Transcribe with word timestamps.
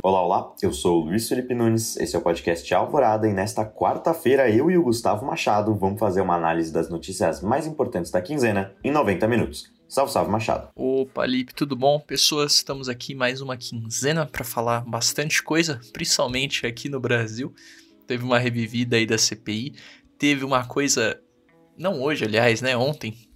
Olá, 0.00 0.22
olá, 0.22 0.54
eu 0.62 0.72
sou 0.72 1.02
o 1.02 1.06
Luiz 1.06 1.28
Felipe 1.28 1.54
Nunes, 1.54 1.96
esse 1.96 2.14
é 2.14 2.18
o 2.20 2.22
podcast 2.22 2.72
Alvorada 2.72 3.28
e 3.28 3.32
nesta 3.32 3.66
quarta-feira 3.66 4.48
eu 4.48 4.70
e 4.70 4.78
o 4.78 4.82
Gustavo 4.84 5.26
Machado 5.26 5.74
vamos 5.74 5.98
fazer 5.98 6.20
uma 6.20 6.36
análise 6.36 6.72
das 6.72 6.88
notícias 6.88 7.42
mais 7.42 7.66
importantes 7.66 8.12
da 8.12 8.22
quinzena 8.22 8.76
em 8.84 8.92
90 8.92 9.26
minutos. 9.26 9.72
Salve, 9.88 10.12
salve, 10.12 10.30
Machado. 10.30 10.68
Opa, 10.76 11.26
Lipe, 11.26 11.52
tudo 11.52 11.74
bom? 11.74 11.98
Pessoas, 11.98 12.52
estamos 12.52 12.88
aqui 12.88 13.12
mais 13.12 13.40
uma 13.40 13.56
quinzena 13.56 14.24
para 14.24 14.44
falar 14.44 14.84
bastante 14.84 15.42
coisa, 15.42 15.80
principalmente 15.92 16.64
aqui 16.64 16.88
no 16.88 17.00
Brasil. 17.00 17.52
Teve 18.06 18.22
uma 18.22 18.38
revivida 18.38 18.96
aí 18.96 19.04
da 19.04 19.18
CPI, 19.18 19.74
teve 20.16 20.44
uma 20.44 20.64
coisa, 20.64 21.20
não 21.76 22.00
hoje, 22.02 22.24
aliás, 22.24 22.62
né, 22.62 22.76
ontem, 22.76 23.27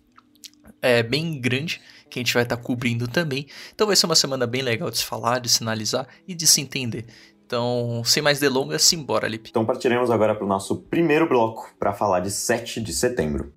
é 0.83 1.03
bem 1.03 1.41
grande, 1.41 1.81
que 2.11 2.19
a 2.19 2.23
gente 2.23 2.35
vai 2.35 2.43
estar 2.43 2.57
tá 2.57 2.63
cobrindo 2.63 3.09
também. 3.09 3.47
Então 3.75 3.87
vai 3.87 3.97
ser 3.97 4.07
uma 4.07 4.17
semana 4.17 4.47
bem 4.47 4.61
legal 4.61 4.91
de 4.91 4.99
se 4.99 5.05
falar, 5.05 5.39
de 5.39 5.49
se 5.49 5.63
analisar 5.63 6.07
e 6.27 6.35
de 6.35 6.47
se 6.47 6.61
entender. 6.61 7.07
Então, 7.47 8.03
sem 8.03 8.23
mais 8.23 8.41
delongas, 8.41 8.83
simbora, 8.83 9.29
Lipe. 9.29 9.51
Então 9.51 9.65
partiremos 9.65 10.11
agora 10.11 10.35
para 10.35 10.45
o 10.45 10.49
nosso 10.49 10.75
primeiro 10.75 11.29
bloco 11.29 11.71
para 11.79 11.93
falar 11.93 12.21
de 12.21 12.31
7 12.31 12.81
de 12.81 12.95
setembro. 12.95 13.53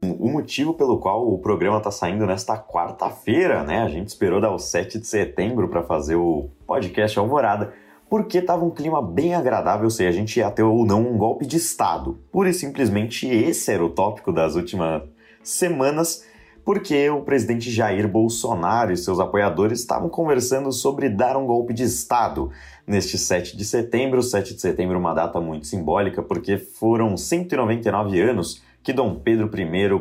O 0.00 0.28
motivo 0.30 0.72
pelo 0.72 0.98
qual 1.00 1.28
o 1.28 1.36
programa 1.38 1.78
está 1.78 1.90
saindo 1.90 2.24
nesta 2.26 2.56
quarta-feira, 2.56 3.64
né? 3.64 3.82
A 3.82 3.88
gente 3.88 4.06
esperou 4.06 4.40
dar 4.40 4.52
o 4.52 4.58
7 4.58 5.00
de 5.00 5.06
setembro 5.06 5.68
para 5.68 5.82
fazer 5.82 6.14
o 6.14 6.48
podcast 6.64 7.18
Alvorada, 7.18 7.74
porque 8.08 8.38
estava 8.38 8.64
um 8.64 8.70
clima 8.70 9.02
bem 9.02 9.34
agradável 9.34 9.90
se 9.90 10.06
a 10.06 10.12
gente 10.12 10.38
ia 10.38 10.50
ter 10.50 10.62
ou 10.62 10.86
não 10.86 11.00
um 11.00 11.18
golpe 11.18 11.44
de 11.44 11.56
Estado. 11.56 12.20
Pura 12.30 12.50
e 12.50 12.54
simplesmente 12.54 13.26
esse 13.26 13.72
era 13.72 13.84
o 13.84 13.90
tópico 13.90 14.32
das 14.32 14.54
últimas 14.54 15.02
semanas 15.42 16.24
porque 16.64 17.08
o 17.10 17.22
presidente 17.22 17.70
Jair 17.70 18.06
Bolsonaro 18.08 18.92
e 18.92 18.96
seus 18.96 19.18
apoiadores 19.18 19.80
estavam 19.80 20.08
conversando 20.08 20.72
sobre 20.72 21.08
dar 21.08 21.36
um 21.36 21.46
golpe 21.46 21.72
de 21.72 21.84
Estado 21.84 22.50
neste 22.86 23.16
7 23.16 23.56
de 23.56 23.64
setembro. 23.64 24.22
7 24.22 24.54
de 24.54 24.60
setembro 24.60 24.96
é 24.96 24.98
uma 24.98 25.14
data 25.14 25.40
muito 25.40 25.66
simbólica, 25.66 26.22
porque 26.22 26.58
foram 26.58 27.16
199 27.16 28.20
anos 28.20 28.62
que 28.82 28.92
Dom 28.92 29.14
Pedro 29.16 29.50
I 29.54 30.00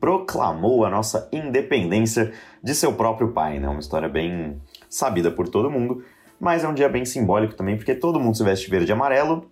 proclamou 0.00 0.84
a 0.84 0.90
nossa 0.90 1.28
independência 1.32 2.32
de 2.62 2.74
seu 2.74 2.92
próprio 2.92 3.32
pai, 3.32 3.58
né? 3.58 3.68
Uma 3.68 3.80
história 3.80 4.08
bem 4.08 4.60
sabida 4.88 5.30
por 5.30 5.48
todo 5.48 5.70
mundo, 5.70 6.02
mas 6.40 6.64
é 6.64 6.68
um 6.68 6.74
dia 6.74 6.88
bem 6.88 7.04
simbólico 7.04 7.54
também, 7.54 7.76
porque 7.76 7.94
todo 7.94 8.20
mundo 8.20 8.36
se 8.36 8.44
veste 8.44 8.70
verde 8.70 8.90
e 8.90 8.92
amarelo, 8.92 9.46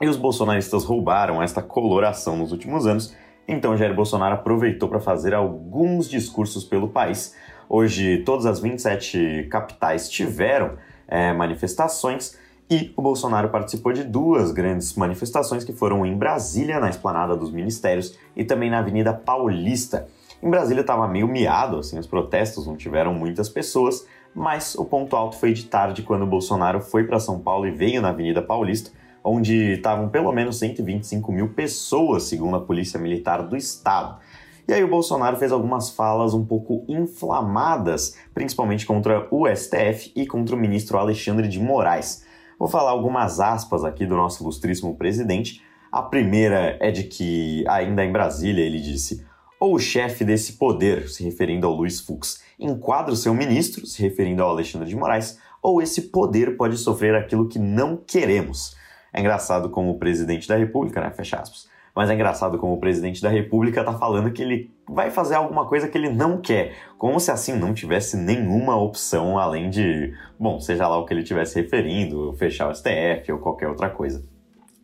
e 0.00 0.08
os 0.08 0.16
bolsonaristas 0.16 0.84
roubaram 0.84 1.40
esta 1.40 1.62
coloração 1.62 2.36
nos 2.36 2.50
últimos 2.50 2.86
anos 2.86 3.14
então 3.46 3.76
Jair 3.76 3.94
Bolsonaro 3.94 4.34
aproveitou 4.34 4.88
para 4.88 5.00
fazer 5.00 5.34
alguns 5.34 6.08
discursos 6.08 6.64
pelo 6.64 6.88
país. 6.88 7.34
Hoje, 7.68 8.18
todas 8.18 8.46
as 8.46 8.60
27 8.60 9.48
capitais 9.50 10.08
tiveram 10.08 10.72
é, 11.06 11.32
manifestações 11.32 12.38
e 12.70 12.92
o 12.96 13.02
Bolsonaro 13.02 13.50
participou 13.50 13.92
de 13.92 14.02
duas 14.02 14.50
grandes 14.50 14.94
manifestações 14.94 15.64
que 15.64 15.72
foram 15.72 16.04
em 16.06 16.16
Brasília, 16.16 16.80
na 16.80 16.88
esplanada 16.88 17.36
dos 17.36 17.50
ministérios, 17.50 18.18
e 18.34 18.42
também 18.44 18.70
na 18.70 18.78
Avenida 18.78 19.12
Paulista. 19.12 20.08
Em 20.42 20.48
Brasília 20.50 20.80
estava 20.80 21.06
meio 21.06 21.28
miado, 21.28 21.78
assim, 21.78 21.98
os 21.98 22.06
protestos 22.06 22.66
não 22.66 22.76
tiveram 22.76 23.12
muitas 23.14 23.48
pessoas, 23.48 24.06
mas 24.34 24.74
o 24.74 24.84
ponto 24.84 25.14
alto 25.14 25.36
foi 25.36 25.52
de 25.52 25.66
tarde 25.66 26.02
quando 26.02 26.22
o 26.22 26.26
Bolsonaro 26.26 26.80
foi 26.80 27.04
para 27.04 27.20
São 27.20 27.38
Paulo 27.38 27.66
e 27.66 27.70
veio 27.70 28.02
na 28.02 28.08
Avenida 28.08 28.42
Paulista 28.42 28.90
onde 29.24 29.72
estavam 29.72 30.10
pelo 30.10 30.30
menos 30.30 30.58
125 30.58 31.32
mil 31.32 31.48
pessoas, 31.54 32.24
segundo 32.24 32.56
a 32.56 32.60
Polícia 32.60 33.00
Militar 33.00 33.42
do 33.42 33.56
Estado. 33.56 34.20
E 34.68 34.72
aí 34.72 34.84
o 34.84 34.88
Bolsonaro 34.88 35.36
fez 35.36 35.50
algumas 35.50 35.90
falas 35.90 36.34
um 36.34 36.44
pouco 36.44 36.84
inflamadas, 36.86 38.16
principalmente 38.34 38.86
contra 38.86 39.26
o 39.30 39.48
STF 39.48 40.12
e 40.14 40.26
contra 40.26 40.54
o 40.54 40.58
ministro 40.58 40.98
Alexandre 40.98 41.48
de 41.48 41.58
Moraes. 41.58 42.24
Vou 42.58 42.68
falar 42.68 42.90
algumas 42.90 43.40
aspas 43.40 43.84
aqui 43.84 44.06
do 44.06 44.16
nosso 44.16 44.42
ilustríssimo 44.42 44.94
presidente. 44.96 45.62
A 45.90 46.02
primeira 46.02 46.76
é 46.80 46.90
de 46.90 47.04
que, 47.04 47.64
ainda 47.68 48.04
em 48.04 48.12
Brasília, 48.12 48.64
ele 48.64 48.80
disse: 48.80 49.24
ou 49.60 49.74
o 49.74 49.78
chefe 49.78 50.24
desse 50.24 50.54
poder, 50.54 51.08
se 51.08 51.24
referindo 51.24 51.66
ao 51.66 51.74
Luiz 51.74 52.00
Fux, 52.00 52.42
enquadra 52.58 53.12
o 53.12 53.16
seu 53.16 53.34
ministro, 53.34 53.86
se 53.86 54.02
referindo 54.02 54.42
ao 54.42 54.50
Alexandre 54.50 54.88
de 54.88 54.96
Moraes, 54.96 55.38
ou 55.62 55.80
esse 55.80 56.02
poder 56.02 56.56
pode 56.56 56.76
sofrer 56.76 57.14
aquilo 57.14 57.48
que 57.48 57.58
não 57.58 57.96
queremos. 57.96 58.76
É 59.14 59.20
engraçado 59.20 59.70
como 59.70 59.92
o 59.92 59.98
presidente 59.98 60.48
da 60.48 60.56
República, 60.56 61.00
né? 61.00 61.10
Fecha 61.12 61.36
aspas. 61.36 61.68
Mas 61.94 62.10
é 62.10 62.14
engraçado 62.14 62.58
como 62.58 62.74
o 62.74 62.80
presidente 62.80 63.22
da 63.22 63.28
República 63.28 63.84
tá 63.84 63.92
falando 63.92 64.32
que 64.32 64.42
ele 64.42 64.74
vai 64.88 65.12
fazer 65.12 65.36
alguma 65.36 65.64
coisa 65.66 65.86
que 65.86 65.96
ele 65.96 66.08
não 66.08 66.40
quer, 66.40 66.74
como 66.98 67.20
se 67.20 67.30
assim 67.30 67.56
não 67.56 67.72
tivesse 67.72 68.16
nenhuma 68.16 68.76
opção 68.76 69.38
além 69.38 69.70
de, 69.70 70.12
bom, 70.36 70.58
seja 70.58 70.88
lá 70.88 70.98
o 70.98 71.06
que 71.06 71.14
ele 71.14 71.20
estivesse 71.20 71.60
referindo, 71.60 72.34
fechar 72.36 72.68
o 72.68 72.74
STF 72.74 73.30
ou 73.30 73.38
qualquer 73.38 73.68
outra 73.68 73.88
coisa. 73.88 74.26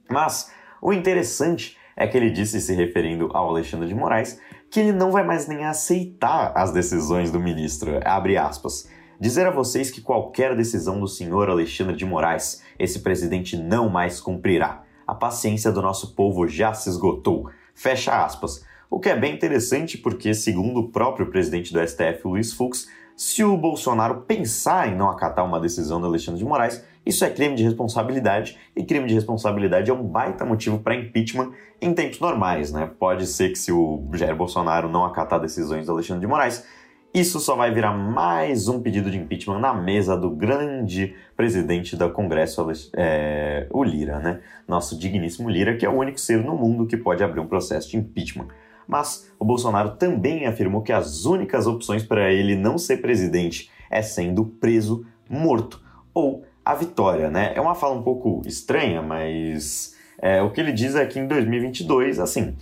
Mas 0.09 0.53
o 0.81 0.93
interessante 0.93 1.77
é 1.97 2.07
que 2.07 2.17
ele 2.17 2.31
disse, 2.31 2.61
se 2.61 2.75
referindo 2.75 3.29
ao 3.35 3.49
Alexandre 3.49 3.89
de 3.89 3.95
Moraes, 3.95 4.41
que 4.71 4.79
ele 4.79 4.93
não 4.93 5.11
vai 5.11 5.25
mais 5.25 5.49
nem 5.49 5.65
aceitar 5.65 6.53
as 6.55 6.73
decisões 6.73 7.33
do 7.33 7.41
ministro, 7.41 8.01
abre 8.05 8.37
aspas. 8.37 8.89
Dizer 9.19 9.47
a 9.47 9.51
vocês 9.51 9.91
que 9.91 10.01
qualquer 10.01 10.57
decisão 10.57 10.99
do 10.99 11.07
senhor 11.07 11.51
Alexandre 11.51 11.95
de 11.95 12.07
Moraes, 12.07 12.63
esse 12.81 13.01
presidente 13.01 13.57
não 13.57 13.89
mais 13.89 14.21
cumprirá. 14.21 14.83
A 15.07 15.15
paciência 15.15 15.71
do 15.71 15.83
nosso 15.83 16.15
povo 16.15 16.49
já 16.49 16.73
se 16.73 16.89
esgotou. 16.89 17.51
Fecha 17.75 18.25
aspas. 18.25 18.65
O 18.91 18.99
que 18.99 19.09
é 19.09 19.17
bem 19.17 19.35
interessante 19.35 19.99
porque, 19.99 20.35
segundo 20.35 20.81
o 20.81 20.89
próprio 20.89 21.31
presidente 21.31 21.73
do 21.73 21.87
STF, 21.87 22.21
Luiz 22.25 22.53
Fux, 22.53 22.89
se 23.17 23.45
o 23.45 23.57
Bolsonaro 23.57 24.23
pensar 24.23 24.89
em 24.89 24.97
não 24.97 25.11
acatar 25.11 25.45
uma 25.45 25.61
decisão 25.61 26.01
do 26.01 26.07
Alexandre 26.07 26.39
de 26.39 26.45
Moraes, 26.45 26.83
isso 27.05 27.25
é 27.25 27.31
crime 27.31 27.55
de 27.55 27.63
responsabilidade, 27.63 28.59
e 28.75 28.85
crime 28.85 29.07
de 29.07 29.15
responsabilidade 29.15 29.91
é 29.91 29.95
um 29.95 30.03
baita 30.03 30.45
motivo 30.45 30.79
para 30.79 30.95
impeachment 30.95 31.53
em 31.81 31.93
tempos 31.93 32.19
normais, 32.19 32.73
né? 32.73 32.91
Pode 32.99 33.27
ser 33.27 33.51
que 33.51 33.59
se 33.59 33.73
o 33.73 34.09
Jair 34.15 34.35
Bolsonaro 34.35 34.89
não 34.89 35.05
acatar 35.05 35.41
decisões 35.41 35.87
do 35.87 35.93
Alexandre 35.93 36.21
de 36.21 36.27
Moraes, 36.27 36.65
isso 37.13 37.41
só 37.41 37.57
vai 37.57 37.73
virar 37.73 37.93
mais 37.93 38.69
um 38.69 38.81
pedido 38.81 39.11
de 39.11 39.19
impeachment 39.19 39.59
na 39.59 39.75
mesa 39.75 40.17
do 40.17 40.31
grande 40.31 41.15
presidente 41.37 41.97
do 41.97 42.09
Congresso, 42.11 42.65
é, 42.97 43.67
o 43.71 43.83
Lira, 43.83 44.21
né? 44.21 44.41
Nosso 44.67 44.97
digníssimo 44.97 45.51
Lira, 45.51 45.77
que 45.77 45.85
é 45.85 45.89
o 45.89 45.99
único 45.99 46.21
ser 46.21 46.39
no 46.39 46.57
mundo 46.57 46.87
que 46.87 46.97
pode 46.97 47.25
abrir 47.25 47.41
um 47.41 47.49
processo 47.49 47.91
de 47.91 47.97
impeachment. 47.97 48.49
Mas 48.87 49.33
o 49.39 49.45
Bolsonaro 49.45 49.97
também 49.97 50.47
afirmou 50.47 50.83
que 50.83 50.93
as 50.93 51.25
únicas 51.25 51.67
opções 51.67 52.05
para 52.05 52.33
ele 52.33 52.55
não 52.55 52.79
ser 52.79 52.99
presidente 52.99 53.71
é 53.91 54.03
sendo 54.03 54.45
preso, 54.45 55.05
morto 55.29 55.83
ou 56.15 56.45
a 56.65 56.75
vitória, 56.75 57.29
né? 57.29 57.53
É 57.57 57.61
uma 57.61 57.75
fala 57.75 57.97
um 57.97 58.03
pouco 58.03 58.43
estranha, 58.47 59.03
mas 59.03 59.97
é, 60.21 60.41
o 60.43 60.51
que 60.51 60.61
ele 60.61 60.73
diz 60.73 60.95
é 60.95 61.05
que 61.07 61.19
em 61.19 61.27
2022, 61.27 62.21
assim, 62.21 62.57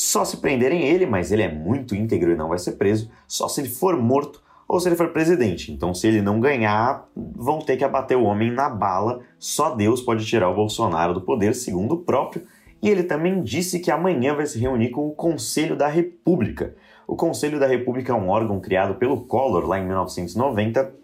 só 0.00 0.24
se 0.24 0.38
prenderem 0.38 0.84
ele, 0.84 1.04
mas 1.04 1.30
ele 1.30 1.42
é 1.42 1.52
muito 1.52 1.94
íntegro 1.94 2.32
e 2.32 2.34
não 2.34 2.48
vai 2.48 2.58
ser 2.58 2.72
preso, 2.72 3.10
só 3.28 3.48
se 3.48 3.60
ele 3.60 3.68
for 3.68 3.98
morto 3.98 4.42
ou 4.66 4.80
se 4.80 4.88
ele 4.88 4.96
for 4.96 5.08
presidente. 5.08 5.70
Então, 5.70 5.92
se 5.92 6.06
ele 6.06 6.22
não 6.22 6.40
ganhar, 6.40 7.06
vão 7.14 7.58
ter 7.58 7.76
que 7.76 7.84
abater 7.84 8.16
o 8.16 8.22
homem 8.22 8.50
na 8.50 8.70
bala. 8.70 9.20
Só 9.38 9.74
Deus 9.74 10.00
pode 10.00 10.24
tirar 10.24 10.48
o 10.48 10.54
Bolsonaro 10.54 11.12
do 11.12 11.20
poder, 11.20 11.54
segundo 11.54 11.96
o 11.96 11.98
próprio. 11.98 12.46
E 12.82 12.88
ele 12.88 13.02
também 13.02 13.42
disse 13.42 13.78
que 13.78 13.90
amanhã 13.90 14.34
vai 14.34 14.46
se 14.46 14.58
reunir 14.58 14.88
com 14.88 15.06
o 15.06 15.14
Conselho 15.14 15.76
da 15.76 15.86
República. 15.86 16.74
O 17.06 17.14
Conselho 17.14 17.60
da 17.60 17.66
República 17.66 18.10
é 18.10 18.16
um 18.16 18.30
órgão 18.30 18.58
criado 18.58 18.94
pelo 18.94 19.26
Collor 19.26 19.66
lá 19.66 19.78
em 19.78 19.84
1990 19.84 20.94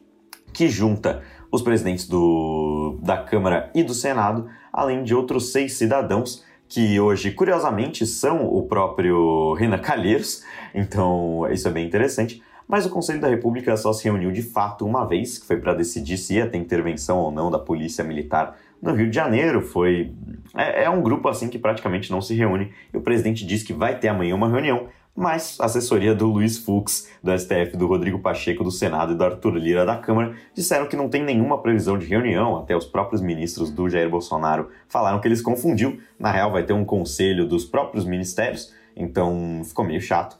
que 0.54 0.70
junta 0.70 1.22
os 1.52 1.60
presidentes 1.60 2.08
do, 2.08 2.98
da 3.02 3.18
Câmara 3.18 3.70
e 3.74 3.82
do 3.82 3.92
Senado, 3.92 4.48
além 4.72 5.04
de 5.04 5.14
outros 5.14 5.52
seis 5.52 5.74
cidadãos 5.74 6.42
que 6.68 6.98
hoje, 6.98 7.30
curiosamente, 7.30 8.06
são 8.06 8.46
o 8.46 8.62
próprio 8.62 9.54
Renan 9.54 9.78
Calheiros, 9.78 10.42
então 10.74 11.46
isso 11.50 11.68
é 11.68 11.70
bem 11.70 11.86
interessante. 11.86 12.42
Mas 12.68 12.84
o 12.84 12.90
Conselho 12.90 13.20
da 13.20 13.28
República 13.28 13.76
só 13.76 13.92
se 13.92 14.04
reuniu 14.04 14.32
de 14.32 14.42
fato 14.42 14.84
uma 14.84 15.04
vez, 15.04 15.38
que 15.38 15.46
foi 15.46 15.56
para 15.56 15.74
decidir 15.74 16.18
se 16.18 16.34
ia 16.34 16.48
ter 16.48 16.58
intervenção 16.58 17.18
ou 17.18 17.30
não 17.30 17.50
da 17.50 17.58
Polícia 17.58 18.02
Militar 18.02 18.58
no 18.82 18.92
Rio 18.92 19.08
de 19.08 19.14
Janeiro. 19.14 19.60
Foi 19.62 20.12
é, 20.54 20.84
é 20.84 20.90
um 20.90 21.00
grupo 21.00 21.28
assim 21.28 21.48
que 21.48 21.58
praticamente 21.58 22.10
não 22.10 22.20
se 22.20 22.34
reúne. 22.34 22.72
E 22.92 22.96
o 22.96 23.00
presidente 23.00 23.46
diz 23.46 23.62
que 23.62 23.72
vai 23.72 23.98
ter 23.98 24.08
amanhã 24.08 24.34
uma 24.34 24.48
reunião 24.48 24.88
mas 25.16 25.56
a 25.58 25.64
assessoria 25.64 26.14
do 26.14 26.26
Luiz 26.26 26.58
Fux, 26.58 27.08
do 27.22 27.36
STF, 27.36 27.76
do 27.76 27.86
Rodrigo 27.86 28.18
Pacheco, 28.18 28.62
do 28.62 28.70
Senado 28.70 29.14
e 29.14 29.16
do 29.16 29.24
Arthur 29.24 29.56
Lira 29.56 29.86
da 29.86 29.96
Câmara 29.96 30.34
disseram 30.54 30.86
que 30.86 30.94
não 30.94 31.08
tem 31.08 31.24
nenhuma 31.24 31.62
previsão 31.62 31.98
de 31.98 32.04
reunião, 32.04 32.58
até 32.58 32.76
os 32.76 32.84
próprios 32.84 33.22
ministros 33.22 33.70
do 33.70 33.88
Jair 33.88 34.10
Bolsonaro 34.10 34.68
falaram 34.88 35.18
que 35.18 35.26
eles 35.26 35.40
confundiu, 35.40 35.98
na 36.18 36.30
real 36.30 36.52
vai 36.52 36.64
ter 36.64 36.74
um 36.74 36.84
conselho 36.84 37.48
dos 37.48 37.64
próprios 37.64 38.04
ministérios, 38.04 38.74
então 38.94 39.62
ficou 39.64 39.84
meio 39.84 40.00
chato. 40.02 40.38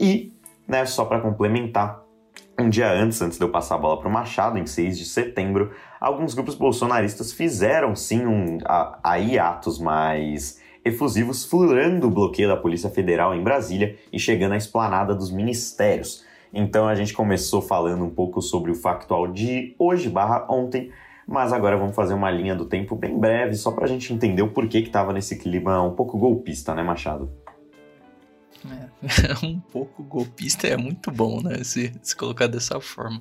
E, 0.00 0.32
né, 0.66 0.86
só 0.86 1.04
para 1.04 1.20
complementar, 1.20 2.02
um 2.58 2.68
dia 2.68 2.90
antes, 2.90 3.20
antes 3.22 3.38
de 3.38 3.44
eu 3.44 3.50
passar 3.50 3.76
a 3.76 3.78
bola 3.78 4.00
para 4.00 4.08
o 4.08 4.12
Machado, 4.12 4.58
em 4.58 4.66
6 4.66 4.98
de 4.98 5.04
setembro, 5.04 5.72
alguns 6.00 6.34
grupos 6.34 6.56
bolsonaristas 6.56 7.32
fizeram 7.32 7.94
sim 7.94 8.26
um, 8.26 8.58
a, 8.64 8.98
mais 9.80 10.57
efusivos 10.84 11.44
furando 11.44 12.06
o 12.06 12.10
bloqueio 12.10 12.48
da 12.48 12.56
Polícia 12.56 12.90
Federal 12.90 13.34
em 13.34 13.42
Brasília 13.42 13.96
e 14.12 14.18
chegando 14.18 14.52
à 14.52 14.56
esplanada 14.56 15.14
dos 15.14 15.30
ministérios. 15.30 16.24
Então 16.52 16.88
a 16.88 16.94
gente 16.94 17.12
começou 17.12 17.60
falando 17.60 18.04
um 18.04 18.10
pouco 18.10 18.40
sobre 18.40 18.70
o 18.70 18.74
factual 18.74 19.28
de 19.28 19.74
hoje 19.78 20.08
barra 20.08 20.46
ontem, 20.48 20.90
mas 21.26 21.52
agora 21.52 21.76
vamos 21.76 21.94
fazer 21.94 22.14
uma 22.14 22.30
linha 22.30 22.54
do 22.54 22.64
tempo 22.64 22.96
bem 22.96 23.18
breve, 23.18 23.54
só 23.54 23.70
para 23.70 23.84
a 23.84 23.88
gente 23.88 24.12
entender 24.12 24.42
o 24.42 24.48
porquê 24.48 24.80
que 24.80 24.88
estava 24.88 25.12
nesse 25.12 25.36
clima 25.36 25.82
um 25.82 25.94
pouco 25.94 26.16
golpista, 26.16 26.74
né, 26.74 26.82
Machado? 26.82 27.30
É, 28.66 29.44
um 29.46 29.60
pouco 29.60 30.02
golpista 30.02 30.66
é 30.66 30.76
muito 30.76 31.10
bom, 31.10 31.42
né? 31.42 31.62
Se, 31.62 31.92
se 32.02 32.16
colocar 32.16 32.46
dessa 32.46 32.80
forma. 32.80 33.20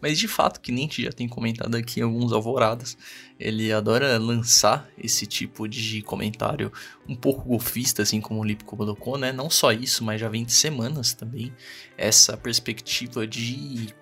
Mas 0.00 0.18
de 0.18 0.28
fato, 0.28 0.60
que 0.60 0.76
gente 0.76 1.02
já 1.02 1.12
tem 1.12 1.28
comentado 1.28 1.74
aqui 1.74 2.00
em 2.00 2.02
alguns 2.02 2.32
alvoradas, 2.32 2.96
ele 3.38 3.72
adora 3.72 4.18
lançar 4.18 4.88
esse 4.96 5.26
tipo 5.26 5.68
de 5.68 6.02
comentário 6.02 6.72
um 7.08 7.14
pouco 7.14 7.42
golfista, 7.48 8.02
assim 8.02 8.20
como 8.20 8.40
o 8.40 8.44
Lip 8.44 8.64
colocou, 8.64 9.18
né? 9.18 9.32
Não 9.32 9.50
só 9.50 9.72
isso, 9.72 10.04
mas 10.04 10.20
já 10.20 10.28
vem 10.28 10.44
de 10.44 10.52
semanas 10.52 11.12
também 11.12 11.52
essa 11.96 12.36
perspectiva 12.36 13.26
de 13.26 13.94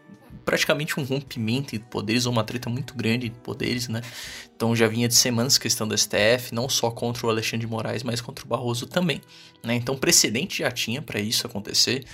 praticamente 0.44 1.00
um 1.00 1.04
rompimento 1.04 1.72
de 1.72 1.78
poderes 1.78 2.26
ou 2.26 2.32
uma 2.32 2.44
treta 2.44 2.68
muito 2.68 2.94
grande 2.94 3.28
de 3.28 3.38
poderes, 3.38 3.88
né? 3.88 4.02
Então 4.54 4.76
já 4.76 4.86
vinha 4.86 5.08
de 5.08 5.14
semanas 5.14 5.58
questão 5.58 5.88
do 5.88 5.96
STF, 5.96 6.52
não 6.52 6.68
só 6.68 6.90
contra 6.90 7.26
o 7.26 7.30
Alexandre 7.30 7.66
de 7.66 7.72
Moraes, 7.72 8.02
mas 8.02 8.20
contra 8.20 8.44
o 8.44 8.48
Barroso 8.48 8.86
também, 8.86 9.20
né? 9.62 9.74
Então 9.74 9.96
precedente 9.96 10.58
já 10.58 10.70
tinha 10.70 11.00
para 11.00 11.18
isso 11.20 11.46
acontecer. 11.46 12.04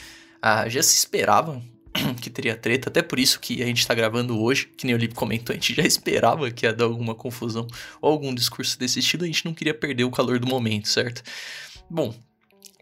Ah, 0.41 0.69
já 0.69 0.83
se 0.83 0.97
esperava 0.97 1.61
que 2.21 2.31
teria 2.31 2.57
treta, 2.57 2.89
até 2.89 3.03
por 3.03 3.19
isso 3.19 3.41
que 3.41 3.63
a 3.63 3.67
gente 3.67 3.81
está 3.81 3.95
gravando 3.95 4.41
hoje, 4.41 4.67
que 4.77 4.87
nem 4.87 4.95
o 4.95 4.99
Lipe 4.99 5.15
comentou, 5.15 5.53
a 5.53 5.57
gente 5.57 5.75
já 5.75 5.83
esperava 5.83 6.51
que 6.51 6.67
ia 6.67 6.73
dar 6.73 6.85
alguma 6.85 7.15
confusão 7.15 7.67
ou 8.01 8.11
algum 8.11 8.35
discurso 8.35 8.79
desse 8.79 9.01
estilo, 9.01 9.25
a 9.25 9.27
gente 9.27 9.45
não 9.45 9.55
queria 9.55 9.75
perder 9.75 10.05
o 10.05 10.11
calor 10.11 10.39
do 10.39 10.47
momento, 10.47 10.89
certo? 10.89 11.23
Bom, 11.89 12.15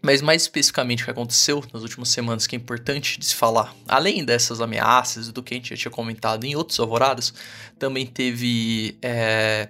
mas 0.01 0.21
mais 0.21 0.43
especificamente 0.43 1.01
o 1.01 1.05
que 1.05 1.11
aconteceu 1.11 1.63
nas 1.73 1.81
últimas 1.81 2.09
semanas, 2.09 2.47
que 2.47 2.55
é 2.55 2.59
importante 2.59 3.19
de 3.19 3.25
se 3.25 3.35
falar, 3.35 3.75
além 3.87 4.23
dessas 4.23 4.61
ameaças 4.61 5.31
do 5.31 5.43
que 5.43 5.53
a 5.53 5.57
gente 5.57 5.69
já 5.69 5.75
tinha 5.75 5.91
comentado 5.91 6.45
em 6.45 6.55
outros 6.55 6.79
alvoradas, 6.79 7.33
também 7.77 8.05
teve 8.05 8.97
é, 9.01 9.69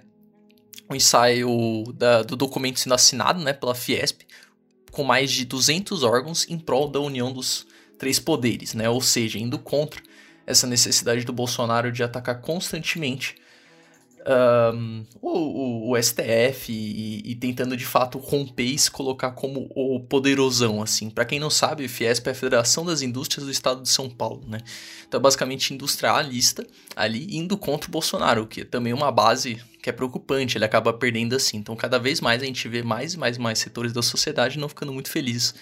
um 0.88 0.94
ensaio 0.94 1.84
da, 1.94 2.22
do 2.22 2.36
documento 2.36 2.78
sendo 2.78 2.94
assinado 2.94 3.42
né, 3.42 3.52
pela 3.52 3.74
Fiesp, 3.74 4.22
com 4.92 5.02
mais 5.02 5.30
de 5.30 5.44
200 5.44 6.02
órgãos 6.02 6.48
em 6.48 6.58
prol 6.58 6.88
da 6.88 7.00
união 7.00 7.32
dos 7.32 7.66
três 8.00 8.18
poderes, 8.18 8.72
né? 8.72 8.88
ou 8.88 9.02
seja, 9.02 9.38
indo 9.38 9.58
contra 9.58 10.00
essa 10.46 10.66
necessidade 10.66 11.22
do 11.22 11.34
Bolsonaro 11.34 11.92
de 11.92 12.02
atacar 12.02 12.40
constantemente 12.40 13.36
um, 14.74 15.04
o, 15.20 15.90
o, 15.90 16.02
STF 16.02 16.72
e, 16.72 17.22
e, 17.30 17.34
tentando 17.34 17.76
de 17.76 17.84
fato 17.84 18.16
romper 18.18 18.64
e 18.64 18.78
se 18.78 18.90
colocar 18.90 19.32
como 19.32 19.70
o 19.74 20.00
poderosão, 20.00 20.82
assim. 20.82 21.10
Para 21.10 21.26
quem 21.26 21.38
não 21.38 21.50
sabe, 21.50 21.84
o 21.84 21.88
Fiesp 21.88 22.26
é 22.26 22.30
a 22.30 22.34
Federação 22.34 22.84
das 22.84 23.02
Indústrias 23.02 23.44
do 23.44 23.50
Estado 23.50 23.82
de 23.82 23.88
São 23.88 24.08
Paulo, 24.08 24.42
né? 24.46 24.60
Então 25.06 25.18
é 25.18 25.22
basicamente 25.22 25.72
industrialista 25.72 26.66
ali 26.96 27.36
indo 27.36 27.56
contra 27.56 27.88
o 27.88 27.92
Bolsonaro, 27.92 28.46
que 28.46 28.62
é 28.62 28.64
também 28.64 28.92
uma 28.92 29.10
base 29.12 29.58
que 29.82 29.88
é 29.88 29.92
preocupante, 29.92 30.56
ele 30.56 30.64
acaba 30.64 30.92
perdendo 30.92 31.34
assim. 31.34 31.58
Então 31.58 31.76
cada 31.76 31.98
vez 31.98 32.20
mais 32.20 32.42
a 32.42 32.46
gente 32.46 32.66
vê 32.66 32.82
mais 32.82 33.14
e 33.14 33.18
mais 33.18 33.36
e 33.36 33.40
mais 33.40 33.58
setores 33.58 33.92
da 33.92 34.02
sociedade 34.02 34.58
não 34.58 34.68
ficando 34.68 34.92
muito 34.92 35.10
felizes 35.10 35.54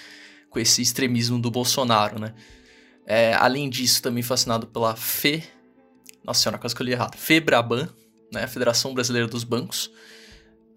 com 0.51 0.59
esse 0.59 0.83
extremismo 0.83 1.39
do 1.39 1.51
Bolsonaro, 1.51 2.19
né? 2.19 2.35
É, 3.07 3.35
além 3.35 3.71
disso, 3.71 4.03
também 4.03 4.23
fascinado 4.23 4.67
pela 4.67 4.95
FE... 4.95 5.43
Nossa 6.25 6.43
senhora, 6.43 6.59
quase 6.59 6.75
que 6.75 6.83
eu 6.83 6.85
li 6.85 6.93
errado. 6.93 7.17
FEBRABAN, 7.17 7.89
né, 8.33 8.47
Federação 8.47 8.93
Brasileira 8.93 9.27
dos 9.27 9.45
Bancos. 9.45 9.91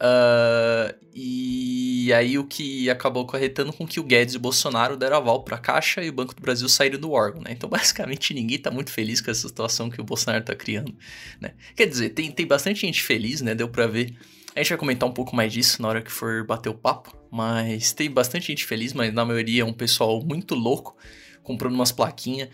Uh, 0.02 0.98
e 1.14 2.12
aí 2.12 2.36
o 2.40 2.44
que 2.44 2.90
acabou 2.90 3.24
acarretando 3.24 3.72
com 3.72 3.86
que 3.86 4.00
o 4.00 4.04
Guedes 4.04 4.34
e 4.34 4.38
o 4.38 4.40
Bolsonaro 4.40 4.98
deram 4.98 5.18
aval 5.18 5.44
para 5.44 5.58
a 5.58 5.60
Caixa 5.60 6.02
e 6.04 6.10
o 6.10 6.14
Banco 6.14 6.34
do 6.34 6.42
Brasil 6.42 6.68
saíram 6.68 7.00
do 7.00 7.12
órgão, 7.12 7.44
né? 7.44 7.52
Então 7.52 7.70
basicamente 7.70 8.34
ninguém 8.34 8.58
está 8.58 8.72
muito 8.72 8.92
feliz 8.92 9.22
com 9.22 9.30
essa 9.30 9.48
situação 9.48 9.92
que 9.92 10.02
o 10.02 10.04
Bolsonaro 10.04 10.42
está 10.42 10.56
criando, 10.56 10.96
né? 11.40 11.54
Quer 11.76 11.86
dizer, 11.86 12.10
tem, 12.10 12.32
tem 12.32 12.48
bastante 12.48 12.82
gente 12.82 13.04
feliz, 13.04 13.42
né? 13.42 13.54
Deu 13.54 13.70
para 13.70 13.86
ver. 13.86 14.16
A 14.56 14.60
gente 14.60 14.70
vai 14.70 14.78
comentar 14.80 15.08
um 15.08 15.14
pouco 15.14 15.36
mais 15.36 15.54
disso 15.54 15.80
na 15.82 15.88
hora 15.88 16.02
que 16.02 16.12
for 16.12 16.44
bater 16.48 16.70
o 16.70 16.74
papo, 16.74 17.16
mas 17.32 17.94
tem 17.94 18.12
bastante 18.12 18.48
gente 18.48 18.66
feliz, 18.66 18.94
mas 18.94 19.14
na 19.14 19.24
maioria 19.24 19.62
é 19.62 19.66
um 19.66 19.74
pessoal 19.74 20.22
muito 20.22 20.54
louco, 20.54 20.96
comprando 21.42 21.74
umas 21.74 21.92
plaquinhas 21.92 22.50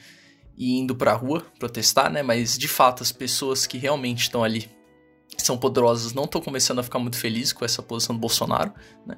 e 0.55 0.77
indo 0.77 0.95
pra 0.95 1.13
rua 1.13 1.45
protestar, 1.57 2.11
né? 2.11 2.21
Mas 2.21 2.57
de 2.57 2.67
fato 2.67 3.01
as 3.01 3.11
pessoas 3.11 3.65
que 3.65 3.77
realmente 3.77 4.21
estão 4.21 4.43
ali 4.43 4.69
são 5.37 5.57
poderosas 5.57 6.13
não 6.13 6.23
estão 6.23 6.41
começando 6.41 6.79
a 6.79 6.83
ficar 6.83 6.99
muito 6.99 7.17
felizes 7.17 7.53
com 7.53 7.65
essa 7.65 7.81
posição 7.81 8.15
do 8.15 8.19
Bolsonaro, 8.19 8.73
né? 9.05 9.17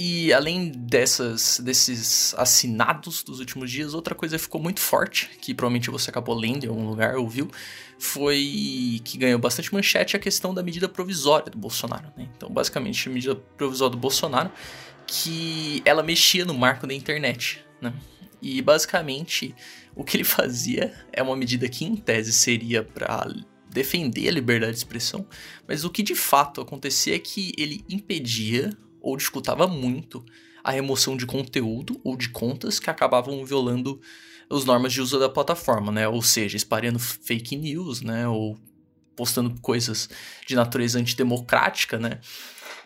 E 0.00 0.32
além 0.32 0.70
dessas, 0.70 1.58
desses 1.58 2.32
assinados 2.34 3.24
dos 3.24 3.40
últimos 3.40 3.68
dias, 3.68 3.94
outra 3.94 4.14
coisa 4.14 4.38
ficou 4.38 4.62
muito 4.62 4.78
forte, 4.78 5.28
que 5.40 5.52
provavelmente 5.52 5.90
você 5.90 6.08
acabou 6.08 6.36
lendo 6.36 6.64
em 6.64 6.68
algum 6.68 6.88
lugar, 6.88 7.16
ouviu, 7.16 7.50
foi 7.98 9.00
que 9.02 9.18
ganhou 9.18 9.40
bastante 9.40 9.74
manchete 9.74 10.14
a 10.14 10.20
questão 10.20 10.54
da 10.54 10.62
medida 10.62 10.88
provisória 10.88 11.50
do 11.50 11.58
Bolsonaro. 11.58 12.12
Né? 12.16 12.28
Então, 12.36 12.48
basicamente, 12.48 13.08
a 13.08 13.12
medida 13.12 13.34
provisória 13.34 13.90
do 13.90 13.98
Bolsonaro, 13.98 14.52
que 15.08 15.82
ela 15.86 16.02
mexia 16.02 16.44
no 16.44 16.52
marco 16.54 16.86
da 16.86 16.92
internet. 16.94 17.64
Né? 17.80 17.92
E 18.40 18.60
basicamente, 18.60 19.54
o 19.96 20.04
que 20.04 20.18
ele 20.18 20.24
fazia 20.24 20.94
é 21.12 21.22
uma 21.22 21.34
medida 21.34 21.68
que, 21.68 21.84
em 21.84 21.96
tese, 21.96 22.32
seria 22.32 22.84
para 22.84 23.26
defender 23.70 24.28
a 24.28 24.32
liberdade 24.32 24.72
de 24.72 24.78
expressão, 24.78 25.26
mas 25.66 25.84
o 25.84 25.90
que 25.90 26.02
de 26.02 26.14
fato 26.14 26.60
acontecia 26.60 27.14
é 27.14 27.18
que 27.18 27.52
ele 27.58 27.84
impedia 27.88 28.70
ou 29.00 29.16
dificultava 29.16 29.66
muito 29.66 30.24
a 30.64 30.70
remoção 30.70 31.16
de 31.16 31.26
conteúdo 31.26 32.00
ou 32.02 32.16
de 32.16 32.28
contas 32.30 32.78
que 32.78 32.90
acabavam 32.90 33.44
violando 33.44 34.00
as 34.50 34.64
normas 34.64 34.92
de 34.92 35.00
uso 35.00 35.18
da 35.18 35.28
plataforma, 35.28 35.92
né? 35.92 36.08
Ou 36.08 36.22
seja, 36.22 36.56
espalhando 36.56 36.98
fake 36.98 37.56
news, 37.56 38.00
né? 38.00 38.26
Ou 38.26 38.58
postando 39.14 39.60
coisas 39.60 40.08
de 40.46 40.54
natureza 40.54 40.98
antidemocrática, 40.98 41.98
né? 41.98 42.20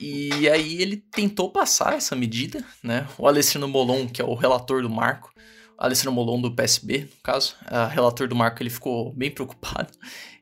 E 0.05 0.49
aí 0.49 0.83
ele 0.83 0.97
tentou 0.97 1.53
passar 1.53 1.95
essa 1.95 2.17
medida, 2.17 2.65
né? 2.83 3.07
O 3.17 3.29
Alessandro 3.29 3.69
Molon, 3.69 4.09
que 4.09 4.21
é 4.21 4.25
o 4.25 4.35
relator 4.35 4.83
do 4.83 4.91
marco, 4.91 5.33
Alessandro 5.79 6.11
Molon 6.11 6.41
do 6.41 6.53
PSB, 6.53 7.03
no 7.03 7.23
caso, 7.23 7.55
a 7.67 7.87
relator 7.87 8.27
do 8.27 8.35
marco, 8.35 8.61
ele 8.61 8.69
ficou 8.69 9.13
bem 9.13 9.31
preocupado. 9.31 9.93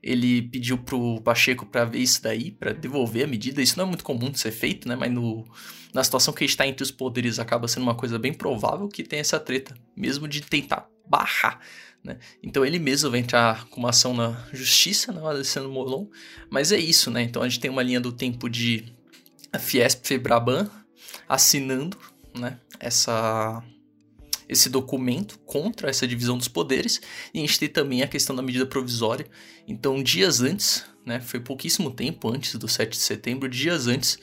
Ele 0.03 0.41
pediu 0.41 0.79
pro 0.79 1.21
Pacheco 1.21 1.67
para 1.67 1.85
ver 1.85 1.99
isso 1.99 2.23
daí, 2.23 2.51
para 2.51 2.73
devolver 2.73 3.25
a 3.25 3.27
medida. 3.27 3.61
Isso 3.61 3.77
não 3.77 3.85
é 3.85 3.89
muito 3.89 4.03
comum 4.03 4.31
de 4.31 4.41
ser 4.41 4.51
feito, 4.51 4.89
né? 4.89 4.97
Mas 4.97 5.13
no, 5.13 5.47
na 5.93 6.03
situação 6.03 6.33
que 6.33 6.43
está 6.43 6.67
entre 6.67 6.83
os 6.83 6.91
poderes 6.91 7.39
acaba 7.39 7.69
sendo 7.69 7.83
uma 7.83 7.95
coisa 7.95 8.19
bem 8.19 8.33
provável 8.33 8.89
que 8.89 9.03
tem 9.03 9.19
essa 9.19 9.39
treta, 9.39 9.75
mesmo 9.95 10.27
de 10.27 10.41
tentar 10.41 10.89
barrar. 11.07 11.61
Né? 12.03 12.19
Então 12.43 12.65
ele 12.65 12.79
mesmo 12.79 13.11
vai 13.11 13.21
entrar 13.21 13.67
com 13.67 13.81
uma 13.81 13.91
ação 13.91 14.15
na 14.15 14.43
justiça, 14.55 15.13
né, 15.13 15.21
Alessandro 15.23 15.71
Molon. 15.71 16.07
Mas 16.49 16.73
é 16.73 16.79
isso, 16.79 17.11
né? 17.11 17.21
Então 17.21 17.43
a 17.43 17.49
gente 17.49 17.61
tem 17.61 17.71
uma 17.71 17.83
linha 17.83 18.01
do 18.01 18.11
tempo 18.11 18.49
de 18.49 18.99
Fiesp 19.59 20.07
Febraban 20.07 20.71
assinando 21.29 21.97
né, 22.35 22.59
essa 22.79 23.63
esse 24.49 24.69
documento 24.69 25.39
contra 25.47 25.89
essa 25.89 26.09
divisão 26.09 26.37
dos 26.37 26.49
poderes, 26.49 27.01
e 27.33 27.39
a 27.39 27.41
gente 27.41 27.61
tem 27.61 27.69
também 27.69 28.03
a 28.03 28.09
questão 28.09 28.35
da 28.35 28.43
medida 28.43 28.67
provisória. 28.67 29.25
Então, 29.67 30.03
dias 30.03 30.41
antes, 30.41 30.85
né, 31.07 31.21
foi 31.21 31.39
pouquíssimo 31.39 31.89
tempo 31.93 32.29
antes 32.29 32.57
do 32.57 32.67
7 32.67 32.91
de 32.91 32.97
setembro, 32.97 33.49
dias 33.49 33.87
antes, 33.87 34.19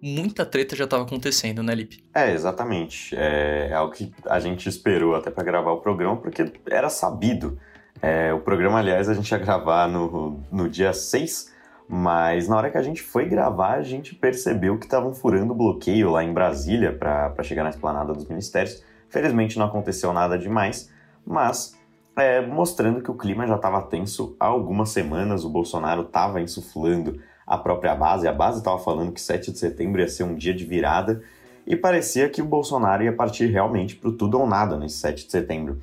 muita 0.00 0.46
treta 0.46 0.76
já 0.76 0.84
estava 0.84 1.02
acontecendo, 1.02 1.60
né, 1.60 1.74
Lipe? 1.74 2.04
É, 2.14 2.32
exatamente. 2.32 3.16
É, 3.16 3.68
é 3.70 3.74
algo 3.74 3.92
que 3.92 4.12
a 4.26 4.38
gente 4.38 4.68
esperou 4.68 5.16
até 5.16 5.28
para 5.28 5.42
gravar 5.42 5.72
o 5.72 5.80
programa, 5.80 6.16
porque 6.18 6.52
era 6.70 6.88
sabido. 6.88 7.58
É, 8.00 8.32
o 8.32 8.38
programa, 8.38 8.78
aliás, 8.78 9.08
a 9.08 9.14
gente 9.14 9.28
ia 9.30 9.38
gravar 9.38 9.88
no, 9.88 10.40
no 10.52 10.68
dia 10.68 10.92
6, 10.92 11.52
mas 11.88 12.48
na 12.48 12.56
hora 12.56 12.70
que 12.70 12.78
a 12.78 12.82
gente 12.82 13.02
foi 13.02 13.26
gravar, 13.26 13.74
a 13.74 13.82
gente 13.82 14.14
percebeu 14.14 14.78
que 14.78 14.86
estavam 14.86 15.12
furando 15.12 15.52
o 15.52 15.56
bloqueio 15.56 16.10
lá 16.10 16.24
em 16.24 16.32
Brasília 16.32 16.92
para 16.92 17.42
chegar 17.42 17.62
na 17.62 17.70
esplanada 17.70 18.12
dos 18.12 18.26
ministérios. 18.26 18.82
Felizmente 19.08 19.58
não 19.58 19.66
aconteceu 19.66 20.12
nada 20.12 20.38
demais, 20.38 20.90
mas 21.26 21.76
é, 22.16 22.40
mostrando 22.40 23.02
que 23.02 23.10
o 23.10 23.14
clima 23.14 23.46
já 23.46 23.56
estava 23.56 23.82
tenso 23.82 24.36
há 24.40 24.46
algumas 24.46 24.90
semanas, 24.90 25.44
o 25.44 25.50
Bolsonaro 25.50 26.02
estava 26.02 26.40
insuflando 26.40 27.20
a 27.46 27.58
própria 27.58 27.94
base, 27.94 28.26
a 28.26 28.32
base 28.32 28.58
estava 28.58 28.78
falando 28.78 29.12
que 29.12 29.20
7 29.20 29.52
de 29.52 29.58
setembro 29.58 30.00
ia 30.00 30.08
ser 30.08 30.24
um 30.24 30.34
dia 30.34 30.54
de 30.54 30.64
virada, 30.64 31.22
e 31.66 31.76
parecia 31.76 32.28
que 32.28 32.42
o 32.42 32.46
Bolsonaro 32.46 33.02
ia 33.02 33.12
partir 33.12 33.46
realmente 33.46 33.96
para 33.96 34.10
tudo 34.12 34.38
ou 34.38 34.46
nada 34.46 34.78
nesse 34.78 34.96
7 34.98 35.26
de 35.26 35.30
setembro. 35.30 35.78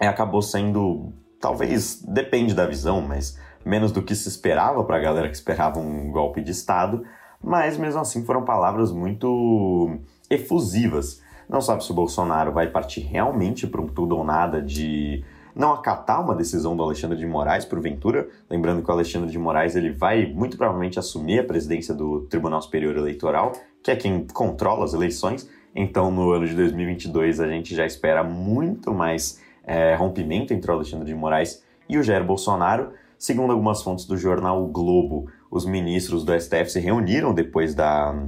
E 0.00 0.06
acabou 0.06 0.40
sendo, 0.40 1.12
talvez, 1.38 2.02
depende 2.02 2.54
da 2.54 2.66
visão, 2.66 3.00
mas 3.00 3.38
menos 3.64 3.92
do 3.92 4.02
que 4.02 4.14
se 4.14 4.28
esperava 4.28 4.82
para 4.84 4.96
a 4.96 5.00
galera 5.00 5.28
que 5.28 5.36
esperava 5.36 5.78
um 5.78 6.10
golpe 6.10 6.40
de 6.40 6.50
Estado, 6.50 7.04
mas 7.42 7.76
mesmo 7.76 8.00
assim 8.00 8.24
foram 8.24 8.44
palavras 8.44 8.92
muito 8.92 9.98
efusivas 10.28 11.22
não 11.50 11.60
sabe 11.60 11.82
se 11.82 11.90
o 11.90 11.94
Bolsonaro 11.94 12.52
vai 12.52 12.68
partir 12.68 13.00
realmente 13.00 13.66
para 13.66 13.80
um 13.80 13.88
tudo 13.88 14.16
ou 14.16 14.22
nada 14.22 14.62
de 14.62 15.24
não 15.52 15.72
acatar 15.72 16.24
uma 16.24 16.32
decisão 16.32 16.76
do 16.76 16.82
Alexandre 16.84 17.18
de 17.18 17.26
Moraes, 17.26 17.64
porventura. 17.64 18.28
Lembrando 18.48 18.84
que 18.84 18.88
o 18.88 18.94
Alexandre 18.94 19.28
de 19.28 19.36
Moraes 19.36 19.74
ele 19.74 19.90
vai 19.90 20.26
muito 20.26 20.56
provavelmente 20.56 20.96
assumir 20.96 21.40
a 21.40 21.44
presidência 21.44 21.92
do 21.92 22.20
Tribunal 22.20 22.62
Superior 22.62 22.96
Eleitoral, 22.96 23.50
que 23.82 23.90
é 23.90 23.96
quem 23.96 24.24
controla 24.32 24.84
as 24.84 24.94
eleições. 24.94 25.50
Então, 25.74 26.12
no 26.12 26.30
ano 26.30 26.46
de 26.46 26.54
2022, 26.54 27.40
a 27.40 27.48
gente 27.48 27.74
já 27.74 27.84
espera 27.84 28.22
muito 28.22 28.94
mais 28.94 29.42
é, 29.64 29.96
rompimento 29.96 30.54
entre 30.54 30.70
o 30.70 30.74
Alexandre 30.74 31.06
de 31.06 31.14
Moraes 31.16 31.64
e 31.88 31.98
o 31.98 32.02
Jair 32.02 32.24
Bolsonaro. 32.24 32.92
Segundo 33.20 33.52
algumas 33.52 33.82
fontes 33.82 34.06
do 34.06 34.16
jornal 34.16 34.64
o 34.64 34.68
Globo, 34.68 35.30
os 35.50 35.66
ministros 35.66 36.24
do 36.24 36.32
STF 36.32 36.70
se 36.70 36.80
reuniram 36.80 37.34
depois 37.34 37.74
da, 37.74 38.18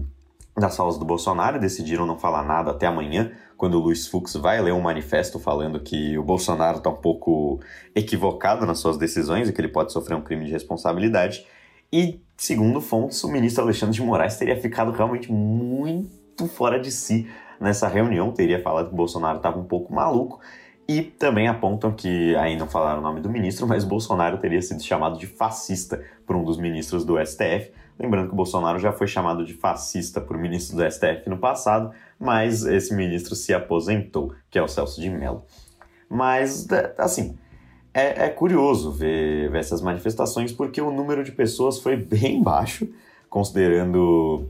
das 0.54 0.76
falas 0.76 0.98
do 0.98 1.04
Bolsonaro 1.06 1.56
e 1.56 1.60
decidiram 1.60 2.04
não 2.04 2.18
falar 2.18 2.42
nada 2.42 2.72
até 2.72 2.86
amanhã, 2.86 3.32
quando 3.56 3.76
o 3.76 3.78
Luiz 3.78 4.06
Fux 4.06 4.34
vai 4.34 4.60
ler 4.60 4.74
um 4.74 4.82
manifesto 4.82 5.38
falando 5.38 5.80
que 5.80 6.18
o 6.18 6.22
Bolsonaro 6.22 6.76
está 6.76 6.90
um 6.90 6.96
pouco 6.96 7.58
equivocado 7.94 8.66
nas 8.66 8.80
suas 8.80 8.98
decisões 8.98 9.48
e 9.48 9.52
que 9.54 9.62
ele 9.62 9.68
pode 9.68 9.90
sofrer 9.94 10.14
um 10.14 10.20
crime 10.20 10.44
de 10.44 10.52
responsabilidade. 10.52 11.46
E, 11.90 12.20
segundo 12.36 12.78
fontes, 12.78 13.24
o 13.24 13.32
ministro 13.32 13.64
Alexandre 13.64 13.94
de 13.94 14.02
Moraes 14.02 14.36
teria 14.36 14.60
ficado 14.60 14.92
realmente 14.92 15.32
muito 15.32 16.46
fora 16.48 16.78
de 16.78 16.90
si 16.90 17.26
nessa 17.58 17.88
reunião, 17.88 18.30
teria 18.30 18.60
falado 18.60 18.88
que 18.88 18.92
o 18.92 18.96
Bolsonaro 18.96 19.38
estava 19.38 19.58
um 19.58 19.64
pouco 19.64 19.94
maluco. 19.94 20.38
E 20.92 21.02
também 21.02 21.48
apontam 21.48 21.90
que, 21.90 22.36
aí 22.36 22.54
não 22.54 22.68
falaram 22.68 22.98
o 22.98 23.02
nome 23.02 23.22
do 23.22 23.30
ministro, 23.30 23.66
mas 23.66 23.82
Bolsonaro 23.82 24.36
teria 24.36 24.60
sido 24.60 24.82
chamado 24.82 25.18
de 25.18 25.26
fascista 25.26 26.04
por 26.26 26.36
um 26.36 26.44
dos 26.44 26.58
ministros 26.58 27.02
do 27.02 27.18
STF. 27.24 27.72
Lembrando 27.98 28.26
que 28.26 28.34
o 28.34 28.36
Bolsonaro 28.36 28.78
já 28.78 28.92
foi 28.92 29.06
chamado 29.06 29.42
de 29.42 29.54
fascista 29.54 30.20
por 30.20 30.36
ministro 30.36 30.76
do 30.76 30.90
STF 30.90 31.30
no 31.30 31.38
passado, 31.38 31.92
mas 32.20 32.66
esse 32.66 32.94
ministro 32.94 33.34
se 33.34 33.54
aposentou, 33.54 34.34
que 34.50 34.58
é 34.58 34.62
o 34.62 34.68
Celso 34.68 35.00
de 35.00 35.08
Mello. 35.08 35.42
Mas, 36.10 36.70
é, 36.70 36.94
assim, 36.98 37.38
é, 37.94 38.26
é 38.26 38.28
curioso 38.28 38.92
ver, 38.92 39.50
ver 39.50 39.60
essas 39.60 39.80
manifestações 39.80 40.52
porque 40.52 40.78
o 40.78 40.90
número 40.90 41.24
de 41.24 41.32
pessoas 41.32 41.78
foi 41.78 41.96
bem 42.04 42.42
baixo, 42.42 42.86
considerando. 43.30 44.46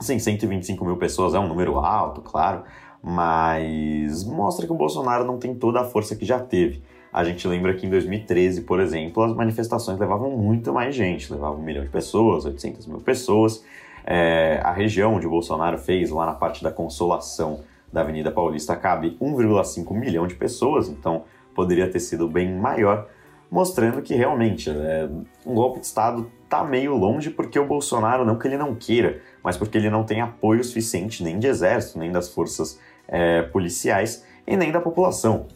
Assim, 0.00 0.18
125 0.18 0.84
mil 0.84 0.96
pessoas 0.96 1.32
é 1.32 1.38
um 1.38 1.46
número 1.46 1.78
alto, 1.78 2.20
claro, 2.20 2.64
mas 3.02 4.24
mostra 4.24 4.66
que 4.66 4.72
o 4.72 4.76
Bolsonaro 4.76 5.24
não 5.24 5.38
tem 5.38 5.54
toda 5.54 5.80
a 5.80 5.84
força 5.84 6.16
que 6.16 6.24
já 6.24 6.38
teve. 6.38 6.82
A 7.12 7.24
gente 7.24 7.46
lembra 7.48 7.74
que 7.74 7.86
em 7.86 7.90
2013, 7.90 8.62
por 8.62 8.78
exemplo, 8.78 9.22
as 9.22 9.34
manifestações 9.34 9.98
levavam 9.98 10.30
muito 10.30 10.72
mais 10.72 10.94
gente, 10.94 11.32
levavam 11.32 11.60
um 11.60 11.62
milhão 11.62 11.82
de 11.82 11.88
pessoas, 11.90 12.44
800 12.44 12.86
mil 12.86 13.00
pessoas, 13.00 13.64
é, 14.04 14.60
a 14.62 14.70
região 14.70 15.14
onde 15.14 15.26
o 15.26 15.30
Bolsonaro 15.30 15.78
fez, 15.78 16.10
lá 16.10 16.26
na 16.26 16.34
parte 16.34 16.62
da 16.62 16.70
consolação 16.70 17.60
da 17.92 18.02
Avenida 18.02 18.30
Paulista, 18.30 18.76
cabe 18.76 19.16
1,5 19.20 19.94
milhão 19.94 20.26
de 20.26 20.34
pessoas, 20.34 20.88
então 20.88 21.24
poderia 21.54 21.90
ter 21.90 22.00
sido 22.00 22.28
bem 22.28 22.54
maior, 22.54 23.08
mostrando 23.50 24.02
que 24.02 24.14
realmente 24.14 24.68
é, 24.68 25.08
um 25.46 25.54
golpe 25.54 25.80
de 25.80 25.86
Estado 25.86 26.30
está 26.46 26.64
meio 26.64 26.96
longe 26.96 27.28
porque 27.30 27.58
o 27.58 27.66
Bolsonaro, 27.66 28.24
não 28.24 28.38
que 28.38 28.48
ele 28.48 28.56
não 28.56 28.74
queira, 28.74 29.20
mas 29.42 29.56
porque 29.56 29.76
ele 29.76 29.90
não 29.90 30.04
tem 30.04 30.20
apoio 30.20 30.64
suficiente 30.64 31.22
nem 31.22 31.38
de 31.38 31.46
exército, 31.46 31.98
nem 31.98 32.10
das 32.10 32.32
forças 32.32 32.80
é, 33.06 33.42
policiais 33.42 34.24
e 34.46 34.56
nem 34.56 34.72
da 34.72 34.80
população. 34.80 35.46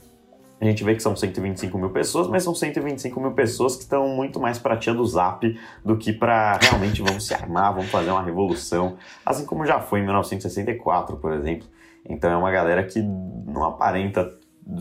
A 0.61 0.64
gente 0.66 0.85
vê 0.85 0.94
que 0.94 1.02
são 1.02 1.16
125 1.16 1.78
mil 1.78 1.88
pessoas, 1.88 2.28
mas 2.28 2.42
são 2.42 2.54
125 2.54 3.18
mil 3.18 3.32
pessoas 3.32 3.76
que 3.76 3.82
estão 3.82 4.09
muito 4.09 4.38
mais 4.38 4.59
para 4.59 4.76
tia 4.76 4.92
do 4.92 5.06
zap 5.06 5.59
do 5.82 5.97
que 5.97 6.12
para 6.12 6.59
realmente 6.59 7.00
vamos 7.00 7.26
se 7.26 7.32
armar, 7.32 7.73
vamos 7.73 7.90
fazer 7.90 8.11
uma 8.11 8.23
revolução, 8.23 8.99
assim 9.25 9.47
como 9.47 9.64
já 9.64 9.80
foi 9.80 10.00
em 10.00 10.04
1964, 10.04 11.16
por 11.16 11.32
exemplo. 11.32 11.66
Então 12.06 12.30
é 12.30 12.37
uma 12.37 12.50
galera 12.50 12.85
que 12.85 13.00
não 13.00 13.64
aparenta 13.64 14.30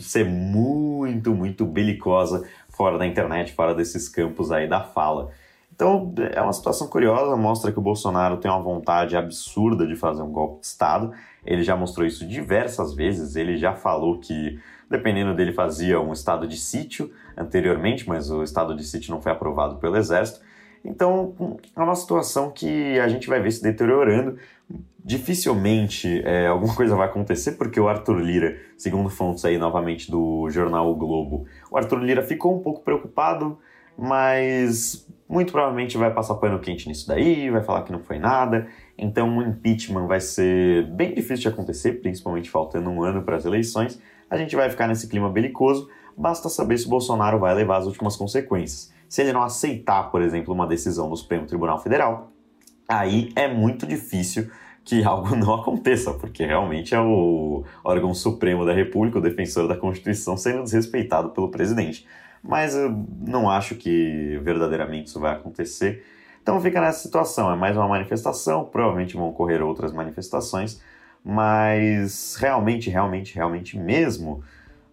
ser 0.01 0.25
muito, 0.25 1.34
muito 1.34 1.66
belicosa 1.66 2.46
fora 2.68 2.98
da 2.98 3.06
internet, 3.06 3.54
fora 3.54 3.74
desses 3.74 4.10
campos 4.10 4.51
aí 4.51 4.68
da 4.68 4.84
fala. 4.84 5.32
Então 5.79 6.13
é 6.33 6.41
uma 6.41 6.51
situação 6.51 6.88
curiosa, 6.88 7.38
mostra 7.38 7.71
que 7.71 7.79
o 7.79 7.81
Bolsonaro 7.81 8.36
tem 8.36 8.51
uma 8.51 8.62
vontade 8.62 9.15
absurda 9.15 9.88
de 9.88 9.95
fazer 9.95 10.21
um 10.21 10.31
golpe 10.31 10.59
de 10.59 10.67
Estado. 10.67 11.13
Ele 11.45 11.63
já 11.63 11.74
mostrou 11.74 12.05
isso 12.05 12.27
diversas 12.27 12.93
vezes, 12.93 13.38
ele 13.38 13.55
já 13.55 13.74
falou 13.74 14.19
que 14.19 14.59
Dependendo 14.89 15.36
dele, 15.36 15.53
fazia 15.53 16.01
um 16.01 16.12
estado 16.12 16.48
de 16.48 16.57
sítio 16.57 17.12
anteriormente, 17.38 18.09
mas 18.09 18.31
o 18.31 18.41
estado 18.41 18.75
de 18.75 18.83
sítio 18.83 19.12
não 19.12 19.21
foi 19.21 19.31
aprovado 19.31 19.75
pelo 19.75 19.95
Exército. 19.95 20.41
Então, 20.83 21.36
é 21.75 21.79
uma 21.79 21.95
situação 21.95 22.50
que 22.50 23.00
a 23.00 23.07
gente 23.07 23.27
vai 23.27 23.39
ver 23.39 23.51
se 23.51 23.62
deteriorando. 23.62 24.38
Dificilmente 25.05 26.21
é, 26.25 26.48
alguma 26.48 26.74
coisa 26.75 26.95
vai 26.95 27.07
acontecer, 27.07 27.51
porque 27.51 27.79
o 27.79 27.88
Arthur 27.88 28.17
Lira, 28.19 28.57
segundo 28.77 29.09
fontes 29.09 29.45
aí 29.45 29.59
novamente 29.59 30.09
do 30.09 30.50
jornal 30.50 30.89
o 30.89 30.95
Globo, 30.95 31.45
o 31.69 31.77
Arthur 31.77 32.00
Lira 32.00 32.24
ficou 32.24 32.55
um 32.57 32.59
pouco 32.59 32.81
preocupado, 32.81 33.59
mas 33.95 35.07
muito 35.29 35.51
provavelmente 35.51 35.98
vai 35.98 36.12
passar 36.12 36.36
pano 36.36 36.59
quente 36.59 36.88
nisso 36.88 37.07
daí, 37.07 37.50
vai 37.50 37.63
falar 37.63 37.83
que 37.83 37.91
não 37.91 38.00
foi 38.00 38.17
nada. 38.17 38.67
Então, 38.98 39.38
o 39.38 39.43
impeachment 39.43 40.07
vai 40.07 40.19
ser 40.19 40.88
bem 40.88 41.13
difícil 41.13 41.43
de 41.43 41.48
acontecer, 41.50 42.01
principalmente 42.01 42.50
faltando 42.50 42.89
um 42.89 43.03
ano 43.03 43.21
para 43.21 43.38
as 43.38 43.45
eleições 43.45 44.01
a 44.29 44.38
gente 44.38 44.55
vai 44.55 44.69
ficar 44.69 44.88
nesse 44.88 45.07
clima 45.07 45.29
belicoso, 45.29 45.89
basta 46.15 46.50
saber 46.50 46.77
se 46.77 46.86
o 46.86 46.89
Bolsonaro 46.89 47.39
vai 47.39 47.53
levar 47.55 47.77
as 47.77 47.88
últimas 47.88 48.15
consequências. 48.15 48.93
Se 49.07 49.21
ele 49.21 49.33
não 49.33 49.41
aceitar, 49.41 50.12
por 50.12 50.21
exemplo, 50.21 50.53
uma 50.53 50.67
decisão 50.67 51.09
do 51.09 51.15
Supremo 51.15 51.48
Tribunal 51.48 51.81
Federal, 51.81 52.31
aí 52.88 53.31
é 53.36 53.51
muito 53.51 53.88
difícil 53.88 54.51
que 54.86 55.01
algo 55.03 55.36
não 55.36 55.55
aconteça, 55.55 56.13
porque 56.13 56.45
realmente 56.45 56.93
é 56.93 57.01
o 57.01 57.63
órgão 57.83 58.13
supremo 58.13 58.65
da 58.65 58.74
República, 58.74 59.17
o 59.17 59.21
defensor 59.21 59.67
da 59.67 59.75
Constituição, 59.75 60.38
sendo 60.38 60.63
desrespeitado 60.63 61.29
pelo 61.29 61.50
presidente. 61.50 62.05
Mas 62.43 62.75
eu 62.75 63.05
não 63.25 63.50
acho 63.50 63.75
que 63.75 64.39
verdadeiramente 64.43 65.08
isso 65.08 65.19
vai 65.19 65.34
acontecer. 65.34 66.05
Então 66.41 66.60
fica 66.62 66.81
nessa 66.81 67.00
situação, 67.00 67.51
é 67.51 67.55
mais 67.55 67.75
uma 67.75 67.88
manifestação, 67.88 68.65
provavelmente 68.65 69.15
vão 69.15 69.29
ocorrer 69.29 69.62
outras 69.62 69.91
manifestações, 69.91 70.81
mas 71.24 72.36
realmente, 72.39 72.89
realmente, 72.89 73.36
realmente 73.36 73.77
mesmo, 73.77 74.43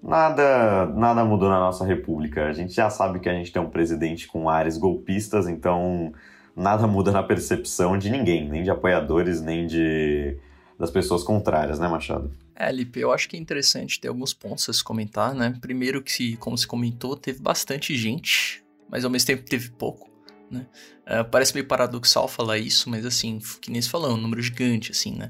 nada, 0.03 0.87
nada 0.87 1.25
mudou 1.25 1.49
na 1.49 1.59
nossa 1.59 1.85
república. 1.85 2.47
A 2.47 2.53
gente 2.53 2.73
já 2.73 2.91
sabe 2.91 3.21
que 3.21 3.29
a 3.29 3.33
gente 3.33 3.53
tem 3.53 3.63
um 3.63 3.71
presidente 3.71 4.27
com 4.27 4.51
áreas 4.51 4.77
golpistas, 4.77 5.49
então 5.49 6.13
nada 6.55 6.87
muda 6.87 7.13
na 7.13 7.23
percepção 7.23 7.97
de 7.97 8.11
ninguém, 8.11 8.49
nem 8.49 8.63
de 8.63 8.71
apoiadores, 8.71 9.41
nem 9.41 9.67
de 9.67 10.37
das 10.79 10.91
pessoas 10.91 11.23
contrárias, 11.23 11.79
né, 11.79 11.89
Machado? 11.89 12.31
É, 12.55 12.71
Lipe, 12.71 13.01
eu 13.01 13.13
acho 13.13 13.29
que 13.29 13.37
é 13.37 13.41
interessante 13.41 14.01
ter 14.01 14.09
alguns 14.09 14.33
pontos 14.33 14.69
a 14.69 14.73
se 14.73 14.83
comentar, 14.83 15.35
né? 15.35 15.57
Primeiro 15.61 16.03
que, 16.03 16.37
como 16.37 16.57
se 16.57 16.67
comentou, 16.67 17.17
teve 17.17 17.41
bastante 17.41 17.97
gente, 17.97 18.65
mas 18.91 19.05
ao 19.05 19.11
mesmo 19.11 19.27
tempo 19.27 19.45
teve 19.45 19.71
pouco, 19.71 20.11
né? 20.51 20.67
Uh, 21.07 21.29
parece 21.31 21.55
meio 21.55 21.67
paradoxal 21.67 22.29
falar 22.29 22.59
isso, 22.59 22.91
mas 22.91 23.07
assim, 23.07 23.39
que 23.61 23.71
nem 23.71 23.81
se 23.81 23.89
falou, 23.89 24.13
um 24.13 24.17
número 24.17 24.43
gigante, 24.43 24.91
assim, 24.91 25.15
né? 25.15 25.29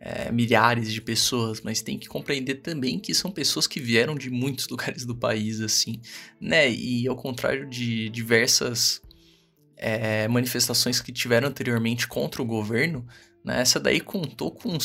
é, 0.00 0.30
milhares 0.30 0.92
de 0.92 1.00
pessoas, 1.00 1.60
mas 1.60 1.82
tem 1.82 1.98
que 1.98 2.08
compreender 2.08 2.56
também 2.56 2.98
que 2.98 3.12
são 3.12 3.30
pessoas 3.30 3.66
que 3.66 3.80
vieram 3.80 4.14
de 4.14 4.30
muitos 4.30 4.68
lugares 4.70 5.04
do 5.04 5.14
país, 5.14 5.60
assim, 5.60 6.00
né? 6.40 6.70
E 6.70 7.06
ao 7.08 7.16
contrário 7.16 7.66
de 7.66 8.08
diversas 8.10 9.02
é, 9.76 10.28
manifestações 10.28 11.00
que 11.00 11.12
tiveram 11.12 11.48
anteriormente 11.48 12.06
contra 12.06 12.40
o 12.42 12.46
governo, 12.46 13.06
né, 13.44 13.60
essa 13.60 13.78
daí 13.80 14.00
contou 14.00 14.50
com 14.50 14.78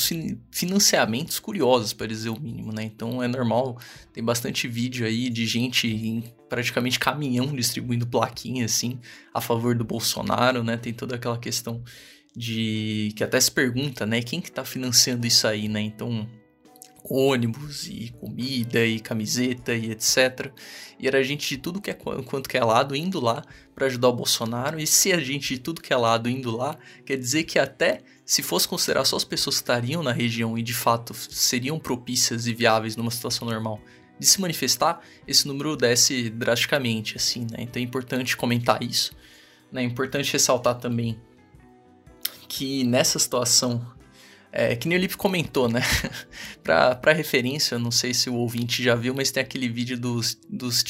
financiamentos 0.51 1.39
curiosos, 1.39 1.91
para 1.93 2.07
dizer 2.07 2.29
o 2.29 2.39
mínimo, 2.39 2.71
né? 2.71 2.83
Então 2.83 3.21
é 3.21 3.27
normal, 3.27 3.77
tem 4.13 4.23
bastante 4.23 4.67
vídeo 4.67 5.05
aí 5.05 5.29
de 5.29 5.45
gente 5.45 5.87
em 5.87 6.23
praticamente 6.47 6.99
caminhão 6.99 7.47
distribuindo 7.53 8.07
plaquinha, 8.07 8.65
assim, 8.65 8.99
a 9.33 9.41
favor 9.41 9.75
do 9.75 9.83
Bolsonaro, 9.83 10.63
né? 10.63 10.77
Tem 10.77 10.93
toda 10.93 11.15
aquela 11.15 11.37
questão 11.37 11.83
de 12.35 13.13
que 13.15 13.23
até 13.23 13.39
se 13.39 13.51
pergunta, 13.51 14.05
né, 14.05 14.21
quem 14.21 14.41
que 14.41 14.51
tá 14.51 14.63
financiando 14.65 15.27
isso 15.27 15.47
aí, 15.47 15.67
né? 15.67 15.81
Então, 15.81 16.27
ônibus 17.03 17.87
e 17.87 18.13
comida 18.19 18.85
e 18.85 18.99
camiseta 18.99 19.73
e 19.75 19.91
etc. 19.91 20.51
E 20.97 21.07
era 21.07 21.23
gente 21.23 21.47
de 21.49 21.57
tudo 21.57 21.81
que 21.81 21.91
é 21.91 21.93
quanto 21.93 22.47
que 22.47 22.57
é 22.57 22.63
lado 22.63 22.95
indo 22.95 23.19
lá 23.19 23.43
para 23.75 23.87
ajudar 23.87 24.07
o 24.07 24.13
Bolsonaro. 24.13 24.79
E 24.79 24.87
se 24.87 25.11
a 25.11 25.19
gente 25.19 25.55
de 25.55 25.59
tudo 25.59 25.81
que 25.81 25.91
é 25.91 25.97
lado 25.97 26.29
indo 26.29 26.55
lá, 26.55 26.77
quer 27.05 27.17
dizer 27.17 27.43
que 27.43 27.59
até 27.59 28.01
se 28.25 28.41
fosse 28.41 28.67
considerar 28.67 29.05
só 29.05 29.15
as 29.15 29.23
pessoas 29.23 29.57
que 29.57 29.63
estariam 29.63 30.01
na 30.01 30.11
região 30.11 30.57
e 30.57 30.61
de 30.61 30.73
fato 30.73 31.13
seriam 31.13 31.77
propícias 31.77 32.47
e 32.47 32.53
viáveis 32.53 32.95
numa 32.95 33.11
situação 33.11 33.47
normal 33.47 33.79
de 34.19 34.25
se 34.25 34.39
manifestar, 34.39 35.01
esse 35.27 35.47
número 35.47 35.75
desce 35.75 36.29
drasticamente, 36.29 37.17
assim, 37.17 37.41
né? 37.51 37.57
Então 37.59 37.81
é 37.81 37.83
importante 37.83 38.37
comentar 38.37 38.81
isso. 38.81 39.13
Né? 39.71 39.81
É 39.81 39.85
importante 39.85 40.31
ressaltar 40.31 40.75
também 40.75 41.19
que 42.47 42.83
nessa 42.83 43.17
situação, 43.17 43.85
é, 44.51 44.75
que 44.75 44.87
nem 44.87 44.97
o 44.97 45.01
Lipe 45.01 45.17
comentou, 45.17 45.67
né? 45.67 45.81
pra, 46.63 46.95
pra 46.95 47.11
referência, 47.11 47.77
não 47.79 47.91
sei 47.91 48.13
se 48.13 48.29
o 48.29 48.35
ouvinte 48.35 48.83
já 48.83 48.95
viu, 48.95 49.13
mas 49.13 49.31
tem 49.31 49.41
aquele 49.41 49.67
vídeo 49.67 49.99
dos, 49.99 50.39
dos 50.47 50.83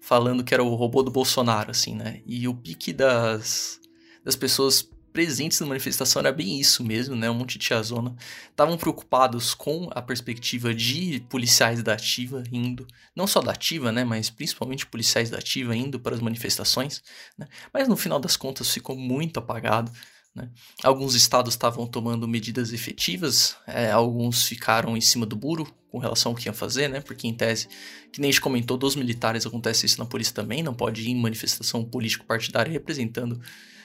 falando 0.00 0.42
que 0.42 0.54
era 0.54 0.64
o 0.64 0.74
robô 0.74 1.02
do 1.02 1.10
Bolsonaro, 1.10 1.70
assim, 1.70 1.94
né? 1.94 2.22
E 2.26 2.48
o 2.48 2.54
pique 2.54 2.92
das, 2.92 3.78
das 4.24 4.34
pessoas 4.34 4.90
presentes 5.12 5.60
na 5.60 5.66
manifestação 5.66 6.20
era 6.20 6.32
bem 6.32 6.58
isso 6.58 6.82
mesmo, 6.84 7.14
né? 7.14 7.30
Um 7.30 7.34
monte 7.34 7.58
de 7.58 7.66
tiazona. 7.66 8.14
Estavam 8.50 8.76
preocupados 8.76 9.54
com 9.54 9.88
a 9.92 10.00
perspectiva 10.00 10.74
de 10.74 11.20
policiais 11.28 11.82
da 11.82 11.92
ativa 11.92 12.42
indo, 12.50 12.86
não 13.14 13.26
só 13.26 13.40
da 13.40 13.52
ativa, 13.52 13.92
né? 13.92 14.04
Mas 14.04 14.30
principalmente 14.30 14.86
policiais 14.86 15.30
da 15.30 15.38
ativa 15.38 15.76
indo 15.76 16.00
para 16.00 16.14
as 16.14 16.20
manifestações, 16.20 17.02
né? 17.36 17.46
Mas 17.72 17.88
no 17.88 17.96
final 17.96 18.18
das 18.18 18.36
contas 18.36 18.70
ficou 18.72 18.96
muito 18.96 19.38
apagado 19.38 19.92
Né? 20.34 20.48
Alguns 20.82 21.14
estados 21.14 21.54
estavam 21.54 21.86
tomando 21.86 22.26
medidas 22.26 22.72
efetivas, 22.72 23.56
é, 23.66 23.90
alguns 23.90 24.44
ficaram 24.44 24.96
em 24.96 25.00
cima 25.00 25.26
do 25.26 25.36
muro 25.36 25.66
com 25.90 25.98
relação 25.98 26.32
ao 26.32 26.36
que 26.36 26.48
iam 26.48 26.54
fazer, 26.54 26.88
né? 26.88 27.00
Porque 27.02 27.28
em 27.28 27.34
tese, 27.34 27.68
que 28.10 28.18
nem 28.18 28.30
a 28.30 28.32
gente 28.32 28.40
comentou, 28.40 28.78
dos 28.78 28.96
militares 28.96 29.44
acontece 29.44 29.84
isso 29.84 29.98
na 29.98 30.06
polícia 30.06 30.34
também, 30.34 30.62
não 30.62 30.72
pode 30.72 31.02
ir 31.02 31.10
em 31.10 31.20
manifestação 31.20 31.84
político-partidária 31.84 32.72
representando, 32.72 33.38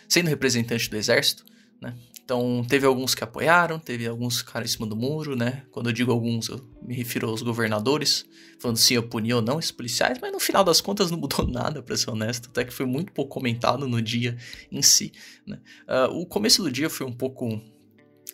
sendo 0.07 0.27
representante 0.27 0.89
do 0.89 0.97
exército, 0.97 1.45
né? 1.81 1.93
Então, 2.27 2.61
teve 2.67 2.85
alguns 2.85 3.15
que 3.15 3.23
apoiaram, 3.23 3.79
teve 3.79 4.05
alguns 4.05 4.41
que 4.41 4.47
ficaram 4.47 4.65
em 4.65 4.67
cima 4.67 4.85
do 4.85 4.97
muro, 4.97 5.33
né? 5.33 5.63
Quando 5.71 5.87
eu 5.87 5.93
digo 5.93 6.11
alguns, 6.11 6.49
eu 6.49 6.59
me 6.81 6.93
refiro 6.93 7.29
aos 7.29 7.41
governadores, 7.41 8.25
falando 8.59 8.75
se 8.75 8.93
eu 8.93 9.03
punir 9.03 9.33
ou 9.33 9.41
não 9.41 9.59
esses 9.59 9.71
policiais, 9.71 10.17
mas 10.21 10.33
no 10.33 10.39
final 10.39 10.61
das 10.61 10.81
contas 10.81 11.09
não 11.09 11.17
mudou 11.21 11.47
nada, 11.47 11.81
para 11.81 11.95
ser 11.95 12.09
honesto, 12.09 12.49
até 12.49 12.65
que 12.65 12.73
foi 12.73 12.85
muito 12.85 13.13
pouco 13.13 13.31
comentado 13.31 13.87
no 13.87 14.01
dia 14.01 14.35
em 14.69 14.81
si, 14.81 15.13
né? 15.45 15.57
Uh, 15.87 16.19
o 16.19 16.25
começo 16.25 16.61
do 16.61 16.69
dia 16.69 16.89
foi 16.89 17.07
um 17.07 17.13
pouco 17.13 17.61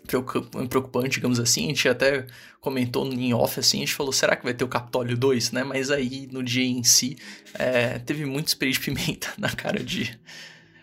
preocupante, 0.07 1.15
digamos 1.15 1.39
assim, 1.39 1.65
a 1.65 1.67
gente 1.67 1.87
até 1.87 2.25
comentou 2.59 3.07
em 3.13 3.31
off, 3.31 3.59
assim, 3.59 3.77
a 3.77 3.79
gente 3.81 3.93
falou, 3.93 4.11
será 4.11 4.35
que 4.35 4.43
vai 4.43 4.55
ter 4.55 4.63
o 4.63 4.67
Capitólio 4.67 5.15
2, 5.15 5.51
né? 5.51 5.63
Mas 5.63 5.91
aí, 5.91 6.27
no 6.31 6.41
dia 6.41 6.65
em 6.65 6.83
si, 6.83 7.15
é, 7.53 7.99
teve 7.99 8.25
muito 8.25 8.47
spray 8.47 8.71
de 8.71 8.79
pimenta 8.79 9.31
na 9.37 9.49
cara 9.49 9.83
de 9.83 10.19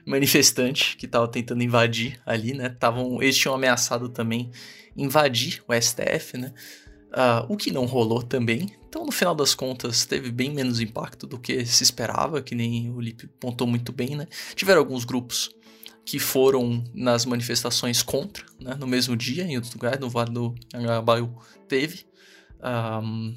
manifestante 0.06 0.96
que 0.96 1.06
estava 1.06 1.28
tentando 1.28 1.62
invadir 1.62 2.20
ali, 2.24 2.54
né? 2.54 2.68
Tavam, 2.68 3.22
eles 3.22 3.36
tinham 3.36 3.54
ameaçado 3.54 4.08
também 4.08 4.50
invadir 4.96 5.62
o 5.66 5.74
STF, 5.74 6.36
né? 6.36 6.52
Uh, 7.10 7.52
o 7.52 7.56
que 7.56 7.72
não 7.72 7.86
rolou 7.86 8.22
também. 8.22 8.70
Então, 8.88 9.04
no 9.04 9.12
final 9.12 9.34
das 9.34 9.54
contas, 9.54 10.04
teve 10.04 10.30
bem 10.30 10.52
menos 10.52 10.80
impacto 10.80 11.26
do 11.26 11.38
que 11.38 11.64
se 11.64 11.82
esperava, 11.82 12.40
que 12.40 12.54
nem 12.54 12.90
o 12.90 13.00
Lipe 13.00 13.26
pontou 13.38 13.66
muito 13.66 13.92
bem, 13.92 14.16
né? 14.16 14.26
Tiveram 14.54 14.80
alguns 14.80 15.04
grupos 15.04 15.50
que 16.04 16.18
foram 16.18 16.84
nas 16.94 17.24
manifestações 17.24 18.02
contra, 18.02 18.44
né? 18.60 18.74
No 18.78 18.86
mesmo 18.86 19.16
dia, 19.16 19.44
em 19.44 19.56
outros 19.56 19.74
lugares, 19.74 20.00
no 20.00 20.08
Vale 20.08 20.32
do 20.32 20.54
Angabaú 20.74 21.32
teve. 21.68 22.04
Um, 22.62 23.34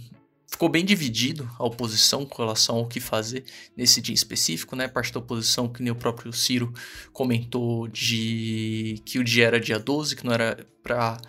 ficou 0.54 0.70
bem 0.70 0.86
dividido 0.86 1.50
a 1.58 1.66
oposição 1.66 2.28
com 2.28 2.44
relação 2.44 2.76
ao 2.76 2.88
que 2.88 3.00
fazer 3.00 3.44
nesse 3.76 4.00
dia 4.00 4.14
específico, 4.14 4.76
né? 4.76 4.88
Parte 4.88 5.12
da 5.12 5.20
oposição, 5.20 5.68
que 5.68 5.82
nem 5.82 5.92
o 5.92 5.96
próprio 5.96 6.32
Ciro 6.32 6.72
comentou, 7.12 7.88
de 7.88 9.02
que 9.04 9.18
o 9.18 9.24
dia 9.24 9.48
era 9.48 9.60
dia 9.60 9.80
12, 9.80 10.16
que 10.16 10.24
não 10.24 10.32
era 10.32 10.64
para 10.84 11.20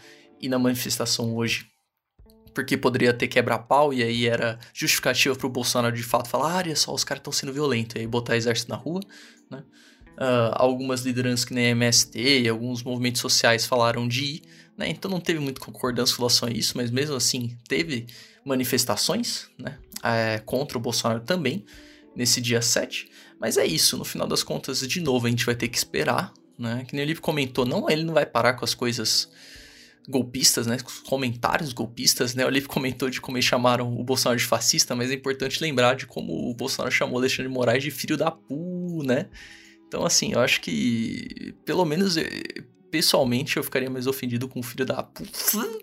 ir 0.43 0.51
na 0.51 0.59
manifestação 0.59 1.35
hoje, 1.35 1.67
porque 2.55 2.77
poderia 2.77 3.15
ter 3.15 3.27
quebra-pau, 3.27 3.95
e 3.95 4.03
aí 4.03 4.27
era 4.27 4.59
justificativa 4.75 5.35
para 5.35 5.47
o 5.47 5.51
Bolsonaro 5.51 5.97
de 5.97 6.03
fato 6.03 6.29
falar: 6.29 6.69
ah, 6.69 6.77
só, 6.77 6.93
os 6.93 7.03
caras 7.03 7.21
estão 7.21 7.33
sendo 7.33 7.53
violentos, 7.53 7.97
e 7.97 8.01
aí 8.01 8.07
botar 8.07 8.37
exército 8.37 8.71
na 8.71 8.77
rua, 8.77 9.01
né? 9.51 9.65
Uh, 10.19 10.53
algumas 10.53 11.01
lideranças 11.01 11.47
que 11.47 11.55
nem 11.55 11.69
a 11.69 11.71
MST 11.71 12.43
e 12.43 12.49
alguns 12.49 12.83
movimentos 12.83 13.23
sociais 13.23 13.65
falaram 13.65 14.07
de 14.07 14.23
ir, 14.23 14.43
né? 14.77 14.87
Então 14.91 15.11
não 15.11 15.19
teve 15.19 15.41
muita 15.41 15.63
concordância 15.63 16.15
com 16.15 16.21
relação 16.21 16.47
a 16.47 16.53
isso, 16.53 16.77
mas 16.77 16.91
mesmo 16.91 17.17
assim 17.17 17.57
teve 17.67 18.07
manifestações 18.45 19.49
né, 19.59 19.79
é, 20.03 20.39
contra 20.45 20.77
o 20.77 20.81
Bolsonaro 20.81 21.21
também, 21.21 21.65
nesse 22.15 22.41
dia 22.41 22.61
7. 22.61 23.09
Mas 23.41 23.57
é 23.57 23.67
isso, 23.67 23.97
no 23.97 24.05
final 24.05 24.27
das 24.27 24.43
contas, 24.43 24.87
de 24.87 25.01
novo, 25.01 25.27
a 25.27 25.31
gente 25.31 25.47
vai 25.47 25.55
ter 25.55 25.69
que 25.69 25.77
esperar. 25.77 26.33
Né? 26.59 26.85
Que 26.87 26.95
nem 26.95 27.05
o 27.05 27.09
Lipe 27.09 27.21
comentou, 27.21 27.65
não, 27.67 27.91
ele 27.91 28.05
não 28.05 28.15
vai 28.15 28.25
parar 28.25 28.55
com 28.55 28.65
as 28.65 28.75
coisas 28.75 29.29
golpistas, 30.09 30.67
né? 30.67 30.79
Com 30.79 30.89
os 30.89 31.01
comentários 31.01 31.73
golpistas, 31.73 32.35
né? 32.35 32.45
O 32.45 32.51
Lipe 32.51 32.69
comentou 32.69 33.09
de 33.11 33.21
como 33.21 33.37
eles 33.37 33.47
chamaram 33.47 33.99
o 33.99 34.05
Bolsonaro 34.05 34.39
de 34.39 34.45
fascista, 34.45 34.95
mas 34.95 35.11
é 35.11 35.15
importante 35.15 35.61
lembrar 35.61 35.95
de 35.95 36.07
como 36.07 36.51
o 36.51 36.55
Bolsonaro 36.55 36.95
chamou 36.95 37.19
Alexandre 37.19 37.51
Moraes 37.51 37.83
de 37.83 37.91
filho 37.91 38.17
da 38.17 38.31
pu, 38.31 39.03
né? 39.05 39.27
Então, 39.89 40.05
assim, 40.05 40.33
eu 40.33 40.41
acho 40.41 40.61
que, 40.61 41.55
pelo 41.65 41.85
menos 41.85 42.17
eh, 42.17 42.25
pessoalmente, 42.95 43.57
eu 43.57 43.65
ficaria 43.65 43.91
mais 43.91 44.07
ofendido 44.07 44.47
com 44.47 44.61
o 44.61 44.63
filho 44.63 44.87
da 44.87 45.05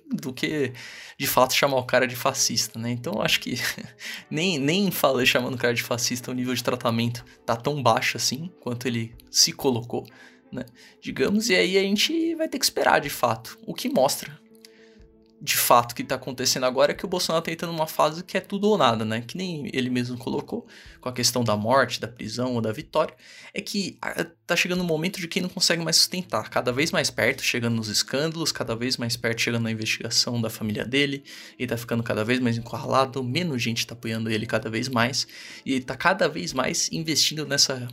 do 0.07 0.31
que 0.31 0.71
de 1.17 1.27
fato 1.27 1.53
chamar 1.53 1.75
o 1.75 1.83
cara 1.83 2.07
de 2.07 2.15
fascista, 2.15 2.79
né? 2.79 2.89
Então 2.89 3.21
acho 3.21 3.41
que 3.41 3.55
nem, 4.31 4.57
nem 4.57 4.89
falei 4.91 5.25
chamando 5.25 5.55
o 5.55 5.57
cara 5.57 5.73
de 5.73 5.83
fascista 5.83 6.31
o 6.31 6.33
nível 6.33 6.55
de 6.55 6.63
tratamento 6.63 7.25
tá 7.45 7.53
tão 7.53 7.83
baixo 7.83 8.15
assim 8.15 8.49
quanto 8.61 8.87
ele 8.87 9.13
se 9.29 9.51
colocou, 9.51 10.07
né? 10.49 10.63
Digamos, 11.01 11.49
e 11.49 11.55
aí 11.55 11.77
a 11.77 11.81
gente 11.81 12.33
vai 12.35 12.47
ter 12.47 12.57
que 12.57 12.63
esperar 12.63 13.01
de 13.01 13.09
fato, 13.09 13.59
o 13.67 13.73
que 13.73 13.89
mostra 13.89 14.39
de 15.43 15.57
fato 15.57 15.95
que 15.95 16.03
está 16.03 16.15
acontecendo 16.15 16.67
agora 16.67 16.91
é 16.91 16.95
que 16.95 17.03
o 17.03 17.07
Bolsonaro 17.07 17.41
está 17.41 17.51
entrando 17.51 17.71
numa 17.71 17.87
fase 17.87 18.23
que 18.23 18.37
é 18.37 18.39
tudo 18.39 18.69
ou 18.69 18.77
nada, 18.77 19.03
né? 19.03 19.21
Que 19.21 19.35
nem 19.35 19.67
ele 19.73 19.89
mesmo 19.89 20.15
colocou, 20.15 20.67
com 20.99 21.09
a 21.09 21.11
questão 21.11 21.43
da 21.43 21.57
morte, 21.57 21.99
da 21.99 22.07
prisão 22.07 22.53
ou 22.53 22.61
da 22.61 22.71
vitória, 22.71 23.15
é 23.51 23.59
que 23.59 23.97
tá 24.45 24.55
chegando 24.55 24.83
um 24.83 24.85
momento 24.85 25.19
de 25.19 25.27
quem 25.27 25.41
não 25.41 25.49
consegue 25.49 25.83
mais 25.83 25.95
sustentar, 25.95 26.47
cada 26.51 26.71
vez 26.71 26.91
mais 26.91 27.09
perto, 27.09 27.41
chegando 27.41 27.75
nos 27.75 27.87
escândalos, 27.87 28.51
cada 28.51 28.75
vez 28.75 28.97
mais 28.97 29.17
perto, 29.17 29.41
chegando 29.41 29.63
na 29.63 29.71
investigação 29.71 30.39
da 30.39 30.49
família 30.49 30.85
dele, 30.85 31.23
ele 31.57 31.67
tá 31.67 31.75
ficando 31.75 32.03
cada 32.03 32.23
vez 32.23 32.39
mais 32.39 32.55
encurralado, 32.59 33.23
menos 33.23 33.63
gente 33.63 33.87
tá 33.87 33.93
apoiando 33.95 34.29
ele 34.29 34.45
cada 34.45 34.69
vez 34.69 34.87
mais, 34.87 35.27
e 35.65 35.73
ele 35.73 35.83
tá 35.83 35.95
cada 35.95 36.29
vez 36.29 36.53
mais 36.53 36.87
investindo 36.91 37.47
nessa 37.47 37.87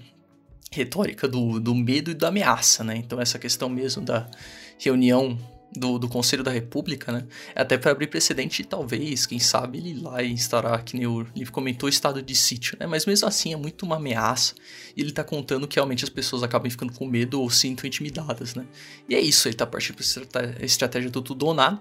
retórica 0.71 1.27
do, 1.27 1.59
do 1.59 1.75
medo 1.75 2.11
e 2.11 2.15
da 2.15 2.29
ameaça, 2.29 2.85
né? 2.85 2.95
Então 2.97 3.19
essa 3.19 3.39
questão 3.39 3.71
mesmo 3.71 4.05
da 4.05 4.31
reunião 4.79 5.39
do, 5.77 5.99
do 5.99 6.09
Conselho 6.09 6.43
da 6.43 6.51
República, 6.51 7.13
né? 7.13 7.27
É 7.55 7.63
até 7.63 7.77
para 7.77 7.91
abrir 7.91 8.07
precedente, 8.07 8.65
talvez, 8.65 9.27
quem 9.27 9.39
sabe, 9.39 9.79
ele 9.79 10.01
lá 10.01 10.23
instaurar, 10.23 10.83
que 10.83 10.97
nem 10.97 11.07
o 11.07 11.27
livro 11.35 11.53
comentou, 11.53 11.89
estado 11.89 12.23
de 12.23 12.35
sítio, 12.35 12.77
né? 12.81 12.87
Mas 12.87 13.05
mesmo 13.07 13.29
assim 13.29 13.53
é 13.53 13.57
muito 13.57 13.85
uma 13.85 13.97
ameaça. 13.97 14.55
E 14.97 15.01
ele 15.01 15.13
tá 15.13 15.23
contando 15.23 15.69
que 15.69 15.77
realmente 15.77 16.05
as 16.05 16.11
pessoas 16.11 16.43
acabam 16.43 16.71
ficando 16.71 16.93
com 16.93 17.07
medo 17.07 17.41
ou 17.41 17.51
sintam 17.51 17.87
intimidadas, 17.87 18.55
né? 18.55 18.67
E 19.09 19.15
é 19.15 19.21
isso, 19.21 19.49
ele 19.49 19.57
tá 19.57 19.67
partindo 19.67 19.97
pra 19.97 20.65
estratégia 20.65 21.11
do 21.11 21.21
tudo 21.21 21.47
ou 21.47 21.55
nada. 21.55 21.81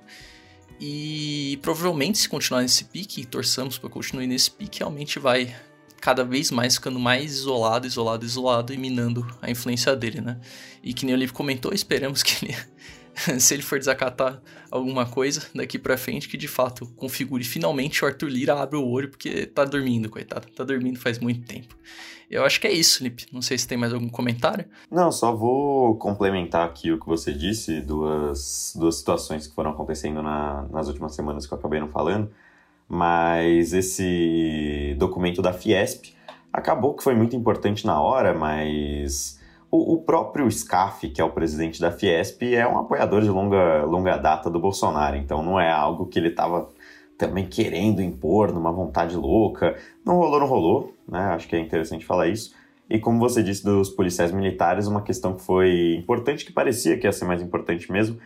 E 0.79 1.57
provavelmente, 1.61 2.19
se 2.19 2.29
continuar 2.29 2.61
nesse 2.61 2.83
pique, 2.85 3.25
torçamos 3.25 3.77
para 3.77 3.89
continuar 3.89 4.25
nesse 4.27 4.51
pique, 4.51 4.79
realmente 4.79 5.17
vai 5.17 5.55
cada 5.99 6.23
vez 6.23 6.51
mais 6.51 6.75
ficando 6.75 6.99
mais 6.99 7.31
isolado, 7.33 7.87
isolado, 7.87 8.23
isolado 8.23 8.73
e 8.73 8.77
minando 8.77 9.27
a 9.41 9.49
influência 9.49 9.95
dele, 9.95 10.21
né? 10.21 10.39
E 10.83 10.93
que 10.93 11.05
nem 11.05 11.15
o 11.15 11.17
livro 11.17 11.33
comentou, 11.33 11.73
esperamos 11.73 12.21
que 12.21 12.45
ele 12.45 12.55
se 13.39 13.53
ele 13.53 13.63
for 13.63 13.79
desacatar 13.79 14.41
alguma 14.69 15.05
coisa 15.05 15.43
daqui 15.53 15.79
pra 15.79 15.97
frente, 15.97 16.29
que 16.29 16.37
de 16.37 16.47
fato 16.47 16.85
configure 16.95 17.43
finalmente 17.43 18.03
o 18.03 18.07
Arthur 18.07 18.29
Lira 18.29 18.61
abre 18.61 18.77
o 18.77 18.87
olho, 18.87 19.09
porque 19.09 19.45
tá 19.45 19.65
dormindo, 19.65 20.09
coitado. 20.09 20.47
Tá 20.55 20.63
dormindo 20.63 20.99
faz 20.99 21.19
muito 21.19 21.45
tempo. 21.45 21.75
Eu 22.29 22.43
acho 22.43 22.59
que 22.59 22.67
é 22.67 22.71
isso, 22.71 23.03
Lipe. 23.03 23.25
Não 23.31 23.41
sei 23.41 23.57
se 23.57 23.67
tem 23.67 23.77
mais 23.77 23.93
algum 23.93 24.09
comentário. 24.09 24.65
Não, 24.91 25.11
só 25.11 25.33
vou 25.33 25.95
complementar 25.95 26.67
aqui 26.67 26.91
o 26.91 26.99
que 26.99 27.07
você 27.07 27.31
disse, 27.33 27.79
duas, 27.79 28.73
duas 28.75 28.95
situações 28.95 29.47
que 29.47 29.55
foram 29.55 29.71
acontecendo 29.71 30.21
na, 30.21 30.67
nas 30.69 30.87
últimas 30.89 31.15
semanas 31.15 31.45
que 31.45 31.53
eu 31.53 31.57
acabei 31.57 31.79
não 31.79 31.87
falando. 31.87 32.29
Mas 32.87 33.73
esse 33.73 34.95
documento 34.97 35.41
da 35.41 35.53
Fiesp 35.53 36.13
acabou 36.51 36.95
que 36.95 37.03
foi 37.03 37.15
muito 37.15 37.35
importante 37.35 37.85
na 37.85 38.01
hora, 38.01 38.33
mas 38.33 39.39
o, 39.69 39.95
o, 39.95 40.01
próprio 40.01 40.49
Scaff, 40.49 41.09
que 41.09 41.21
é 41.21 41.23
o 41.23 41.29
presidente 41.29 41.79
da 41.79 41.91
Fiesp, 41.91 42.43
é 42.43 42.67
um 42.67 42.77
apoiador 42.77 43.21
de 43.21 43.29
longa, 43.29 43.83
longa 43.83 44.17
data 44.17 44.49
do 44.49 44.59
Bolsonaro, 44.59 45.17
então 45.17 45.43
não 45.43 45.59
é 45.59 45.71
algo 45.71 46.05
que 46.05 46.17
ele 46.17 46.29
estava 46.29 46.69
também 47.17 47.45
querendo 47.45 48.01
impor 48.01 48.53
numa 48.53 48.71
vontade 48.71 49.15
louca. 49.15 49.75
Não 50.05 50.15
rolou, 50.15 50.39
não 50.39 50.47
rolou, 50.47 50.93
né? 51.07 51.19
Acho 51.33 51.47
que 51.47 51.55
é 51.55 51.59
interessante 51.59 52.05
falar 52.05 52.27
isso. 52.27 52.53
E 52.89 52.99
como 52.99 53.19
você 53.19 53.43
disse 53.43 53.65
dos 53.65 53.89
policiais 53.89 54.31
militares, 54.31 54.87
uma 54.87 55.01
questão 55.01 55.33
que 55.33 55.41
foi 55.41 55.95
importante, 55.95 56.45
que 56.45 56.53
parecia 56.53 56.97
que 56.97 57.05
ia 57.05 57.11
ser 57.11 57.25
mais 57.25 57.41
importante 57.41 57.91
mesmo, 57.91 58.17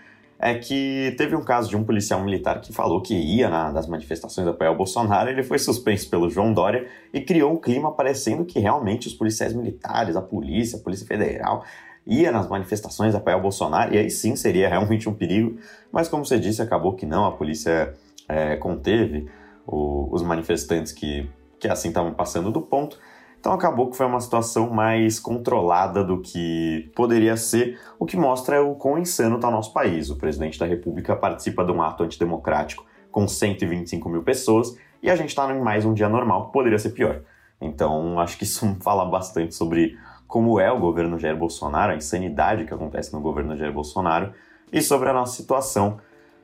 é 0.43 0.55
que 0.55 1.13
teve 1.17 1.35
um 1.35 1.43
caso 1.43 1.69
de 1.69 1.77
um 1.77 1.83
policial 1.83 2.19
militar 2.23 2.59
que 2.61 2.73
falou 2.73 2.99
que 2.99 3.13
ia 3.13 3.47
na, 3.47 3.71
nas 3.71 3.85
manifestações 3.85 4.47
apoiar 4.47 4.71
o 4.71 4.75
Bolsonaro, 4.75 5.29
ele 5.29 5.43
foi 5.43 5.59
suspenso 5.59 6.09
pelo 6.09 6.31
João 6.31 6.51
Dória 6.51 6.87
e 7.13 7.21
criou 7.21 7.53
um 7.53 7.57
clima 7.57 7.91
parecendo 7.91 8.43
que 8.43 8.59
realmente 8.59 9.07
os 9.07 9.13
policiais 9.13 9.53
militares, 9.53 10.15
a 10.15 10.21
polícia, 10.21 10.79
a 10.79 10.81
Polícia 10.81 11.05
Federal, 11.05 11.63
ia 12.07 12.31
nas 12.31 12.49
manifestações 12.49 13.13
apoiar 13.13 13.37
o 13.37 13.41
Bolsonaro, 13.41 13.93
e 13.93 13.99
aí 13.99 14.09
sim 14.09 14.35
seria 14.35 14.67
realmente 14.67 15.07
um 15.07 15.13
perigo, 15.13 15.59
mas 15.91 16.07
como 16.07 16.25
você 16.25 16.39
disse, 16.39 16.59
acabou 16.59 16.95
que 16.95 17.05
não, 17.05 17.25
a 17.25 17.31
polícia 17.31 17.93
é, 18.27 18.55
conteve 18.55 19.29
o, 19.67 20.09
os 20.11 20.23
manifestantes 20.23 20.91
que, 20.91 21.29
que 21.59 21.67
assim 21.67 21.89
estavam 21.89 22.15
passando 22.15 22.51
do 22.51 22.61
ponto, 22.61 22.97
então 23.41 23.53
acabou 23.53 23.89
que 23.89 23.97
foi 23.97 24.05
uma 24.05 24.19
situação 24.19 24.69
mais 24.69 25.19
controlada 25.19 26.03
do 26.03 26.21
que 26.21 26.91
poderia 26.95 27.35
ser, 27.35 27.79
o 27.97 28.05
que 28.05 28.15
mostra 28.15 28.63
o 28.63 28.75
quão 28.75 28.99
insano 28.99 29.37
está 29.37 29.47
o 29.47 29.51
nosso 29.51 29.73
país. 29.73 30.11
O 30.11 30.15
presidente 30.15 30.59
da 30.59 30.67
República 30.67 31.15
participa 31.15 31.65
de 31.65 31.71
um 31.71 31.81
ato 31.81 32.03
antidemocrático 32.03 32.85
com 33.11 33.27
125 33.27 34.07
mil 34.07 34.21
pessoas 34.21 34.77
e 35.01 35.09
a 35.09 35.15
gente 35.15 35.29
está 35.29 35.51
em 35.51 35.59
mais 35.59 35.85
um 35.85 35.93
dia 35.95 36.07
normal, 36.07 36.45
que 36.45 36.53
poderia 36.53 36.77
ser 36.77 36.91
pior. 36.91 37.21
Então 37.59 38.19
acho 38.19 38.37
que 38.37 38.43
isso 38.43 38.77
fala 38.79 39.05
bastante 39.05 39.55
sobre 39.55 39.97
como 40.27 40.59
é 40.59 40.71
o 40.71 40.79
governo 40.79 41.17
Jair 41.17 41.35
Bolsonaro, 41.35 41.93
a 41.93 41.95
insanidade 41.95 42.65
que 42.65 42.73
acontece 42.75 43.11
no 43.11 43.21
governo 43.21 43.57
Jair 43.57 43.73
Bolsonaro 43.73 44.33
e 44.71 44.83
sobre 44.83 45.09
a 45.09 45.13
nossa 45.13 45.35
situação 45.35 45.97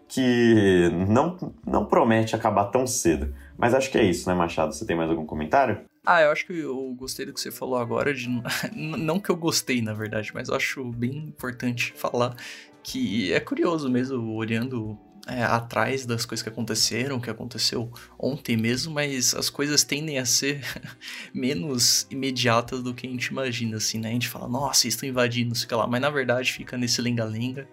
que 0.07 0.89
não, 1.07 1.37
não 1.65 1.85
promete 1.85 2.35
acabar 2.35 2.65
tão 2.65 2.87
cedo. 2.87 3.33
Mas 3.57 3.73
acho 3.73 3.91
que 3.91 3.97
é 3.97 4.03
isso, 4.03 4.29
né, 4.29 4.35
Machado? 4.35 4.73
Você 4.73 4.85
tem 4.85 4.95
mais 4.95 5.09
algum 5.09 5.25
comentário? 5.25 5.81
Ah, 6.05 6.21
eu 6.21 6.31
acho 6.31 6.45
que 6.45 6.57
eu 6.57 6.95
gostei 6.97 7.25
do 7.25 7.33
que 7.33 7.41
você 7.41 7.51
falou 7.51 7.77
agora, 7.77 8.13
de 8.13 8.29
não 8.73 9.19
que 9.19 9.29
eu 9.29 9.35
gostei, 9.35 9.81
na 9.81 9.93
verdade, 9.93 10.31
mas 10.33 10.47
eu 10.47 10.55
acho 10.55 10.83
bem 10.85 11.17
importante 11.17 11.91
falar 11.95 12.35
que 12.81 13.33
é 13.33 13.39
curioso 13.41 13.89
mesmo, 13.89 14.33
olhando 14.33 14.97
é, 15.27 15.43
atrás 15.43 16.05
das 16.05 16.25
coisas 16.25 16.41
que 16.41 16.47
aconteceram, 16.47 17.19
que 17.19 17.29
aconteceu 17.29 17.91
ontem 18.17 18.55
mesmo, 18.55 18.93
mas 18.93 19.35
as 19.35 19.49
coisas 19.49 19.83
tendem 19.83 20.17
a 20.17 20.25
ser 20.25 20.61
menos 21.33 22.07
imediatas 22.09 22.81
do 22.81 22.93
que 22.93 23.05
a 23.05 23.09
gente 23.09 23.25
imagina, 23.25 23.75
assim, 23.75 23.99
né? 23.99 24.07
A 24.07 24.13
gente 24.13 24.29
fala, 24.29 24.47
nossa, 24.47 24.87
estão 24.87 25.09
invadindo, 25.09 25.53
sei 25.53 25.75
lá, 25.75 25.85
mas 25.85 25.99
na 25.99 26.09
verdade 26.09 26.53
fica 26.53 26.77
nesse 26.77 27.01
lenga-lenga 27.01 27.67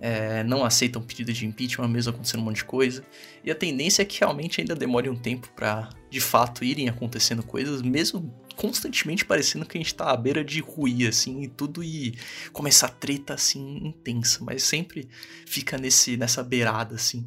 é, 0.00 0.44
não 0.44 0.64
aceitam 0.64 1.02
pedido 1.02 1.32
de 1.32 1.46
impeachment, 1.46 1.88
mesmo 1.88 2.12
acontecendo 2.12 2.40
um 2.40 2.44
monte 2.44 2.56
de 2.56 2.64
coisa. 2.64 3.04
E 3.42 3.50
a 3.50 3.54
tendência 3.54 4.02
é 4.02 4.04
que 4.04 4.20
realmente 4.20 4.60
ainda 4.60 4.74
demore 4.74 5.08
um 5.08 5.16
tempo 5.16 5.48
para, 5.54 5.88
de 6.10 6.20
fato, 6.20 6.64
irem 6.64 6.88
acontecendo 6.88 7.42
coisas, 7.42 7.82
mesmo 7.82 8.34
constantemente 8.56 9.24
parecendo 9.24 9.66
que 9.66 9.76
a 9.76 9.80
gente 9.80 9.94
tá 9.94 10.10
à 10.10 10.16
beira 10.16 10.44
de 10.44 10.60
ruir, 10.60 11.08
assim, 11.08 11.42
e 11.42 11.48
tudo 11.48 11.82
e 11.82 12.14
começar 12.52 12.88
treta, 12.88 13.34
assim, 13.34 13.78
intensa. 13.88 14.44
Mas 14.44 14.62
sempre 14.62 15.08
fica 15.46 15.76
nesse, 15.78 16.16
nessa 16.16 16.42
beirada, 16.42 16.94
assim 16.94 17.26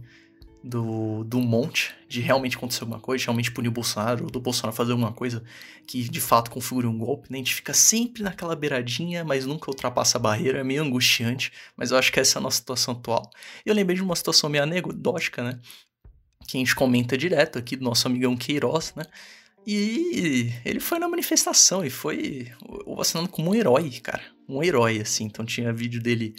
do, 0.63 1.24
do 1.24 1.39
monte, 1.39 1.93
de 2.08 2.20
realmente 2.20 2.58
acontecer 2.58 2.82
alguma 2.82 3.00
coisa, 3.00 3.20
de 3.20 3.26
realmente 3.26 3.52
punir 3.52 3.70
o 3.70 3.72
Bolsonaro, 3.72 4.26
ou 4.26 4.32
do 4.32 4.39
Bolsonaro 4.39 4.76
fazer 4.76 4.91
alguma 4.91 5.13
coisa 5.13 5.43
que 5.86 6.04
de 6.04 6.20
fato 6.20 6.52
configure 6.52 6.88
um 6.88 6.98
golpe, 6.98 7.32
né? 7.32 7.38
A 7.38 7.39
gente 7.39 7.56
fica 7.56 7.74
sempre 7.74 8.24
naquela 8.24 8.56
beiradinha, 8.56 9.24
mas 9.24 9.46
nunca 9.46 9.70
ultrapassa 9.70 10.17
a 10.17 10.22
barreira, 10.22 10.60
é 10.60 10.63
meio 10.63 10.84
angustiante, 10.84 11.52
mas 11.76 11.91
eu 11.91 11.98
acho 11.98 12.12
que 12.12 12.20
essa 12.20 12.38
é 12.38 12.39
a 12.39 12.43
nossa 12.43 12.58
situação 12.58 12.93
atual. 12.93 13.30
Eu 13.65 13.74
lembrei 13.74 13.96
de 13.96 14.04
uma 14.04 14.15
situação 14.15 14.50
meio 14.50 14.63
anedótica, 14.63 15.43
né? 15.43 15.60
Que 16.48 16.58
a 16.58 16.60
gente 16.60 16.76
comenta 16.76 17.17
direto 17.17 17.58
aqui 17.58 17.76
do 17.76 17.84
nosso 17.84 18.08
amigão 18.08 18.36
Queiroz, 18.36 18.93
né? 18.96 19.04
E 19.65 20.54
ele 20.63 20.80
foi 20.80 20.98
na 20.98 21.10
manifestação 21.10 21.84
e 21.84 21.89
foi 21.89 22.48
vacinando 22.96 23.28
como 23.28 23.52
um 23.52 23.56
herói, 23.56 23.91
cara. 24.02 24.24
Um 24.48 24.63
herói, 24.63 25.02
assim. 25.02 25.26
Então 25.26 25.46
tinha 25.46 25.74
vídeo 25.74 26.02
dele 26.02 26.34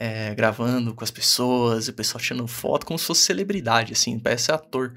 é, 0.00 0.32
gravando 0.32 0.94
com 0.94 1.02
as 1.02 1.10
pessoas, 1.10 1.88
o 1.88 1.92
pessoal 1.92 2.22
tirando 2.22 2.46
foto, 2.46 2.86
como 2.86 2.96
se 2.96 3.04
fosse 3.04 3.22
celebridade, 3.22 3.92
assim, 3.92 4.16
parece 4.16 4.52
ator 4.52 4.94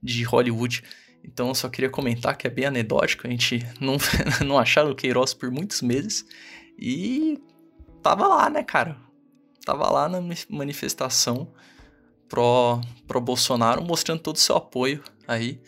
de 0.00 0.22
Hollywood. 0.22 0.84
Então 1.24 1.48
eu 1.48 1.54
só 1.56 1.68
queria 1.68 1.90
comentar 1.90 2.36
que 2.36 2.46
é 2.46 2.50
bem 2.50 2.66
anedótico, 2.66 3.26
a 3.26 3.30
gente 3.30 3.66
não, 3.80 3.96
não 4.46 4.56
acharam 4.56 4.92
o 4.92 4.94
Queiroz 4.94 5.34
por 5.34 5.50
muitos 5.50 5.82
meses 5.82 6.24
e 6.78 7.36
tava 8.00 8.28
lá, 8.28 8.48
né, 8.48 8.62
cara? 8.62 8.96
Tava 9.66 9.90
lá 9.90 10.08
na 10.08 10.20
manifestação 10.48 11.52
pro, 12.28 12.80
pro 13.08 13.20
Bolsonaro, 13.20 13.82
mostrando 13.82 14.20
todo 14.20 14.36
o 14.36 14.40
seu 14.40 14.54
apoio 14.54 15.02
aí, 15.26 15.60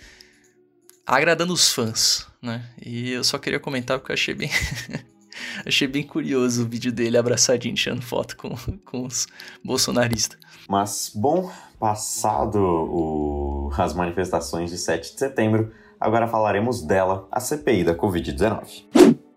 agradando 1.04 1.52
os 1.52 1.72
fãs, 1.72 2.24
né? 2.40 2.70
E 2.80 3.10
eu 3.10 3.24
só 3.24 3.36
queria 3.36 3.58
comentar 3.58 3.98
porque 3.98 4.12
eu 4.12 4.14
achei 4.14 4.34
bem 4.34 4.50
Achei 5.66 5.86
bem 5.88 6.02
curioso 6.02 6.64
o 6.64 6.68
vídeo 6.68 6.92
dele 6.92 7.16
abraçadinho, 7.16 7.74
tirando 7.74 8.02
foto 8.02 8.36
com, 8.36 8.54
com 8.84 9.06
os 9.06 9.26
bolsonaristas. 9.64 10.38
Mas, 10.68 11.10
bom, 11.14 11.50
passado 11.78 12.58
o, 12.58 13.70
as 13.76 13.94
manifestações 13.94 14.70
de 14.70 14.78
7 14.78 15.12
de 15.12 15.18
setembro, 15.18 15.72
agora 16.00 16.26
falaremos 16.26 16.82
dela, 16.82 17.28
a 17.30 17.40
CPI 17.40 17.84
da 17.84 17.94
Covid-19. 17.94 18.84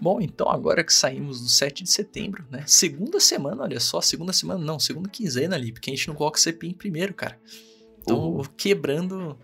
Bom, 0.02 0.22
então 0.22 0.50
agora 0.50 0.84
que 0.84 0.94
saímos 0.94 1.42
do 1.42 1.50
7 1.50 1.84
de 1.84 1.92
setembro, 1.92 2.46
né? 2.50 2.64
Segunda 2.66 3.20
semana, 3.20 3.64
olha 3.64 3.80
só, 3.82 4.00
segunda 4.00 4.32
semana 4.32 4.64
não, 4.64 4.80
segunda 4.80 5.10
quinzena 5.10 5.56
ali, 5.56 5.74
porque 5.74 5.90
a 5.90 5.94
gente 5.94 6.08
não 6.08 6.16
coloca 6.16 6.40
CPI 6.40 6.70
em 6.70 6.74
primeiro, 6.74 7.14
cara. 7.14 7.38
Então, 8.02 8.18
uhum. 8.18 8.44
quebrando 8.56 9.38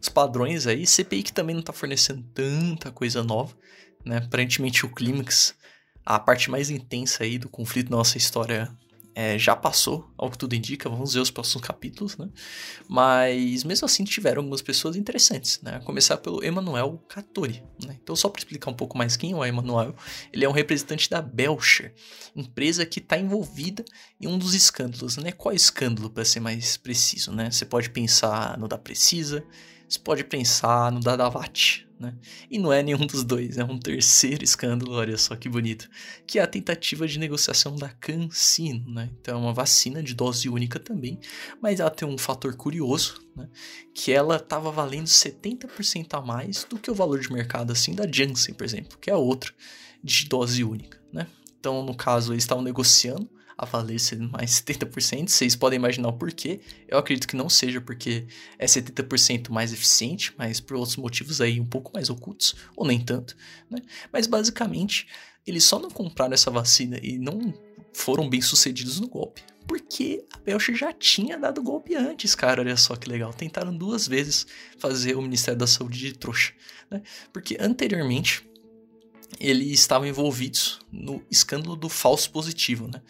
os 0.00 0.10
padrões 0.10 0.66
aí, 0.66 0.86
CPI 0.86 1.22
que 1.22 1.32
também 1.32 1.54
não 1.54 1.62
tá 1.62 1.72
fornecendo 1.72 2.22
tanta 2.34 2.90
coisa 2.90 3.22
nova, 3.22 3.54
né? 4.04 4.18
Aparentemente 4.18 4.84
o 4.84 4.90
clímax 4.90 5.54
a 6.04 6.18
parte 6.18 6.50
mais 6.50 6.70
intensa 6.70 7.24
aí 7.24 7.38
do 7.38 7.48
conflito 7.48 7.90
da 7.90 7.96
nossa 7.96 8.18
história 8.18 8.70
é, 9.14 9.38
já 9.38 9.54
passou, 9.54 10.10
ao 10.16 10.30
que 10.30 10.38
tudo 10.38 10.54
indica, 10.54 10.88
vamos 10.88 11.12
ver 11.14 11.20
os 11.20 11.30
próximos 11.30 11.62
capítulos, 11.62 12.16
né? 12.16 12.28
Mas 12.88 13.62
mesmo 13.64 13.84
assim 13.84 14.04
tiveram 14.04 14.40
algumas 14.40 14.62
pessoas 14.62 14.96
interessantes, 14.96 15.60
né? 15.62 15.76
A 15.76 15.80
começar 15.80 16.16
pelo 16.16 16.42
Emanuel 16.42 17.02
Cattori, 17.08 17.62
né? 17.84 17.98
Então 18.02 18.16
só 18.16 18.28
para 18.28 18.40
explicar 18.40 18.70
um 18.70 18.74
pouco 18.74 18.96
mais 18.96 19.16
quem 19.16 19.32
é 19.32 19.36
o 19.36 19.44
Emanuel, 19.44 19.94
ele 20.32 20.44
é 20.44 20.48
um 20.48 20.52
representante 20.52 21.10
da 21.10 21.20
Belcher, 21.20 21.94
empresa 22.34 22.86
que 22.86 23.00
está 23.00 23.18
envolvida 23.18 23.84
em 24.20 24.26
um 24.26 24.38
dos 24.38 24.54
escândalos, 24.54 25.16
né? 25.18 25.32
Qual 25.32 25.54
escândalo, 25.54 26.08
para 26.08 26.24
ser 26.24 26.40
mais 26.40 26.76
preciso, 26.76 27.32
né? 27.32 27.50
Você 27.50 27.64
pode 27.64 27.90
pensar 27.90 28.58
no 28.58 28.66
da 28.66 28.78
Precisa, 28.78 29.44
você 29.88 29.98
pode 29.98 30.24
pensar 30.24 30.90
no 30.90 31.00
da 31.00 31.16
Davat, 31.16 31.86
né? 32.02 32.14
E 32.50 32.58
não 32.58 32.72
é 32.72 32.82
nenhum 32.82 33.06
dos 33.06 33.22
dois, 33.22 33.56
é 33.56 33.64
um 33.64 33.78
terceiro 33.78 34.42
escândalo, 34.42 34.92
olha 34.94 35.16
só 35.16 35.36
que 35.36 35.48
bonito, 35.48 35.88
que 36.26 36.40
é 36.40 36.42
a 36.42 36.46
tentativa 36.46 37.06
de 37.06 37.18
negociação 37.18 37.76
da 37.76 37.88
CanSino, 37.88 38.92
né? 38.92 39.08
Então 39.20 39.38
é 39.38 39.40
uma 39.40 39.54
vacina 39.54 40.02
de 40.02 40.12
dose 40.12 40.48
única 40.48 40.80
também, 40.80 41.20
mas 41.60 41.78
ela 41.78 41.90
tem 41.90 42.06
um 42.06 42.18
fator 42.18 42.56
curioso, 42.56 43.22
né? 43.36 43.48
Que 43.94 44.10
ela 44.10 44.36
estava 44.36 44.72
valendo 44.72 45.06
70% 45.06 46.14
a 46.14 46.20
mais 46.20 46.66
do 46.68 46.78
que 46.78 46.90
o 46.90 46.94
valor 46.94 47.20
de 47.20 47.32
mercado 47.32 47.72
assim 47.72 47.94
da 47.94 48.06
Janssen, 48.10 48.54
por 48.54 48.64
exemplo, 48.64 48.98
que 48.98 49.10
é 49.10 49.14
outra 49.14 49.52
de 50.02 50.26
dose 50.26 50.64
única, 50.64 51.00
né? 51.12 51.28
Então, 51.60 51.84
no 51.84 51.94
caso, 51.94 52.32
eles 52.32 52.42
estavam 52.42 52.64
negociando 52.64 53.30
a 53.56 53.64
valer 53.64 53.98
mais 54.30 54.50
70%. 54.50 55.28
Vocês 55.28 55.56
podem 55.56 55.76
imaginar 55.76 56.08
o 56.08 56.12
porquê. 56.12 56.60
Eu 56.88 56.98
acredito 56.98 57.28
que 57.28 57.36
não 57.36 57.48
seja 57.48 57.80
porque 57.80 58.26
é 58.58 58.66
70% 58.66 59.50
mais 59.50 59.72
eficiente, 59.72 60.32
mas 60.36 60.60
por 60.60 60.76
outros 60.76 60.96
motivos 60.96 61.40
aí 61.40 61.60
um 61.60 61.66
pouco 61.66 61.92
mais 61.94 62.10
ocultos, 62.10 62.54
ou 62.76 62.86
nem 62.86 63.00
tanto. 63.00 63.36
Né? 63.70 63.78
Mas 64.12 64.26
basicamente, 64.26 65.06
eles 65.46 65.64
só 65.64 65.78
não 65.78 65.90
compraram 65.90 66.34
essa 66.34 66.50
vacina 66.50 66.98
e 67.02 67.18
não 67.18 67.52
foram 67.92 68.28
bem 68.28 68.40
sucedidos 68.40 69.00
no 69.00 69.08
golpe. 69.08 69.42
Porque 69.66 70.24
a 70.32 70.38
Belcher 70.38 70.74
já 70.74 70.92
tinha 70.92 71.38
dado 71.38 71.62
golpe 71.62 71.94
antes, 71.94 72.34
cara. 72.34 72.60
Olha 72.60 72.76
só 72.76 72.96
que 72.96 73.08
legal. 73.08 73.32
Tentaram 73.32 73.76
duas 73.76 74.08
vezes 74.08 74.46
fazer 74.78 75.16
o 75.16 75.22
Ministério 75.22 75.58
da 75.58 75.66
Saúde 75.66 75.98
de 75.98 76.12
trouxa. 76.12 76.52
Né? 76.90 77.02
Porque 77.32 77.56
anteriormente 77.60 78.44
eles 79.40 79.70
estavam 79.80 80.06
envolvidos 80.06 80.80
no 80.90 81.22
escândalo 81.30 81.76
do 81.76 81.88
falso 81.88 82.30
positivo, 82.30 82.88
né? 82.88 83.00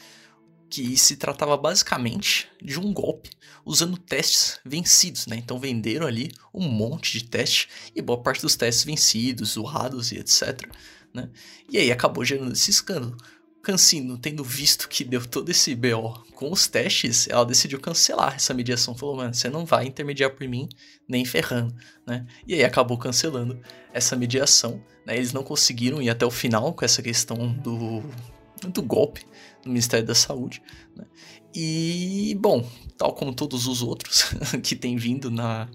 Que 0.72 0.96
se 0.96 1.16
tratava 1.16 1.54
basicamente 1.54 2.48
de 2.62 2.80
um 2.80 2.94
golpe 2.94 3.28
usando 3.62 3.98
testes 3.98 4.58
vencidos, 4.64 5.26
né? 5.26 5.37
Então 5.37 5.58
venderam 5.58 6.06
ali 6.06 6.32
um 6.52 6.66
monte 6.66 7.18
de 7.18 7.24
testes 7.24 7.68
e 7.94 8.00
boa 8.00 8.22
parte 8.22 8.40
dos 8.40 8.56
testes 8.56 8.82
vencidos, 8.82 9.50
zoados 9.50 10.12
e 10.12 10.18
etc, 10.18 10.66
né? 11.12 11.28
E 11.70 11.76
aí 11.76 11.92
acabou 11.92 12.24
gerando 12.24 12.52
esse 12.52 12.70
escândalo. 12.70 13.14
Cancino, 13.62 14.16
tendo 14.16 14.42
visto 14.42 14.88
que 14.88 15.04
deu 15.04 15.24
todo 15.26 15.50
esse 15.50 15.74
BO 15.74 16.24
com 16.35 16.50
os 16.50 16.66
testes, 16.66 17.28
ela 17.28 17.44
decidiu 17.44 17.78
cancelar 17.78 18.37
essa 18.37 18.54
mediação. 18.54 18.94
Falou, 18.94 19.16
mano, 19.16 19.35
você 19.35 19.50
não 19.50 19.66
vai 19.66 19.87
intermediar 19.87 20.30
por 20.30 20.48
mim 20.48 20.70
nem 21.06 21.22
ferrando, 21.26 21.74
né? 22.06 22.26
E 22.46 22.54
aí 22.54 22.64
acabou 22.64 22.96
cancelando 22.96 23.61
essa 23.92 24.16
mediação. 24.16 24.82
Né? 25.06 25.16
Eles 25.16 25.35
não 25.35 25.44
conseguiram 25.44 26.00
ir 26.00 26.08
até 26.08 26.24
o 26.24 26.30
final 26.30 26.72
com 26.72 26.82
essa 26.82 27.02
questão 27.02 27.52
do, 27.52 28.02
do 28.70 28.82
golpe 28.82 29.26
do 29.62 29.68
Ministério 29.68 30.07
da 30.07 30.14
Saúde. 30.14 30.62
Né? 30.96 31.05
E, 31.55 32.37
bom, 32.40 32.66
tal 32.96 33.12
como 33.12 33.35
todos 33.35 33.66
os 33.66 33.83
outros 33.83 34.35
que 34.62 34.75
têm 34.75 34.96
vindo 34.96 35.31
na 35.31 35.68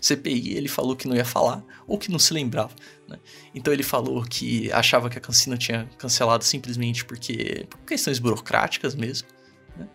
CPI, 0.00 0.56
ele 0.56 0.68
falou 0.68 0.94
que 0.94 1.08
não 1.08 1.16
ia 1.16 1.24
falar 1.24 1.64
ou 1.86 1.98
que 1.98 2.10
não 2.10 2.18
se 2.18 2.32
lembrava. 2.34 2.74
Né? 3.08 3.18
Então 3.54 3.72
ele 3.72 3.82
falou 3.82 4.22
que 4.22 4.70
achava 4.72 5.08
que 5.08 5.18
a 5.18 5.20
Cancina 5.20 5.56
tinha 5.56 5.88
cancelado 5.98 6.44
simplesmente 6.44 7.04
porque 7.04 7.66
por 7.70 7.78
questões 7.80 8.18
burocráticas 8.18 8.94
mesmo. 8.94 9.28
Né? 9.76 9.88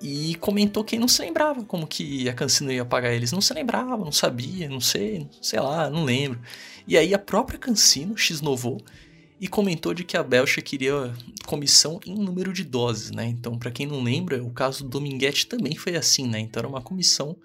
E 0.00 0.34
comentou 0.36 0.82
que 0.82 0.98
não 0.98 1.06
se 1.06 1.22
lembrava 1.22 1.62
como 1.62 1.86
que 1.86 2.28
a 2.28 2.34
Cancino 2.34 2.72
ia 2.72 2.84
pagar 2.84 3.12
eles. 3.12 3.30
Não 3.30 3.40
se 3.40 3.54
lembrava, 3.54 4.04
não 4.04 4.10
sabia, 4.10 4.68
não 4.68 4.80
sei, 4.80 5.28
sei 5.40 5.60
lá, 5.60 5.88
não 5.88 6.04
lembro. 6.04 6.40
E 6.88 6.98
aí 6.98 7.14
a 7.14 7.18
própria 7.18 7.58
Cancino, 7.58 8.18
X-Novo, 8.18 8.82
e 9.42 9.48
comentou 9.48 9.92
de 9.92 10.04
que 10.04 10.16
a 10.16 10.22
Belcha 10.22 10.62
queria 10.62 11.12
comissão 11.46 11.98
em 12.06 12.14
número 12.14 12.52
de 12.52 12.62
doses, 12.62 13.10
né? 13.10 13.26
Então, 13.26 13.58
para 13.58 13.72
quem 13.72 13.88
não 13.88 14.00
lembra, 14.00 14.40
o 14.40 14.52
caso 14.52 14.84
do 14.84 14.90
Dominguete 14.90 15.48
também 15.48 15.74
foi 15.74 15.96
assim, 15.96 16.28
né? 16.28 16.38
Então, 16.38 16.60
era 16.60 16.68
uma 16.68 16.80
comissão 16.80 17.36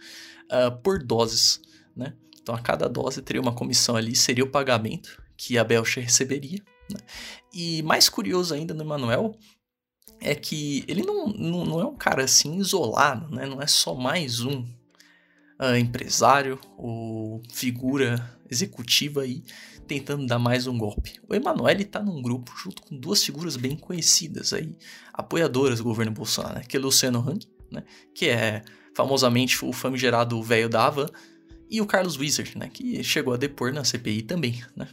uh, 0.45 0.77
por 0.83 1.01
doses, 1.01 1.59
né? 1.95 2.13
Então, 2.39 2.53
a 2.53 2.59
cada 2.59 2.87
dose 2.87 3.23
teria 3.23 3.41
uma 3.41 3.55
comissão 3.55 3.95
ali, 3.95 4.15
seria 4.15 4.43
o 4.43 4.49
pagamento 4.51 5.19
que 5.35 5.57
a 5.57 5.63
Belcha 5.63 5.99
receberia. 5.99 6.61
Né? 6.87 6.99
E 7.51 7.81
mais 7.81 8.09
curioso 8.09 8.53
ainda 8.53 8.75
no 8.75 8.83
Emanuel 8.83 9.35
é 10.21 10.35
que 10.35 10.85
ele 10.87 11.01
não, 11.01 11.25
não, 11.29 11.65
não, 11.65 11.81
é 11.81 11.85
um 11.85 11.95
cara 11.95 12.23
assim 12.25 12.57
isolado, 12.57 13.33
né? 13.33 13.47
Não 13.47 13.59
é 13.59 13.65
só 13.65 13.95
mais 13.95 14.41
um 14.41 14.61
uh, 15.59 15.75
empresário 15.75 16.59
ou 16.77 17.41
figura 17.51 18.37
executiva 18.51 19.23
aí 19.23 19.43
tentando 19.87 20.27
dar 20.27 20.37
mais 20.37 20.67
um 20.67 20.77
golpe. 20.77 21.13
O 21.27 21.33
Emanuele 21.33 21.83
está 21.83 22.01
num 22.01 22.21
grupo 22.21 22.51
junto 22.61 22.81
com 22.81 22.95
duas 22.95 23.23
figuras 23.23 23.55
bem 23.55 23.75
conhecidas 23.75 24.53
aí, 24.53 24.75
apoiadoras 25.13 25.79
do 25.79 25.83
governo 25.83 26.11
Bolsonaro, 26.11 26.55
né? 26.55 26.63
que 26.67 26.77
é 26.77 26.79
Luciano 26.79 27.19
Hang, 27.19 27.47
né? 27.71 27.83
que 28.13 28.27
é 28.27 28.63
famosamente 28.93 29.63
o 29.63 29.71
famigerado 29.71 30.41
velho 30.43 30.67
da 30.67 30.85
Havan, 30.85 31.07
e 31.69 31.81
o 31.81 31.85
Carlos 31.85 32.17
Wizard, 32.17 32.57
né, 32.57 32.69
que 32.71 33.03
chegou 33.03 33.33
a 33.33 33.37
depor 33.37 33.73
na 33.73 33.83
CPI 33.83 34.21
também, 34.21 34.63
né? 34.75 34.87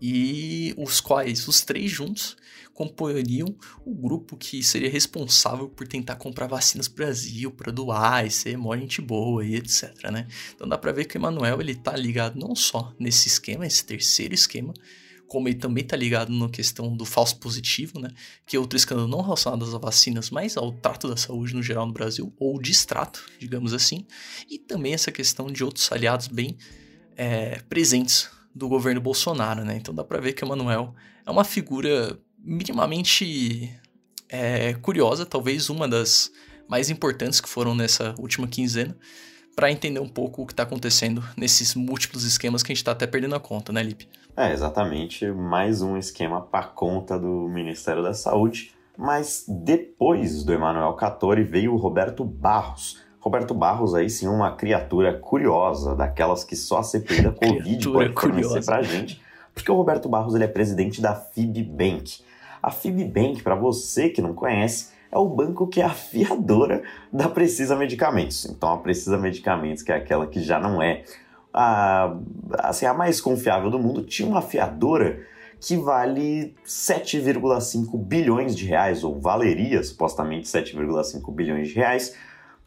E 0.00 0.74
os 0.76 1.00
quais, 1.00 1.48
os 1.48 1.62
três 1.62 1.90
juntos, 1.90 2.36
comporiam 2.72 3.54
o 3.84 3.94
grupo 3.94 4.36
que 4.36 4.62
seria 4.62 4.90
responsável 4.90 5.68
por 5.68 5.86
tentar 5.86 6.16
comprar 6.16 6.46
vacinas 6.46 6.88
pro 6.88 7.04
Brasil, 7.04 7.50
para 7.50 7.70
doar 7.70 8.26
e 8.26 8.30
ser 8.30 8.56
mó 8.56 8.76
gente 8.76 9.00
boa 9.00 9.44
e 9.44 9.56
etc, 9.56 10.10
né? 10.10 10.26
Então 10.54 10.68
dá 10.68 10.78
pra 10.78 10.92
ver 10.92 11.04
que 11.04 11.16
o 11.16 11.18
Emanuel, 11.18 11.60
ele 11.60 11.74
tá 11.74 11.96
ligado 11.96 12.38
não 12.38 12.54
só 12.54 12.94
nesse 12.98 13.28
esquema, 13.28 13.66
esse 13.66 13.84
terceiro 13.84 14.34
esquema, 14.34 14.72
como 15.32 15.48
ele 15.48 15.56
também 15.56 15.82
tá 15.82 15.96
ligado 15.96 16.30
na 16.30 16.48
questão 16.48 16.94
do 16.94 17.06
falso 17.06 17.38
positivo, 17.38 17.98
né? 17.98 18.10
Que 18.46 18.56
é 18.56 18.60
outro 18.60 18.76
escândalo 18.76 19.08
não 19.08 19.22
relacionado 19.22 19.64
às 19.64 19.72
vacinas, 19.72 20.28
mas 20.28 20.58
ao 20.58 20.72
trato 20.72 21.08
da 21.08 21.16
saúde 21.16 21.54
no 21.54 21.62
geral 21.62 21.86
no 21.86 21.92
Brasil, 21.92 22.30
ou 22.38 22.60
distrato, 22.60 23.24
digamos 23.38 23.72
assim. 23.72 24.06
E 24.48 24.58
também 24.58 24.92
essa 24.92 25.10
questão 25.10 25.46
de 25.46 25.64
outros 25.64 25.90
aliados 25.90 26.28
bem 26.28 26.58
é, 27.16 27.62
presentes 27.68 28.28
do 28.54 28.68
governo 28.68 29.00
Bolsonaro, 29.00 29.64
né? 29.64 29.76
Então 29.76 29.94
dá 29.94 30.04
pra 30.04 30.20
ver 30.20 30.34
que 30.34 30.44
o 30.44 30.46
Emanuel 30.46 30.94
é 31.24 31.30
uma 31.30 31.44
figura 31.44 32.20
minimamente 32.44 33.70
é, 34.28 34.74
curiosa, 34.74 35.24
talvez 35.24 35.70
uma 35.70 35.88
das 35.88 36.30
mais 36.68 36.90
importantes 36.90 37.40
que 37.40 37.48
foram 37.48 37.74
nessa 37.74 38.14
última 38.18 38.46
quinzena, 38.46 38.96
para 39.54 39.70
entender 39.70 40.00
um 40.00 40.08
pouco 40.08 40.42
o 40.42 40.46
que 40.46 40.52
está 40.52 40.62
acontecendo 40.62 41.22
nesses 41.36 41.74
múltiplos 41.74 42.24
esquemas 42.24 42.62
que 42.62 42.72
a 42.72 42.74
gente 42.74 42.80
está 42.80 42.92
até 42.92 43.06
perdendo 43.06 43.34
a 43.34 43.40
conta, 43.40 43.72
né, 43.72 43.82
Lipe? 43.82 44.08
É, 44.36 44.52
exatamente. 44.52 45.26
Mais 45.26 45.82
um 45.82 45.96
esquema 45.96 46.40
para 46.40 46.64
conta 46.64 47.18
do 47.18 47.48
Ministério 47.48 48.02
da 48.02 48.14
Saúde. 48.14 48.74
Mas 48.96 49.44
depois 49.46 50.44
do 50.44 50.52
Emanuel 50.52 50.94
Cattori 50.94 51.42
veio 51.42 51.74
o 51.74 51.76
Roberto 51.76 52.24
Barros. 52.24 53.00
Roberto 53.20 53.54
Barros 53.54 53.94
aí 53.94 54.10
sim 54.10 54.26
uma 54.26 54.56
criatura 54.56 55.18
curiosa, 55.18 55.94
daquelas 55.94 56.44
que 56.44 56.56
só 56.56 56.78
a 56.78 56.82
CPI 56.82 57.22
da 57.22 57.32
Covid 57.32 57.90
pode 57.90 58.12
fornecer 58.14 58.64
pra 58.64 58.82
gente. 58.82 59.21
Porque 59.54 59.70
o 59.70 59.74
Roberto 59.74 60.08
Barros 60.08 60.34
ele 60.34 60.44
é 60.44 60.48
presidente 60.48 61.00
da 61.00 61.14
FIBBank. 61.14 62.22
A 62.62 62.70
FIBBank, 62.70 63.42
para 63.42 63.54
você 63.54 64.08
que 64.08 64.22
não 64.22 64.34
conhece, 64.34 64.92
é 65.10 65.18
o 65.18 65.28
banco 65.28 65.66
que 65.66 65.80
é 65.80 65.84
a 65.84 65.90
fiadora 65.90 66.82
da 67.12 67.28
Precisa 67.28 67.76
Medicamentos. 67.76 68.46
Então 68.46 68.72
a 68.72 68.78
Precisa 68.78 69.18
Medicamentos, 69.18 69.82
que 69.82 69.92
é 69.92 69.96
aquela 69.96 70.26
que 70.26 70.40
já 70.40 70.58
não 70.58 70.82
é 70.82 71.04
a, 71.52 72.16
assim, 72.60 72.86
a 72.86 72.94
mais 72.94 73.20
confiável 73.20 73.70
do 73.70 73.78
mundo, 73.78 74.02
tinha 74.02 74.26
uma 74.26 74.40
fiadora 74.40 75.20
que 75.60 75.76
vale 75.76 76.56
7,5 76.66 77.96
bilhões 77.96 78.56
de 78.56 78.64
reais, 78.66 79.04
ou 79.04 79.20
valeria 79.20 79.82
supostamente 79.82 80.48
7,5 80.48 81.32
bilhões 81.32 81.68
de 81.68 81.74
reais, 81.74 82.16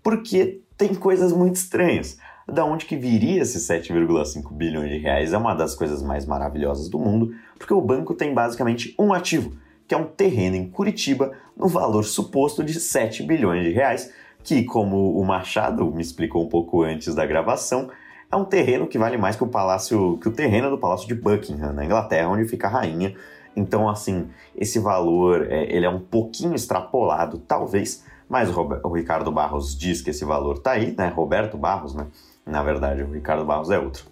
porque 0.01 0.61
tem 0.77 0.93
coisas 0.93 1.33
muito 1.33 1.55
estranhas. 1.55 2.17
Da 2.47 2.63
onde 2.63 2.85
que 2.85 2.95
viria 2.95 3.41
esses 3.41 3.67
7,5 3.67 4.53
bilhões 4.53 4.89
de 4.89 4.99
reais 4.99 5.33
é 5.33 5.37
uma 5.37 5.55
das 5.55 5.73
coisas 5.73 6.03
mais 6.03 6.27
maravilhosas 6.27 6.87
do 6.87 6.99
mundo, 6.99 7.33
porque 7.57 7.73
o 7.73 7.81
banco 7.81 8.13
tem 8.13 8.33
basicamente 8.33 8.93
um 8.99 9.11
ativo, 9.13 9.53
que 9.87 9.95
é 9.95 9.97
um 9.97 10.05
terreno 10.05 10.55
em 10.55 10.69
Curitiba 10.69 11.31
no 11.57 11.67
valor 11.67 12.05
suposto 12.05 12.63
de 12.63 12.79
7 12.79 13.23
bilhões 13.23 13.63
de 13.63 13.71
reais, 13.71 14.13
que, 14.43 14.63
como 14.63 15.19
o 15.19 15.25
Machado 15.25 15.91
me 15.91 16.03
explicou 16.03 16.43
um 16.43 16.47
pouco 16.47 16.83
antes 16.83 17.15
da 17.15 17.25
gravação, 17.25 17.89
é 18.31 18.35
um 18.35 18.45
terreno 18.45 18.85
que 18.85 18.99
vale 18.99 19.17
mais 19.17 19.35
que 19.35 19.43
o 19.43 19.47
palácio, 19.47 20.19
que 20.21 20.27
o 20.27 20.31
terreno 20.31 20.69
do 20.69 20.77
Palácio 20.77 21.07
de 21.07 21.15
Buckingham, 21.15 21.73
na 21.73 21.83
Inglaterra, 21.83 22.29
onde 22.29 22.47
fica 22.47 22.67
a 22.67 22.69
rainha. 22.69 23.15
Então, 23.55 23.89
assim, 23.89 24.29
esse 24.55 24.77
valor 24.77 25.47
é, 25.51 25.63
ele 25.73 25.85
é 25.85 25.89
um 25.89 25.99
pouquinho 25.99 26.53
extrapolado, 26.53 27.39
talvez, 27.39 28.03
mas 28.29 28.55
o, 28.55 28.61
o 28.83 28.93
Ricardo 28.93 29.31
Barros 29.31 29.75
diz 29.75 30.01
que 30.01 30.11
esse 30.11 30.25
valor 30.25 30.59
tá 30.59 30.71
aí, 30.71 30.93
né? 30.95 31.07
Roberto 31.07 31.57
Barros, 31.57 31.95
né? 31.95 32.05
Na 32.45 32.61
verdade, 32.61 33.01
o 33.01 33.11
Ricardo 33.11 33.43
Barros 33.43 33.71
é 33.71 33.79
outro. 33.79 34.05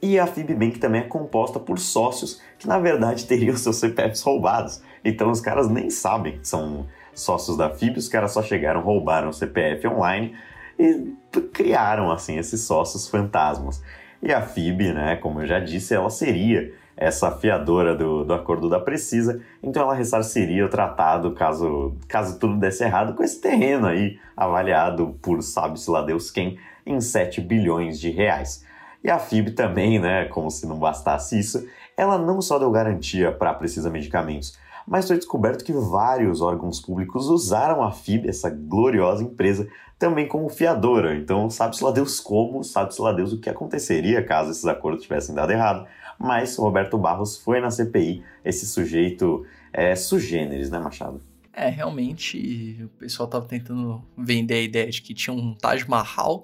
E 0.00 0.18
a 0.18 0.26
FIBBank 0.26 0.78
também 0.78 1.00
é 1.00 1.04
composta 1.04 1.58
por 1.58 1.78
sócios 1.78 2.40
que, 2.58 2.68
na 2.68 2.78
verdade, 2.78 3.24
teriam 3.26 3.56
seus 3.56 3.76
CPFs 3.76 4.22
roubados. 4.22 4.82
Então, 5.04 5.30
os 5.30 5.40
caras 5.40 5.68
nem 5.68 5.90
sabem 5.90 6.38
que 6.38 6.46
são 6.46 6.86
sócios 7.14 7.56
da 7.56 7.70
FIB, 7.70 7.98
os 7.98 8.08
caras 8.08 8.32
só 8.32 8.42
chegaram, 8.42 8.82
roubaram 8.82 9.30
o 9.30 9.32
CPF 9.32 9.86
online 9.88 10.34
e 10.78 11.14
criaram, 11.52 12.10
assim, 12.10 12.38
esses 12.38 12.62
sócios 12.62 13.08
fantasmas. 13.08 13.82
E 14.22 14.32
a 14.32 14.42
FIB, 14.42 14.92
né, 14.92 15.16
como 15.16 15.40
eu 15.40 15.46
já 15.46 15.58
disse, 15.58 15.94
ela 15.94 16.10
seria 16.10 16.72
essa 16.96 17.30
fiadora 17.30 17.94
do, 17.94 18.24
do 18.24 18.32
acordo 18.32 18.68
da 18.68 18.78
Precisa, 18.78 19.40
então 19.62 19.82
ela 19.82 19.94
ressarciria 19.94 20.64
o 20.64 20.68
tratado 20.68 21.32
caso, 21.32 21.96
caso 22.06 22.38
tudo 22.38 22.56
desse 22.56 22.84
errado 22.84 23.14
com 23.14 23.22
esse 23.22 23.40
terreno 23.40 23.86
aí 23.86 24.18
avaliado 24.36 25.18
por 25.20 25.42
sabe-se 25.42 25.90
lá 25.90 26.02
Deus 26.02 26.30
quem 26.30 26.56
em 26.86 27.00
7 27.00 27.40
bilhões 27.40 27.98
de 27.98 28.10
reais. 28.10 28.64
E 29.02 29.10
a 29.10 29.18
FIB 29.18 29.50
também, 29.52 29.98
né, 29.98 30.24
como 30.26 30.50
se 30.50 30.66
não 30.66 30.78
bastasse 30.78 31.38
isso, 31.38 31.66
ela 31.96 32.18
não 32.18 32.40
só 32.40 32.58
deu 32.58 32.70
garantia 32.70 33.30
para 33.30 33.52
Precisa 33.54 33.90
Medicamentos, 33.90 34.58
mas 34.86 35.06
foi 35.06 35.16
descoberto 35.16 35.64
que 35.64 35.72
vários 35.72 36.40
órgãos 36.40 36.80
públicos 36.80 37.28
usaram 37.28 37.82
a 37.82 37.90
FIB, 37.90 38.28
essa 38.28 38.50
gloriosa 38.50 39.22
empresa, 39.22 39.68
também 39.98 40.26
como 40.26 40.48
fiadora. 40.48 41.16
Então, 41.16 41.48
sabe-se 41.48 41.82
lá 41.82 41.90
Deus 41.90 42.20
como, 42.20 42.62
sabe-se 42.62 43.00
lá 43.00 43.12
Deus 43.12 43.32
o 43.32 43.40
que 43.40 43.48
aconteceria 43.48 44.24
caso 44.24 44.50
esses 44.50 44.66
acordos 44.66 45.02
tivessem 45.02 45.34
dado 45.34 45.52
errado. 45.52 45.86
Mas 46.18 46.56
Roberto 46.56 46.98
Barros 46.98 47.36
foi 47.38 47.60
na 47.60 47.70
CPI, 47.70 48.22
esse 48.44 48.66
sujeito 48.66 49.44
é 49.72 49.94
sugêneres, 49.96 50.70
né, 50.70 50.78
Machado? 50.78 51.20
É, 51.52 51.68
realmente 51.68 52.80
o 52.82 52.88
pessoal 52.98 53.28
tava 53.28 53.46
tentando 53.46 54.02
vender 54.16 54.54
a 54.54 54.62
ideia 54.62 54.90
de 54.90 55.00
que 55.00 55.14
tinha 55.14 55.34
um 55.34 55.54
Taj 55.54 55.88
Mahal 55.88 56.42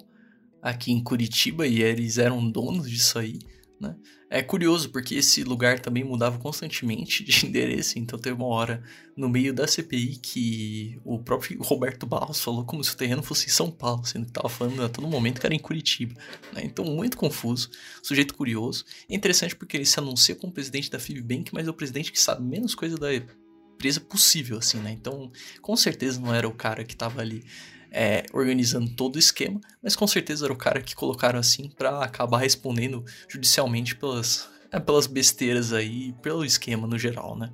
aqui 0.61 0.91
em 0.91 1.03
Curitiba 1.03 1.65
e 1.65 1.81
eles 1.81 2.17
eram 2.17 2.49
donos 2.49 2.89
disso 2.89 3.17
aí, 3.17 3.39
né? 3.79 3.95
É 4.33 4.41
curioso 4.41 4.89
porque 4.91 5.15
esse 5.15 5.43
lugar 5.43 5.79
também 5.79 6.05
mudava 6.05 6.39
constantemente 6.39 7.21
de 7.21 7.43
endereço, 7.45 7.99
então 7.99 8.17
teve 8.17 8.33
uma 8.33 8.45
hora 8.45 8.81
no 9.17 9.27
meio 9.27 9.53
da 9.53 9.67
CPI 9.67 10.19
que 10.23 10.97
o 11.03 11.19
próprio 11.19 11.61
Roberto 11.61 12.05
Barros 12.05 12.39
falou 12.39 12.63
como 12.63 12.81
se 12.81 12.93
o 12.93 12.95
terreno 12.95 13.21
fosse 13.21 13.47
em 13.47 13.49
São 13.49 13.69
Paulo, 13.69 14.05
sendo 14.05 14.23
que 14.23 14.31
estava 14.31 14.47
falando 14.47 14.83
a 14.83 14.87
todo 14.87 15.05
momento 15.05 15.41
que 15.41 15.45
era 15.45 15.53
em 15.53 15.59
Curitiba. 15.59 16.13
Né? 16.53 16.61
Então, 16.63 16.85
muito 16.85 17.17
confuso, 17.17 17.69
sujeito 18.01 18.33
curioso. 18.33 18.85
É 19.09 19.13
interessante 19.13 19.53
porque 19.53 19.75
ele 19.75 19.85
se 19.85 19.99
anuncia 19.99 20.33
como 20.33 20.53
presidente 20.53 20.89
da 20.89 20.97
Fibbank, 20.97 21.53
mas 21.53 21.67
é 21.67 21.69
o 21.69 21.73
presidente 21.73 22.09
que 22.09 22.19
sabe 22.19 22.41
menos 22.41 22.73
coisa 22.73 22.97
da 22.97 23.13
empresa 23.13 23.99
possível, 23.99 24.59
assim, 24.59 24.77
né? 24.77 24.91
Então, 24.91 25.29
com 25.61 25.75
certeza 25.75 26.21
não 26.21 26.33
era 26.33 26.47
o 26.47 26.53
cara 26.53 26.85
que 26.85 26.93
estava 26.93 27.19
ali 27.19 27.43
é, 27.91 28.23
organizando 28.31 28.89
todo 28.95 29.17
o 29.17 29.19
esquema, 29.19 29.59
mas 29.83 29.95
com 29.95 30.07
certeza 30.07 30.45
era 30.45 30.53
o 30.53 30.57
cara 30.57 30.81
que 30.81 30.95
colocaram 30.95 31.39
assim 31.39 31.69
para 31.69 32.03
acabar 32.03 32.39
respondendo 32.39 33.03
judicialmente 33.27 33.95
pelas, 33.95 34.49
é, 34.71 34.79
pelas 34.79 35.05
besteiras 35.05 35.73
aí, 35.73 36.13
pelo 36.21 36.45
esquema 36.45 36.87
no 36.87 36.97
geral, 36.97 37.37
né? 37.37 37.51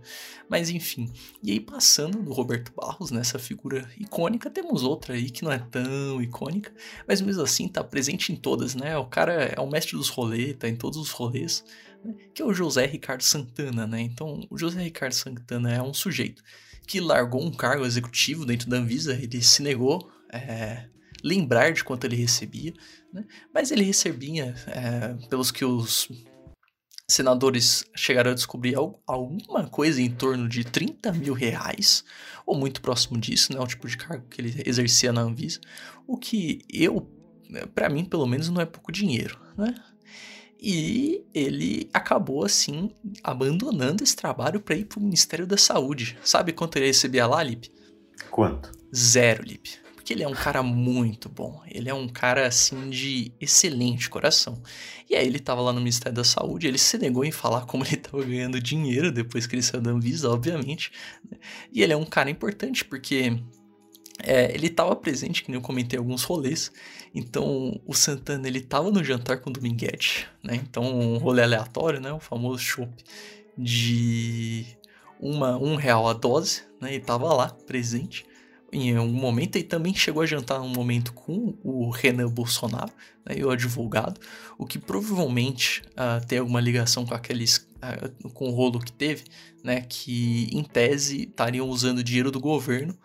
Mas 0.48 0.70
enfim, 0.70 1.12
e 1.44 1.52
aí 1.52 1.60
passando 1.60 2.22
do 2.22 2.32
Roberto 2.32 2.72
Barros, 2.76 3.10
nessa 3.10 3.40
figura 3.40 3.90
icônica, 3.98 4.50
temos 4.50 4.84
outra 4.84 5.16
aí 5.16 5.30
que 5.30 5.44
não 5.44 5.52
é 5.52 5.58
tão 5.58 6.22
icônica, 6.22 6.72
mas 7.08 7.20
mesmo 7.20 7.42
assim 7.42 7.68
tá 7.68 7.84
presente 7.84 8.32
em 8.32 8.36
todas, 8.36 8.76
né? 8.76 8.96
O 8.98 9.06
cara 9.06 9.34
é 9.34 9.60
o 9.60 9.68
mestre 9.68 9.98
dos 9.98 10.10
rolês, 10.10 10.56
tá 10.58 10.70
em 10.70 10.76
todos 10.76 11.00
os 11.00 11.10
rolês, 11.10 11.66
né? 12.06 12.14
que 12.34 12.44
é 12.44 12.46
o 12.46 12.54
José 12.54 12.86
Ricardo 12.86 13.24
Santana, 13.24 13.88
né? 13.88 14.00
Então, 14.02 14.46
o 14.52 14.58
José 14.58 14.84
Ricardo 14.84 15.14
Santana 15.14 15.74
é 15.74 15.82
um 15.82 15.94
sujeito 15.94 16.44
que 16.86 17.02
largou 17.02 17.44
um 17.44 17.52
cargo 17.52 17.86
executivo 17.86 18.46
dentro 18.46 18.70
da 18.70 18.78
Anvisa, 18.78 19.14
ele 19.14 19.42
se 19.42 19.62
negou 19.62 20.10
é, 20.38 20.90
lembrar 21.24 21.72
de 21.72 21.84
quanto 21.84 22.06
ele 22.06 22.16
recebia, 22.16 22.74
né? 23.14 23.26
mas 23.54 23.72
ele 23.72 23.84
recebia, 23.84 24.56
é, 24.68 25.28
pelos 25.28 25.52
que 25.52 25.66
os 25.66 26.10
senadores 27.10 27.86
chegaram 27.96 28.32
a 28.32 28.36
descobrir, 28.36 28.76
alguma 28.76 29.68
coisa 29.68 30.02
em 30.02 30.10
torno 30.10 30.48
de 30.48 30.64
30 30.64 31.12
mil 31.14 31.34
reais, 31.34 32.04
ou 32.46 32.58
muito 32.58 32.82
próximo 32.82 33.18
disso, 33.20 33.54
né? 33.54 33.60
o 33.60 33.68
tipo 33.68 33.88
de 33.88 33.98
cargo 33.98 34.28
que 34.30 34.42
ele 34.42 34.64
exercia 34.66 35.12
na 35.12 35.22
Anvisa, 35.22 35.60
o 36.06 36.18
que 36.18 36.62
eu, 36.72 37.10
para 37.74 37.90
mim 37.90 38.04
pelo 38.06 38.28
menos, 38.28 38.50
não 38.50 38.62
é 38.62 38.66
pouco 38.66 38.92
dinheiro, 38.92 39.40
né? 39.58 39.74
E 40.60 41.24
ele 41.36 41.88
acabou, 41.94 42.44
assim, 42.44 42.90
abandonando 43.24 44.04
esse 44.04 44.16
trabalho 44.16 44.60
para 44.60 44.76
ir 44.76 44.86
para 44.86 44.98
o 44.98 45.04
Ministério 45.04 45.46
da 45.46 45.56
Saúde. 45.56 46.18
Sabe 46.24 46.52
quanto 46.52 46.78
ele 46.78 46.88
recebia 46.88 47.28
lá, 47.28 47.44
Lipe? 47.44 47.72
Quanto? 48.32 48.72
Zero, 48.92 49.44
Lipe 49.44 49.87
porque 50.08 50.14
ele 50.14 50.24
é 50.24 50.28
um 50.30 50.34
cara 50.34 50.64
muito 50.64 51.28
bom. 51.28 51.62
Ele 51.70 51.90
é 51.90 51.94
um 51.94 52.08
cara, 52.08 52.48
assim, 52.48 52.90
de 52.90 53.34
excelente 53.42 54.10
coração. 54.10 54.64
E 55.10 55.14
aí 55.14 55.28
ele 55.28 55.38
tava 55.38 55.60
lá 55.60 55.74
no 55.74 55.82
Ministério 55.82 56.16
da 56.16 56.24
Saúde, 56.24 56.66
ele 56.66 56.78
se 56.78 56.98
negou 56.98 57.26
em 57.26 57.32
falar 57.32 57.66
como 57.66 57.84
ele 57.84 57.98
tava 57.98 58.24
ganhando 58.24 58.58
dinheiro 58.62 59.12
depois 59.12 59.46
que 59.46 59.54
ele 59.54 59.62
saiu 59.62 59.82
da 59.82 59.92
Anvisa, 59.92 60.30
obviamente. 60.30 60.94
Né? 61.30 61.38
E 61.74 61.84
ele 61.84 61.92
é 61.92 61.98
um 61.98 62.06
cara 62.06 62.30
importante, 62.30 62.86
porque 62.86 63.38
é, 64.24 64.50
ele 64.56 64.68
estava 64.68 64.96
presente, 64.96 65.44
que 65.44 65.52
nem 65.52 65.60
eu 65.60 65.62
comentei, 65.62 66.00
alguns 66.00 66.24
rolês. 66.24 66.72
Então, 67.14 67.78
o 67.86 67.94
Santana, 67.94 68.48
ele 68.48 68.62
tava 68.62 68.90
no 68.90 69.04
jantar 69.04 69.42
com 69.42 69.50
o 69.50 69.54
Dominguete, 69.54 70.26
né? 70.42 70.56
Então, 70.56 70.86
um 70.86 71.18
rolê 71.18 71.44
aleatório, 71.44 72.00
né? 72.00 72.14
O 72.14 72.20
famoso 72.22 72.60
chopp 72.60 73.04
de 73.58 74.66
uma, 75.20 75.58
um 75.58 75.76
real 75.76 76.08
a 76.08 76.14
dose, 76.14 76.62
né? 76.80 76.94
Ele 76.94 77.04
tava 77.04 77.34
lá, 77.34 77.50
presente. 77.50 78.26
Em 78.78 78.98
algum 78.98 79.14
momento 79.14 79.58
e 79.58 79.64
também 79.64 79.94
chegou 79.94 80.22
a 80.22 80.26
jantar 80.26 80.62
um 80.62 80.70
momento 80.70 81.14
com 81.14 81.58
o 81.64 81.90
Renan 81.90 82.30
Bolsonaro, 82.30 82.92
né, 83.26 83.36
e 83.38 83.44
o 83.44 83.50
advogado, 83.50 84.20
o 84.58 84.66
que 84.66 84.78
provavelmente 84.80 85.82
uh, 85.92 86.26
tem 86.26 86.40
alguma 86.40 86.62
ligação 86.62 87.06
com 87.06 87.14
aqueles 87.14 87.58
uh, 87.58 88.30
com 88.32 88.50
o 88.50 88.52
rolo 88.52 88.80
que 88.80 88.92
teve, 88.92 89.26
né, 89.64 89.82
que 89.82 90.50
em 90.52 90.64
tese 90.64 91.24
estariam 91.24 91.68
usando 91.68 92.04
dinheiro 92.04 92.32
do 92.32 92.40
governo 92.40 92.98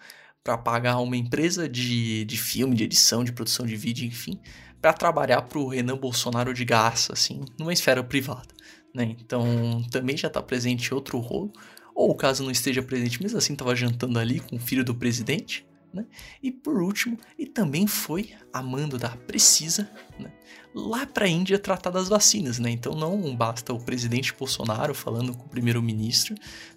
para 0.43 0.59
pagar 0.59 0.99
uma 0.99 1.17
empresa 1.17 1.69
de, 1.69 2.25
de 2.25 2.37
filme, 2.37 2.75
de 2.75 2.85
edição, 2.85 3.23
de 3.23 3.33
produção 3.33 3.65
de 3.65 3.77
vídeo, 3.77 4.07
enfim, 4.07 4.41
para 4.81 4.93
trabalhar 4.93 5.43
para 5.43 5.59
o 5.59 5.69
Renan 5.69 5.97
Bolsonaro 5.97 6.53
de 6.53 6.65
graça, 6.65 7.13
assim, 7.13 7.45
numa 7.59 7.73
esfera 7.73 8.03
privada. 8.03 8.49
Né? 8.95 9.17
Então 9.21 9.83
também 9.91 10.17
já 10.17 10.29
está 10.29 10.43
presente 10.43 10.93
outro 10.93 11.19
rolo 11.19 11.53
ou 11.95 12.15
caso 12.15 12.43
não 12.43 12.51
esteja 12.51 12.83
presente, 12.83 13.23
mesmo 13.23 13.39
assim 13.39 13.53
estava 13.53 13.75
jantando 13.75 14.19
ali 14.19 14.41
com 14.41 14.57
o 14.57 14.61
filho 14.61 14.85
do 14.85 14.95
presidente, 14.95 15.67
né? 15.93 16.07
E 16.43 16.51
por 16.51 16.81
último, 16.81 17.19
e 17.39 17.47
também 17.47 17.87
foi 17.87 18.31
amando 18.53 18.99
da 18.99 19.11
Precisa, 19.11 19.91
né? 20.19 20.33
lá 20.75 21.07
para 21.07 21.27
a 21.27 21.29
Índia 21.29 21.59
tratar 21.59 21.91
das 21.91 22.09
vacinas, 22.09 22.59
né? 22.59 22.71
Então 22.71 22.95
não 22.95 23.35
basta 23.35 23.73
o 23.73 23.81
presidente 23.81 24.35
Bolsonaro 24.35 24.95
falando 24.95 25.35
com 25.35 25.45
o 25.45 25.49
primeiro-ministro, 25.49 26.35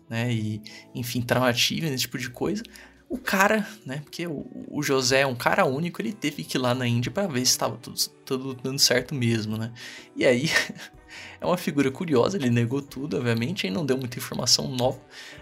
né? 0.09 0.31
E 0.33 0.61
enfim, 0.93 1.21
traumativa, 1.21 1.87
esse 1.87 1.99
tipo 1.99 2.17
de 2.17 2.29
coisa. 2.29 2.63
O 3.07 3.17
cara, 3.17 3.67
né? 3.85 3.99
Porque 4.03 4.27
o, 4.27 4.45
o, 4.67 4.81
José 4.81 5.21
é 5.21 5.27
um 5.27 5.35
cara 5.35 5.63
único, 5.65 6.01
ele 6.01 6.11
teve 6.11 6.43
que 6.43 6.57
ir 6.57 6.59
lá 6.59 6.73
na 6.73 6.87
Índia 6.87 7.11
para 7.11 7.27
ver 7.27 7.45
se 7.45 7.51
estava 7.51 7.77
tudo, 7.77 7.97
tudo 8.25 8.53
dando 8.55 8.79
certo 8.79 9.15
mesmo, 9.15 9.57
né? 9.57 9.71
E 10.15 10.25
aí 10.25 10.49
É 11.39 11.45
uma 11.45 11.57
figura 11.57 11.91
curiosa, 11.91 12.37
ele 12.37 12.49
negou 12.49 12.81
tudo, 12.81 13.17
obviamente, 13.17 13.67
e 13.67 13.69
não 13.69 13.85
deu 13.85 13.97
muita 13.97 14.17
informação 14.17 14.67
nova, 14.67 14.99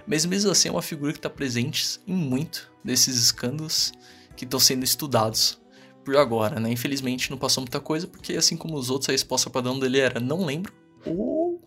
mas 0.07 0.25
mesmo 0.25 0.51
assim 0.51 0.69
é 0.69 0.71
uma 0.71 0.81
figura 0.81 1.12
que 1.12 1.19
está 1.19 1.29
presente 1.29 1.99
em 2.07 2.13
muito 2.13 2.71
desses 2.83 3.17
escândalos 3.17 3.91
que 4.36 4.45
estão 4.45 4.59
sendo 4.59 4.83
estudados 4.83 5.62
por 6.03 6.17
agora, 6.17 6.59
né? 6.59 6.69
Infelizmente 6.71 7.31
não 7.31 7.38
passou 7.38 7.62
muita 7.62 7.79
coisa, 7.79 8.07
porque 8.07 8.33
assim 8.33 8.57
como 8.57 8.75
os 8.75 8.89
outros, 8.89 9.09
a 9.09 9.12
resposta 9.13 9.49
padrão 9.49 9.79
dele 9.79 9.99
era 9.99 10.19
não 10.19 10.45
lembro, 10.45 10.73
ou 11.05 11.62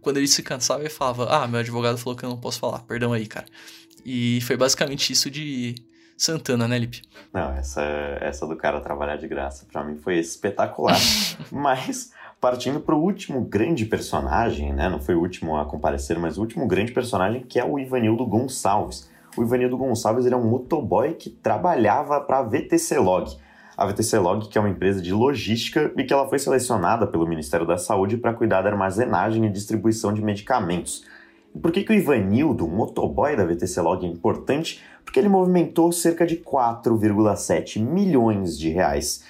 quando 0.00 0.16
ele 0.16 0.28
se 0.28 0.42
cansava 0.42 0.80
ele 0.80 0.90
falava, 0.90 1.28
ah, 1.30 1.46
meu 1.46 1.60
advogado 1.60 1.98
falou 1.98 2.16
que 2.16 2.24
eu 2.24 2.28
não 2.28 2.38
posso 2.38 2.58
falar, 2.58 2.80
perdão 2.80 3.12
aí, 3.12 3.26
cara. 3.26 3.46
E 4.04 4.40
foi 4.42 4.56
basicamente 4.56 5.12
isso 5.12 5.30
de 5.30 5.74
Santana, 6.16 6.66
né, 6.68 6.78
Lipe? 6.78 7.02
Não, 7.32 7.52
essa, 7.54 7.82
essa 8.20 8.46
do 8.46 8.56
cara 8.56 8.80
trabalhar 8.80 9.16
de 9.16 9.28
graça, 9.28 9.66
para 9.70 9.84
mim 9.84 9.96
foi 9.96 10.18
espetacular, 10.18 10.98
mas 11.50 12.12
partindo 12.42 12.80
para 12.80 12.96
o 12.96 13.00
último 13.00 13.42
grande 13.42 13.86
personagem, 13.86 14.72
né? 14.72 14.88
Não 14.88 14.98
foi 14.98 15.14
o 15.14 15.20
último 15.20 15.56
a 15.56 15.64
comparecer, 15.64 16.18
mas 16.18 16.36
o 16.36 16.40
último 16.40 16.66
grande 16.66 16.90
personagem 16.90 17.40
que 17.40 17.56
é 17.56 17.64
o 17.64 17.78
Ivanildo 17.78 18.26
Gonçalves. 18.26 19.08
O 19.36 19.44
Ivanildo 19.44 19.78
Gonçalves 19.78 20.26
ele 20.26 20.34
é 20.34 20.36
um 20.36 20.50
motoboy 20.50 21.14
que 21.14 21.30
trabalhava 21.30 22.20
para 22.20 22.40
a 22.40 22.42
VTC 22.42 22.98
Log. 22.98 23.30
A 23.76 23.86
VTC 23.86 24.18
Log, 24.18 24.48
que 24.48 24.58
é 24.58 24.60
uma 24.60 24.68
empresa 24.68 25.00
de 25.00 25.12
logística 25.12 25.92
e 25.96 26.02
que 26.02 26.12
ela 26.12 26.28
foi 26.28 26.40
selecionada 26.40 27.06
pelo 27.06 27.28
Ministério 27.28 27.64
da 27.64 27.78
Saúde 27.78 28.16
para 28.16 28.34
cuidar 28.34 28.62
da 28.62 28.70
armazenagem 28.70 29.46
e 29.46 29.48
distribuição 29.48 30.12
de 30.12 30.20
medicamentos. 30.20 31.04
Por 31.60 31.70
que, 31.70 31.84
que 31.84 31.92
o 31.92 31.94
Ivanildo, 31.94 32.66
motoboy 32.66 33.36
da 33.36 33.44
VTC 33.44 33.80
Log, 33.80 34.04
é 34.04 34.08
importante? 34.08 34.82
Porque 35.04 35.20
ele 35.20 35.28
movimentou 35.28 35.92
cerca 35.92 36.26
de 36.26 36.38
4,7 36.38 37.80
milhões 37.80 38.58
de 38.58 38.68
reais 38.68 39.22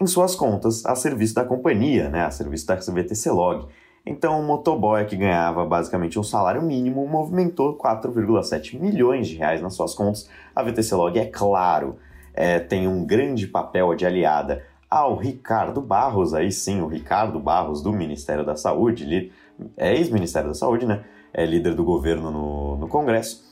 em 0.00 0.06
suas 0.06 0.34
contas 0.34 0.84
a 0.86 0.94
serviço 0.94 1.34
da 1.34 1.44
companhia, 1.44 2.08
né, 2.08 2.24
a 2.24 2.30
serviço 2.30 2.66
da 2.66 2.76
VTC 2.76 3.30
Log. 3.30 3.66
Então, 4.04 4.40
o 4.40 4.42
motoboy 4.42 5.04
que 5.04 5.14
ganhava 5.14 5.64
basicamente 5.66 6.18
um 6.18 6.22
salário 6.22 6.62
mínimo 6.62 7.06
movimentou 7.06 7.76
4,7 7.76 8.80
milhões 8.80 9.28
de 9.28 9.36
reais 9.36 9.60
nas 9.60 9.74
suas 9.74 9.94
contas. 9.94 10.28
A 10.56 10.62
VTC 10.62 10.94
Log, 10.94 11.18
é 11.18 11.26
claro, 11.26 11.96
é, 12.32 12.58
tem 12.58 12.88
um 12.88 13.04
grande 13.04 13.46
papel 13.46 13.94
de 13.94 14.06
aliada 14.06 14.64
ao 14.88 15.16
Ricardo 15.16 15.82
Barros, 15.82 16.32
aí 16.32 16.50
sim, 16.50 16.80
o 16.80 16.86
Ricardo 16.86 17.38
Barros 17.38 17.82
do 17.82 17.92
Ministério 17.92 18.44
da 18.44 18.56
Saúde, 18.56 19.30
é 19.76 19.94
ex-Ministério 19.94 20.48
da 20.48 20.54
Saúde, 20.54 20.86
né? 20.86 21.04
É 21.32 21.44
líder 21.44 21.74
do 21.74 21.84
governo 21.84 22.30
no, 22.30 22.76
no 22.78 22.88
Congresso. 22.88 23.44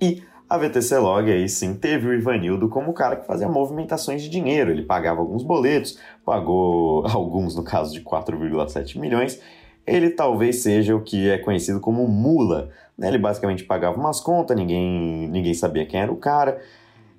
E 0.00 0.22
a 0.52 0.58
VTC 0.58 0.98
Log 0.98 1.32
aí 1.32 1.48
sim 1.48 1.72
teve 1.72 2.06
o 2.08 2.12
Ivanildo 2.12 2.68
como 2.68 2.90
o 2.90 2.92
cara 2.92 3.16
que 3.16 3.26
fazia 3.26 3.48
movimentações 3.48 4.20
de 4.20 4.28
dinheiro. 4.28 4.70
Ele 4.70 4.82
pagava 4.82 5.18
alguns 5.18 5.42
boletos, 5.42 5.98
pagou 6.26 7.06
alguns 7.08 7.56
no 7.56 7.62
caso 7.62 7.94
de 7.94 8.02
4,7 8.02 9.00
milhões. 9.00 9.40
Ele 9.86 10.10
talvez 10.10 10.62
seja 10.62 10.94
o 10.94 11.00
que 11.00 11.30
é 11.30 11.38
conhecido 11.38 11.80
como 11.80 12.06
mula. 12.06 12.68
Né? 12.98 13.08
Ele 13.08 13.16
basicamente 13.16 13.64
pagava 13.64 13.98
umas 13.98 14.20
contas, 14.20 14.54
ninguém, 14.54 15.26
ninguém 15.30 15.54
sabia 15.54 15.86
quem 15.86 16.00
era 16.00 16.12
o 16.12 16.16
cara. 16.16 16.60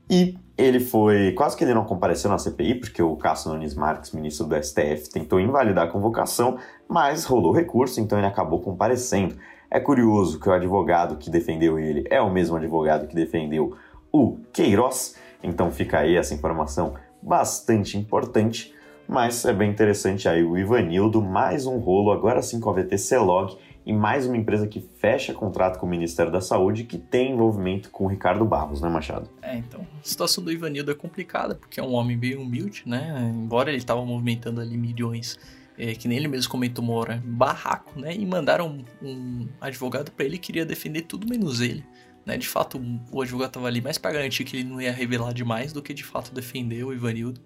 E 0.07 0.37
ele 0.55 0.79
foi. 0.79 1.31
Quase 1.31 1.57
que 1.57 1.63
ele 1.63 1.73
não 1.73 1.85
compareceu 1.85 2.29
na 2.29 2.37
CPI, 2.37 2.75
porque 2.75 3.01
o 3.01 3.15
Cássio 3.15 3.51
Nunes 3.51 3.73
Marques, 3.73 4.11
ministro 4.11 4.45
do 4.45 4.63
STF, 4.63 5.09
tentou 5.11 5.39
invalidar 5.39 5.85
a 5.87 5.91
convocação, 5.91 6.59
mas 6.87 7.25
rolou 7.25 7.51
recurso, 7.51 7.99
então 7.99 8.19
ele 8.19 8.27
acabou 8.27 8.59
comparecendo. 8.59 9.35
É 9.73 9.79
curioso 9.79 10.39
que 10.39 10.47
o 10.47 10.51
advogado 10.51 11.17
que 11.17 11.31
defendeu 11.31 11.79
ele 11.79 12.05
é 12.07 12.21
o 12.21 12.31
mesmo 12.31 12.55
advogado 12.55 13.07
que 13.07 13.15
defendeu 13.15 13.75
o 14.11 14.37
Queiroz, 14.53 15.15
então 15.41 15.71
fica 15.71 15.97
aí 15.97 16.15
essa 16.15 16.31
informação 16.35 16.93
bastante 17.19 17.97
importante, 17.97 18.71
mas 19.07 19.43
é 19.45 19.51
bem 19.51 19.71
interessante 19.71 20.29
aí 20.29 20.43
o 20.43 20.55
Ivanildo, 20.55 21.23
mais 21.23 21.65
um 21.65 21.79
rolo, 21.79 22.11
agora 22.11 22.39
sim 22.43 22.59
com 22.59 22.69
a 22.69 22.73
VTC 22.73 23.17
Log 23.17 23.57
e 23.83 23.91
mais 23.91 24.27
uma 24.27 24.37
empresa 24.37 24.67
que 24.67 24.79
fecha 24.79 25.33
contrato 25.33 25.79
com 25.79 25.87
o 25.87 25.89
Ministério 25.89 26.31
da 26.31 26.39
Saúde 26.39 26.83
que 26.83 26.99
tem 26.99 27.31
envolvimento 27.31 27.89
com 27.89 28.05
o 28.05 28.07
Ricardo 28.07 28.45
Barros, 28.45 28.79
né, 28.79 28.87
Machado? 28.87 29.27
É, 29.41 29.57
então, 29.57 29.81
a 29.81 30.05
situação 30.07 30.43
do 30.43 30.51
Ivanildo 30.51 30.91
é 30.91 30.95
complicada, 30.95 31.55
porque 31.55 31.79
é 31.79 31.83
um 31.83 31.93
homem 31.95 32.15
bem 32.15 32.37
humilde, 32.37 32.83
né? 32.85 33.33
Embora 33.33 33.71
ele 33.71 33.79
estava 33.79 34.05
movimentando 34.05 34.61
ali 34.61 34.77
milhões 34.77 35.39
é, 35.77 35.95
que 35.95 36.07
nem 36.07 36.17
ele 36.17 36.27
mesmo 36.27 36.51
comentou 36.51 36.83
uma 36.83 36.93
hora, 36.93 37.23
barraco, 37.25 37.99
né? 37.99 38.15
E 38.15 38.25
mandaram 38.25 38.85
um, 39.01 39.07
um 39.07 39.47
advogado 39.59 40.11
para 40.11 40.25
ele 40.25 40.37
que 40.37 40.47
queria 40.47 40.65
defender 40.65 41.03
tudo 41.03 41.27
menos 41.27 41.61
ele. 41.61 41.83
Né? 42.25 42.37
De 42.37 42.47
fato, 42.47 42.81
o 43.11 43.21
advogado 43.21 43.49
estava 43.49 43.67
ali 43.67 43.81
mais 43.81 43.97
para 43.97 44.13
garantir 44.13 44.43
que 44.43 44.57
ele 44.57 44.63
não 44.63 44.79
ia 44.79 44.91
revelar 44.91 45.33
demais 45.33 45.73
do 45.73 45.81
que 45.81 45.93
de 45.93 46.03
fato 46.03 46.33
defender 46.33 46.83
o 46.83 46.93
Ivanildo. 46.93 47.41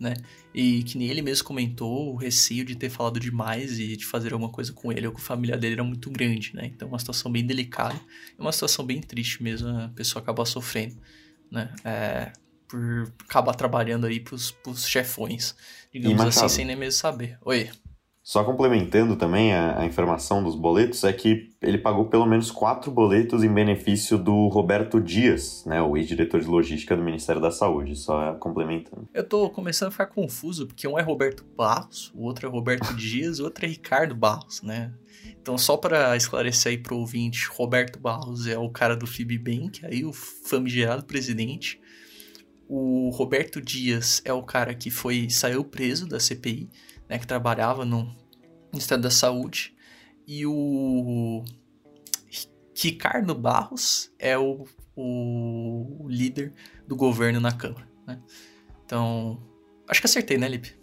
Né? 0.00 0.14
E 0.54 0.82
que 0.82 0.98
nem 0.98 1.08
ele 1.08 1.22
mesmo 1.22 1.46
comentou, 1.46 2.12
o 2.12 2.16
receio 2.16 2.64
de 2.64 2.74
ter 2.74 2.90
falado 2.90 3.20
demais 3.20 3.78
e 3.78 3.96
de 3.96 4.04
fazer 4.04 4.32
alguma 4.32 4.50
coisa 4.50 4.72
com 4.72 4.90
ele 4.90 5.06
ou 5.06 5.12
com 5.12 5.18
a 5.18 5.22
família 5.22 5.56
dele 5.56 5.74
era 5.74 5.84
muito 5.84 6.10
grande, 6.10 6.56
né? 6.56 6.66
Então, 6.66 6.88
uma 6.88 6.98
situação 6.98 7.30
bem 7.30 7.46
delicada, 7.46 7.94
é 8.36 8.42
uma 8.42 8.50
situação 8.50 8.84
bem 8.84 9.00
triste 9.00 9.42
mesmo, 9.42 9.68
a 9.68 9.88
pessoa 9.90 10.20
acaba 10.20 10.44
sofrendo, 10.44 10.96
né? 11.48 11.72
É, 11.84 12.32
por 12.72 13.12
acabar 13.28 13.54
trabalhando 13.54 14.06
aí 14.06 14.18
pros, 14.18 14.50
pros 14.50 14.86
chefões, 14.86 15.54
digamos 15.92 16.22
assim, 16.22 16.48
sem 16.48 16.64
nem 16.64 16.74
mesmo 16.74 16.98
saber. 16.98 17.36
Oi. 17.44 17.68
Só 18.22 18.44
complementando 18.44 19.16
também 19.16 19.52
a, 19.52 19.80
a, 19.80 19.84
informação 19.84 20.42
dos 20.42 20.54
boletos, 20.54 21.02
é 21.02 21.12
que 21.12 21.50
ele 21.60 21.76
pagou 21.76 22.06
pelo 22.06 22.24
menos 22.24 22.52
quatro 22.52 22.90
boletos 22.90 23.42
em 23.42 23.52
benefício 23.52 24.16
do 24.16 24.46
Roberto 24.46 25.00
Dias, 25.00 25.64
né, 25.66 25.82
o 25.82 25.96
ex-diretor 25.96 26.40
de 26.40 26.46
logística 26.46 26.96
do 26.96 27.02
Ministério 27.02 27.42
da 27.42 27.50
Saúde, 27.50 27.96
só 27.96 28.34
complementando. 28.34 29.08
Eu 29.12 29.28
tô 29.28 29.50
começando 29.50 29.88
a 29.88 29.90
ficar 29.90 30.06
confuso, 30.06 30.68
porque 30.68 30.86
um 30.86 30.96
é 30.96 31.02
Roberto 31.02 31.44
Barros, 31.56 32.12
o 32.14 32.22
outro 32.22 32.46
é 32.46 32.50
Roberto 32.50 32.94
Dias, 32.96 33.40
o 33.40 33.44
outro 33.44 33.66
é 33.66 33.68
Ricardo 33.68 34.14
Barros, 34.14 34.62
né? 34.62 34.92
Então, 35.40 35.58
só 35.58 35.76
para 35.76 36.16
esclarecer 36.16 36.70
aí 36.70 36.78
pro 36.78 36.96
ouvinte, 36.96 37.48
Roberto 37.50 37.98
Barros 37.98 38.46
é 38.46 38.56
o 38.56 38.70
cara 38.70 38.96
do 38.96 39.06
Fibbank, 39.06 39.84
aí 39.84 40.04
o 40.04 40.12
famigerado 40.12 41.04
presidente, 41.04 41.81
o 42.68 43.10
Roberto 43.10 43.60
Dias 43.60 44.22
é 44.24 44.32
o 44.32 44.42
cara 44.42 44.74
que 44.74 44.90
foi 44.90 45.28
saiu 45.30 45.64
preso 45.64 46.06
da 46.06 46.18
CPI, 46.18 46.68
né, 47.08 47.18
que 47.18 47.26
trabalhava 47.26 47.84
no 47.84 48.14
Ministério 48.72 49.02
da 49.02 49.10
Saúde. 49.10 49.74
E 50.26 50.46
o 50.46 51.44
Ricardo 52.74 53.34
Barros 53.34 54.10
é 54.18 54.38
o, 54.38 54.66
o 54.96 56.06
líder 56.08 56.52
do 56.86 56.96
governo 56.96 57.40
na 57.40 57.52
Câmara. 57.52 57.86
Né? 58.06 58.20
Então, 58.84 59.42
acho 59.88 60.00
que 60.00 60.06
acertei, 60.06 60.38
né, 60.38 60.48
Lipe? 60.48 60.74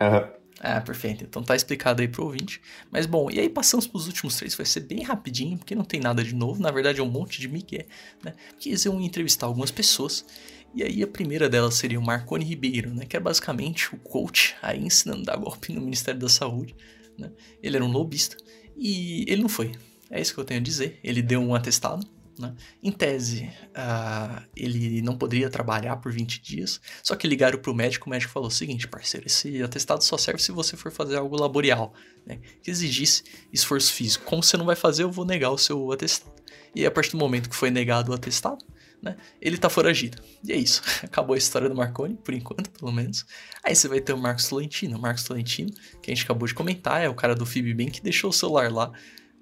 Uhum. 0.00 0.40
Ah, 0.62 0.78
perfeito. 0.82 1.24
Então 1.24 1.42
tá 1.42 1.56
explicado 1.56 2.02
aí 2.02 2.08
pro 2.08 2.24
ouvinte. 2.24 2.60
Mas 2.90 3.06
bom, 3.06 3.30
e 3.30 3.40
aí 3.40 3.48
passamos 3.48 3.86
pros 3.86 4.06
últimos 4.06 4.36
três, 4.36 4.54
vai 4.54 4.66
ser 4.66 4.80
bem 4.80 5.02
rapidinho, 5.02 5.56
porque 5.56 5.74
não 5.74 5.84
tem 5.84 5.98
nada 5.98 6.22
de 6.22 6.34
novo. 6.34 6.60
Na 6.60 6.70
verdade 6.70 7.00
é 7.00 7.02
um 7.02 7.08
monte 7.08 7.40
de 7.40 7.48
Miguel, 7.48 7.86
né? 8.22 8.34
Porque 8.50 8.68
eles 8.68 8.84
iam 8.84 9.00
entrevistar 9.00 9.46
algumas 9.46 9.70
pessoas 9.70 10.26
e 10.74 10.82
aí 10.82 11.02
a 11.02 11.06
primeira 11.06 11.48
delas 11.48 11.74
seria 11.74 11.98
o 11.98 12.02
Marconi 12.02 12.44
Ribeiro, 12.44 12.94
né, 12.94 13.04
que 13.04 13.16
é 13.16 13.20
basicamente 13.20 13.94
o 13.94 13.98
coach 13.98 14.56
aí 14.62 14.80
ensinando 14.80 15.22
a 15.22 15.34
dar 15.34 15.36
golpe 15.36 15.72
no 15.72 15.80
Ministério 15.80 16.20
da 16.20 16.28
Saúde. 16.28 16.74
Né? 17.18 17.30
Ele 17.62 17.76
era 17.76 17.84
um 17.84 17.90
lobista 17.90 18.36
e 18.76 19.24
ele 19.28 19.42
não 19.42 19.48
foi. 19.48 19.72
É 20.10 20.20
isso 20.20 20.34
que 20.34 20.40
eu 20.40 20.44
tenho 20.44 20.60
a 20.60 20.62
dizer. 20.62 20.98
Ele 21.04 21.22
deu 21.22 21.40
um 21.40 21.54
atestado. 21.54 22.06
Né? 22.38 22.54
Em 22.82 22.90
tese, 22.90 23.50
uh, 23.70 24.42
ele 24.56 25.02
não 25.02 25.16
poderia 25.16 25.50
trabalhar 25.50 25.96
por 25.96 26.10
20 26.10 26.40
dias, 26.40 26.80
só 27.02 27.14
que 27.14 27.28
ligaram 27.28 27.58
para 27.58 27.70
o 27.70 27.74
médico, 27.74 28.06
o 28.06 28.10
médico 28.10 28.32
falou 28.32 28.48
o 28.48 28.50
seguinte, 28.50 28.88
parceiro, 28.88 29.26
esse 29.26 29.62
atestado 29.62 30.02
só 30.02 30.16
serve 30.16 30.40
se 30.40 30.50
você 30.50 30.74
for 30.74 30.90
fazer 30.90 31.16
algo 31.16 31.36
laboral, 31.36 31.92
né? 32.24 32.38
que 32.62 32.70
exigisse 32.70 33.24
esforço 33.52 33.92
físico. 33.92 34.24
Como 34.24 34.42
você 34.42 34.56
não 34.56 34.64
vai 34.64 34.76
fazer, 34.76 35.02
eu 35.02 35.10
vou 35.10 35.26
negar 35.26 35.50
o 35.50 35.58
seu 35.58 35.92
atestado. 35.92 36.32
E 36.74 36.86
a 36.86 36.90
partir 36.90 37.10
do 37.10 37.18
momento 37.18 37.50
que 37.50 37.56
foi 37.56 37.70
negado 37.70 38.10
o 38.10 38.14
atestado, 38.14 38.64
né? 39.02 39.16
Ele 39.40 39.56
tá 39.56 39.68
foragido. 39.68 40.22
E 40.44 40.52
é 40.52 40.56
isso. 40.56 40.82
Acabou 41.02 41.34
a 41.34 41.38
história 41.38 41.68
do 41.68 41.74
Marconi, 41.74 42.14
por 42.16 42.34
enquanto, 42.34 42.70
pelo 42.70 42.92
menos. 42.92 43.24
Aí 43.64 43.74
você 43.74 43.88
vai 43.88 44.00
ter 44.00 44.12
o 44.12 44.18
Marcos 44.18 44.48
Tolentino. 44.48 44.98
O 44.98 45.00
Marcos 45.00 45.24
Tolentino, 45.24 45.70
que 46.02 46.10
a 46.10 46.14
gente 46.14 46.24
acabou 46.24 46.46
de 46.46 46.54
comentar, 46.54 47.02
é 47.02 47.08
o 47.08 47.14
cara 47.14 47.34
do 47.34 47.46
Fibbank 47.46 47.92
que 47.92 48.02
deixou 48.02 48.30
o 48.30 48.32
celular 48.32 48.70
lá 48.70 48.92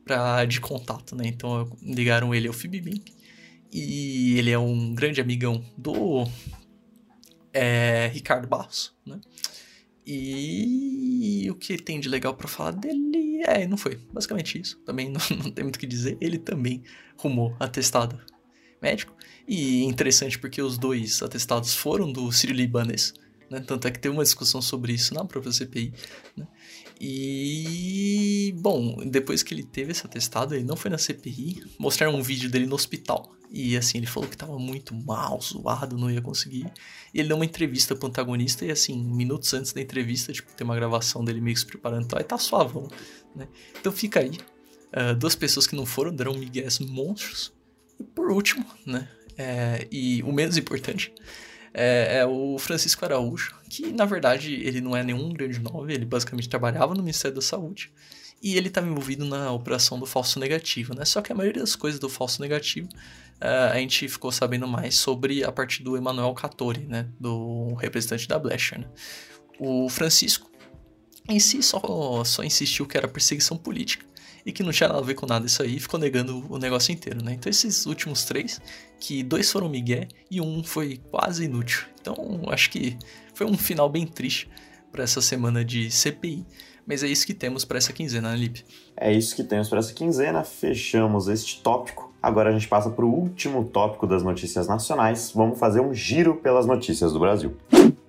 pra, 0.04 0.44
de 0.44 0.60
contato, 0.60 1.14
né? 1.16 1.24
Então 1.26 1.76
ligaram 1.82 2.34
ele 2.34 2.48
ao 2.48 2.54
Fibbank. 2.54 3.12
E 3.70 4.38
ele 4.38 4.50
é 4.50 4.58
um 4.58 4.94
grande 4.94 5.20
amigão 5.20 5.62
do 5.76 6.26
é, 7.52 8.10
Ricardo 8.12 8.48
Barros, 8.48 8.94
né? 9.04 9.20
E 10.10 11.46
o 11.50 11.54
que 11.54 11.76
tem 11.76 12.00
de 12.00 12.08
legal 12.08 12.32
para 12.32 12.48
falar 12.48 12.70
dele? 12.70 13.42
É, 13.44 13.66
não 13.66 13.76
foi. 13.76 13.96
Basicamente 14.10 14.58
isso. 14.58 14.78
Também 14.86 15.10
não, 15.12 15.20
não 15.36 15.50
tem 15.50 15.64
muito 15.64 15.76
o 15.76 15.78
que 15.78 15.86
dizer. 15.86 16.16
Ele 16.18 16.38
também 16.38 16.82
rumou 17.18 17.54
atestado 17.60 18.18
médico. 18.80 19.14
E 19.48 19.82
interessante 19.84 20.38
porque 20.38 20.60
os 20.60 20.76
dois 20.76 21.22
atestados 21.22 21.74
foram 21.74 22.12
do 22.12 22.30
Sírio 22.30 22.54
Libanês. 22.54 23.14
Né? 23.50 23.60
Tanto 23.60 23.88
é 23.88 23.90
que 23.90 23.98
teve 23.98 24.14
uma 24.14 24.22
discussão 24.22 24.60
sobre 24.60 24.92
isso 24.92 25.14
na 25.14 25.24
própria 25.24 25.50
CPI. 25.50 25.94
Né? 26.36 26.46
E, 27.00 28.54
bom, 28.58 28.96
depois 29.06 29.42
que 29.42 29.54
ele 29.54 29.62
teve 29.62 29.92
esse 29.92 30.04
atestado, 30.04 30.54
ele 30.54 30.64
não 30.64 30.76
foi 30.76 30.90
na 30.90 30.98
CPI, 30.98 31.62
mostraram 31.78 32.14
um 32.14 32.22
vídeo 32.22 32.50
dele 32.50 32.66
no 32.66 32.74
hospital. 32.74 33.32
E 33.50 33.76
assim, 33.76 33.98
ele 33.98 34.06
falou 34.06 34.28
que 34.28 34.36
tava 34.36 34.58
muito 34.58 34.94
mal, 34.94 35.40
zoado, 35.40 35.96
não 35.96 36.10
ia 36.10 36.20
conseguir. 36.20 36.70
E 37.14 37.20
ele 37.20 37.28
deu 37.28 37.36
uma 37.36 37.44
entrevista 37.44 37.96
pro 37.96 38.08
antagonista, 38.08 38.66
e 38.66 38.70
assim, 38.70 39.02
minutos 39.02 39.54
antes 39.54 39.72
da 39.72 39.80
entrevista, 39.80 40.32
tipo, 40.32 40.52
tem 40.54 40.64
uma 40.64 40.74
gravação 40.74 41.24
dele 41.24 41.40
meio 41.40 41.54
que 41.54 41.60
se 41.60 41.66
preparando, 41.66 42.04
então 42.04 42.18
aí 42.18 42.24
tá 42.24 42.36
suavão, 42.36 42.88
né? 43.34 43.48
Então 43.80 43.90
fica 43.92 44.20
aí. 44.20 44.32
Uh, 44.88 45.14
duas 45.16 45.34
pessoas 45.34 45.66
que 45.66 45.76
não 45.76 45.86
foram 45.86 46.14
deram 46.14 46.34
migués 46.34 46.78
monstros. 46.80 47.52
E 47.98 48.04
por 48.04 48.30
último, 48.30 48.66
né? 48.84 49.08
É, 49.38 49.86
e 49.90 50.20
o 50.24 50.32
menos 50.32 50.56
importante, 50.56 51.12
é, 51.72 52.18
é, 52.18 52.26
o 52.26 52.58
Francisco 52.58 53.04
Araújo, 53.04 53.54
que 53.70 53.92
na 53.92 54.04
verdade 54.04 54.52
ele 54.52 54.80
não 54.80 54.96
é 54.96 55.04
nenhum 55.04 55.32
grande 55.32 55.60
nome, 55.60 55.94
ele 55.94 56.04
basicamente 56.04 56.48
trabalhava 56.48 56.92
no 56.92 57.02
Ministério 57.02 57.36
da 57.36 57.42
Saúde 57.42 57.92
e 58.42 58.56
ele 58.56 58.66
estava 58.66 58.88
envolvido 58.88 59.24
na 59.24 59.52
operação 59.52 59.98
do 59.98 60.06
falso 60.06 60.40
negativo, 60.40 60.94
né? 60.94 61.04
Só 61.04 61.22
que 61.22 61.32
a 61.32 61.34
maioria 61.34 61.62
das 61.62 61.76
coisas 61.76 62.00
do 62.00 62.08
falso 62.08 62.42
negativo 62.42 62.88
uh, 63.40 63.72
a 63.72 63.76
gente 63.76 64.08
ficou 64.08 64.32
sabendo 64.32 64.66
mais 64.66 64.96
sobre 64.96 65.44
a 65.44 65.52
partir 65.52 65.82
do 65.82 65.96
Emanuel 65.96 66.32
Cattori, 66.34 66.84
né? 66.86 67.08
Do 67.18 67.74
representante 67.74 68.26
da 68.26 68.38
Blecher, 68.38 68.80
né? 68.80 68.86
O 69.58 69.88
Francisco 69.88 70.50
em 71.28 71.38
si 71.38 71.62
só, 71.62 72.24
só 72.24 72.42
insistiu 72.42 72.86
que 72.86 72.96
era 72.96 73.06
perseguição 73.06 73.56
política 73.56 74.07
e 74.48 74.52
que 74.52 74.62
não 74.62 74.72
tinha 74.72 74.88
nada 74.88 75.00
a 75.00 75.04
ver 75.04 75.12
com 75.12 75.26
nada 75.26 75.44
isso 75.44 75.62
aí, 75.62 75.78
ficou 75.78 76.00
negando 76.00 76.42
o 76.48 76.56
negócio 76.56 76.90
inteiro, 76.90 77.22
né? 77.22 77.34
Então 77.34 77.50
esses 77.50 77.84
últimos 77.84 78.24
três, 78.24 78.58
que 78.98 79.22
dois 79.22 79.52
foram 79.52 79.68
migué 79.68 80.08
e 80.30 80.40
um 80.40 80.64
foi 80.64 80.98
quase 81.10 81.44
inútil. 81.44 81.84
Então 82.00 82.16
acho 82.48 82.70
que 82.70 82.96
foi 83.34 83.46
um 83.46 83.58
final 83.58 83.90
bem 83.90 84.06
triste 84.06 84.48
para 84.90 85.04
essa 85.04 85.20
semana 85.20 85.62
de 85.62 85.90
CPI. 85.90 86.46
Mas 86.86 87.02
é 87.02 87.08
isso 87.08 87.26
que 87.26 87.34
temos 87.34 87.66
para 87.66 87.76
essa 87.76 87.92
quinzena, 87.92 88.30
né, 88.30 88.38
Lipe? 88.38 88.64
É 88.96 89.12
isso 89.12 89.36
que 89.36 89.44
temos 89.44 89.68
para 89.68 89.80
essa 89.80 89.92
quinzena. 89.92 90.42
Fechamos 90.42 91.28
este 91.28 91.60
tópico. 91.60 92.10
Agora 92.22 92.48
a 92.48 92.52
gente 92.52 92.66
passa 92.66 92.88
para 92.88 93.04
o 93.04 93.14
último 93.14 93.64
tópico 93.66 94.06
das 94.06 94.22
notícias 94.22 94.66
nacionais. 94.66 95.30
Vamos 95.34 95.58
fazer 95.58 95.80
um 95.80 95.92
giro 95.92 96.36
pelas 96.36 96.64
notícias 96.64 97.12
do 97.12 97.20
Brasil. 97.20 97.54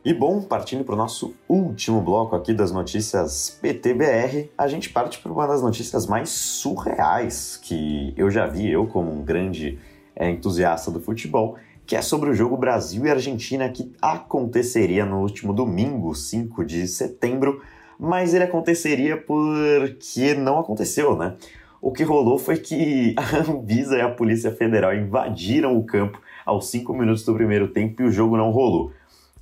E 0.03 0.13
bom, 0.13 0.41
partindo 0.41 0.85
para 0.85 0.95
o 0.95 0.97
nosso 0.97 1.35
último 1.47 1.99
bloco 1.99 2.33
aqui 2.33 2.53
das 2.53 2.71
notícias 2.71 3.59
PTBR, 3.61 4.49
a 4.57 4.65
gente 4.65 4.89
parte 4.89 5.19
para 5.19 5.29
uma 5.29 5.45
das 5.45 5.61
notícias 5.61 6.07
mais 6.07 6.29
surreais 6.29 7.59
que 7.61 8.13
eu 8.15 8.31
já 8.31 8.47
vi, 8.47 8.71
eu 8.71 8.87
como 8.87 9.11
um 9.11 9.21
grande 9.21 9.77
é, 10.15 10.29
entusiasta 10.29 10.89
do 10.89 11.01
futebol, 11.01 11.57
que 11.85 11.97
é 11.97 12.01
sobre 12.01 12.29
o 12.29 12.33
jogo 12.33 12.55
Brasil 12.55 13.05
e 13.05 13.09
Argentina 13.09 13.67
que 13.67 13.91
aconteceria 14.01 15.05
no 15.05 15.19
último 15.19 15.51
domingo, 15.51 16.15
5 16.15 16.63
de 16.63 16.87
setembro, 16.87 17.61
mas 17.99 18.33
ele 18.33 18.45
aconteceria 18.45 19.17
porque 19.17 20.33
não 20.33 20.59
aconteceu, 20.59 21.17
né? 21.17 21.35
O 21.81 21.91
que 21.91 22.03
rolou 22.03 22.37
foi 22.37 22.55
que 22.57 23.15
a 23.19 23.39
Anvisa 23.39 23.97
e 23.97 24.01
a 24.01 24.09
Polícia 24.09 24.51
Federal 24.51 24.95
invadiram 24.95 25.77
o 25.77 25.83
campo 25.83 26.21
aos 26.45 26.69
5 26.69 26.93
minutos 26.93 27.25
do 27.25 27.33
primeiro 27.33 27.67
tempo 27.67 28.01
e 28.01 28.05
o 28.05 28.11
jogo 28.11 28.37
não 28.37 28.49
rolou. 28.49 28.93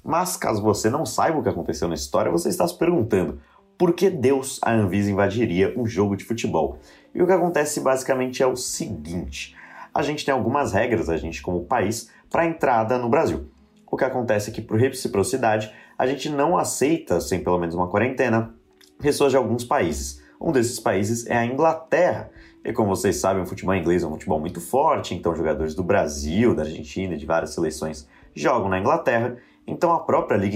Mas 0.07 0.37
caso 0.37 0.61
você 0.61 0.89
não 0.89 1.05
saiba 1.05 1.37
o 1.37 1.43
que 1.43 1.49
aconteceu 1.49 1.85
na 1.89 1.93
história, 1.93 2.31
você 2.31 2.47
está 2.47 2.65
se 2.65 2.77
perguntando 2.77 3.41
por 3.77 3.91
que 3.91 4.09
Deus 4.09 4.57
a 4.63 4.71
Anvisa 4.71 5.11
invadiria 5.11 5.73
um 5.77 5.85
jogo 5.85 6.15
de 6.15 6.23
futebol? 6.23 6.79
E 7.13 7.21
o 7.21 7.27
que 7.27 7.33
acontece 7.33 7.81
basicamente 7.81 8.41
é 8.41 8.47
o 8.47 8.55
seguinte: 8.55 9.53
a 9.93 10.01
gente 10.01 10.23
tem 10.23 10.33
algumas 10.33 10.71
regras, 10.71 11.09
a 11.09 11.17
gente 11.17 11.41
como 11.41 11.65
país, 11.65 12.09
para 12.29 12.45
entrada 12.45 12.97
no 12.97 13.09
Brasil. 13.09 13.51
O 13.85 13.97
que 13.97 14.05
acontece 14.05 14.49
é 14.49 14.53
que, 14.53 14.61
por 14.61 14.79
reciprocidade, 14.79 15.73
a 15.97 16.07
gente 16.07 16.29
não 16.29 16.57
aceita, 16.57 17.19
sem 17.19 17.43
pelo 17.43 17.59
menos 17.59 17.75
uma 17.75 17.89
quarentena, 17.89 18.55
pessoas 18.99 19.31
de 19.31 19.37
alguns 19.37 19.65
países. 19.65 20.23
Um 20.39 20.53
desses 20.53 20.79
países 20.79 21.27
é 21.27 21.35
a 21.35 21.45
Inglaterra. 21.45 22.29
E 22.63 22.71
como 22.71 22.95
vocês 22.95 23.17
sabem, 23.17 23.43
o 23.43 23.45
futebol 23.45 23.75
inglês 23.75 24.03
é 24.03 24.07
um 24.07 24.11
futebol 24.11 24.39
muito 24.39 24.61
forte, 24.61 25.13
então 25.13 25.35
jogadores 25.35 25.75
do 25.75 25.83
Brasil, 25.83 26.55
da 26.55 26.63
Argentina 26.63 27.17
de 27.17 27.25
várias 27.25 27.53
seleções 27.53 28.07
jogam 28.33 28.69
na 28.69 28.79
Inglaterra 28.79 29.37
então 29.67 29.91
a 29.91 29.99
própria 29.99 30.37
liga 30.37 30.55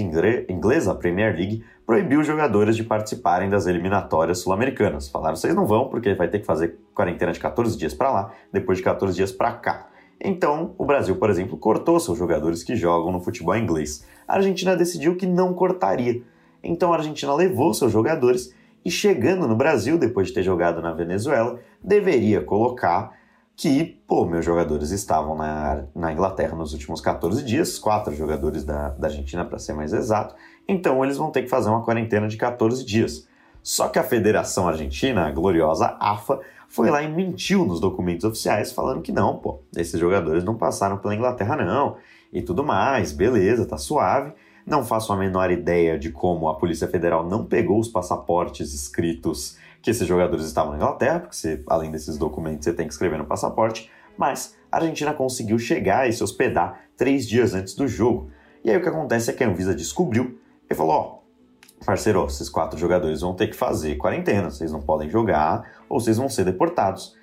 inglesa, 0.50 0.94
a 0.94 0.96
Premier 0.96 1.36
League, 1.36 1.64
proibiu 1.86 2.22
os 2.22 2.28
jogadores 2.28 2.78
de 2.78 2.84
participarem 2.86 3.50
das 3.50 3.68
eliminatórias 3.68 4.40
sul-americanas. 4.40 5.10
Falaram, 5.10 5.36
vocês 5.36 5.54
não 5.54 5.68
vão 5.68 5.90
porque 5.90 6.14
vai 6.14 6.30
ter 6.30 6.40
que 6.40 6.46
fazer 6.46 6.80
quarentena 6.96 7.34
de 7.34 7.40
14 7.40 7.78
dias 7.78 7.94
para 7.94 8.10
lá, 8.10 8.32
depois 8.54 8.78
de 8.78 8.84
14 8.86 9.14
dias 9.14 9.32
para 9.32 9.52
cá. 9.52 9.88
Então, 10.24 10.74
o 10.78 10.86
Brasil, 10.86 11.16
por 11.18 11.30
exemplo, 11.30 11.58
cortou 11.58 12.00
seus 12.00 12.18
jogadores 12.18 12.64
que 12.64 12.76
jogam 12.76 13.12
no 13.12 13.20
futebol 13.20 13.58
inglês. 13.58 14.06
A 14.28 14.36
Argentina 14.36 14.76
decidiu 14.76 15.18
que 15.18 15.26
não 15.26 15.54
cortaria. 15.54 16.22
Então 16.64 16.94
a 16.94 16.98
Argentina 16.98 17.34
levou 17.34 17.74
seus 17.74 17.92
jogadores 17.92 18.56
e 18.86 18.90
chegando 18.90 19.48
no 19.48 19.56
Brasil, 19.56 19.98
depois 19.98 20.28
de 20.28 20.34
ter 20.34 20.44
jogado 20.44 20.82
na 20.82 20.94
Venezuela, 20.94 21.60
deveria 21.84 22.42
colocar 22.42 23.20
que, 23.62 24.02
pô, 24.08 24.26
meus 24.26 24.44
jogadores 24.44 24.90
estavam 24.90 25.36
na, 25.36 25.84
na 25.94 26.12
Inglaterra 26.12 26.56
nos 26.56 26.74
últimos 26.74 27.00
14 27.00 27.44
dias, 27.44 27.78
quatro 27.78 28.12
jogadores 28.16 28.66
da, 28.66 28.90
da 28.90 29.08
Argentina 29.08 29.46
para 29.46 29.60
ser 29.60 29.74
mais 29.74 29.94
exato, 29.94 30.34
então 30.68 31.04
eles 31.04 31.16
vão 31.16 31.30
ter 31.30 31.44
que 31.44 31.48
fazer 31.48 31.70
uma 31.70 31.84
quarentena 31.84 32.28
de 32.28 32.38
14 32.38 32.84
dias. 32.84 33.28
Só 33.62 33.88
que 33.88 34.00
a 34.00 34.04
Federação 34.04 34.68
Argentina, 34.68 35.28
a 35.28 35.32
gloriosa 35.32 35.96
AFA, 36.00 36.40
foi 36.68 36.90
lá 36.90 37.04
e 37.04 37.08
mentiu 37.08 37.64
nos 37.64 37.80
documentos 37.80 38.26
oficiais 38.26 38.72
falando 38.72 39.04
que 39.04 39.12
não, 39.12 39.38
pô, 39.38 39.60
esses 39.78 40.00
jogadores 40.00 40.44
não 40.44 40.56
passaram 40.56 40.98
pela 40.98 41.14
Inglaterra 41.14 41.56
não, 41.56 41.98
e 42.34 42.42
tudo 42.42 42.64
mais, 42.64 43.12
beleza, 43.12 43.68
tá 43.68 43.78
suave. 43.78 44.34
Não 44.66 44.84
faço 44.84 45.14
a 45.14 45.18
menor 45.18 45.52
ideia 45.52 46.00
de 46.00 46.10
como 46.10 46.50
a 46.50 46.56
Polícia 46.56 46.88
Federal 46.88 47.28
não 47.28 47.46
pegou 47.46 47.80
os 47.80 47.88
passaportes 47.88 48.74
escritos 48.74 49.56
que 49.82 49.90
esses 49.90 50.08
jogadores 50.08 50.46
estavam 50.46 50.72
na 50.72 50.78
Inglaterra, 50.78 51.20
porque 51.20 51.36
você, 51.36 51.64
além 51.68 51.92
desses 51.92 52.18
documentos 52.18 52.66
você 52.66 52.74
tem 52.74 52.88
que 52.88 52.94
escrever 52.94 53.18
no 53.18 53.26
passaporte, 53.26 53.90
mas 54.18 54.56
a 54.72 54.78
Argentina 54.78 55.14
conseguiu 55.14 55.58
chegar 55.58 56.08
e 56.08 56.14
se 56.14 56.24
hospedar 56.24 56.82
três 56.96 57.28
dias 57.28 57.54
antes 57.54 57.74
do 57.74 57.88
jogo. 57.88 58.30
E 58.64 58.70
aí 58.70 58.78
o 58.78 58.82
que 58.82 58.90
acontece 58.90 59.32
é 59.32 59.34
que 59.34 59.44
a 59.44 59.48
Anvisa 59.48 59.74
descobriu 59.74 60.40
e 60.70 60.76
falou: 60.76 60.92
ó, 60.94 61.86
parceiro, 61.86 62.26
esses 62.26 62.50
quatro 62.50 62.78
jogadores 62.78 63.22
vão 63.22 63.34
ter 63.34 63.48
que 63.48 63.56
fazer 63.56 63.96
quarentena, 63.98 64.50
vocês 64.50 64.72
não 64.72 64.82
podem 64.82 65.10
jogar 65.10 65.82
ou 65.90 66.00
vocês 66.00 66.18
vão 66.18 66.30
ser 66.30 66.46
deportados. 66.46 67.16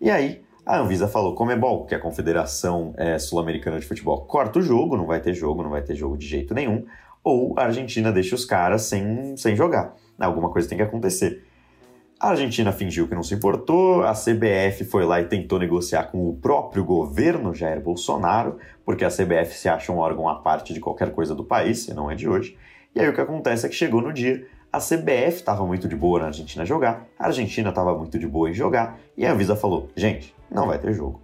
E 0.00 0.10
aí 0.10 0.42
a 0.64 0.78
Anvisa 0.78 1.06
falou: 1.06 1.34
Comebol, 1.34 1.84
que 1.86 1.94
é 1.94 1.98
a 1.98 2.00
Confederação 2.00 2.94
é, 2.96 3.18
Sul-Americana 3.18 3.78
de 3.78 3.86
Futebol, 3.86 4.22
corta 4.22 4.58
o 4.58 4.62
jogo, 4.62 4.96
não 4.96 5.06
vai 5.06 5.20
ter 5.20 5.34
jogo, 5.34 5.62
não 5.62 5.70
vai 5.70 5.82
ter 5.82 5.94
jogo 5.94 6.16
de 6.16 6.26
jeito 6.26 6.54
nenhum, 6.54 6.84
ou 7.22 7.54
a 7.58 7.64
Argentina 7.64 8.10
deixa 8.10 8.34
os 8.34 8.44
caras 8.44 8.82
sem, 8.82 9.36
sem 9.36 9.54
jogar. 9.54 9.94
Alguma 10.18 10.50
coisa 10.50 10.68
tem 10.68 10.78
que 10.78 10.84
acontecer. 10.84 11.45
A 12.18 12.30
Argentina 12.30 12.72
fingiu 12.72 13.06
que 13.06 13.14
não 13.14 13.22
se 13.22 13.34
importou, 13.34 14.02
a 14.02 14.12
CBF 14.12 14.84
foi 14.86 15.04
lá 15.04 15.20
e 15.20 15.26
tentou 15.26 15.58
negociar 15.58 16.04
com 16.04 16.26
o 16.30 16.34
próprio 16.34 16.82
governo 16.82 17.54
Jair 17.54 17.78
Bolsonaro, 17.78 18.56
porque 18.86 19.04
a 19.04 19.10
CBF 19.10 19.54
se 19.54 19.68
acha 19.68 19.92
um 19.92 19.98
órgão 19.98 20.26
à 20.26 20.36
parte 20.36 20.72
de 20.72 20.80
qualquer 20.80 21.12
coisa 21.12 21.34
do 21.34 21.44
país, 21.44 21.86
e 21.88 21.92
não 21.92 22.10
é 22.10 22.14
de 22.14 22.26
hoje. 22.26 22.56
E 22.94 23.00
aí 23.00 23.06
o 23.06 23.12
que 23.12 23.20
acontece 23.20 23.66
é 23.66 23.68
que 23.68 23.74
chegou 23.74 24.00
no 24.00 24.14
dia, 24.14 24.46
a 24.72 24.78
CBF 24.78 25.36
estava 25.36 25.66
muito 25.66 25.86
de 25.86 25.94
boa 25.94 26.20
na 26.20 26.26
Argentina 26.28 26.64
jogar, 26.64 27.06
a 27.18 27.26
Argentina 27.26 27.68
estava 27.68 27.94
muito 27.94 28.18
de 28.18 28.26
boa 28.26 28.48
em 28.48 28.54
jogar, 28.54 28.98
e 29.14 29.26
a 29.26 29.32
Anvisa 29.32 29.54
falou: 29.54 29.90
gente, 29.94 30.34
não 30.50 30.68
vai 30.68 30.78
ter 30.78 30.94
jogo. 30.94 31.20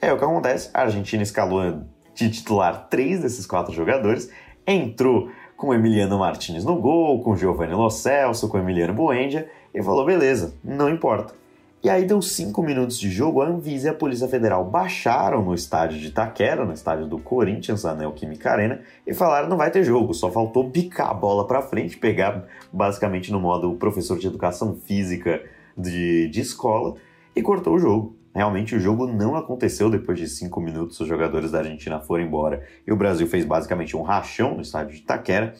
É 0.00 0.12
o 0.12 0.16
que 0.16 0.24
acontece, 0.24 0.70
a 0.72 0.82
Argentina 0.82 1.24
escalou 1.24 1.82
de 2.14 2.30
titular 2.30 2.86
três 2.88 3.20
desses 3.20 3.44
quatro 3.44 3.74
jogadores, 3.74 4.30
entrou 4.64 5.30
com 5.56 5.74
Emiliano 5.74 6.20
Martinez 6.20 6.64
no 6.64 6.76
gol, 6.76 7.24
com 7.24 7.36
Giovanni 7.36 7.74
Lo 7.74 7.90
Celso, 7.90 8.48
com 8.48 8.56
Emiliano 8.56 8.94
Buendia, 8.94 9.50
e 9.74 9.82
falou: 9.82 10.04
beleza, 10.04 10.54
não 10.62 10.88
importa. 10.88 11.34
E 11.80 11.88
aí 11.88 12.04
deu 12.04 12.20
cinco 12.20 12.60
minutos 12.60 12.98
de 12.98 13.08
jogo, 13.08 13.40
a 13.40 13.46
Anvisa 13.46 13.86
e 13.86 13.90
a 13.90 13.94
Polícia 13.94 14.26
Federal 14.26 14.64
baixaram 14.64 15.44
no 15.44 15.54
estádio 15.54 15.96
de 16.00 16.08
Itaquera, 16.08 16.64
no 16.64 16.72
estádio 16.72 17.06
do 17.06 17.18
Corinthians, 17.18 17.84
a 17.84 17.94
Neoquímica 17.94 18.50
Arena, 18.50 18.80
e 19.06 19.14
falaram 19.14 19.48
não 19.48 19.56
vai 19.56 19.70
ter 19.70 19.84
jogo, 19.84 20.12
só 20.12 20.28
faltou 20.28 20.68
bicar 20.68 21.10
a 21.10 21.14
bola 21.14 21.46
para 21.46 21.62
frente, 21.62 21.96
pegar 21.96 22.44
basicamente 22.72 23.30
no 23.30 23.38
modo 23.38 23.72
professor 23.74 24.18
de 24.18 24.26
educação 24.26 24.74
física 24.74 25.40
de, 25.76 26.28
de 26.28 26.40
escola, 26.40 26.96
e 27.34 27.40
cortou 27.42 27.76
o 27.76 27.78
jogo. 27.78 28.16
Realmente 28.34 28.74
o 28.74 28.80
jogo 28.80 29.06
não 29.06 29.36
aconteceu 29.36 29.88
depois 29.88 30.18
de 30.18 30.28
cinco 30.28 30.60
minutos, 30.60 30.98
os 30.98 31.06
jogadores 31.06 31.52
da 31.52 31.58
Argentina 31.58 32.00
foram 32.00 32.24
embora 32.24 32.64
e 32.84 32.92
o 32.92 32.96
Brasil 32.96 33.26
fez 33.28 33.44
basicamente 33.44 33.96
um 33.96 34.02
rachão 34.02 34.56
no 34.56 34.62
estádio 34.62 34.96
de 34.96 35.02
Itaquera. 35.02 35.54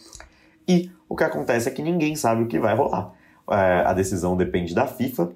E 0.66 0.90
o 1.08 1.14
que 1.14 1.24
acontece 1.24 1.68
é 1.68 1.72
que 1.72 1.80
ninguém 1.80 2.16
sabe 2.16 2.42
o 2.42 2.46
que 2.48 2.58
vai 2.58 2.74
rolar. 2.74 3.12
É, 3.50 3.82
a 3.86 3.92
decisão 3.92 4.36
depende 4.36 4.74
da 4.74 4.86
FIFA, 4.86 5.32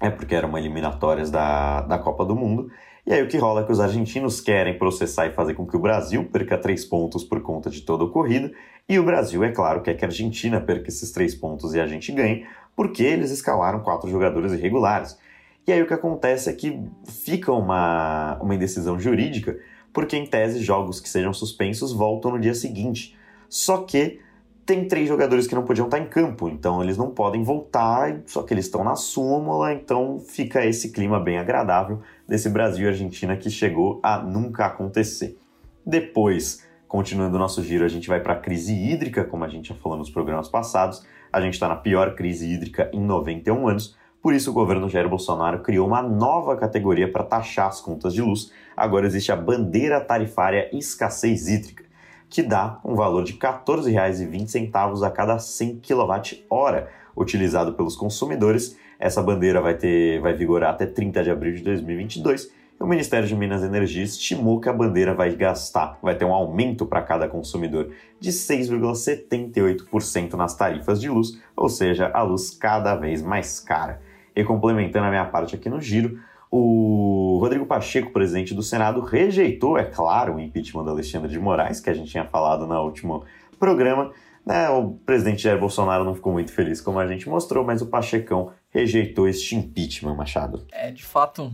é 0.00 0.10
porque 0.10 0.34
eram 0.34 0.56
eliminatórias 0.56 1.30
da, 1.30 1.82
da 1.82 1.98
Copa 1.98 2.24
do 2.24 2.34
Mundo. 2.34 2.70
E 3.06 3.12
aí 3.12 3.22
o 3.22 3.28
que 3.28 3.38
rola 3.38 3.60
é 3.60 3.64
que 3.64 3.70
os 3.70 3.78
argentinos 3.78 4.40
querem 4.40 4.76
processar 4.76 5.26
e 5.26 5.32
fazer 5.32 5.54
com 5.54 5.66
que 5.66 5.76
o 5.76 5.80
Brasil 5.80 6.24
perca 6.24 6.58
três 6.58 6.84
pontos 6.84 7.22
por 7.22 7.40
conta 7.40 7.70
de 7.70 7.82
toda 7.82 8.04
a 8.04 8.08
corrida, 8.08 8.52
e 8.88 8.98
o 8.98 9.04
Brasil, 9.04 9.42
é 9.42 9.50
claro, 9.50 9.82
quer 9.82 9.94
que 9.94 10.04
a 10.04 10.08
Argentina 10.08 10.60
perca 10.60 10.88
esses 10.88 11.10
três 11.10 11.34
pontos 11.34 11.74
e 11.74 11.80
a 11.80 11.86
gente 11.86 12.12
ganhe, 12.12 12.46
porque 12.74 13.02
eles 13.02 13.30
escalaram 13.32 13.80
quatro 13.80 14.08
jogadores 14.08 14.52
irregulares. 14.52 15.18
E 15.66 15.72
aí 15.72 15.82
o 15.82 15.86
que 15.86 15.94
acontece 15.94 16.48
é 16.48 16.52
que 16.52 16.80
fica 17.04 17.52
uma, 17.52 18.38
uma 18.40 18.54
indecisão 18.54 18.98
jurídica, 18.98 19.58
porque 19.92 20.16
em 20.16 20.26
tese 20.26 20.62
jogos 20.62 21.00
que 21.00 21.08
sejam 21.08 21.32
suspensos 21.32 21.92
voltam 21.92 22.32
no 22.32 22.38
dia 22.38 22.54
seguinte. 22.54 23.16
Só 23.48 23.78
que 23.78 24.20
tem 24.66 24.88
três 24.88 25.06
jogadores 25.06 25.46
que 25.46 25.54
não 25.54 25.62
podiam 25.62 25.86
estar 25.86 26.00
em 26.00 26.08
campo, 26.08 26.48
então 26.48 26.82
eles 26.82 26.98
não 26.98 27.10
podem 27.10 27.44
voltar, 27.44 28.20
só 28.26 28.42
que 28.42 28.52
eles 28.52 28.64
estão 28.64 28.82
na 28.82 28.96
súmula, 28.96 29.72
então 29.72 30.18
fica 30.18 30.66
esse 30.66 30.90
clima 30.90 31.20
bem 31.20 31.38
agradável 31.38 32.02
desse 32.26 32.50
Brasil 32.50 32.86
e 32.86 32.88
Argentina 32.88 33.36
que 33.36 33.48
chegou 33.48 34.00
a 34.02 34.18
nunca 34.18 34.66
acontecer. 34.66 35.38
Depois, 35.86 36.66
continuando 36.88 37.36
o 37.36 37.38
nosso 37.38 37.62
giro, 37.62 37.84
a 37.84 37.88
gente 37.88 38.08
vai 38.08 38.18
para 38.20 38.32
a 38.32 38.40
crise 38.40 38.74
hídrica, 38.74 39.24
como 39.24 39.44
a 39.44 39.48
gente 39.48 39.68
já 39.68 39.74
falou 39.76 39.96
nos 39.96 40.10
programas 40.10 40.48
passados. 40.48 41.06
A 41.32 41.40
gente 41.40 41.54
está 41.54 41.68
na 41.68 41.76
pior 41.76 42.16
crise 42.16 42.52
hídrica 42.52 42.90
em 42.92 43.00
91 43.00 43.68
anos, 43.68 43.96
por 44.20 44.34
isso 44.34 44.50
o 44.50 44.54
governo 44.54 44.88
Jair 44.88 45.08
Bolsonaro 45.08 45.60
criou 45.60 45.86
uma 45.86 46.02
nova 46.02 46.56
categoria 46.56 47.10
para 47.10 47.22
taxar 47.22 47.68
as 47.68 47.80
contas 47.80 48.12
de 48.12 48.20
luz. 48.20 48.50
Agora 48.76 49.06
existe 49.06 49.30
a 49.30 49.36
bandeira 49.36 50.00
tarifária 50.00 50.68
escassez 50.72 51.46
hídrica 51.46 51.85
que 52.28 52.42
dá 52.42 52.78
um 52.84 52.94
valor 52.94 53.24
de 53.24 53.32
R$ 53.32 53.38
14,20 53.38 55.06
a 55.06 55.10
cada 55.10 55.38
100 55.38 55.80
kWh 55.80 56.86
utilizado 57.16 57.72
pelos 57.74 57.96
consumidores. 57.96 58.76
Essa 58.98 59.22
bandeira 59.22 59.60
vai, 59.60 59.74
ter, 59.74 60.20
vai 60.20 60.34
vigorar 60.34 60.70
até 60.70 60.86
30 60.86 61.22
de 61.22 61.30
abril 61.30 61.54
de 61.54 61.62
2022 61.62 62.50
e 62.78 62.82
o 62.82 62.86
Ministério 62.86 63.26
de 63.26 63.34
Minas 63.34 63.62
e 63.62 63.66
Energia 63.66 64.04
estimou 64.04 64.60
que 64.60 64.68
a 64.68 64.72
bandeira 64.72 65.14
vai 65.14 65.34
gastar, 65.34 65.98
vai 66.02 66.14
ter 66.14 66.26
um 66.26 66.34
aumento 66.34 66.84
para 66.84 67.00
cada 67.00 67.26
consumidor 67.26 67.90
de 68.20 68.30
6,78% 68.30 70.34
nas 70.34 70.54
tarifas 70.54 71.00
de 71.00 71.08
luz, 71.08 71.40
ou 71.56 71.70
seja, 71.70 72.10
a 72.12 72.22
luz 72.22 72.50
cada 72.50 72.94
vez 72.94 73.22
mais 73.22 73.58
cara. 73.60 74.02
E 74.34 74.44
complementando 74.44 75.06
a 75.06 75.10
minha 75.10 75.24
parte 75.24 75.54
aqui 75.54 75.70
no 75.70 75.80
giro, 75.80 76.18
o 76.50 77.38
Rodrigo 77.40 77.66
Pacheco, 77.66 78.12
presidente 78.12 78.54
do 78.54 78.62
Senado, 78.62 79.00
rejeitou, 79.00 79.78
é 79.78 79.84
claro, 79.84 80.36
o 80.36 80.40
impeachment 80.40 80.84
da 80.84 80.90
Alexandre 80.90 81.30
de 81.30 81.38
Moraes, 81.38 81.80
que 81.80 81.90
a 81.90 81.94
gente 81.94 82.10
tinha 82.10 82.24
falado 82.24 82.66
no 82.66 82.80
último 82.82 83.24
programa. 83.58 84.12
Né? 84.44 84.68
O 84.70 84.92
presidente 84.92 85.42
Jair 85.42 85.58
Bolsonaro 85.58 86.04
não 86.04 86.14
ficou 86.14 86.32
muito 86.32 86.52
feliz, 86.52 86.80
como 86.80 87.00
a 87.00 87.06
gente 87.06 87.28
mostrou, 87.28 87.64
mas 87.64 87.82
o 87.82 87.86
Pachecão 87.86 88.52
rejeitou 88.70 89.28
este 89.28 89.56
impeachment, 89.56 90.14
Machado. 90.14 90.64
É, 90.70 90.92
de 90.92 91.04
fato, 91.04 91.52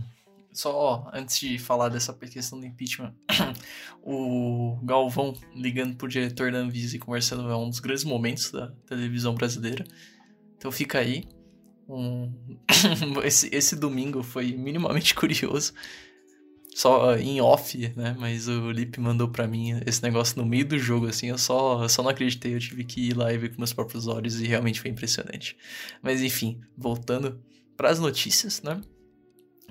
só 0.53 1.09
antes 1.11 1.39
de 1.39 1.57
falar 1.57 1.89
dessa 1.89 2.13
questão 2.13 2.59
do 2.59 2.65
impeachment, 2.65 3.13
o 4.03 4.77
Galvão 4.83 5.33
ligando 5.55 5.95
pro 5.95 6.07
diretor 6.07 6.51
da 6.51 6.59
Anvisa 6.59 6.95
e 6.95 6.99
conversando 6.99 7.49
é 7.49 7.57
um 7.57 7.69
dos 7.69 7.79
grandes 7.79 8.03
momentos 8.03 8.51
da 8.51 8.71
televisão 8.87 9.33
brasileira. 9.33 9.83
Então 10.55 10.71
fica 10.71 10.99
aí. 10.99 11.25
Um... 11.87 12.31
esse, 13.23 13.49
esse 13.53 13.75
domingo 13.75 14.23
foi 14.23 14.53
minimamente 14.53 15.13
curioso. 15.15 15.73
Só 16.75 17.15
em 17.15 17.39
off, 17.39 17.77
né? 17.95 18.15
Mas 18.17 18.47
o 18.47 18.71
Lip 18.71 18.99
mandou 18.99 19.27
para 19.27 19.47
mim 19.47 19.79
esse 19.85 20.01
negócio 20.01 20.41
no 20.41 20.45
meio 20.45 20.65
do 20.65 20.79
jogo, 20.79 21.05
assim. 21.07 21.27
Eu 21.27 21.37
só, 21.37 21.83
eu 21.83 21.89
só 21.89 22.01
não 22.01 22.09
acreditei. 22.09 22.55
Eu 22.55 22.59
tive 22.59 22.83
que 22.83 23.09
ir 23.09 23.15
lá 23.15 23.31
e 23.31 23.37
ver 23.37 23.49
com 23.49 23.59
meus 23.59 23.73
próprios 23.73 24.07
olhos 24.07 24.41
e 24.41 24.47
realmente 24.47 24.81
foi 24.81 24.89
impressionante. 24.89 25.55
Mas 26.01 26.21
enfim, 26.21 26.59
voltando 26.75 27.39
para 27.77 27.89
as 27.89 27.99
notícias, 27.99 28.61
né? 28.63 28.81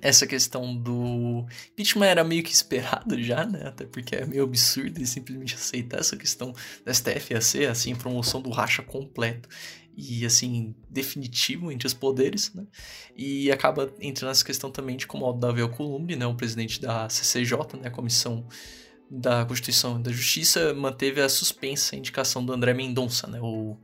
essa 0.02 0.26
questão 0.26 0.76
do 0.76 1.46
impeachment 1.72 2.06
era 2.06 2.24
meio 2.24 2.42
que 2.42 2.50
esperado 2.50 3.22
já, 3.22 3.46
né? 3.46 3.68
Até 3.68 3.86
porque 3.86 4.16
é 4.16 4.26
meio 4.26 4.42
absurdo 4.42 5.00
e 5.00 5.06
simplesmente 5.06 5.54
aceitar 5.54 6.00
essa 6.00 6.16
questão 6.16 6.52
da 6.84 6.92
STFAC, 6.92 7.66
assim, 7.66 7.94
promoção 7.94 8.42
do 8.42 8.50
racha 8.50 8.82
completo 8.82 9.48
e 9.97 10.24
assim 10.24 10.74
definitivo 10.88 11.70
entre 11.70 11.86
os 11.86 11.95
poderes, 11.95 12.53
né? 12.55 12.66
E 13.16 13.51
acaba 13.51 13.93
entrando 14.01 14.28
nessa 14.28 14.45
questão 14.45 14.70
também 14.70 14.97
de 14.97 15.07
como 15.07 15.26
o 15.26 15.32
Davi 15.32 15.61
Alcolumbre, 15.61 16.16
né, 16.16 16.26
o 16.26 16.34
presidente 16.34 16.80
da 16.80 17.09
CCJ, 17.09 17.78
né, 17.80 17.88
a 17.88 17.90
Comissão 17.90 18.47
da 19.11 19.45
Constituição 19.45 20.01
e 20.01 20.03
da 20.03 20.11
Justiça, 20.11 20.72
manteve 20.74 21.20
a 21.20 21.28
suspensa 21.28 21.95
indicação 21.97 22.45
do 22.45 22.53
André 22.53 22.72
Mendonça, 22.72 23.26
né, 23.26 23.38
o 23.43 23.76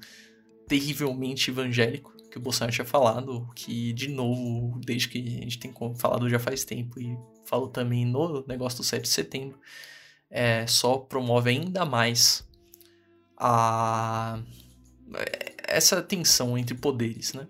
terrivelmente 0.67 1.51
evangélico 1.51 2.17
que 2.31 2.39
o 2.39 2.41
Bolsonaro 2.41 2.73
tinha 2.73 2.85
falado, 2.85 3.49
que 3.55 3.93
de 3.93 4.09
novo, 4.09 4.79
desde 4.85 5.09
que 5.09 5.19
a 5.19 5.43
gente 5.43 5.59
tem 5.59 5.73
falado 5.97 6.29
já 6.29 6.39
faz 6.39 6.65
tempo 6.65 7.01
e 7.01 7.19
falou 7.45 7.69
também 7.69 8.05
no 8.05 8.45
negócio 8.47 8.79
do 8.79 8.85
7 8.85 9.03
de 9.03 9.09
setembro, 9.09 9.59
é, 10.31 10.67
só 10.67 10.99
promove 10.99 11.51
ainda 11.51 11.85
mais 11.85 12.47
a 13.37 14.43
essa 15.69 16.03
tensão 16.03 16.57
entre 16.57 16.75
poderes, 16.75 17.33
né? 17.33 17.47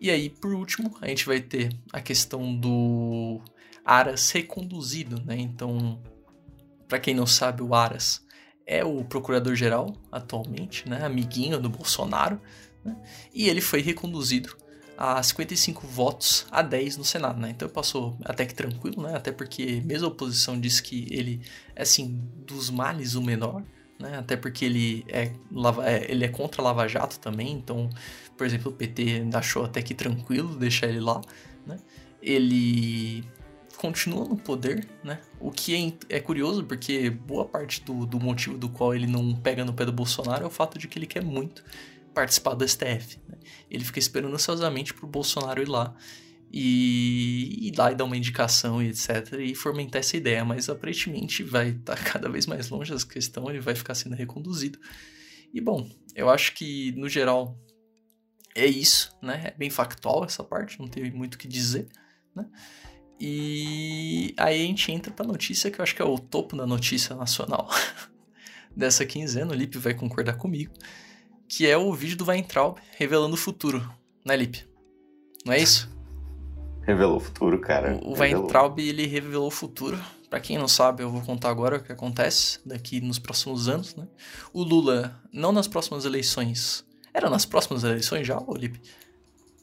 E 0.00 0.10
aí, 0.10 0.30
por 0.30 0.52
último, 0.54 0.96
a 1.00 1.08
gente 1.08 1.26
vai 1.26 1.40
ter 1.40 1.70
a 1.92 2.00
questão 2.00 2.54
do 2.54 3.40
Aras 3.84 4.30
reconduzido, 4.30 5.22
né? 5.24 5.36
Então, 5.36 6.00
para 6.88 6.98
quem 6.98 7.14
não 7.14 7.26
sabe, 7.26 7.62
o 7.62 7.74
Aras 7.74 8.24
é 8.66 8.84
o 8.84 9.04
procurador-geral 9.04 9.94
atualmente, 10.10 10.88
né? 10.88 11.04
Amiguinho 11.04 11.60
do 11.60 11.68
Bolsonaro, 11.68 12.40
né? 12.84 12.96
e 13.34 13.48
ele 13.48 13.60
foi 13.60 13.80
reconduzido 13.82 14.56
a 14.96 15.22
55 15.22 15.86
votos 15.86 16.46
a 16.50 16.60
10 16.60 16.98
no 16.98 17.04
Senado, 17.04 17.40
né? 17.40 17.50
Então 17.50 17.68
passou 17.68 18.18
até 18.24 18.44
que 18.44 18.54
tranquilo, 18.54 19.02
né? 19.02 19.16
Até 19.16 19.32
porque 19.32 19.80
mesmo 19.84 20.06
a 20.06 20.10
oposição 20.10 20.60
disse 20.60 20.82
que 20.82 21.08
ele 21.10 21.40
é 21.74 21.82
assim 21.82 22.20
dos 22.46 22.68
males 22.68 23.14
o 23.14 23.22
menor, 23.22 23.62
né? 24.00 24.18
Até 24.18 24.36
porque 24.36 24.64
ele 24.64 25.04
é, 25.08 25.30
é, 25.84 26.10
ele 26.10 26.24
é 26.24 26.28
contra 26.28 26.62
Lava 26.62 26.88
Jato 26.88 27.18
também, 27.18 27.52
então, 27.52 27.88
por 28.36 28.46
exemplo, 28.46 28.72
o 28.72 28.74
PT 28.74 29.28
achou 29.34 29.64
até 29.64 29.82
que 29.82 29.94
tranquilo 29.94 30.56
deixar 30.56 30.88
ele 30.88 31.00
lá, 31.00 31.20
né? 31.66 31.78
Ele 32.22 33.24
continua 33.76 34.26
no 34.26 34.36
poder, 34.36 34.86
né? 35.04 35.20
O 35.38 35.50
que 35.50 35.74
é, 36.08 36.16
é 36.16 36.20
curioso, 36.20 36.64
porque 36.64 37.10
boa 37.10 37.44
parte 37.44 37.82
do, 37.82 38.04
do 38.06 38.18
motivo 38.18 38.58
do 38.58 38.68
qual 38.68 38.94
ele 38.94 39.06
não 39.06 39.34
pega 39.34 39.64
no 39.64 39.72
pé 39.72 39.84
do 39.84 39.92
Bolsonaro 39.92 40.44
é 40.44 40.46
o 40.46 40.50
fato 40.50 40.78
de 40.78 40.88
que 40.88 40.98
ele 40.98 41.06
quer 41.06 41.22
muito 41.22 41.64
participar 42.12 42.54
do 42.54 42.66
STF. 42.66 43.18
Né? 43.28 43.38
Ele 43.70 43.84
fica 43.84 43.98
esperando 43.98 44.34
ansiosamente 44.34 44.92
pro 44.92 45.06
Bolsonaro 45.06 45.62
ir 45.62 45.68
lá 45.68 45.94
e 46.52 47.68
ir 47.68 47.78
lá 47.78 47.92
e 47.92 47.94
dar 47.94 48.04
uma 48.04 48.16
indicação 48.16 48.82
e 48.82 48.88
etc. 48.88 49.34
e 49.38 49.54
fomentar 49.54 50.00
essa 50.00 50.16
ideia, 50.16 50.44
mas 50.44 50.68
aparentemente 50.68 51.44
vai 51.44 51.70
estar 51.70 51.94
tá 51.94 52.02
cada 52.02 52.28
vez 52.28 52.46
mais 52.46 52.68
longe 52.68 52.92
essa 52.92 53.06
questão, 53.06 53.48
ele 53.48 53.60
vai 53.60 53.74
ficar 53.74 53.94
sendo 53.94 54.16
reconduzido. 54.16 54.78
E 55.54 55.60
bom, 55.60 55.88
eu 56.14 56.28
acho 56.28 56.54
que 56.54 56.92
no 56.92 57.08
geral 57.08 57.56
é 58.54 58.66
isso, 58.66 59.16
né? 59.22 59.42
É 59.46 59.50
bem 59.56 59.70
factual 59.70 60.24
essa 60.24 60.42
parte, 60.42 60.80
não 60.80 60.88
teve 60.88 61.10
muito 61.12 61.34
o 61.34 61.38
que 61.38 61.46
dizer, 61.46 61.88
né? 62.34 62.46
E 63.20 64.34
aí 64.36 64.64
a 64.64 64.66
gente 64.66 64.90
entra 64.90 65.12
pra 65.12 65.26
notícia 65.26 65.70
que 65.70 65.78
eu 65.78 65.82
acho 65.82 65.94
que 65.94 66.02
é 66.02 66.04
o 66.04 66.18
topo 66.18 66.56
da 66.56 66.66
notícia 66.66 67.14
nacional 67.14 67.68
dessa 68.74 69.04
quinzena, 69.04 69.52
o 69.52 69.54
Lipe 69.54 69.78
vai 69.78 69.94
concordar 69.94 70.36
comigo, 70.36 70.72
que 71.46 71.66
é 71.66 71.76
o 71.76 71.92
vídeo 71.92 72.16
do 72.16 72.26
Weintraub 72.26 72.78
revelando 72.96 73.34
o 73.34 73.38
futuro, 73.38 73.88
né, 74.24 74.36
Lipe? 74.36 74.66
Não 75.44 75.52
é 75.52 75.60
isso? 75.60 75.99
Revelou 76.82 77.16
o 77.16 77.20
futuro, 77.20 77.60
cara. 77.60 77.98
O, 78.02 78.14
o 78.14 78.18
Weintraub, 78.18 78.78
ele 78.78 79.06
revelou 79.06 79.46
o 79.46 79.50
futuro. 79.50 79.98
Para 80.28 80.40
quem 80.40 80.56
não 80.56 80.68
sabe, 80.68 81.02
eu 81.02 81.10
vou 81.10 81.20
contar 81.22 81.50
agora 81.50 81.76
o 81.76 81.82
que 81.82 81.92
acontece 81.92 82.60
daqui 82.64 83.00
nos 83.00 83.18
próximos 83.18 83.68
anos, 83.68 83.96
né? 83.96 84.06
O 84.52 84.62
Lula, 84.62 85.20
não 85.32 85.52
nas 85.52 85.66
próximas 85.66 86.04
eleições. 86.04 86.84
Era 87.12 87.28
nas 87.28 87.44
próximas 87.44 87.82
eleições 87.82 88.26
já, 88.26 88.40
Olipe? 88.46 88.80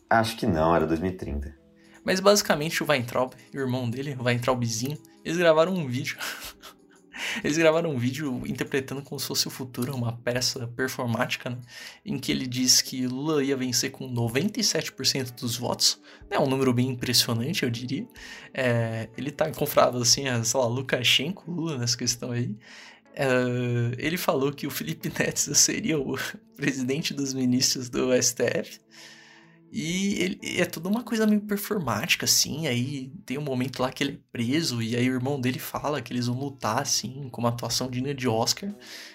Acho 0.09 0.35
que 0.37 0.45
não, 0.45 0.75
era 0.75 0.85
2030. 0.85 1.55
Mas 2.03 2.19
basicamente 2.19 2.83
o 2.83 2.87
Weintraub, 2.87 3.33
o 3.53 3.57
irmão 3.57 3.89
dele, 3.89 4.15
o 4.19 4.23
Weintraubzinho, 4.23 4.97
eles 5.23 5.37
gravaram 5.37 5.73
um 5.73 5.87
vídeo 5.87 6.17
Eles 7.43 7.57
gravaram 7.57 7.91
um 7.91 7.97
vídeo 7.97 8.43
interpretando 8.45 9.01
como 9.01 9.19
se 9.19 9.27
fosse 9.27 9.47
o 9.47 9.51
futuro, 9.51 9.95
uma 9.95 10.13
peça 10.13 10.67
performática, 10.67 11.49
né? 11.49 11.57
em 12.05 12.17
que 12.17 12.31
ele 12.31 12.47
diz 12.47 12.81
que 12.81 13.07
Lula 13.07 13.43
ia 13.43 13.55
vencer 13.55 13.91
com 13.91 14.11
97% 14.11 15.39
dos 15.39 15.57
votos. 15.57 15.99
É 16.29 16.39
um 16.39 16.47
número 16.47 16.73
bem 16.73 16.89
impressionante, 16.89 17.63
eu 17.63 17.69
diria. 17.69 18.07
É, 18.53 19.09
ele 19.17 19.31
tá 19.31 19.51
confrado 19.51 19.97
assim, 19.97 20.27
a, 20.27 20.43
sei 20.43 20.59
lá, 20.59 20.67
Lukashenko, 20.67 21.49
Lula 21.49 21.77
nessa 21.77 21.97
questão 21.97 22.31
aí. 22.31 22.55
É, 23.13 23.25
ele 23.97 24.17
falou 24.17 24.51
que 24.51 24.67
o 24.67 24.71
Felipe 24.71 25.09
Neto 25.17 25.55
seria 25.55 25.99
o 25.99 26.17
presidente 26.55 27.13
dos 27.13 27.33
ministros 27.33 27.89
do 27.89 28.09
STF. 28.21 28.79
E 29.71 30.13
ele, 30.21 30.39
é 30.61 30.65
toda 30.65 30.87
uma 30.87 31.03
coisa 31.03 31.27
meio 31.27 31.41
performática, 31.41 32.25
assim. 32.25 32.67
Aí 32.67 33.11
tem 33.25 33.37
um 33.37 33.43
momento 33.43 33.81
lá 33.81 33.91
que 33.91 34.03
ele 34.03 34.13
é 34.13 34.19
preso, 34.31 34.81
e 34.81 34.95
aí 34.95 35.09
o 35.09 35.13
irmão 35.13 35.39
dele 35.39 35.59
fala 35.59 36.01
que 36.01 36.13
eles 36.13 36.27
vão 36.27 36.39
lutar, 36.39 36.81
assim, 36.81 37.27
com 37.29 37.41
uma 37.41 37.49
atuação 37.49 37.89
digna 37.89 38.13
de 38.13 38.27
Oscar, 38.27 38.73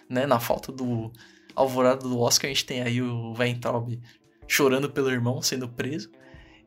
né? 0.08 0.26
Na 0.26 0.38
falta 0.38 0.70
do 0.70 1.10
alvorada 1.54 2.00
do 2.00 2.18
Oscar, 2.18 2.50
a 2.50 2.52
gente 2.52 2.64
tem 2.64 2.82
aí 2.82 3.00
o 3.00 3.34
Weintraub 3.34 3.98
chorando 4.46 4.90
pelo 4.90 5.10
irmão 5.10 5.40
sendo 5.40 5.68
preso. 5.68 6.10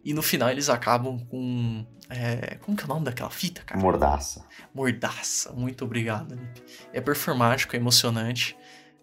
E 0.03 0.13
no 0.13 0.21
final 0.21 0.49
eles 0.49 0.69
acabam 0.69 1.19
com. 1.19 1.85
É, 2.09 2.57
como 2.61 2.77
que 2.77 2.83
é 2.83 2.85
o 2.85 2.89
nome 2.89 3.05
daquela 3.05 3.31
fita, 3.31 3.61
cara? 3.63 3.81
Mordaça. 3.81 4.45
Mordaça. 4.73 5.51
Muito 5.53 5.83
obrigado, 5.83 6.35
Lipe. 6.35 6.63
É 6.93 7.01
performático, 7.01 7.75
é 7.75 7.79
emocionante. 7.79 8.55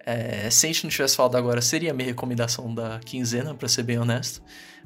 É, 0.04 0.48
se 0.50 0.66
a 0.66 0.68
gente 0.68 0.84
não 0.84 0.90
tivesse 0.90 1.16
falado 1.16 1.36
agora, 1.36 1.60
seria 1.60 1.90
a 1.90 1.94
minha 1.94 2.06
recomendação 2.06 2.72
da 2.72 3.00
quinzena, 3.00 3.54
para 3.54 3.68
ser 3.68 3.82
bem 3.82 3.98
honesto. 3.98 4.42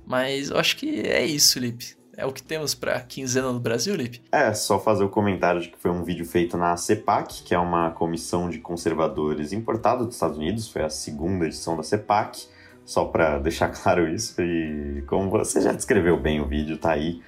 Mas 0.06 0.50
eu 0.50 0.58
acho 0.58 0.76
que 0.76 1.00
é 1.00 1.24
isso, 1.24 1.58
Lipe. 1.58 1.96
É 2.16 2.24
o 2.24 2.32
que 2.32 2.42
temos 2.42 2.74
para 2.74 2.98
quinzena 3.00 3.52
no 3.52 3.60
Brasil, 3.60 3.94
Lipe? 3.94 4.22
É, 4.32 4.54
só 4.54 4.80
fazer 4.80 5.04
o 5.04 5.08
comentário 5.08 5.60
de 5.60 5.68
que 5.68 5.76
foi 5.76 5.90
um 5.90 6.02
vídeo 6.02 6.24
feito 6.24 6.56
na 6.56 6.74
CEPAC, 6.76 7.42
que 7.42 7.54
é 7.54 7.58
uma 7.58 7.90
comissão 7.90 8.48
de 8.48 8.58
conservadores 8.58 9.52
importada 9.52 10.02
dos 10.02 10.14
Estados 10.14 10.38
Unidos, 10.38 10.66
foi 10.66 10.82
a 10.82 10.88
segunda 10.88 11.44
edição 11.44 11.76
da 11.76 11.82
CEPAC, 11.82 12.46
só 12.86 13.04
para 13.04 13.38
deixar 13.38 13.68
claro 13.82 14.08
isso. 14.08 14.40
E 14.40 15.02
como 15.06 15.28
você 15.28 15.60
já 15.60 15.72
descreveu 15.72 16.18
bem 16.18 16.40
o 16.40 16.46
vídeo, 16.46 16.78
tá 16.78 16.92
aí. 16.92 17.20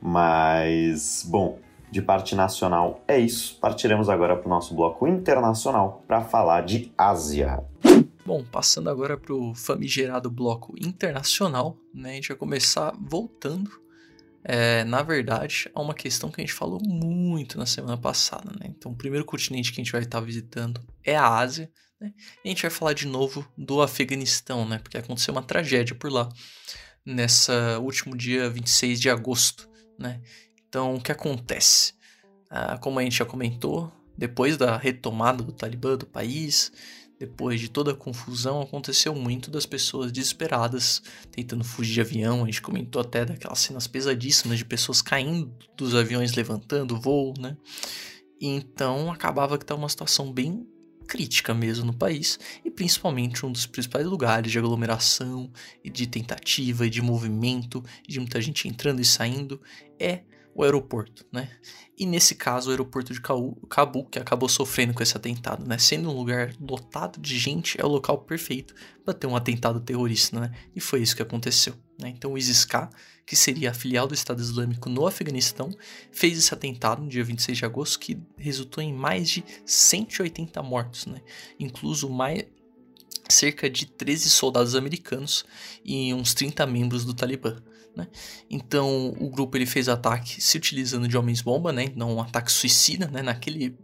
Mas, 0.00 1.26
bom, 1.28 1.58
de 1.90 2.00
parte 2.00 2.36
nacional 2.36 3.00
é 3.08 3.18
isso. 3.18 3.58
Partiremos 3.60 4.08
agora 4.08 4.36
para 4.36 4.46
o 4.46 4.50
nosso 4.50 4.74
bloco 4.74 5.08
internacional 5.08 6.04
para 6.06 6.20
falar 6.20 6.62
de 6.62 6.92
Ásia. 6.96 7.64
Bom, 8.26 8.44
passando 8.44 8.90
agora 8.90 9.16
para 9.16 9.32
o 9.32 9.54
famigerado 9.54 10.28
bloco 10.28 10.74
internacional, 10.84 11.78
né, 11.94 12.10
a 12.10 12.14
gente 12.14 12.26
vai 12.26 12.36
começar 12.36 12.92
voltando, 13.00 13.70
é, 14.42 14.82
na 14.82 15.00
verdade, 15.00 15.70
a 15.72 15.80
uma 15.80 15.94
questão 15.94 16.28
que 16.28 16.40
a 16.40 16.44
gente 16.44 16.52
falou 16.52 16.80
muito 16.84 17.56
na 17.56 17.66
semana 17.66 17.96
passada. 17.96 18.50
Né? 18.58 18.66
Então, 18.76 18.90
o 18.90 18.96
primeiro 18.96 19.24
continente 19.24 19.72
que 19.72 19.80
a 19.80 19.84
gente 19.84 19.92
vai 19.92 20.02
estar 20.02 20.18
visitando 20.18 20.80
é 21.04 21.14
a 21.14 21.24
Ásia. 21.24 21.70
Né? 22.00 22.12
E 22.44 22.48
a 22.48 22.50
gente 22.50 22.62
vai 22.62 22.70
falar 22.70 22.94
de 22.94 23.06
novo 23.06 23.46
do 23.56 23.80
Afeganistão, 23.80 24.68
né? 24.68 24.80
porque 24.80 24.98
aconteceu 24.98 25.32
uma 25.32 25.42
tragédia 25.42 25.94
por 25.94 26.10
lá, 26.10 26.28
nessa 27.04 27.78
último 27.78 28.16
dia 28.16 28.50
26 28.50 29.00
de 29.00 29.08
agosto. 29.08 29.70
Né? 29.96 30.20
Então, 30.68 30.96
o 30.96 31.00
que 31.00 31.12
acontece? 31.12 31.94
Ah, 32.50 32.76
como 32.76 32.98
a 32.98 33.04
gente 33.04 33.18
já 33.18 33.24
comentou, 33.24 33.92
depois 34.18 34.56
da 34.56 34.76
retomada 34.76 35.44
do 35.44 35.52
Talibã 35.52 35.96
do 35.96 36.06
país, 36.06 36.72
depois 37.18 37.60
de 37.60 37.68
toda 37.68 37.92
a 37.92 37.94
confusão, 37.94 38.60
aconteceu 38.60 39.14
muito 39.14 39.50
das 39.50 39.64
pessoas 39.64 40.12
desesperadas 40.12 41.02
tentando 41.30 41.64
fugir 41.64 41.94
de 41.94 42.00
avião. 42.00 42.42
A 42.42 42.46
gente 42.46 42.60
comentou 42.60 43.00
até 43.00 43.24
daquelas 43.24 43.58
cenas 43.58 43.86
pesadíssimas 43.86 44.58
de 44.58 44.64
pessoas 44.64 45.00
caindo 45.00 45.50
dos 45.76 45.94
aviões, 45.94 46.34
levantando 46.34 47.00
voo, 47.00 47.32
né? 47.38 47.56
E 48.40 48.48
então 48.48 49.10
acabava 49.10 49.56
que 49.56 49.64
estava 49.64 49.80
uma 49.80 49.88
situação 49.88 50.30
bem 50.30 50.66
crítica 51.06 51.54
mesmo 51.54 51.86
no 51.86 51.94
país 51.94 52.38
e 52.64 52.70
principalmente 52.70 53.46
um 53.46 53.52
dos 53.52 53.64
principais 53.64 54.04
lugares 54.04 54.50
de 54.50 54.58
aglomeração 54.58 55.50
e 55.82 55.88
de 55.88 56.06
tentativa 56.06 56.86
e 56.86 56.90
de 56.90 57.00
movimento 57.00 57.82
e 58.06 58.12
de 58.12 58.18
muita 58.18 58.40
gente 58.40 58.68
entrando 58.68 59.00
e 59.00 59.04
saindo 59.04 59.60
é 59.98 60.22
o 60.56 60.62
aeroporto, 60.64 61.26
né? 61.30 61.50
E 61.98 62.06
nesse 62.06 62.34
caso, 62.34 62.68
o 62.68 62.70
aeroporto 62.70 63.12
de 63.12 63.20
Cabul, 63.20 64.06
que 64.10 64.18
acabou 64.18 64.48
sofrendo 64.48 64.94
com 64.94 65.02
esse 65.02 65.14
atentado, 65.14 65.66
né? 65.66 65.76
Sendo 65.76 66.10
um 66.10 66.16
lugar 66.16 66.54
lotado 66.58 67.20
de 67.20 67.38
gente, 67.38 67.78
é 67.78 67.84
o 67.84 67.88
local 67.88 68.18
perfeito 68.18 68.74
para 69.04 69.12
ter 69.12 69.26
um 69.26 69.36
atentado 69.36 69.80
terrorista, 69.80 70.40
né? 70.40 70.50
E 70.74 70.80
foi 70.80 71.02
isso 71.02 71.14
que 71.14 71.20
aconteceu, 71.20 71.74
né? 72.00 72.08
Então 72.08 72.32
o 72.32 72.38
ISIS-K, 72.38 72.88
que 73.26 73.36
seria 73.36 73.70
a 73.70 73.74
filial 73.74 74.06
do 74.06 74.14
Estado 74.14 74.40
Islâmico 74.40 74.88
no 74.88 75.06
Afeganistão, 75.06 75.70
fez 76.10 76.38
esse 76.38 76.54
atentado 76.54 77.02
no 77.02 77.08
dia 77.08 77.22
26 77.22 77.58
de 77.58 77.64
agosto, 77.64 77.98
que 77.98 78.18
resultou 78.38 78.82
em 78.82 78.94
mais 78.94 79.28
de 79.28 79.44
180 79.66 80.62
mortos, 80.62 81.04
né? 81.04 81.20
Incluso 81.60 82.08
mais, 82.08 82.46
cerca 83.28 83.68
de 83.68 83.86
13 83.86 84.30
soldados 84.30 84.74
americanos 84.74 85.44
e 85.84 86.14
uns 86.14 86.32
30 86.32 86.66
membros 86.66 87.04
do 87.04 87.12
Talibã. 87.12 87.56
Né? 87.96 88.06
Então 88.50 89.16
o 89.18 89.30
grupo 89.30 89.56
ele 89.56 89.64
fez 89.64 89.88
ataque 89.88 90.40
se 90.40 90.56
utilizando 90.58 91.08
de 91.08 91.16
homens-bomba, 91.16 91.72
né? 91.72 91.90
não 91.96 92.16
um 92.16 92.20
ataque 92.20 92.52
suicida, 92.52 93.06
né? 93.06 93.22
naquele 93.22 93.76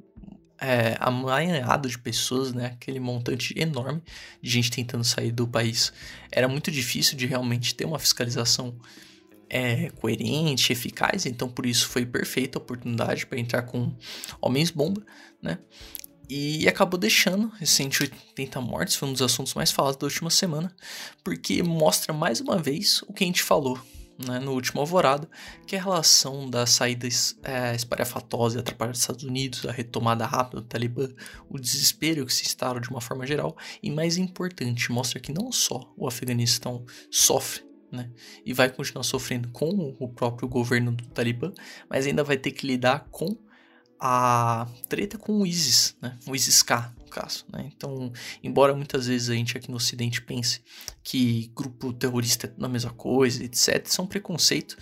é, 0.61 0.97
amaranhado 1.01 1.89
de 1.89 1.99
pessoas, 1.99 2.53
né? 2.53 2.67
aquele 2.67 3.01
montante 3.01 3.59
enorme 3.59 4.03
de 4.43 4.51
gente 4.51 4.71
tentando 4.71 5.03
sair 5.03 5.33
do 5.33 5.49
país. 5.49 5.93
Era 6.31 6.47
muito 6.47 6.71
difícil 6.71 7.17
de 7.17 7.27
realmente 7.27 7.75
ter 7.75 7.87
uma 7.87 7.99
fiscalização 7.99 8.77
é, 9.49 9.91
coerente, 9.91 10.73
eficaz, 10.73 11.27
então 11.27 11.49
por 11.49 11.67
isso 11.67 11.89
foi 11.89 12.07
perfeita 12.07 12.59
a 12.59 12.63
oportunidade 12.63 13.27
para 13.27 13.41
entrar 13.41 13.63
com 13.63 13.95
homens-bomba. 14.41 15.03
Né? 15.41 15.59
E 16.29 16.69
acabou 16.69 16.99
deixando 16.99 17.53
esses 17.61 17.75
180 17.77 18.61
mortes, 18.61 18.95
foi 18.95 19.09
um 19.09 19.13
dos 19.13 19.23
assuntos 19.23 19.55
mais 19.55 19.71
falados 19.71 19.99
da 19.99 20.07
última 20.07 20.31
semana, 20.31 20.75
porque 21.25 21.63
mostra 21.63 22.13
mais 22.13 22.41
uma 22.41 22.59
vez 22.59 23.03
o 23.03 23.13
que 23.13 23.25
a 23.25 23.27
gente 23.27 23.43
falou 23.43 23.79
né, 24.27 24.39
no 24.39 24.53
último 24.53 24.81
alvorado, 24.81 25.29
que 25.67 25.77
é 25.77 25.79
a 25.79 25.83
relação 25.83 26.49
da 26.49 26.67
saída 26.67 27.07
é, 27.43 27.77
e 28.55 28.59
atrapalhada 28.59 28.93
dos 28.93 29.01
Estados 29.01 29.25
Unidos, 29.25 29.67
a 29.67 29.73
retomada 29.73 30.27
rápida 30.27 30.61
do 30.61 30.67
Talibã, 30.67 31.09
o 31.49 31.59
desespero 31.59 32.25
que 32.27 32.35
se 32.35 32.45
instala 32.45 32.81
de 32.81 32.89
uma 32.89 33.01
forma 33.01 33.27
geral, 33.27 33.57
e 33.83 33.91
mais 33.91 34.17
importante, 34.17 34.93
mostra 34.93 35.21
que 35.21 35.33
não 35.33 35.51
só 35.53 35.93
o 35.97 36.07
Afeganistão 36.07 36.85
sofre 37.11 37.73
né? 37.93 38.11
E 38.45 38.55
vai 38.55 38.71
continuar 38.71 39.03
sofrendo 39.03 39.51
com 39.51 39.95
o 40.01 40.09
próprio 40.09 40.49
governo 40.49 40.91
do 40.91 41.05
Talibã, 41.09 41.53
mas 41.89 42.07
ainda 42.07 42.25
vai 42.25 42.39
ter 42.39 42.51
que 42.51 42.67
lidar 42.67 43.07
com 43.11 43.37
a 44.05 44.67
treta 44.89 45.17
com 45.17 45.43
o 45.43 45.47
ISIS, 45.47 45.95
né? 46.03 46.19
O 46.27 46.35
ISIS-K, 46.35 46.93
no 46.99 47.09
caso, 47.09 47.45
né? 47.53 47.71
Então, 47.73 48.13
embora 48.43 48.75
muitas 48.75 49.07
vezes 49.07 49.31
a 49.31 49.35
gente 49.35 49.57
aqui 49.57 49.71
no 49.71 49.77
ocidente 49.77 50.21
pense 50.21 50.61
que 51.05 51.53
grupo 51.55 51.93
terrorista 51.93 52.53
é 52.61 52.65
a 52.65 52.69
mesma 52.69 52.91
coisa, 52.91 53.45
etc, 53.45 53.87
isso 53.87 54.01
é 54.01 54.05
um 54.05 54.09
preconceito 54.09 54.77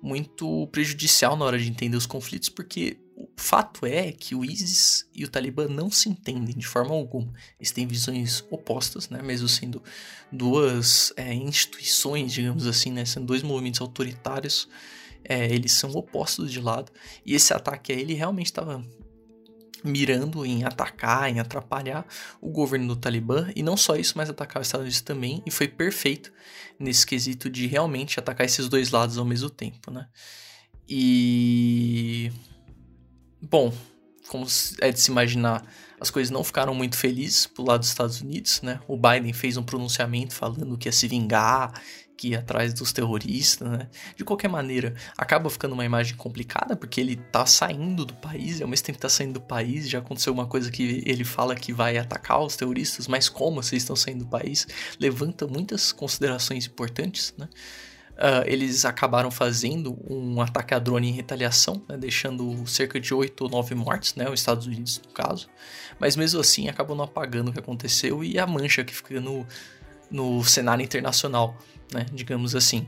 muito 0.00 0.68
prejudicial 0.68 1.36
na 1.36 1.44
hora 1.44 1.58
de 1.58 1.68
entender 1.68 1.96
os 1.96 2.06
conflitos, 2.06 2.48
porque 2.48 2.96
o 3.16 3.28
fato 3.36 3.84
é 3.84 4.12
que 4.12 4.36
o 4.36 4.44
ISIS 4.44 5.04
e 5.12 5.24
o 5.24 5.28
Talibã 5.28 5.66
não 5.66 5.90
se 5.90 6.08
entendem 6.08 6.56
de 6.56 6.66
forma 6.66 6.94
alguma. 6.94 7.32
Eles 7.58 7.72
têm 7.72 7.88
visões 7.88 8.44
opostas, 8.52 9.10
né? 9.10 9.20
mesmo 9.20 9.48
sendo 9.48 9.82
duas 10.30 11.12
é, 11.16 11.34
instituições, 11.34 12.32
digamos 12.32 12.68
assim, 12.68 12.92
né? 12.92 13.04
sendo 13.04 13.26
dois 13.26 13.42
movimentos 13.42 13.80
autoritários 13.80 14.68
é, 15.24 15.46
eles 15.46 15.72
são 15.72 15.90
opostos 15.92 16.50
de 16.50 16.60
lado. 16.60 16.90
E 17.24 17.34
esse 17.34 17.52
ataque 17.52 17.92
aí, 17.92 18.00
ele 18.00 18.14
realmente 18.14 18.46
estava 18.46 18.84
mirando 19.82 20.44
em 20.44 20.64
atacar, 20.64 21.30
em 21.30 21.40
atrapalhar 21.40 22.06
o 22.40 22.50
governo 22.50 22.88
do 22.88 22.96
Talibã, 22.96 23.50
e 23.56 23.62
não 23.62 23.76
só 23.76 23.96
isso, 23.96 24.14
mas 24.16 24.28
atacar 24.28 24.60
os 24.60 24.68
Estados 24.68 24.84
Unidos 24.84 25.00
também, 25.00 25.42
e 25.46 25.50
foi 25.50 25.68
perfeito 25.68 26.32
nesse 26.78 27.06
quesito 27.06 27.48
de 27.48 27.66
realmente 27.66 28.18
atacar 28.18 28.44
esses 28.46 28.68
dois 28.68 28.90
lados 28.90 29.18
ao 29.18 29.24
mesmo 29.24 29.50
tempo, 29.50 29.90
né? 29.90 30.06
E. 30.88 32.30
Bom, 33.40 33.72
como 34.28 34.46
é 34.80 34.92
de 34.92 35.00
se 35.00 35.10
imaginar, 35.10 35.64
as 36.00 36.10
coisas 36.10 36.30
não 36.30 36.42
ficaram 36.44 36.74
muito 36.74 36.96
felizes 36.96 37.46
pro 37.46 37.64
lado 37.64 37.80
dos 37.80 37.88
Estados 37.88 38.20
Unidos, 38.20 38.60
né? 38.62 38.80
O 38.86 38.96
Biden 38.96 39.32
fez 39.32 39.56
um 39.56 39.62
pronunciamento 39.62 40.34
falando 40.34 40.78
que 40.78 40.88
ia 40.88 40.92
se 40.92 41.06
vingar, 41.08 41.80
que 42.20 42.28
ir 42.28 42.36
atrás 42.36 42.74
dos 42.74 42.92
terroristas, 42.92 43.66
né? 43.66 43.88
De 44.14 44.22
qualquer 44.24 44.48
maneira, 44.48 44.94
acaba 45.16 45.48
ficando 45.48 45.72
uma 45.72 45.86
imagem 45.86 46.14
complicada, 46.16 46.76
porque 46.76 47.00
ele 47.00 47.16
tá 47.16 47.46
saindo 47.46 48.04
do 48.04 48.12
país, 48.12 48.60
ao 48.60 48.68
mesmo 48.68 48.84
tempo 48.84 48.98
que 48.98 49.02
tá 49.02 49.08
saindo 49.08 49.34
do 49.34 49.40
país, 49.40 49.88
já 49.88 50.00
aconteceu 50.00 50.30
uma 50.30 50.46
coisa 50.46 50.70
que 50.70 51.02
ele 51.06 51.24
fala 51.24 51.54
que 51.54 51.72
vai 51.72 51.96
atacar 51.96 52.42
os 52.42 52.56
terroristas, 52.56 53.08
mas 53.08 53.30
como 53.30 53.62
vocês 53.62 53.82
estão 53.82 53.96
saindo 53.96 54.24
do 54.24 54.30
país? 54.30 54.68
Levanta 55.00 55.46
muitas 55.46 55.92
considerações 55.92 56.66
importantes, 56.66 57.32
né? 57.38 57.48
Uh, 58.16 58.44
eles 58.44 58.84
acabaram 58.84 59.30
fazendo 59.30 59.96
um 60.06 60.42
ataque 60.42 60.74
a 60.74 60.78
drone 60.78 61.08
em 61.08 61.12
retaliação, 61.12 61.82
né, 61.88 61.96
deixando 61.96 62.66
cerca 62.66 63.00
de 63.00 63.14
8 63.14 63.44
ou 63.44 63.48
9 63.48 63.74
mortes, 63.74 64.14
né, 64.14 64.28
os 64.28 64.40
Estados 64.40 64.66
Unidos 64.66 65.00
no 65.06 65.10
caso. 65.14 65.48
Mas 65.98 66.16
mesmo 66.16 66.38
assim 66.38 66.68
acabou 66.68 66.94
não 66.94 67.06
apagando 67.06 67.48
o 67.48 67.52
que 67.52 67.58
aconteceu 67.58 68.22
e 68.22 68.38
a 68.38 68.46
mancha 68.46 68.84
que 68.84 68.94
fica 68.94 69.18
no, 69.22 69.46
no 70.10 70.44
cenário 70.44 70.84
internacional 70.84 71.56
né? 71.92 72.06
Digamos 72.12 72.54
assim. 72.54 72.86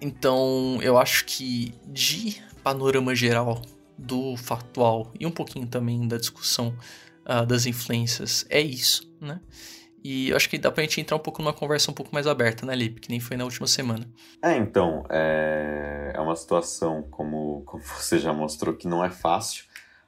Então, 0.00 0.78
eu 0.82 0.98
acho 0.98 1.24
que 1.24 1.74
de 1.86 2.42
panorama 2.62 3.14
geral 3.14 3.62
do 3.96 4.36
factual 4.36 5.12
e 5.18 5.26
um 5.26 5.30
pouquinho 5.30 5.66
também 5.66 6.08
da 6.08 6.16
discussão 6.16 6.74
uh, 7.24 7.46
das 7.46 7.66
influências 7.66 8.44
é 8.50 8.60
isso, 8.60 9.08
né? 9.20 9.40
E 10.04 10.32
acho 10.34 10.50
que 10.50 10.58
dá 10.58 10.70
pra 10.70 10.82
gente 10.82 11.00
entrar 11.00 11.16
um 11.16 11.20
pouco 11.20 11.40
numa 11.40 11.52
conversa 11.52 11.90
um 11.90 11.94
pouco 11.94 12.12
mais 12.12 12.26
aberta, 12.26 12.66
né, 12.66 12.74
Lipe? 12.74 13.00
Que 13.00 13.08
nem 13.08 13.20
foi 13.20 13.36
na 13.36 13.44
última 13.44 13.68
semana. 13.68 14.04
É, 14.42 14.56
então, 14.56 15.04
é, 15.08 16.12
é 16.14 16.20
uma 16.20 16.34
situação, 16.34 17.02
como, 17.08 17.62
como 17.64 17.84
você 17.84 18.18
já 18.18 18.32
mostrou, 18.32 18.74
que 18.74 18.88
não 18.88 19.04
é 19.04 19.10
fácil. 19.10 19.64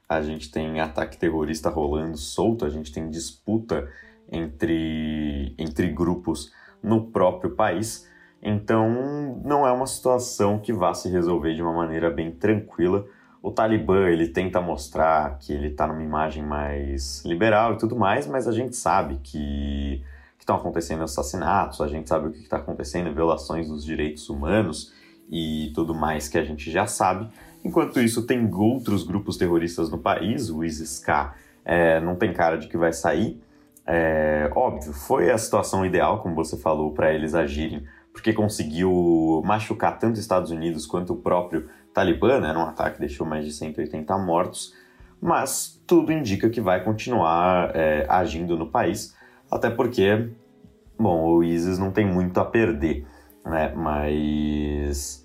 A 0.07 0.21
gente 0.21 0.51
tem 0.51 0.81
ataque 0.81 1.17
terrorista 1.17 1.69
rolando 1.69 2.17
solto, 2.17 2.65
a 2.65 2.69
gente 2.69 2.91
tem 2.91 3.09
disputa 3.09 3.89
entre, 4.29 5.55
entre 5.57 5.87
grupos 5.87 6.51
no 6.85 7.07
próprio 7.07 7.51
país. 7.51 8.07
Então, 8.41 9.41
não 9.43 9.65
é 9.65 9.71
uma 9.71 9.87
situação 9.87 10.59
que 10.59 10.71
vá 10.71 10.93
se 10.93 11.09
resolver 11.09 11.55
de 11.55 11.61
uma 11.61 11.73
maneira 11.73 12.11
bem 12.11 12.31
tranquila. 12.31 13.05
O 13.41 13.51
Talibã, 13.51 14.07
ele 14.07 14.27
tenta 14.27 14.61
mostrar 14.61 15.39
que 15.39 15.51
ele 15.51 15.67
está 15.69 15.87
numa 15.87 16.03
imagem 16.03 16.43
mais 16.43 17.23
liberal 17.25 17.73
e 17.73 17.77
tudo 17.77 17.95
mais, 17.95 18.27
mas 18.27 18.47
a 18.47 18.51
gente 18.51 18.75
sabe 18.75 19.19
que 19.23 20.03
estão 20.39 20.55
acontecendo 20.55 21.03
assassinatos, 21.03 21.81
a 21.81 21.87
gente 21.87 22.07
sabe 22.07 22.27
o 22.27 22.31
que 22.31 22.39
está 22.39 22.57
acontecendo, 22.57 23.11
violações 23.11 23.67
dos 23.67 23.83
direitos 23.83 24.29
humanos 24.29 24.93
e 25.27 25.71
tudo 25.73 25.95
mais 25.95 26.27
que 26.27 26.37
a 26.37 26.43
gente 26.43 26.69
já 26.69 26.85
sabe. 26.85 27.27
Enquanto 27.63 27.99
isso, 27.99 28.27
tem 28.27 28.47
outros 28.53 29.03
grupos 29.03 29.37
terroristas 29.37 29.89
no 29.89 29.97
país, 29.97 30.51
o 30.51 30.63
ISIS-K 30.63 31.33
é, 31.63 31.99
não 31.99 32.15
tem 32.15 32.31
cara 32.31 32.57
de 32.57 32.67
que 32.67 32.77
vai 32.77 32.93
sair. 32.93 33.41
É, 33.87 34.49
óbvio, 34.55 34.93
foi 34.93 35.29
a 35.29 35.37
situação 35.37 35.85
ideal, 35.85 36.19
como 36.21 36.33
você 36.33 36.57
falou, 36.57 36.91
para 36.91 37.13
eles 37.13 37.35
agirem, 37.35 37.85
porque 38.11 38.33
conseguiu 38.33 39.41
machucar 39.45 39.99
tanto 39.99 40.13
os 40.13 40.19
Estados 40.19 40.49
Unidos 40.49 40.85
quanto 40.85 41.13
o 41.13 41.17
próprio 41.17 41.69
Talibã, 41.93 42.39
né, 42.39 42.51
num 42.51 42.61
ataque 42.61 42.95
que 42.95 43.01
deixou 43.01 43.27
mais 43.27 43.45
de 43.45 43.53
180 43.53 44.17
mortos, 44.17 44.73
mas 45.21 45.81
tudo 45.85 46.11
indica 46.11 46.49
que 46.49 46.59
vai 46.59 46.83
continuar 46.83 47.75
é, 47.75 48.05
agindo 48.09 48.57
no 48.57 48.67
país, 48.67 49.15
até 49.51 49.69
porque, 49.69 50.29
bom, 50.97 51.23
o 51.25 51.43
ISIS 51.43 51.77
não 51.77 51.91
tem 51.91 52.05
muito 52.05 52.39
a 52.39 52.45
perder, 52.45 53.05
né, 53.45 53.71
mas 53.75 55.23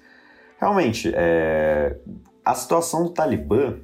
realmente, 0.60 1.10
é, 1.14 1.96
a 2.44 2.54
situação 2.54 3.04
do 3.04 3.10
Talibã, 3.10 3.78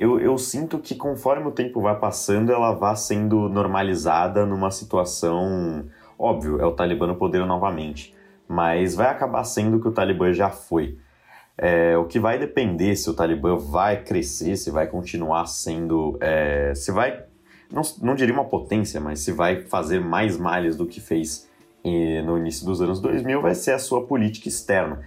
eu, 0.00 0.18
eu, 0.18 0.38
sinto 0.38 0.78
que 0.78 0.94
conforme 0.94 1.46
o 1.46 1.50
tempo 1.50 1.78
vai 1.82 1.94
passando, 1.94 2.50
ela 2.50 2.72
vai 2.72 2.96
sendo 2.96 3.50
normalizada 3.50 4.46
numa 4.46 4.70
situação. 4.70 5.84
Óbvio, 6.18 6.58
é 6.58 6.64
o 6.64 6.72
Talibã 6.72 7.06
no 7.06 7.16
poder 7.16 7.44
novamente, 7.44 8.14
mas 8.48 8.94
vai 8.94 9.08
acabar 9.08 9.44
sendo 9.44 9.76
o 9.76 9.80
que 9.80 9.88
o 9.88 9.92
Talibã 9.92 10.32
já 10.32 10.48
foi. 10.48 10.96
É, 11.58 11.98
o 11.98 12.06
que 12.06 12.18
vai 12.18 12.38
depender 12.38 12.96
se 12.96 13.10
o 13.10 13.14
Talibã 13.14 13.56
vai 13.56 14.02
crescer, 14.02 14.56
se 14.56 14.70
vai 14.70 14.86
continuar 14.86 15.44
sendo. 15.44 16.16
É, 16.18 16.72
se 16.74 16.90
vai. 16.90 17.22
Não, 17.70 17.82
não 18.00 18.14
diria 18.14 18.32
uma 18.32 18.46
potência, 18.46 19.02
mas 19.02 19.20
se 19.20 19.32
vai 19.32 19.64
fazer 19.64 20.00
mais 20.00 20.38
malhas 20.38 20.76
do 20.76 20.86
que 20.86 20.98
fez 20.98 21.46
no 22.24 22.38
início 22.38 22.64
dos 22.64 22.80
anos 22.80 23.00
2000, 23.00 23.42
vai 23.42 23.54
ser 23.54 23.72
a 23.72 23.78
sua 23.78 24.06
política 24.06 24.48
externa 24.48 25.00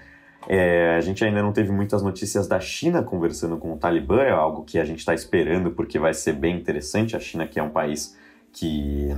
é, 0.48 0.96
a 0.96 1.02
gente 1.02 1.24
ainda 1.24 1.42
não 1.42 1.52
teve 1.52 1.72
muitas 1.72 2.02
notícias 2.02 2.48
da 2.48 2.60
China 2.60 3.04
conversando 3.04 3.58
com 3.58 3.74
o 3.74 3.78
Talibã, 3.78 4.22
é 4.22 4.32
algo 4.32 4.64
que 4.64 4.80
a 4.80 4.86
gente 4.86 5.00
está 5.00 5.14
esperando 5.14 5.72
porque 5.72 5.98
vai 5.98 6.14
ser 6.14 6.34
bem 6.34 6.58
interessante. 6.58 7.16
A 7.16 7.20
China, 7.20 7.48
que 7.48 7.60
é 7.60 7.64
um 7.64 7.70
país 7.70 8.18
que 8.52 9.10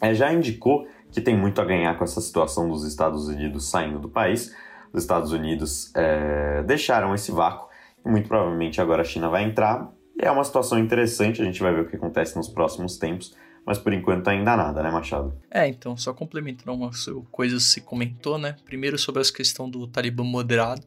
é, 0.00 0.14
já 0.14 0.32
indicou 0.32 0.86
que 1.10 1.20
tem 1.20 1.36
muito 1.36 1.60
a 1.60 1.64
ganhar 1.64 1.96
com 1.96 2.04
essa 2.04 2.20
situação 2.20 2.68
dos 2.68 2.84
Estados 2.84 3.28
Unidos 3.28 3.70
saindo 3.70 3.98
do 3.98 4.08
país. 4.08 4.54
Os 4.92 5.02
Estados 5.02 5.32
Unidos 5.32 5.92
é, 5.94 6.62
deixaram 6.64 7.14
esse 7.14 7.30
vácuo 7.30 7.68
e 8.04 8.08
muito 8.08 8.28
provavelmente 8.28 8.80
agora 8.80 9.02
a 9.02 9.04
China 9.04 9.28
vai 9.28 9.44
entrar. 9.44 9.90
É 10.18 10.30
uma 10.30 10.44
situação 10.44 10.78
interessante, 10.78 11.40
a 11.40 11.44
gente 11.44 11.62
vai 11.62 11.72
ver 11.72 11.82
o 11.82 11.88
que 11.88 11.96
acontece 11.96 12.36
nos 12.36 12.48
próximos 12.48 12.96
tempos 12.96 13.34
mas 13.66 13.78
por 13.78 13.92
enquanto 13.92 14.28
ainda 14.28 14.56
nada, 14.56 14.82
né, 14.82 14.90
Machado? 14.90 15.34
É, 15.50 15.66
então, 15.66 15.96
só 15.96 16.12
complementando 16.12 16.70
algumas 16.70 17.06
coisas 17.30 17.64
que 17.66 17.72
se 17.74 17.80
comentou, 17.80 18.38
né? 18.38 18.56
Primeiro 18.64 18.98
sobre 18.98 19.22
a 19.22 19.24
questão 19.24 19.68
do 19.68 19.86
Talibã 19.86 20.24
moderado. 20.24 20.82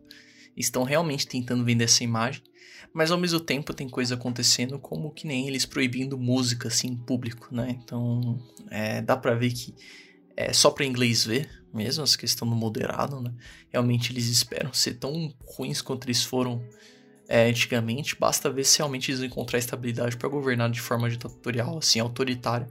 Estão 0.55 0.83
realmente 0.83 1.27
tentando 1.27 1.63
vender 1.63 1.83
essa 1.83 2.03
imagem, 2.03 2.41
mas 2.91 3.11
ao 3.11 3.17
mesmo 3.17 3.39
tempo 3.39 3.73
tem 3.73 3.87
coisa 3.87 4.15
acontecendo 4.15 4.79
como 4.79 5.11
que 5.11 5.27
nem 5.27 5.47
eles 5.47 5.65
proibindo 5.65 6.17
música 6.17 6.67
assim 6.67 6.87
em 6.87 6.95
público, 6.95 7.53
né? 7.53 7.77
Então, 7.83 8.39
é, 8.71 9.01
dá 9.01 9.15
para 9.15 9.35
ver 9.35 9.51
que 9.51 9.75
é 10.35 10.51
só 10.53 10.71
para 10.71 10.85
inglês 10.85 11.25
ver 11.25 11.49
mesmo 11.73 12.03
essa 12.03 12.17
questão 12.17 12.49
do 12.49 12.55
moderado, 12.55 13.21
né? 13.21 13.31
Realmente 13.69 14.11
eles 14.11 14.27
esperam 14.27 14.73
ser 14.73 14.95
tão 14.95 15.33
ruins 15.45 15.81
quanto 15.81 16.05
eles 16.05 16.23
foram 16.23 16.63
é, 17.27 17.49
antigamente, 17.49 18.15
basta 18.15 18.49
ver 18.49 18.63
se 18.63 18.77
realmente 18.77 19.11
eles 19.11 19.21
encontrar 19.21 19.59
estabilidade 19.59 20.15
para 20.15 20.29
governar 20.29 20.69
de 20.69 20.79
forma 20.79 21.09
ditatorial, 21.09 21.77
assim, 21.77 21.99
autoritária, 21.99 22.67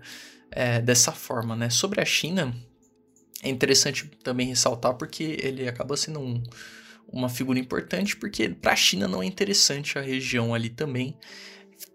é, 0.50 0.80
dessa 0.80 1.12
forma, 1.12 1.54
né? 1.54 1.68
Sobre 1.68 2.00
a 2.00 2.04
China, 2.04 2.54
é 3.42 3.48
interessante 3.48 4.06
também 4.22 4.48
ressaltar 4.48 4.94
porque 4.94 5.38
ele 5.42 5.68
acaba 5.68 5.96
sendo 5.96 6.20
um, 6.20 6.42
uma 7.06 7.28
figura 7.28 7.58
importante, 7.58 8.16
porque 8.16 8.48
para 8.48 8.72
a 8.72 8.76
China 8.76 9.06
não 9.06 9.22
é 9.22 9.26
interessante 9.26 9.98
a 9.98 10.02
região 10.02 10.54
ali 10.54 10.70
também 10.70 11.16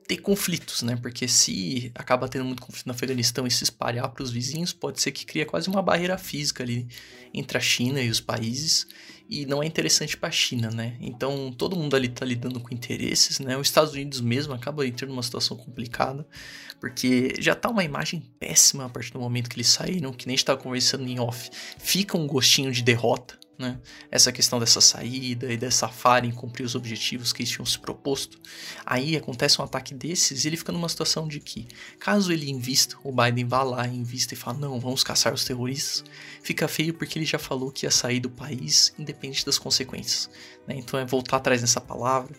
ter 0.08 0.18
conflitos, 0.18 0.84
né? 0.84 0.96
Porque 0.96 1.28
se 1.28 1.92
acaba 1.96 2.28
tendo 2.28 2.46
muito 2.46 2.62
conflito 2.62 2.86
no 2.86 2.94
Afeganistão 2.94 3.48
e 3.48 3.52
se 3.52 3.64
espalhar 3.64 4.08
para 4.10 4.24
os 4.24 4.32
vizinhos, 4.32 4.72
pode 4.74 5.02
ser 5.02 5.12
que 5.12 5.26
cria 5.26 5.46
quase 5.46 5.70
uma 5.70 5.82
barreira 5.82 6.18
física 6.18 6.64
ali 6.64 6.88
entre 7.34 7.58
a 7.58 7.62
China 7.62 8.02
e 8.02 8.10
os 8.10 8.20
países 8.20 8.86
e 9.32 9.46
não 9.46 9.64
é 9.64 9.66
interessante 9.66 10.18
para 10.18 10.28
a 10.28 10.32
China, 10.32 10.70
né? 10.70 10.98
Então 11.00 11.54
todo 11.58 11.74
mundo 11.74 11.96
ali 11.96 12.08
está 12.08 12.26
lidando 12.26 12.60
com 12.60 12.74
interesses, 12.74 13.40
né? 13.40 13.56
Os 13.56 13.68
Estados 13.68 13.94
Unidos 13.94 14.20
mesmo 14.20 14.54
acaba 14.54 14.86
entrando 14.86 15.12
numa 15.12 15.24
situação 15.24 15.56
complicada, 15.56 16.28
porque 16.82 17.36
já 17.40 17.56
tá 17.56 17.70
uma 17.70 17.86
imagem 17.86 18.22
péssima 18.38 18.86
a 18.86 18.90
partir 18.90 19.14
do 19.14 19.20
momento 19.20 19.50
que 19.50 19.56
eles 19.56 19.68
saíram, 19.68 20.12
que 20.12 20.28
nem 20.28 20.36
estava 20.36 20.60
conversando 20.60 21.08
em 21.08 21.18
off. 21.18 21.50
Fica 21.78 22.18
um 22.18 22.28
gostinho 22.28 22.74
de 22.74 22.82
derrota, 22.82 23.40
né? 23.62 23.80
Essa 24.10 24.32
questão 24.32 24.60
dessa 24.60 24.82
saída 24.82 25.52
e 25.54 25.56
dessa 25.56 25.88
falha 25.88 26.26
em 26.26 26.32
cumprir 26.32 26.66
os 26.66 26.76
objetivos 26.76 27.32
que 27.32 27.44
eles 27.44 27.52
tinham 27.52 27.66
se 27.66 27.80
proposto. 27.80 28.40
Aí 28.86 29.16
acontece 29.16 29.62
um 29.62 29.64
ataque 29.64 29.94
desses 29.94 30.44
e 30.44 30.48
ele 30.48 30.58
fica 30.58 30.72
numa 30.72 30.90
situação 30.90 31.28
de 31.28 31.40
que, 31.40 31.68
caso 32.00 32.34
ele 32.34 32.50
invista, 32.50 32.98
o 33.04 33.12
Biden 33.12 33.46
vá 33.46 33.64
lá, 33.64 33.88
invista 33.88 34.34
e 34.34 34.38
fala: 34.38 34.58
não, 34.58 34.80
vamos 34.80 35.04
caçar 35.04 35.34
os 35.34 35.46
terroristas, 35.46 36.04
fica 36.42 36.68
feio 36.68 36.94
porque 36.94 37.18
ele 37.18 37.26
já 37.26 37.40
falou 37.40 37.72
que 37.72 37.86
ia 37.86 37.92
sair 37.92 38.20
do 38.20 38.30
país 38.30 38.94
independente 38.98 39.46
das 39.46 39.58
consequências. 39.58 40.30
Né? 40.68 40.76
Então 40.78 41.00
é 41.00 41.06
voltar 41.06 41.38
atrás 41.38 41.62
nessa 41.62 41.80
palavra 41.80 42.36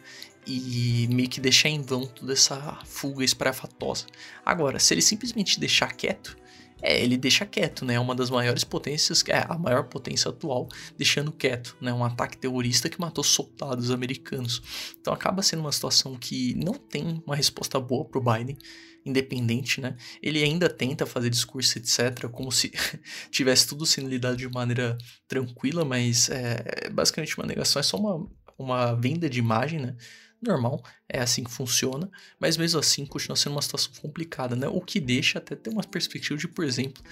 e 0.46 1.06
meio 1.10 1.28
que 1.28 1.40
deixar 1.40 1.68
em 1.68 1.80
vão 1.80 2.04
toda 2.04 2.32
essa 2.32 2.78
fuga 2.84 3.24
esparafatosa. 3.24 4.06
Agora, 4.44 4.78
se 4.78 4.92
ele 4.92 5.02
simplesmente 5.02 5.60
deixar 5.60 5.92
quieto, 5.92 6.36
é, 6.82 7.00
ele 7.00 7.16
deixa 7.16 7.46
quieto, 7.46 7.84
né? 7.84 7.94
É 7.94 8.00
uma 8.00 8.14
das 8.14 8.28
maiores 8.28 8.64
potências, 8.64 9.22
é 9.28 9.46
a 9.48 9.56
maior 9.56 9.84
potência 9.84 10.28
atual, 10.28 10.68
deixando 10.98 11.30
quieto, 11.30 11.76
né? 11.80 11.92
Um 11.92 12.04
ataque 12.04 12.36
terrorista 12.36 12.88
que 12.88 13.00
matou 13.00 13.22
soldados 13.22 13.90
americanos. 13.90 14.60
Então 15.00 15.14
acaba 15.14 15.42
sendo 15.42 15.60
uma 15.60 15.70
situação 15.70 16.16
que 16.16 16.54
não 16.56 16.74
tem 16.74 17.22
uma 17.24 17.36
resposta 17.36 17.78
boa 17.78 18.04
pro 18.04 18.20
Biden, 18.20 18.58
independente, 19.06 19.80
né? 19.80 19.96
Ele 20.20 20.42
ainda 20.42 20.68
tenta 20.68 21.06
fazer 21.06 21.30
discurso, 21.30 21.78
etc., 21.78 22.28
como 22.28 22.50
se 22.50 22.72
tivesse 23.30 23.68
tudo 23.68 23.86
sendo 23.86 24.08
lidado 24.08 24.36
de 24.36 24.48
maneira 24.48 24.98
tranquila, 25.28 25.84
mas 25.84 26.28
é 26.30 26.90
basicamente 26.90 27.38
uma 27.38 27.46
negação, 27.46 27.78
é 27.78 27.82
só 27.82 27.96
uma, 27.96 28.28
uma 28.58 28.94
venda 28.94 29.30
de 29.30 29.38
imagem, 29.38 29.80
né? 29.80 29.96
Normal, 30.43 30.82
é 31.09 31.20
assim 31.20 31.45
que 31.45 31.51
funciona, 31.51 32.11
mas 32.38 32.57
mesmo 32.57 32.80
assim 32.80 33.07
continua 33.07 33.36
sendo 33.36 33.53
uma 33.53 33.62
situação 33.62 33.93
complicada, 34.01 34.57
né? 34.57 34.66
O 34.68 34.80
que 34.80 35.01
deixa 35.01 35.38
até 35.38 35.55
ter 35.55 35.70
uma 35.70 35.82
perspectiva 35.82 36.38
de, 36.38 36.49
por 36.49 36.64
exemplo, 36.64 37.03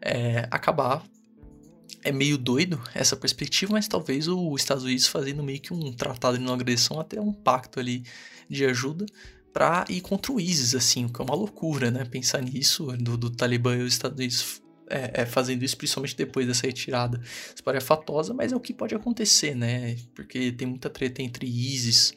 é, 0.00 0.48
acabar. 0.50 1.04
É 2.02 2.10
meio 2.10 2.38
doido 2.38 2.80
essa 2.94 3.14
perspectiva, 3.14 3.72
mas 3.72 3.86
talvez 3.86 4.26
os 4.26 4.60
Estados 4.60 4.84
Unidos 4.84 5.06
fazendo 5.06 5.42
meio 5.42 5.60
que 5.60 5.74
um 5.74 5.92
tratado 5.92 6.38
de 6.38 6.44
não 6.44 6.54
agressão, 6.54 6.98
até 6.98 7.20
um 7.20 7.32
pacto 7.32 7.78
ali 7.78 8.04
de 8.48 8.64
ajuda 8.64 9.04
para 9.52 9.84
ir 9.88 10.00
contra 10.00 10.32
o 10.32 10.40
ISIS, 10.40 10.74
assim, 10.74 11.04
o 11.04 11.12
que 11.12 11.20
é 11.20 11.24
uma 11.24 11.34
loucura, 11.34 11.90
né? 11.90 12.04
Pensar 12.04 12.40
nisso, 12.40 12.86
do, 12.96 13.18
do 13.18 13.28
Talibã 13.28 13.76
e 13.76 13.82
os 13.82 13.92
Estados 13.92 14.16
Unidos 14.16 14.62
é, 14.88 15.22
é, 15.22 15.26
fazendo 15.26 15.62
isso, 15.62 15.76
principalmente 15.76 16.16
depois 16.16 16.46
dessa 16.46 16.66
retirada 16.66 17.20
espalhafatosa, 17.54 18.34
mas 18.34 18.52
é 18.52 18.56
o 18.56 18.60
que 18.60 18.74
pode 18.74 18.94
acontecer, 18.94 19.54
né? 19.54 19.96
Porque 20.14 20.52
tem 20.52 20.66
muita 20.66 20.90
treta 20.90 21.22
entre 21.22 21.46
ISIS 21.46 22.12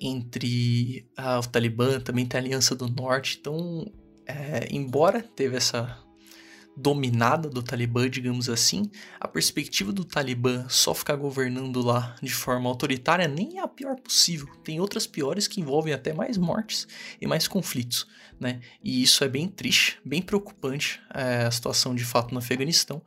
entre 0.00 1.06
ah, 1.16 1.38
o 1.38 1.46
Talibã, 1.46 2.00
também 2.00 2.26
tem 2.26 2.40
a 2.40 2.42
Aliança 2.42 2.74
do 2.74 2.88
Norte. 2.88 3.38
Então, 3.40 3.84
é, 4.26 4.66
embora 4.70 5.22
teve 5.22 5.56
essa 5.56 5.98
dominada 6.76 7.48
do 7.50 7.62
Talibã, 7.62 8.08
digamos 8.08 8.48
assim, 8.48 8.90
a 9.20 9.28
perspectiva 9.28 9.92
do 9.92 10.04
Talibã 10.04 10.66
só 10.68 10.94
ficar 10.94 11.16
governando 11.16 11.82
lá 11.82 12.16
de 12.22 12.32
forma 12.32 12.68
autoritária 12.68 13.28
nem 13.28 13.58
é 13.58 13.60
a 13.60 13.68
pior 13.68 13.96
possível. 13.96 14.48
Tem 14.64 14.80
outras 14.80 15.06
piores 15.06 15.46
que 15.46 15.60
envolvem 15.60 15.92
até 15.92 16.12
mais 16.12 16.38
mortes 16.38 16.88
e 17.20 17.26
mais 17.26 17.46
conflitos, 17.46 18.06
né? 18.38 18.60
E 18.82 19.02
isso 19.02 19.22
é 19.24 19.28
bem 19.28 19.46
triste, 19.46 19.98
bem 20.04 20.22
preocupante 20.22 21.00
é, 21.14 21.44
a 21.44 21.50
situação 21.50 21.94
de 21.94 22.04
fato 22.04 22.32
no 22.32 22.38
Afeganistão 22.38 23.02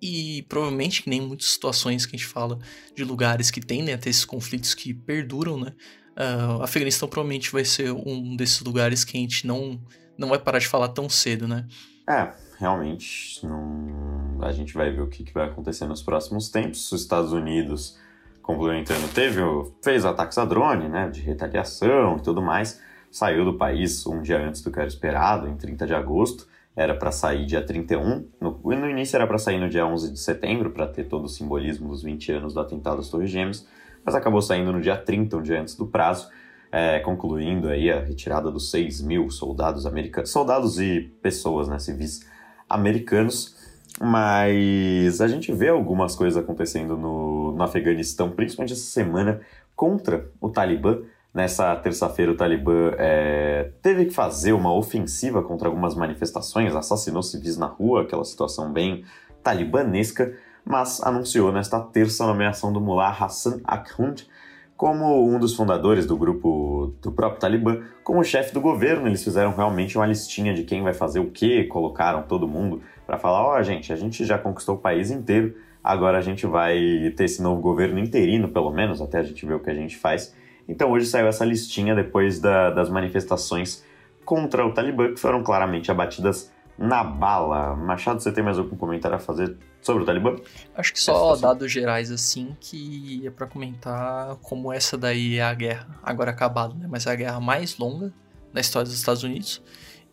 e 0.00 0.44
provavelmente 0.48 1.02
que 1.02 1.10
nem 1.10 1.20
muitas 1.20 1.48
situações 1.48 2.06
que 2.06 2.16
a 2.16 2.18
gente 2.18 2.28
fala 2.28 2.58
de 2.94 3.04
lugares 3.04 3.50
que 3.50 3.60
tendem 3.60 3.94
a 3.94 3.98
ter 3.98 4.10
esses 4.10 4.24
conflitos 4.24 4.74
que 4.74 4.94
perduram, 4.94 5.58
né? 5.58 5.74
Uh, 6.18 6.60
Afeganistão 6.62 7.08
provavelmente 7.08 7.52
vai 7.52 7.64
ser 7.64 7.92
um 7.92 8.34
desses 8.34 8.60
lugares 8.60 9.04
que 9.04 9.16
a 9.16 9.20
gente 9.20 9.46
não, 9.46 9.78
não 10.16 10.28
vai 10.28 10.38
parar 10.38 10.58
de 10.58 10.66
falar 10.66 10.88
tão 10.88 11.08
cedo, 11.08 11.46
né? 11.46 11.64
É, 12.08 12.32
realmente. 12.58 13.46
Não... 13.46 14.38
A 14.42 14.50
gente 14.50 14.74
vai 14.74 14.90
ver 14.90 15.02
o 15.02 15.06
que, 15.06 15.22
que 15.22 15.32
vai 15.32 15.46
acontecer 15.46 15.86
nos 15.86 16.02
próximos 16.02 16.48
tempos. 16.48 16.90
Os 16.90 17.02
Estados 17.02 17.32
Unidos, 17.32 17.96
complementando, 18.42 19.06
teve, 19.08 19.40
fez 19.80 20.04
ataques 20.04 20.38
a 20.38 20.44
drone, 20.44 20.88
né? 20.88 21.08
De 21.08 21.20
retaliação 21.20 22.16
e 22.16 22.22
tudo 22.22 22.42
mais. 22.42 22.80
Saiu 23.12 23.44
do 23.44 23.54
país 23.56 24.04
um 24.04 24.20
dia 24.20 24.40
antes 24.40 24.60
do 24.60 24.72
que 24.72 24.78
era 24.78 24.88
esperado, 24.88 25.46
em 25.46 25.56
30 25.56 25.86
de 25.86 25.94
agosto. 25.94 26.48
era 26.74 26.94
para 26.94 27.12
sair 27.12 27.46
dia 27.46 27.64
31, 27.64 28.28
no, 28.40 28.60
no 28.62 28.90
início 28.90 29.16
era 29.16 29.26
para 29.26 29.38
sair 29.38 29.58
no 29.58 29.68
dia 29.68 29.86
11 29.86 30.12
de 30.12 30.18
setembro, 30.18 30.70
para 30.70 30.86
ter 30.86 31.04
todo 31.04 31.24
o 31.24 31.28
simbolismo 31.28 31.88
dos 31.88 32.02
20 32.02 32.32
anos 32.32 32.54
do 32.54 32.60
atentado 32.60 33.00
às 33.00 33.08
Torres 33.08 33.30
Gêmeas, 33.30 33.66
mas 34.08 34.14
acabou 34.14 34.40
saindo 34.40 34.72
no 34.72 34.80
dia 34.80 34.96
30, 34.96 35.36
um 35.36 35.42
dia 35.42 35.60
antes 35.60 35.74
do 35.74 35.86
prazo, 35.86 36.30
é, 36.72 36.98
concluindo 37.00 37.68
aí 37.68 37.92
a 37.92 38.00
retirada 38.00 38.50
dos 38.50 38.70
6 38.70 39.02
mil 39.02 39.28
soldados 39.28 39.84
americanos, 39.84 40.30
soldados 40.30 40.80
e 40.80 41.12
pessoas, 41.20 41.68
né, 41.68 41.78
civis 41.78 42.26
americanos, 42.70 43.54
mas 44.00 45.20
a 45.20 45.28
gente 45.28 45.52
vê 45.52 45.68
algumas 45.68 46.16
coisas 46.16 46.42
acontecendo 46.42 46.96
no, 46.96 47.52
no 47.52 47.62
Afeganistão, 47.62 48.30
principalmente 48.30 48.72
essa 48.72 48.90
semana, 48.90 49.42
contra 49.76 50.30
o 50.40 50.48
Talibã. 50.48 51.02
Nessa 51.34 51.76
terça-feira, 51.76 52.32
o 52.32 52.34
Talibã 52.34 52.94
é, 52.96 53.72
teve 53.82 54.06
que 54.06 54.14
fazer 54.14 54.54
uma 54.54 54.74
ofensiva 54.74 55.42
contra 55.42 55.68
algumas 55.68 55.94
manifestações, 55.94 56.74
assassinou 56.74 57.22
civis 57.22 57.58
na 57.58 57.66
rua, 57.66 58.04
aquela 58.04 58.24
situação 58.24 58.72
bem 58.72 59.04
talibanesca, 59.42 60.34
mas 60.68 61.02
anunciou 61.02 61.50
nesta 61.50 61.80
terça 61.80 62.24
a 62.24 62.26
nomeação 62.26 62.70
do 62.70 62.78
mullah 62.78 63.16
Hassan 63.18 63.58
Akhund 63.64 64.28
como 64.76 65.26
um 65.26 65.38
dos 65.38 65.56
fundadores 65.56 66.06
do 66.06 66.14
grupo 66.14 66.94
do 67.00 67.10
próprio 67.10 67.40
Talibã, 67.40 67.80
como 68.04 68.22
chefe 68.22 68.52
do 68.52 68.60
governo. 68.60 69.08
Eles 69.08 69.24
fizeram 69.24 69.52
realmente 69.52 69.96
uma 69.96 70.06
listinha 70.06 70.52
de 70.52 70.64
quem 70.64 70.82
vai 70.82 70.92
fazer 70.92 71.20
o 71.20 71.30
que, 71.30 71.64
colocaram 71.64 72.22
todo 72.22 72.46
mundo 72.46 72.82
para 73.06 73.18
falar: 73.18 73.42
ó, 73.42 73.58
oh, 73.58 73.62
gente, 73.62 73.92
a 73.92 73.96
gente 73.96 74.26
já 74.26 74.36
conquistou 74.36 74.76
o 74.76 74.78
país 74.78 75.10
inteiro, 75.10 75.56
agora 75.82 76.18
a 76.18 76.20
gente 76.20 76.46
vai 76.46 76.78
ter 77.16 77.24
esse 77.24 77.42
novo 77.42 77.62
governo 77.62 77.98
interino, 77.98 78.48
pelo 78.48 78.70
menos, 78.70 79.00
até 79.00 79.18
a 79.18 79.22
gente 79.22 79.44
ver 79.46 79.54
o 79.54 79.60
que 79.60 79.70
a 79.70 79.74
gente 79.74 79.96
faz. 79.96 80.36
Então 80.68 80.92
hoje 80.92 81.06
saiu 81.06 81.26
essa 81.26 81.46
listinha 81.46 81.94
depois 81.94 82.38
da, 82.38 82.70
das 82.70 82.90
manifestações 82.90 83.82
contra 84.22 84.66
o 84.66 84.72
Talibã, 84.74 85.14
que 85.14 85.18
foram 85.18 85.42
claramente 85.42 85.90
abatidas 85.90 86.52
na 86.78 87.02
bala. 87.02 87.74
Machado, 87.74 88.22
você 88.22 88.30
tem 88.30 88.42
mais 88.42 88.58
algum 88.58 88.76
comentário 88.76 89.16
a 89.16 89.20
fazer 89.20 89.56
sobre 89.82 90.02
o 90.02 90.06
Talibã? 90.06 90.36
Acho 90.76 90.92
que 90.92 91.00
só 91.00 91.34
dados 91.36 91.70
gerais 91.70 92.10
assim 92.10 92.56
que 92.60 93.26
é 93.26 93.30
para 93.30 93.46
comentar 93.46 94.36
como 94.36 94.72
essa 94.72 94.96
daí 94.96 95.36
é 95.38 95.42
a 95.42 95.52
guerra, 95.52 95.98
agora 96.02 96.30
acabada, 96.30 96.74
né? 96.74 96.86
Mas 96.88 97.06
é 97.06 97.10
a 97.10 97.16
guerra 97.16 97.40
mais 97.40 97.76
longa 97.78 98.12
da 98.52 98.60
história 98.60 98.86
dos 98.86 98.96
Estados 98.96 99.22
Unidos. 99.22 99.62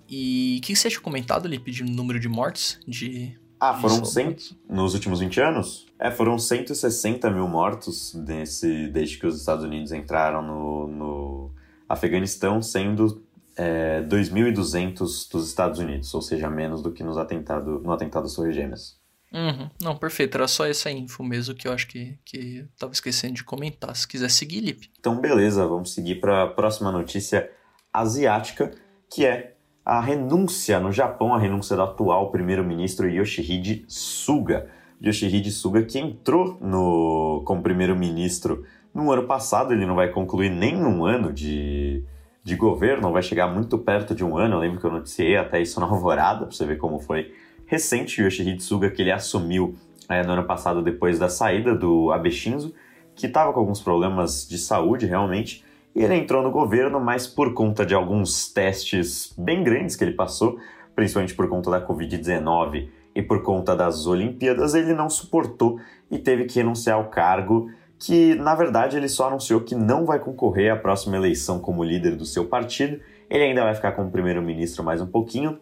E 0.10 0.60
o 0.60 0.66
que 0.66 0.76
você 0.76 0.90
tinha 0.90 1.02
comentado 1.02 1.46
ali, 1.46 1.58
pedindo 1.58 1.92
número 1.92 2.20
de 2.20 2.28
mortes? 2.28 2.80
De, 2.88 3.38
ah, 3.60 3.74
foram 3.74 4.04
100 4.04 4.36
nos 4.70 4.94
últimos 4.94 5.20
20 5.20 5.42
anos? 5.42 5.88
É, 5.98 6.12
foram 6.12 6.38
160 6.38 7.30
mil 7.32 7.48
mortos 7.48 8.14
desse, 8.14 8.88
desde 8.90 9.18
que 9.18 9.26
os 9.26 9.40
Estados 9.40 9.64
Unidos 9.64 9.92
entraram 9.92 10.42
no, 10.42 10.88
no 10.88 11.52
Afeganistão, 11.88 12.62
sendo 12.62 13.25
é, 13.56 14.02
2.200 14.04 14.98
dos 15.32 15.48
Estados 15.48 15.80
Unidos, 15.80 16.14
ou 16.14 16.22
seja, 16.22 16.50
menos 16.50 16.82
do 16.82 16.92
que 16.92 17.04
nos 17.04 17.18
atentado, 17.18 17.80
no 17.80 17.92
atentado 17.92 18.26
às 18.26 18.34
Torres 18.34 18.56
Gêmeas. 18.56 19.00
Uhum. 19.34 19.70
Não, 19.82 19.98
perfeito. 19.98 20.36
Era 20.36 20.48
só 20.48 20.66
essa 20.66 20.90
info 20.90 21.24
mesmo 21.24 21.56
que 21.56 21.68
eu 21.68 21.74
acho 21.74 21.88
que, 21.88 22.18
que 22.24 22.58
eu 22.60 22.68
tava 22.80 22.94
esquecendo 22.94 23.34
de 23.34 23.44
comentar. 23.44 23.94
Se 23.96 24.08
quiser 24.08 24.30
seguir, 24.30 24.62
Lipe. 24.62 24.90
Então, 24.98 25.20
beleza. 25.20 25.68
Vamos 25.68 25.94
seguir 25.94 26.16
para 26.16 26.44
a 26.44 26.48
próxima 26.48 26.92
notícia 26.92 27.50
asiática, 27.92 28.72
que 29.10 29.26
é 29.26 29.56
a 29.84 30.00
renúncia 30.00 30.80
no 30.80 30.92
Japão, 30.92 31.34
a 31.34 31.38
renúncia 31.38 31.76
do 31.76 31.82
atual 31.82 32.32
primeiro-ministro 32.32 33.10
Yoshihide 33.10 33.86
Suga. 33.88 34.70
Yoshihide 35.04 35.52
Suga, 35.52 35.84
que 35.84 36.00
entrou 36.00 36.58
no, 36.62 37.44
como 37.46 37.62
primeiro-ministro 37.62 38.66
no 38.94 39.12
ano 39.12 39.28
passado, 39.28 39.74
ele 39.74 39.86
não 39.86 39.96
vai 39.96 40.10
concluir 40.10 40.50
nem 40.50 40.78
um 40.78 41.06
ano 41.06 41.34
de, 41.34 42.06
de 42.46 42.56
governo, 42.56 43.12
vai 43.12 43.24
chegar 43.24 43.48
muito 43.48 43.76
perto 43.76 44.14
de 44.14 44.24
um 44.24 44.38
ano. 44.38 44.56
Eu 44.56 44.60
lembro 44.60 44.80
que 44.80 44.86
eu 44.86 44.92
noticiei 44.92 45.36
até 45.36 45.60
isso 45.60 45.80
na 45.80 45.88
Alvorada, 45.88 46.46
para 46.46 46.56
você 46.56 46.64
ver 46.64 46.78
como 46.78 47.00
foi 47.00 47.34
recente, 47.66 48.22
o 48.22 48.26
Yoshihide 48.26 48.62
Suga, 48.62 48.92
que 48.92 49.02
ele 49.02 49.12
assumiu 49.12 49.76
é, 50.08 50.22
no 50.24 50.34
ano 50.34 50.44
passado 50.44 50.84
depois 50.84 51.18
da 51.18 51.28
saída 51.28 51.74
do 51.74 52.12
Abe 52.12 52.30
Shinzo, 52.30 52.72
que 53.16 53.26
estava 53.26 53.52
com 53.52 53.60
alguns 53.60 53.82
problemas 53.82 54.48
de 54.48 54.60
saúde 54.60 55.08
realmente, 55.08 55.66
e 55.96 56.04
ele 56.04 56.14
entrou 56.14 56.44
no 56.44 56.52
governo, 56.52 57.00
mas 57.00 57.26
por 57.26 57.52
conta 57.56 57.84
de 57.84 57.96
alguns 57.96 58.54
testes 58.54 59.34
bem 59.36 59.64
grandes 59.64 59.96
que 59.96 60.04
ele 60.04 60.14
passou, 60.14 60.60
principalmente 60.96 61.34
por 61.34 61.50
conta 61.50 61.72
da 61.72 61.84
Covid-19 61.84 62.90
e 63.16 63.24
por 63.24 63.42
conta 63.42 63.76
das 63.76 64.06
Olimpíadas, 64.06 64.76
ele 64.76 64.94
não 64.94 65.10
suportou 65.10 65.80
e 66.12 66.20
teve 66.20 66.46
que 66.46 66.60
renunciar 66.60 66.98
ao 66.98 67.06
cargo 67.06 67.72
que 68.00 68.36
na 68.36 68.56
verdade 68.56 68.98
ele 68.98 69.08
só 69.08 69.28
anunciou 69.28 69.62
que 69.62 69.76
não 69.76 70.06
vai 70.06 70.20
concorrer 70.20 70.72
à 70.72 70.76
próxima 70.76 71.16
eleição 71.16 71.60
como 71.60 71.84
líder 71.84 72.16
do 72.16 72.26
seu 72.26 72.46
partido. 72.46 73.00
Ele 73.30 73.44
ainda 73.44 73.64
vai 73.64 73.74
ficar 73.74 73.94
como 73.94 74.12
primeiro-ministro 74.12 74.84
mais 74.84 75.02
um 75.02 75.08
pouquinho, 75.08 75.60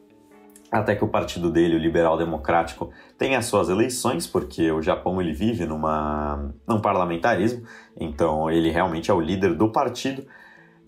até 0.71 0.95
que 0.95 1.03
o 1.03 1.07
partido 1.07 1.51
dele, 1.51 1.75
o 1.75 1.79
Liberal 1.79 2.17
Democrático, 2.17 2.91
tenha 3.17 3.41
suas 3.41 3.69
eleições, 3.69 4.25
porque 4.25 4.71
o 4.71 4.81
Japão 4.81 5.21
ele 5.21 5.31
vive 5.31 5.65
numa, 5.65 6.51
num 6.67 6.81
parlamentarismo, 6.81 7.63
então 7.97 8.49
ele 8.49 8.71
realmente 8.71 9.11
é 9.11 9.13
o 9.13 9.21
líder 9.21 9.53
do 9.53 9.71
partido 9.71 10.25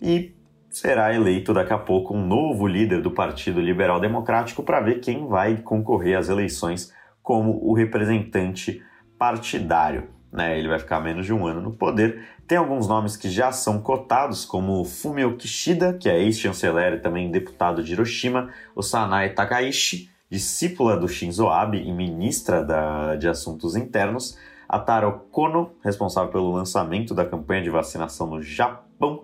e 0.02 0.34
será 0.68 1.14
eleito 1.14 1.54
daqui 1.54 1.72
a 1.72 1.78
pouco 1.78 2.12
um 2.12 2.26
novo 2.26 2.66
líder 2.66 3.00
do 3.00 3.10
Partido 3.10 3.60
Liberal 3.60 3.98
Democrático 3.98 4.62
para 4.62 4.80
ver 4.80 5.00
quem 5.00 5.26
vai 5.26 5.56
concorrer 5.56 6.18
às 6.18 6.28
eleições 6.28 6.92
como 7.22 7.58
o 7.64 7.72
representante 7.72 8.82
partidário 9.18 10.15
né? 10.32 10.58
Ele 10.58 10.68
vai 10.68 10.78
ficar 10.78 11.00
menos 11.00 11.26
de 11.26 11.32
um 11.32 11.46
ano 11.46 11.60
no 11.60 11.72
poder. 11.72 12.24
Tem 12.46 12.58
alguns 12.58 12.86
nomes 12.86 13.16
que 13.16 13.28
já 13.28 13.50
são 13.52 13.80
cotados, 13.80 14.44
como 14.44 14.84
Fumio 14.84 15.36
Kishida, 15.36 15.94
que 15.94 16.08
é 16.08 16.22
ex-chanceler 16.22 16.94
e 16.94 17.00
também 17.00 17.30
deputado 17.30 17.82
de 17.82 17.92
Hiroshima, 17.92 18.50
o 18.74 18.82
Sanae 18.82 19.30
Takaishi, 19.30 20.10
discípula 20.30 20.96
do 20.96 21.08
Shinzo 21.08 21.48
Abe 21.48 21.78
e 21.78 21.92
ministra 21.92 22.62
da, 22.62 23.16
de 23.16 23.28
Assuntos 23.28 23.76
Internos, 23.76 24.38
a 24.68 24.78
Taro 24.78 25.12
Kono, 25.30 25.72
responsável 25.82 26.30
pelo 26.30 26.52
lançamento 26.52 27.14
da 27.14 27.24
campanha 27.24 27.62
de 27.62 27.70
vacinação 27.70 28.26
no 28.26 28.42
Japão. 28.42 29.22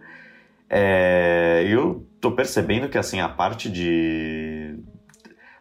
É, 0.69 1.67
eu 1.69 2.07
tô 2.21 2.33
percebendo 2.33 2.89
que 2.89 2.97
assim 2.97 3.21
a 3.21 3.29
parte 3.29 3.69
de 3.69 4.79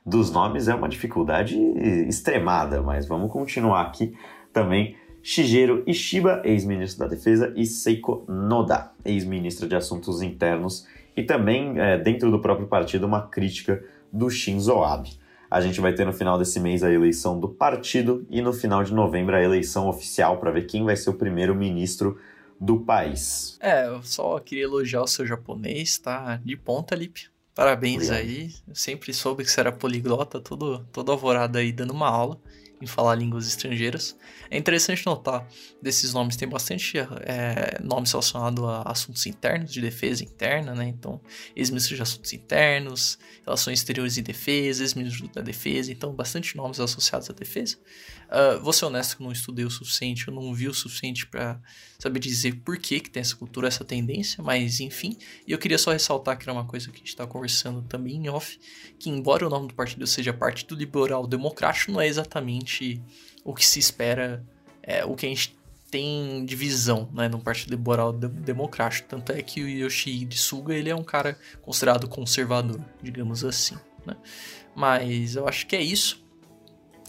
dos 0.05 0.31
nomes 0.31 0.67
é 0.67 0.73
uma 0.73 0.89
dificuldade 0.89 1.59
extremada, 2.07 2.81
mas 2.81 3.07
vamos 3.07 3.31
continuar 3.31 3.81
aqui 3.81 4.15
também 4.51 4.95
Shigeru 5.24 5.84
Ishiba, 5.86 6.41
ex-ministro 6.43 6.99
da 6.99 7.07
Defesa, 7.07 7.53
e 7.55 7.65
Seiko 7.65 8.26
Noda, 8.28 8.91
ex-ministra 9.05 9.67
de 9.67 9.76
Assuntos 9.76 10.22
Internos, 10.22 10.88
e 11.15 11.24
também, 11.24 11.80
é, 11.80 11.97
dentro 11.97 12.32
do 12.32 12.39
próprio 12.39 12.67
partido, 12.67 13.05
uma 13.05 13.28
crítica 13.28 13.84
do 14.11 14.30
Shinzo 14.30 14.84
Abe. 14.84 15.19
A 15.49 15.59
gente 15.59 15.82
vai 15.82 15.93
ter 15.93 16.05
no 16.05 16.13
final 16.13 16.38
desse 16.38 16.59
mês 16.59 16.82
a 16.82 16.91
eleição 16.91 17.39
do 17.39 17.49
partido 17.49 18.26
e 18.30 18.41
no 18.41 18.53
final 18.53 18.84
de 18.84 18.93
novembro 18.93 19.36
a 19.36 19.41
eleição 19.41 19.89
oficial 19.89 20.38
para 20.38 20.49
ver 20.49 20.65
quem 20.65 20.86
vai 20.86 20.95
ser 20.95 21.09
o 21.09 21.13
primeiro 21.13 21.53
ministro 21.53 22.17
do 22.59 22.80
país. 22.80 23.57
É, 23.59 23.88
eu 23.88 24.01
só 24.01 24.39
queria 24.39 24.63
elogiar 24.63 25.01
o 25.01 25.07
seu 25.07 25.26
japonês, 25.26 25.97
tá 25.97 26.39
de 26.43 26.55
ponta, 26.55 26.95
Lipe. 26.95 27.30
Parabéns 27.53 28.09
Obrigado. 28.09 28.17
aí. 28.17 28.51
Eu 28.65 28.76
sempre 28.76 29.13
soube 29.13 29.43
que 29.43 29.51
você 29.51 29.59
era 29.59 29.74
poliglota, 29.74 30.39
todo, 30.39 30.86
todo 30.91 31.11
alvorado 31.11 31.57
aí 31.57 31.74
dando 31.74 31.91
uma 31.91 32.07
aula 32.07 32.39
em 32.82 32.88
falar 32.88 33.15
línguas 33.15 33.47
estrangeiras. 33.47 34.17
É 34.49 34.57
interessante 34.57 35.05
notar, 35.05 35.47
desses 35.82 36.13
nomes 36.13 36.36
tem 36.36 36.47
bastante 36.47 36.97
é, 36.97 37.79
nomes 37.82 38.11
relacionados 38.11 38.63
a 38.63 38.82
assuntos 38.84 39.25
internos, 39.25 39.71
de 39.71 39.79
defesa 39.82 40.23
interna, 40.23 40.73
né? 40.73 40.88
Então, 40.88 41.21
ex-ministro 41.55 41.95
de 41.95 42.01
assuntos 42.01 42.34
internos, 42.34 43.19
relações 43.45 43.79
exteriores 43.79 44.17
e 44.17 44.21
defesa, 44.21 44.84
ex-ministro 44.84 45.27
da 45.29 45.41
defesa, 45.41 45.91
então 45.91 46.13
bastante 46.13 46.57
nomes 46.57 46.79
associados 46.79 47.29
à 47.29 47.34
defesa. 47.34 47.77
Uh, 48.32 48.61
vou 48.61 48.71
ser 48.71 48.86
honesto 48.86 49.17
que 49.17 49.23
não 49.23 49.32
estudei 49.32 49.65
o 49.65 49.69
suficiente, 49.69 50.25
eu 50.25 50.34
não 50.34 50.53
vi 50.53 50.69
o 50.69 50.73
suficiente 50.73 51.27
para 51.27 51.59
saber 51.99 52.21
dizer 52.21 52.61
por 52.63 52.77
que, 52.77 53.01
que 53.01 53.09
tem 53.09 53.19
essa 53.19 53.36
cultura, 53.36 53.67
essa 53.67 53.84
tendência, 53.84 54.41
mas 54.41 54.79
enfim. 54.79 55.17
E 55.45 55.51
eu 55.51 55.57
queria 55.57 55.77
só 55.77 55.91
ressaltar 55.91 56.38
que 56.38 56.43
era 56.43 56.53
uma 56.53 56.63
coisa 56.63 56.89
que 56.89 56.95
a 56.95 56.99
gente 56.99 57.09
está 57.09 57.27
conversando 57.27 57.82
também 57.82 58.15
em 58.15 58.29
off, 58.29 58.57
que 58.97 59.09
embora 59.09 59.45
o 59.45 59.49
nome 59.49 59.67
do 59.67 59.73
partido 59.73 60.07
seja 60.07 60.32
Partido 60.32 60.75
Liberal 60.75 61.27
Democrático, 61.27 61.91
não 61.91 61.99
é 61.99 62.07
exatamente 62.07 63.03
o 63.43 63.53
que 63.53 63.65
se 63.65 63.79
espera, 63.79 64.41
é, 64.82 65.03
o 65.03 65.13
que 65.13 65.25
a 65.25 65.29
gente 65.29 65.59
tem 65.89 66.45
divisão 66.45 67.09
né, 67.13 67.27
no 67.27 67.41
Partido 67.41 67.71
Liberal 67.71 68.13
Democrático. 68.13 69.09
Tanto 69.09 69.34
é 69.34 69.41
que 69.41 69.61
o 69.61 69.67
Yoshihide 69.67 70.38
Suga 70.38 70.73
ele 70.73 70.89
é 70.89 70.95
um 70.95 71.03
cara 71.03 71.38
considerado 71.61 72.07
conservador, 72.07 72.79
digamos 73.03 73.43
assim. 73.43 73.75
Né? 74.05 74.15
Mas 74.73 75.36
eu 75.36 75.49
acho 75.49 75.67
que 75.67 75.75
é 75.75 75.82
isso 75.82 76.20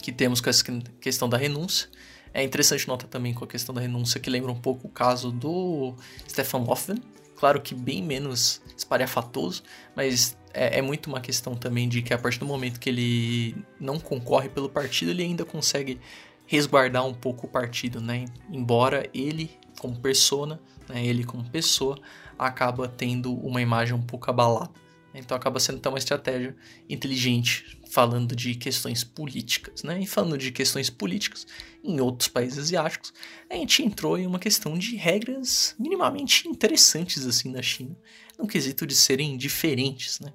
que 0.02 0.12
temos 0.12 0.40
com 0.40 0.50
essa 0.50 0.62
questão 1.00 1.28
da 1.28 1.38
renúncia. 1.38 1.88
É 2.34 2.42
interessante 2.42 2.86
notar 2.88 3.08
também 3.08 3.32
com 3.32 3.44
a 3.44 3.46
questão 3.46 3.74
da 3.74 3.80
renúncia 3.80 4.18
que 4.18 4.28
lembra 4.28 4.50
um 4.50 4.60
pouco 4.60 4.88
o 4.88 4.90
caso 4.90 5.30
do 5.30 5.94
Stefan 6.28 6.64
Löfven, 6.66 7.02
claro 7.36 7.60
que 7.60 7.74
bem 7.74 8.02
menos 8.02 8.60
espalhafatoso, 8.76 9.62
mas 9.94 10.36
é, 10.54 10.78
é, 10.78 10.82
muito 10.82 11.08
uma 11.08 11.20
questão 11.20 11.54
também 11.54 11.88
de 11.88 12.02
que 12.02 12.12
a 12.12 12.18
partir 12.18 12.38
do 12.38 12.46
momento 12.46 12.80
que 12.80 12.88
ele 12.88 13.56
não 13.78 13.98
concorre 13.98 14.48
pelo 14.48 14.68
partido, 14.68 15.10
ele 15.10 15.22
ainda 15.22 15.44
consegue 15.44 16.00
resguardar 16.46 17.06
um 17.06 17.14
pouco 17.14 17.46
o 17.46 17.50
partido, 17.50 18.00
né? 18.00 18.26
Embora 18.50 19.08
ele, 19.14 19.50
como 19.78 19.98
persona, 19.98 20.60
né, 20.88 21.04
ele 21.04 21.24
como 21.24 21.48
pessoa, 21.48 21.98
acaba 22.38 22.88
tendo 22.88 23.34
uma 23.34 23.60
imagem 23.60 23.94
um 23.94 24.02
pouco 24.02 24.30
abalada. 24.30 24.70
Então 25.14 25.36
acaba 25.36 25.60
sendo 25.60 25.78
até 25.78 25.88
uma 25.88 25.98
estratégia 25.98 26.56
inteligente 26.88 27.78
falando 27.92 28.34
de 28.34 28.54
questões 28.54 29.04
políticas, 29.04 29.82
né? 29.82 30.00
E 30.00 30.06
falando 30.06 30.38
de 30.38 30.50
questões 30.50 30.88
políticas 30.88 31.46
em 31.84 32.00
outros 32.00 32.26
países 32.26 32.58
asiáticos, 32.58 33.12
a 33.50 33.54
gente 33.54 33.82
entrou 33.82 34.16
em 34.16 34.26
uma 34.26 34.38
questão 34.38 34.78
de 34.78 34.96
regras 34.96 35.74
minimamente 35.78 36.48
interessantes 36.48 37.26
assim 37.26 37.50
na 37.50 37.60
China, 37.60 37.94
no 38.38 38.46
quesito 38.46 38.86
de 38.86 38.94
serem 38.94 39.36
diferentes, 39.36 40.20
né? 40.20 40.32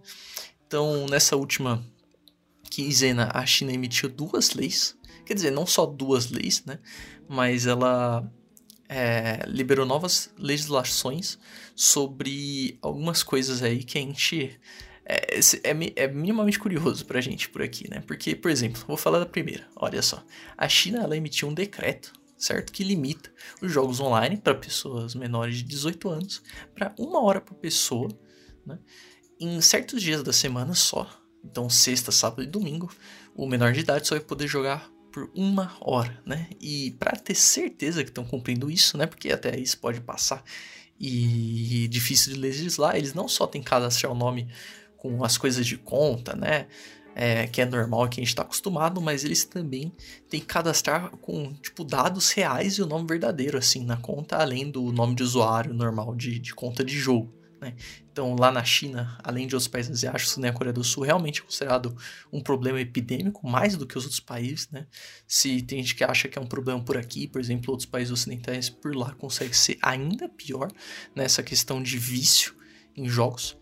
Então, 0.68 1.08
nessa 1.08 1.36
última 1.36 1.84
quinzena, 2.70 3.32
a 3.34 3.44
China 3.44 3.74
emitiu 3.74 4.08
duas 4.08 4.54
leis, 4.54 4.96
quer 5.26 5.34
dizer, 5.34 5.50
não 5.50 5.66
só 5.66 5.84
duas 5.84 6.30
leis, 6.30 6.64
né? 6.64 6.78
Mas 7.28 7.66
ela 7.66 8.32
é, 8.88 9.44
liberou 9.48 9.84
novas 9.84 10.30
legislações 10.38 11.40
sobre 11.76 12.78
algumas 12.84 13.24
coisas 13.24 13.64
aí 13.64 13.84
que 13.84 13.98
a 13.98 14.02
gente 14.02 14.60
é, 15.10 15.40
é, 15.64 15.94
é, 16.04 16.08
minimamente 16.10 16.60
curioso 16.60 17.06
pra 17.06 17.22
gente 17.22 17.48
por 17.50 17.62
aqui, 17.62 17.90
né? 17.90 18.04
Porque, 18.06 18.36
por 18.36 18.52
exemplo, 18.52 18.84
vou 18.86 18.98
falar 18.98 19.20
da 19.20 19.26
primeira. 19.26 19.66
Olha 19.76 20.02
só, 20.02 20.22
a 20.58 20.68
China 20.68 21.02
ela 21.02 21.16
emitiu 21.16 21.48
um 21.48 21.54
decreto, 21.54 22.12
certo, 22.38 22.74
que 22.74 22.84
limita 22.84 23.32
os 23.62 23.72
jogos 23.72 24.02
online 24.02 24.36
para 24.36 24.54
pessoas 24.54 25.16
menores 25.16 25.58
de 25.58 25.64
18 25.64 26.10
anos 26.10 26.44
para 26.76 26.94
uma 27.00 27.24
hora 27.24 27.40
por 27.40 27.56
pessoa, 27.56 28.10
né? 28.66 28.78
Em 29.40 29.62
certos 29.62 30.02
dias 30.02 30.22
da 30.24 30.34
semana 30.34 30.74
só. 30.74 31.10
Então, 31.42 31.70
sexta, 31.70 32.12
sábado 32.12 32.44
e 32.44 32.48
domingo, 32.48 32.92
o 33.34 33.48
menor 33.48 33.72
de 33.72 33.80
idade 33.80 34.06
só 34.06 34.16
vai 34.16 34.24
poder 34.24 34.48
jogar 34.48 34.92
por 35.10 35.32
uma 35.34 35.78
hora, 35.80 36.22
né? 36.26 36.50
E 36.60 36.92
para 37.00 37.12
ter 37.16 37.36
certeza 37.36 38.04
que 38.04 38.10
estão 38.10 38.26
cumprindo 38.26 38.70
isso, 38.70 38.98
né? 38.98 39.06
Porque 39.06 39.32
até 39.32 39.58
isso 39.58 39.78
pode 39.80 40.02
passar 40.02 40.44
e 41.00 41.88
difícil 41.90 42.34
de 42.34 42.40
legislar, 42.40 42.96
eles 42.96 43.14
não 43.14 43.28
só 43.28 43.46
têm 43.46 43.62
que 43.62 43.70
cadastrar 43.70 44.12
o 44.12 44.16
nome 44.16 44.48
com 45.08 45.24
as 45.24 45.38
coisas 45.38 45.66
de 45.66 45.78
conta, 45.78 46.36
né? 46.36 46.68
É, 47.20 47.48
que 47.48 47.62
é 47.62 47.66
normal, 47.66 48.08
que 48.08 48.20
a 48.20 48.24
gente 48.24 48.30
está 48.30 48.44
acostumado, 48.44 49.02
mas 49.02 49.24
eles 49.24 49.44
também 49.44 49.92
têm 50.30 50.40
que 50.40 50.46
cadastrar 50.46 51.10
com 51.18 51.52
tipo 51.56 51.84
dados 51.84 52.30
reais 52.32 52.76
e 52.76 52.84
o 52.84 52.86
nome 52.86 53.08
verdadeiro 53.08 53.58
assim 53.58 53.84
na 53.84 53.98
conta, 53.98 54.38
além 54.38 54.70
do 54.70 54.92
nome 54.92 55.16
de 55.16 55.24
usuário 55.24 55.74
normal 55.74 56.16
de, 56.16 56.38
de 56.38 56.54
conta 56.54 56.84
de 56.84 56.96
jogo. 56.96 57.34
Né? 57.60 57.74
Então, 58.12 58.36
lá 58.36 58.52
na 58.52 58.64
China, 58.64 59.18
além 59.24 59.48
de 59.48 59.56
outros 59.56 59.68
países 59.68 59.92
asiáticos, 59.92 60.38
né, 60.38 60.50
a 60.50 60.54
Coreia 60.54 60.74
do 60.74 60.84
Sul 60.84 61.04
realmente 61.04 61.42
é 61.42 61.44
considerado 61.44 61.96
um 62.32 62.42
problema 62.42 62.80
epidêmico, 62.80 63.48
mais 63.48 63.76
do 63.76 63.86
que 63.88 63.98
os 63.98 64.04
outros 64.04 64.20
países. 64.20 64.70
Né? 64.72 64.86
Se 65.28 65.62
tem 65.64 65.80
gente 65.80 65.96
que 65.96 66.04
acha 66.04 66.28
que 66.28 66.38
é 66.38 66.42
um 66.42 66.46
problema 66.46 66.84
por 66.84 66.98
aqui, 66.98 67.28
por 67.28 67.42
exemplo, 67.42 67.72
outros 67.72 67.90
países 67.90 68.12
ocidentais 68.12 68.70
por 68.70 68.96
lá 68.96 69.14
consegue 69.16 69.56
ser 69.58 69.78
ainda 69.82 70.30
pior 70.30 70.72
nessa 71.16 71.42
questão 71.42 71.82
de 71.82 71.98
vício 71.98 72.56
em 72.96 73.08
jogos 73.08 73.58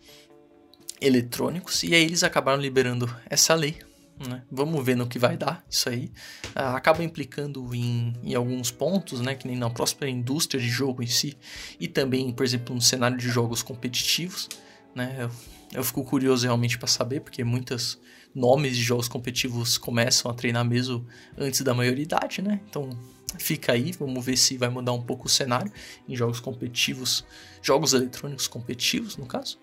eletrônicos. 1.00 1.82
E 1.82 1.94
aí 1.94 2.02
eles 2.04 2.22
acabaram 2.22 2.60
liberando 2.60 3.14
essa 3.28 3.54
lei 3.54 3.78
né? 4.18 4.42
Vamos 4.50 4.84
ver 4.84 4.96
no 4.96 5.06
que 5.06 5.18
vai 5.18 5.36
dar 5.36 5.64
isso 5.68 5.88
aí. 5.88 6.10
Uh, 6.54 6.74
acaba 6.74 7.04
implicando 7.04 7.74
em, 7.74 8.14
em, 8.22 8.34
alguns 8.34 8.70
pontos, 8.70 9.20
né? 9.20 9.34
que 9.34 9.46
nem 9.46 9.56
na 9.56 9.68
próxima 9.68 10.08
indústria 10.08 10.60
de 10.60 10.68
jogo 10.68 11.02
em 11.02 11.06
si, 11.06 11.36
e 11.78 11.86
também, 11.86 12.32
por 12.32 12.44
exemplo, 12.44 12.74
no 12.74 12.80
cenário 12.80 13.16
de 13.18 13.28
jogos 13.28 13.62
competitivos. 13.62 14.48
Né? 14.94 15.16
Eu, 15.18 15.30
eu 15.74 15.84
fico 15.84 16.02
curioso 16.02 16.44
realmente 16.44 16.78
para 16.78 16.88
saber, 16.88 17.20
porque 17.20 17.44
muitos 17.44 17.98
nomes 18.34 18.76
de 18.76 18.82
jogos 18.82 19.08
competitivos 19.08 19.76
começam 19.76 20.30
a 20.30 20.34
treinar 20.34 20.64
mesmo 20.64 21.06
antes 21.36 21.60
da 21.60 21.74
maioridade, 21.74 22.42
né? 22.42 22.60
Então 22.68 22.90
fica 23.38 23.72
aí, 23.72 23.92
vamos 23.92 24.24
ver 24.24 24.36
se 24.36 24.56
vai 24.56 24.68
mudar 24.68 24.92
um 24.92 25.02
pouco 25.02 25.26
o 25.26 25.28
cenário 25.28 25.72
em 26.08 26.16
jogos 26.16 26.40
competitivos, 26.40 27.24
jogos 27.62 27.92
eletrônicos 27.92 28.46
competitivos, 28.46 29.16
no 29.16 29.26
caso. 29.26 29.58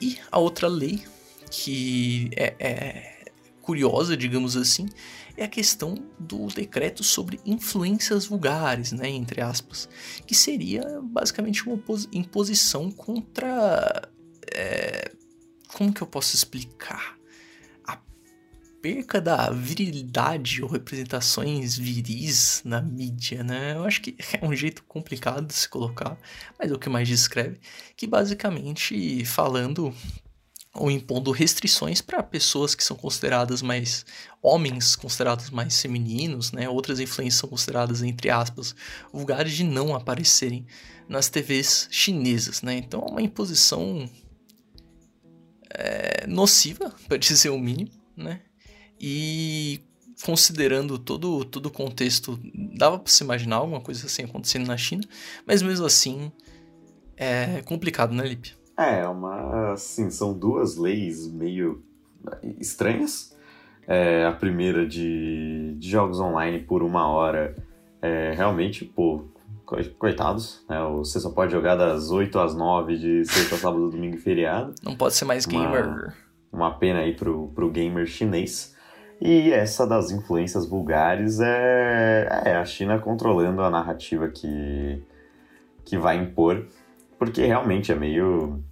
E 0.00 0.18
a 0.30 0.38
outra 0.38 0.68
lei 0.68 1.02
que 1.50 2.30
é, 2.36 2.54
é 2.58 3.24
curiosa, 3.60 4.16
digamos 4.16 4.56
assim, 4.56 4.88
é 5.36 5.44
a 5.44 5.48
questão 5.48 5.94
do 6.18 6.46
decreto 6.48 7.02
sobre 7.02 7.40
influências 7.44 8.26
vulgares, 8.26 8.92
né, 8.92 9.08
entre 9.08 9.40
aspas, 9.40 9.88
que 10.26 10.34
seria 10.34 11.00
basicamente 11.02 11.66
uma 11.66 11.80
imposição 12.12 12.90
contra. 12.90 14.08
É, 14.52 15.12
como 15.72 15.92
que 15.92 16.02
eu 16.02 16.06
posso 16.06 16.34
explicar? 16.34 17.19
Perca 18.82 19.20
da 19.20 19.50
virilidade 19.50 20.62
ou 20.62 20.68
representações 20.68 21.76
viris 21.76 22.62
na 22.64 22.80
mídia, 22.80 23.44
né? 23.44 23.74
Eu 23.74 23.84
acho 23.84 24.00
que 24.00 24.16
é 24.40 24.44
um 24.44 24.54
jeito 24.54 24.82
complicado 24.84 25.46
de 25.46 25.52
se 25.52 25.68
colocar, 25.68 26.16
mas 26.58 26.70
é 26.70 26.74
o 26.74 26.78
que 26.78 26.88
mais 26.88 27.06
descreve, 27.06 27.60
que 27.94 28.06
basicamente 28.06 29.24
falando 29.26 29.94
ou 30.72 30.90
impondo 30.90 31.32
restrições 31.32 32.00
para 32.00 32.22
pessoas 32.22 32.74
que 32.74 32.84
são 32.84 32.96
consideradas 32.96 33.60
mais 33.60 34.06
homens 34.40 34.94
considerados 34.94 35.50
mais 35.50 35.80
femininos, 35.80 36.52
né? 36.52 36.68
Outras 36.68 37.00
influências 37.00 37.40
são 37.40 37.48
consideradas 37.48 38.02
entre 38.02 38.30
aspas 38.30 38.74
vulgares 39.12 39.52
de 39.52 39.64
não 39.64 39.94
aparecerem 39.94 40.66
nas 41.08 41.28
TVs 41.28 41.88
chinesas, 41.90 42.62
né? 42.62 42.76
Então 42.76 43.04
é 43.06 43.10
uma 43.10 43.22
imposição 43.22 44.08
é, 45.70 46.26
nociva, 46.26 46.94
para 47.08 47.16
dizer 47.16 47.50
o 47.50 47.58
mínimo, 47.58 47.90
né? 48.16 48.40
E 49.00 49.80
considerando 50.24 50.98
todo, 50.98 51.44
todo 51.44 51.66
o 51.66 51.70
contexto, 51.70 52.38
dava 52.76 52.98
para 52.98 53.10
se 53.10 53.24
imaginar 53.24 53.56
alguma 53.56 53.80
coisa 53.80 54.06
assim 54.06 54.24
acontecendo 54.24 54.66
na 54.66 54.76
China, 54.76 55.02
mas 55.46 55.62
mesmo 55.62 55.86
assim 55.86 56.30
é 57.16 57.62
complicado, 57.62 58.14
né, 58.14 58.26
Lipe? 58.26 58.54
É, 58.76 59.06
uma. 59.06 59.72
Assim, 59.72 60.10
são 60.10 60.32
duas 60.32 60.76
leis 60.76 61.30
meio 61.30 61.82
estranhas. 62.58 63.36
É, 63.86 64.24
a 64.24 64.32
primeira 64.32 64.86
de, 64.86 65.74
de, 65.78 65.90
jogos 65.90 66.20
online 66.20 66.60
por 66.60 66.82
uma 66.82 67.06
hora 67.08 67.54
é 68.00 68.32
realmente, 68.32 68.84
pô, 68.84 69.24
coitados, 69.98 70.64
né? 70.68 70.78
Você 70.96 71.20
só 71.20 71.30
pode 71.30 71.52
jogar 71.52 71.76
das 71.76 72.10
8 72.10 72.38
às 72.38 72.54
9 72.54 72.96
de 72.96 73.24
sexta, 73.24 73.56
sábado, 73.56 73.90
domingo 73.90 74.16
e 74.16 74.18
feriado. 74.18 74.74
Não 74.82 74.96
pode 74.96 75.14
ser 75.14 75.24
mais 75.24 75.44
gamer. 75.44 75.86
Uma, 75.86 76.14
uma 76.52 76.70
pena 76.78 77.00
aí 77.00 77.14
pro, 77.14 77.48
pro 77.48 77.70
gamer 77.70 78.06
chinês. 78.06 78.74
E 79.20 79.52
essa 79.52 79.86
das 79.86 80.10
influências 80.10 80.66
vulgares 80.66 81.40
é, 81.40 82.42
é 82.46 82.56
a 82.56 82.64
China 82.64 82.98
controlando 82.98 83.62
a 83.62 83.68
narrativa 83.68 84.28
que, 84.28 85.02
que 85.84 85.98
vai 85.98 86.16
impor, 86.16 86.66
porque 87.18 87.44
realmente 87.44 87.92
é 87.92 87.94
meio 87.94 88.62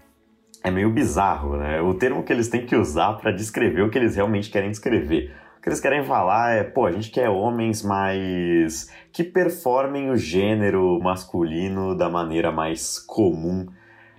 é 0.64 0.70
meio 0.70 0.90
bizarro, 0.90 1.56
né? 1.56 1.80
O 1.80 1.94
termo 1.94 2.22
que 2.22 2.32
eles 2.32 2.48
têm 2.48 2.66
que 2.66 2.74
usar 2.74 3.14
para 3.14 3.30
descrever 3.30 3.82
o 3.82 3.90
que 3.90 3.98
eles 3.98 4.16
realmente 4.16 4.50
querem 4.50 4.70
descrever. 4.70 5.32
O 5.58 5.60
que 5.60 5.68
eles 5.68 5.80
querem 5.80 6.02
falar 6.04 6.52
é, 6.52 6.64
pô, 6.64 6.86
a 6.86 6.92
gente 6.92 7.10
quer 7.10 7.28
homens 7.28 7.82
mais. 7.82 8.90
que 9.12 9.22
performem 9.22 10.10
o 10.10 10.16
gênero 10.16 10.98
masculino 11.00 11.94
da 11.96 12.08
maneira 12.08 12.50
mais 12.50 12.98
comum 12.98 13.66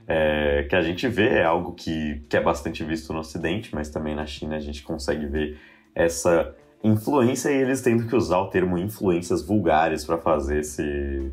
é, 0.07 0.65
que 0.69 0.75
a 0.75 0.81
gente 0.81 1.07
vê. 1.07 1.29
É 1.39 1.43
algo 1.43 1.73
que, 1.73 2.23
que 2.29 2.37
é 2.37 2.41
bastante 2.41 2.83
visto 2.83 3.13
no 3.13 3.19
Ocidente, 3.19 3.73
mas 3.73 3.89
também 3.89 4.15
na 4.15 4.25
China 4.25 4.55
a 4.55 4.59
gente 4.59 4.83
consegue 4.83 5.25
ver 5.25 5.59
essa 5.93 6.55
influência 6.83 7.49
e 7.49 7.61
eles 7.61 7.81
tendo 7.81 8.07
que 8.07 8.15
usar 8.15 8.39
o 8.39 8.47
termo 8.47 8.77
influências 8.77 9.41
vulgares 9.41 10.05
para 10.05 10.17
fazer 10.17 10.59
esse. 10.59 11.31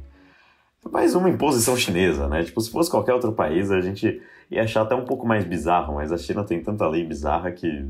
mais 0.90 1.14
uma 1.14 1.28
imposição 1.30 1.76
chinesa, 1.76 2.28
né? 2.28 2.42
Tipo, 2.42 2.60
se 2.60 2.70
fosse 2.70 2.90
qualquer 2.90 3.14
outro 3.14 3.32
país, 3.32 3.70
a 3.70 3.80
gente 3.80 4.20
e 4.50 4.58
achar 4.58 4.82
até 4.82 4.94
um 4.94 5.04
pouco 5.04 5.26
mais 5.26 5.44
bizarro, 5.44 5.94
mas 5.94 6.12
a 6.12 6.18
China 6.18 6.44
tem 6.44 6.62
tanta 6.62 6.86
lei 6.88 7.04
bizarra 7.04 7.50
que. 7.50 7.84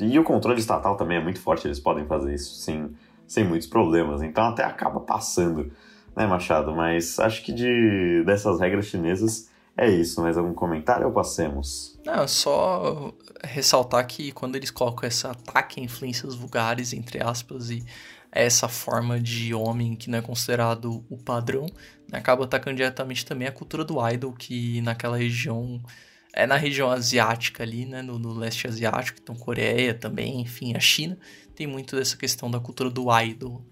E 0.00 0.18
o 0.18 0.24
controle 0.24 0.58
estatal 0.58 0.96
também 0.96 1.18
é 1.18 1.22
muito 1.22 1.40
forte, 1.40 1.66
eles 1.66 1.80
podem 1.80 2.04
fazer 2.06 2.34
isso 2.34 2.54
sem, 2.56 2.90
sem 3.26 3.44
muitos 3.44 3.68
problemas, 3.68 4.22
então 4.22 4.44
até 4.44 4.64
acaba 4.64 5.00
passando, 5.00 5.70
né, 6.16 6.26
Machado? 6.26 6.74
Mas 6.74 7.18
acho 7.18 7.44
que 7.44 7.52
de 7.52 8.24
dessas 8.24 8.60
regras 8.60 8.86
chinesas 8.86 9.50
é 9.80 9.88
isso. 9.88 10.20
Mais 10.20 10.36
algum 10.36 10.52
comentário 10.52 11.06
ou 11.06 11.12
passemos? 11.12 11.98
Não, 12.04 12.28
só 12.28 13.14
ressaltar 13.42 14.06
que 14.06 14.30
quando 14.30 14.56
eles 14.56 14.70
colocam 14.70 15.08
esse 15.08 15.26
ataque 15.26 15.80
a 15.80 15.82
influências 15.82 16.34
vulgares, 16.34 16.92
entre 16.92 17.22
aspas, 17.22 17.70
e 17.70 17.82
essa 18.30 18.68
forma 18.68 19.18
de 19.18 19.54
homem 19.54 19.96
que 19.96 20.10
não 20.10 20.18
é 20.18 20.22
considerado 20.22 21.02
o 21.08 21.16
padrão, 21.16 21.64
né, 22.12 22.18
acaba 22.18 22.44
atacando 22.44 22.76
diretamente 22.76 23.24
também 23.24 23.48
a 23.48 23.52
cultura 23.52 23.82
do 23.82 24.06
idol, 24.06 24.34
que 24.34 24.82
naquela 24.82 25.16
região 25.16 25.80
é 26.32 26.46
na 26.46 26.56
região 26.56 26.90
asiática 26.90 27.62
ali, 27.62 27.86
né, 27.86 28.02
no, 28.02 28.18
no, 28.18 28.34
leste 28.34 28.68
asiático, 28.68 29.18
então 29.20 29.34
Coreia 29.34 29.94
também, 29.94 30.42
enfim, 30.42 30.76
a 30.76 30.80
China 30.80 31.18
tem 31.56 31.66
muito 31.66 31.96
dessa 31.96 32.16
questão 32.16 32.50
da 32.50 32.60
cultura 32.60 32.88
do 32.88 33.06
idol 33.22 33.64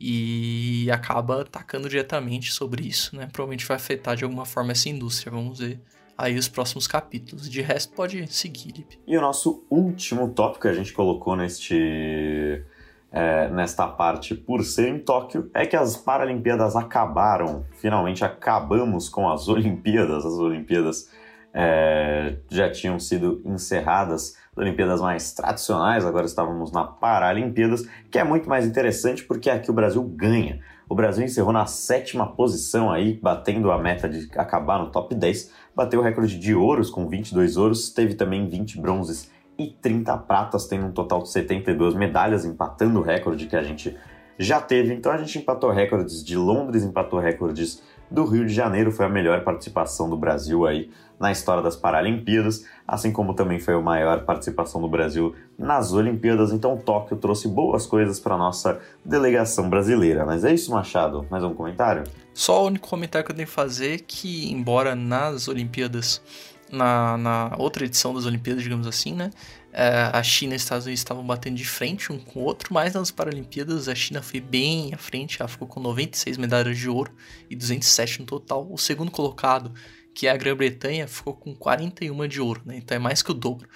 e 0.00 0.90
acaba 0.90 1.42
atacando 1.42 1.88
diretamente 1.88 2.52
sobre 2.52 2.86
isso, 2.86 3.16
né? 3.16 3.28
Provavelmente 3.32 3.66
vai 3.66 3.76
afetar 3.76 4.16
de 4.16 4.24
alguma 4.24 4.44
forma 4.44 4.72
essa 4.72 4.88
indústria, 4.88 5.32
vamos 5.32 5.58
ver 5.58 5.80
aí 6.16 6.36
os 6.36 6.48
próximos 6.48 6.86
capítulos. 6.86 7.48
De 7.48 7.60
resto, 7.60 7.94
pode 7.94 8.26
seguir, 8.32 8.72
Lipe. 8.72 8.98
E 9.06 9.16
o 9.16 9.20
nosso 9.20 9.64
último 9.70 10.28
tópico 10.30 10.62
que 10.62 10.68
a 10.68 10.72
gente 10.74 10.92
colocou 10.92 11.36
neste 11.36 12.64
é, 13.10 13.48
nesta 13.48 13.86
parte 13.86 14.34
por 14.34 14.62
ser 14.62 14.88
em 14.88 14.98
Tóquio 14.98 15.50
é 15.54 15.64
que 15.64 15.76
as 15.76 15.96
Paralimpíadas 15.96 16.76
acabaram. 16.76 17.64
Finalmente 17.80 18.24
acabamos 18.24 19.08
com 19.08 19.28
as 19.28 19.48
Olimpíadas. 19.48 20.26
As 20.26 20.34
Olimpíadas 20.34 21.10
é, 21.54 22.36
já 22.50 22.70
tinham 22.70 22.98
sido 22.98 23.40
encerradas 23.44 24.36
as 24.36 24.37
Olimpíadas 24.58 25.00
mais 25.00 25.32
tradicionais, 25.32 26.04
agora 26.04 26.26
estávamos 26.26 26.72
na 26.72 26.84
Paralimpíadas, 26.84 27.88
que 28.10 28.18
é 28.18 28.24
muito 28.24 28.48
mais 28.48 28.66
interessante 28.66 29.24
porque 29.24 29.48
aqui 29.48 29.70
o 29.70 29.74
Brasil 29.74 30.02
ganha. 30.02 30.60
O 30.88 30.94
Brasil 30.94 31.24
encerrou 31.24 31.52
na 31.52 31.66
sétima 31.66 32.26
posição 32.26 32.90
aí, 32.90 33.18
batendo 33.22 33.70
a 33.70 33.78
meta 33.78 34.08
de 34.08 34.28
acabar 34.36 34.78
no 34.78 34.90
top 34.90 35.14
10, 35.14 35.52
bateu 35.76 36.00
o 36.00 36.02
recorde 36.02 36.38
de 36.38 36.54
ouros 36.54 36.90
com 36.90 37.06
22 37.06 37.56
ouros, 37.56 37.90
teve 37.90 38.14
também 38.14 38.48
20 38.48 38.80
bronzes 38.80 39.30
e 39.58 39.66
30 39.66 40.16
pratas, 40.18 40.66
tendo 40.66 40.86
um 40.86 40.92
total 40.92 41.22
de 41.22 41.30
72 41.30 41.94
medalhas, 41.94 42.44
empatando 42.44 43.00
o 43.00 43.02
recorde 43.02 43.46
que 43.46 43.56
a 43.56 43.62
gente 43.62 43.96
já 44.38 44.60
teve. 44.60 44.94
Então 44.94 45.12
a 45.12 45.18
gente 45.18 45.38
empatou 45.38 45.70
recordes 45.70 46.24
de 46.24 46.36
Londres, 46.36 46.84
empatou 46.84 47.18
recordes 47.18 47.82
do 48.10 48.24
Rio 48.24 48.46
de 48.46 48.54
Janeiro, 48.54 48.90
foi 48.90 49.04
a 49.04 49.08
melhor 49.08 49.42
participação 49.44 50.08
do 50.08 50.16
Brasil 50.16 50.66
aí 50.66 50.90
na 51.18 51.32
história 51.32 51.62
das 51.62 51.76
Paralimpíadas, 51.76 52.64
assim 52.86 53.12
como 53.12 53.34
também 53.34 53.58
foi 53.58 53.74
a 53.74 53.80
maior 53.80 54.24
participação 54.24 54.80
do 54.80 54.88
Brasil 54.88 55.34
nas 55.58 55.92
Olimpíadas. 55.92 56.52
Então 56.52 56.76
Tóquio 56.76 57.16
trouxe 57.16 57.48
boas 57.48 57.86
coisas 57.86 58.20
para 58.20 58.36
nossa 58.36 58.80
delegação 59.04 59.68
brasileira. 59.68 60.24
Mas 60.24 60.44
é 60.44 60.52
isso, 60.52 60.70
Machado. 60.70 61.26
Mais 61.30 61.42
um 61.42 61.54
comentário? 61.54 62.04
Só 62.32 62.62
o 62.62 62.66
único 62.66 62.88
comentário 62.88 63.26
que 63.26 63.32
eu 63.32 63.36
tenho 63.36 63.48
que 63.48 63.54
fazer 63.54 63.94
é 63.94 63.98
que, 63.98 64.52
embora 64.52 64.94
nas 64.94 65.48
Olimpíadas, 65.48 66.22
na, 66.70 67.16
na 67.18 67.56
outra 67.58 67.84
edição 67.84 68.14
das 68.14 68.26
Olimpíadas, 68.26 68.62
digamos 68.62 68.86
assim, 68.86 69.12
né? 69.12 69.30
É, 69.72 70.10
a 70.12 70.22
China 70.22 70.54
e 70.54 70.56
os 70.56 70.62
Estados 70.62 70.86
Unidos 70.86 71.00
estavam 71.00 71.24
batendo 71.24 71.56
de 71.56 71.64
frente 71.64 72.10
um 72.10 72.18
com 72.18 72.40
o 72.40 72.42
outro, 72.42 72.72
mas 72.72 72.94
nas 72.94 73.10
Paralimpíadas 73.10 73.88
a 73.88 73.94
China 73.94 74.22
foi 74.22 74.40
bem 74.40 74.94
à 74.94 74.96
frente, 74.96 75.36
ela 75.40 75.48
ficou 75.48 75.68
com 75.68 75.78
96 75.78 76.38
medalhas 76.38 76.78
de 76.78 76.88
ouro 76.88 77.12
e 77.50 77.54
207 77.54 78.20
no 78.20 78.26
total. 78.26 78.66
O 78.70 78.78
segundo 78.78 79.10
colocado, 79.10 79.72
que 80.18 80.26
a 80.26 80.36
Grã-Bretanha, 80.36 81.06
ficou 81.06 81.32
com 81.32 81.54
41 81.54 82.26
de 82.26 82.40
ouro, 82.40 82.60
né? 82.66 82.76
Então 82.78 82.96
é 82.96 82.98
mais 82.98 83.22
que 83.22 83.30
o 83.30 83.34
dobro 83.34 83.68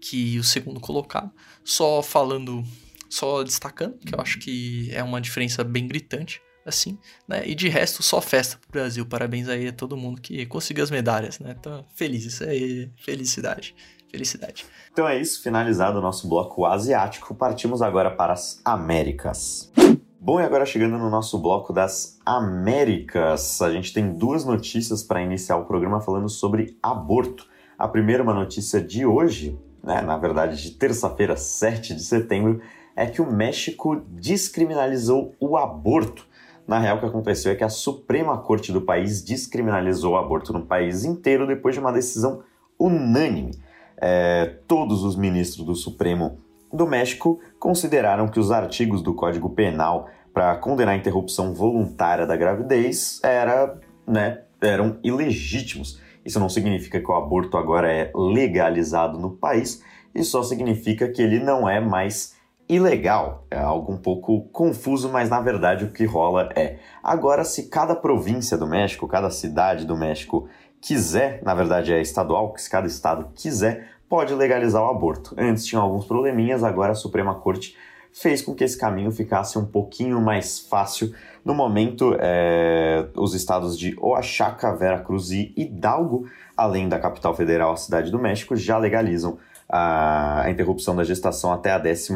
que 0.00 0.36
o 0.40 0.42
segundo 0.42 0.80
colocado. 0.80 1.30
Só 1.62 2.02
falando, 2.02 2.64
só 3.08 3.44
destacando, 3.44 3.96
que 3.98 4.12
eu 4.12 4.20
acho 4.20 4.40
que 4.40 4.90
é 4.92 5.04
uma 5.04 5.20
diferença 5.20 5.62
bem 5.62 5.86
gritante 5.86 6.42
assim, 6.66 6.98
né? 7.28 7.46
E 7.46 7.54
de 7.54 7.68
resto, 7.68 8.02
só 8.02 8.20
festa 8.20 8.58
pro 8.58 8.72
Brasil. 8.72 9.06
Parabéns 9.06 9.48
aí 9.48 9.68
a 9.68 9.72
todo 9.72 9.96
mundo 9.96 10.20
que 10.20 10.44
conseguiu 10.46 10.82
as 10.82 10.90
medalhas, 10.90 11.38
né? 11.38 11.54
Então, 11.56 11.84
feliz, 11.94 12.24
isso 12.24 12.42
aí, 12.42 12.90
felicidade. 12.96 13.72
Felicidade. 14.10 14.66
Então 14.92 15.06
é 15.06 15.20
isso, 15.20 15.44
finalizado 15.44 15.98
o 15.98 16.02
nosso 16.02 16.28
bloco 16.28 16.64
asiático, 16.64 17.36
partimos 17.36 17.80
agora 17.80 18.10
para 18.10 18.32
as 18.32 18.60
Américas. 18.64 19.70
Bom, 20.24 20.40
e 20.40 20.42
agora 20.42 20.64
chegando 20.64 20.96
no 20.96 21.10
nosso 21.10 21.38
bloco 21.38 21.70
das 21.70 22.18
Américas, 22.24 23.60
a 23.60 23.70
gente 23.70 23.92
tem 23.92 24.14
duas 24.14 24.42
notícias 24.42 25.02
para 25.02 25.20
iniciar 25.20 25.58
o 25.58 25.66
programa 25.66 26.00
falando 26.00 26.30
sobre 26.30 26.78
aborto. 26.82 27.46
A 27.78 27.86
primeira, 27.86 28.22
uma 28.22 28.32
notícia 28.32 28.80
de 28.80 29.04
hoje, 29.04 29.58
né, 29.82 30.00
na 30.00 30.16
verdade 30.16 30.62
de 30.62 30.70
terça-feira, 30.70 31.36
7 31.36 31.94
de 31.94 32.02
setembro, 32.02 32.62
é 32.96 33.04
que 33.04 33.20
o 33.20 33.30
México 33.30 33.96
descriminalizou 34.12 35.34
o 35.38 35.58
aborto. 35.58 36.26
Na 36.66 36.78
real, 36.78 36.96
o 36.96 37.00
que 37.00 37.06
aconteceu 37.06 37.52
é 37.52 37.54
que 37.54 37.62
a 37.62 37.68
Suprema 37.68 38.38
Corte 38.38 38.72
do 38.72 38.80
país 38.80 39.22
descriminalizou 39.22 40.14
o 40.14 40.16
aborto 40.16 40.54
no 40.54 40.64
país 40.64 41.04
inteiro 41.04 41.46
depois 41.46 41.74
de 41.74 41.82
uma 41.82 41.92
decisão 41.92 42.42
unânime. 42.80 43.50
É, 43.98 44.56
todos 44.66 45.04
os 45.04 45.16
ministros 45.16 45.66
do 45.66 45.74
Supremo 45.74 46.38
do 46.74 46.86
México 46.86 47.40
consideraram 47.58 48.28
que 48.28 48.40
os 48.40 48.50
artigos 48.50 49.00
do 49.00 49.14
Código 49.14 49.50
Penal 49.50 50.08
para 50.32 50.56
condenar 50.56 50.94
a 50.94 50.98
interrupção 50.98 51.54
voluntária 51.54 52.26
da 52.26 52.36
gravidez 52.36 53.20
era, 53.22 53.78
né, 54.06 54.42
eram 54.60 54.98
ilegítimos. 55.04 56.00
Isso 56.24 56.40
não 56.40 56.48
significa 56.48 57.00
que 57.00 57.10
o 57.10 57.14
aborto 57.14 57.56
agora 57.56 57.92
é 57.92 58.10
legalizado 58.14 59.18
no 59.18 59.30
país, 59.30 59.82
isso 60.12 60.32
só 60.32 60.42
significa 60.42 61.08
que 61.08 61.22
ele 61.22 61.38
não 61.38 61.68
é 61.68 61.78
mais 61.78 62.34
ilegal. 62.68 63.46
É 63.50 63.58
algo 63.58 63.92
um 63.92 63.98
pouco 63.98 64.42
confuso, 64.48 65.08
mas 65.08 65.28
na 65.28 65.40
verdade 65.40 65.84
o 65.84 65.92
que 65.92 66.04
rola 66.04 66.48
é: 66.56 66.78
agora, 67.02 67.44
se 67.44 67.68
cada 67.68 67.94
província 67.94 68.56
do 68.56 68.66
México, 68.66 69.06
cada 69.06 69.30
cidade 69.30 69.84
do 69.84 69.96
México 69.96 70.48
quiser, 70.80 71.40
na 71.42 71.54
verdade 71.54 71.92
é 71.92 72.00
estadual, 72.00 72.54
se 72.56 72.68
cada 72.68 72.86
estado 72.86 73.30
quiser, 73.34 73.93
pode 74.08 74.34
legalizar 74.34 74.82
o 74.82 74.90
aborto. 74.90 75.34
Antes 75.38 75.66
tinham 75.66 75.82
alguns 75.82 76.04
probleminhas, 76.06 76.62
agora 76.62 76.92
a 76.92 76.94
Suprema 76.94 77.34
Corte 77.34 77.76
fez 78.12 78.40
com 78.40 78.54
que 78.54 78.62
esse 78.62 78.78
caminho 78.78 79.10
ficasse 79.10 79.58
um 79.58 79.64
pouquinho 79.64 80.20
mais 80.20 80.60
fácil. 80.60 81.12
No 81.44 81.52
momento, 81.52 82.16
é, 82.20 83.06
os 83.16 83.34
estados 83.34 83.76
de 83.76 83.96
Oaxaca, 83.98 84.74
Veracruz 84.74 85.32
e 85.32 85.52
Hidalgo, 85.56 86.28
além 86.56 86.88
da 86.88 86.98
capital 86.98 87.34
federal, 87.34 87.72
a 87.72 87.76
cidade 87.76 88.12
do 88.12 88.18
México, 88.18 88.54
já 88.54 88.78
legalizam 88.78 89.36
a, 89.68 90.44
interrupção 90.48 90.94
da 90.94 91.02
gestação 91.02 91.52
até 91.52 91.72
a 91.72 91.78
12 91.78 92.14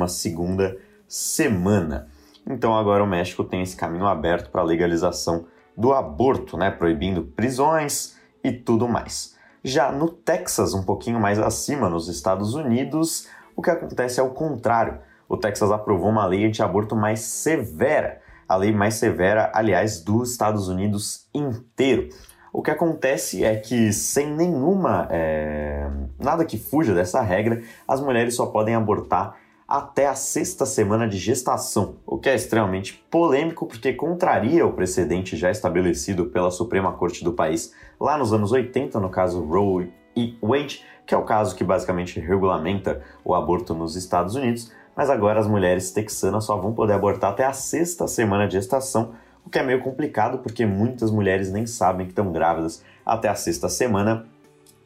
semana. 1.09 2.09
Então 2.47 2.77
agora 2.77 3.03
o 3.03 3.07
México 3.07 3.43
tem 3.43 3.63
esse 3.63 3.77
caminho 3.77 4.07
aberto 4.07 4.51
para 4.51 4.61
a 4.61 4.65
legalização 4.65 5.47
do 5.77 5.93
aborto, 5.93 6.57
né, 6.57 6.71
proibindo 6.71 7.25
prisões 7.25 8.17
e 8.43 8.53
tudo 8.53 8.87
mais. 8.89 9.38
Já 9.69 9.93
no 9.93 10.09
Texas, 10.09 10.73
um 10.73 10.83
pouquinho 10.83 11.21
mais 11.21 11.39
acima, 11.39 11.91
nos 11.91 12.09
Estados 12.09 12.55
Unidos, 12.55 13.29
o 13.55 13.61
que 13.61 13.69
acontece 13.69 14.19
é 14.19 14.23
o 14.23 14.31
contrário. 14.31 14.99
O 15.29 15.37
Texas 15.37 15.71
aprovou 15.71 16.09
uma 16.09 16.25
lei 16.25 16.47
anti-aborto 16.47 16.97
mais 16.97 17.21
severa, 17.21 18.19
a 18.49 18.57
lei 18.57 18.73
mais 18.73 18.95
severa, 18.95 19.53
aliás, 19.53 20.01
dos 20.01 20.31
Estados 20.31 20.69
Unidos 20.69 21.29
inteiro. 21.35 22.09
O 22.51 22.63
que 22.63 22.71
acontece 22.71 23.45
é 23.45 23.57
que, 23.57 23.93
sem 23.93 24.35
nenhuma. 24.35 25.07
É, 25.11 25.87
nada 26.19 26.47
que 26.47 26.57
fuja 26.57 26.95
dessa 26.95 27.21
regra, 27.21 27.63
as 27.87 28.01
mulheres 28.01 28.37
só 28.37 28.47
podem 28.47 28.75
abortar 28.75 29.37
até 29.69 30.07
a 30.07 30.15
sexta 30.15 30.65
semana 30.65 31.07
de 31.07 31.19
gestação, 31.19 31.97
o 32.07 32.17
que 32.17 32.31
é 32.31 32.35
extremamente 32.35 33.05
polêmico 33.11 33.67
porque 33.67 33.93
contraria 33.93 34.65
o 34.65 34.73
precedente 34.73 35.37
já 35.37 35.51
estabelecido 35.51 36.25
pela 36.25 36.51
Suprema 36.51 36.91
Corte 36.95 37.23
do 37.23 37.35
país 37.35 37.75
lá 38.01 38.17
nos 38.17 38.33
anos 38.33 38.53
80, 38.53 38.99
no 39.01 39.09
caso 39.09 39.45
Roe 39.45 39.93
e 40.17 40.37
Wade, 40.43 40.85
que 41.07 41.15
é 41.15 41.19
o 41.19 41.25
caso 41.25 41.57
que 41.57 41.65
basicamente 41.65 42.21
regulamenta 42.21 43.03
o 43.25 43.35
aborto 43.35 43.75
nos 43.75 43.97
Estados 43.97 44.35
Unidos, 44.35 44.73
mas 44.95 45.11
agora 45.11 45.41
as 45.41 45.47
mulheres 45.47 45.91
texanas 45.91 46.45
só 46.45 46.57
vão 46.57 46.73
poder 46.73 46.95
abortar 46.95 47.31
até 47.31 47.45
a 47.45 47.53
sexta 47.53 48.07
semana 48.07 48.47
de 48.47 48.55
gestação, 48.55 49.13
o 49.45 49.51
que 49.51 49.59
é 49.59 49.63
meio 49.63 49.81
complicado 49.81 50.39
porque 50.39 50.67
muitas 50.67 51.11
mulheres 51.11 51.51
nem 51.51 51.67
sabem 51.67 52.07
que 52.07 52.13
estão 52.13 52.31
grávidas 52.33 52.83
até 53.07 53.29
a 53.29 53.35
sexta 53.35 53.69
semana, 53.69 54.27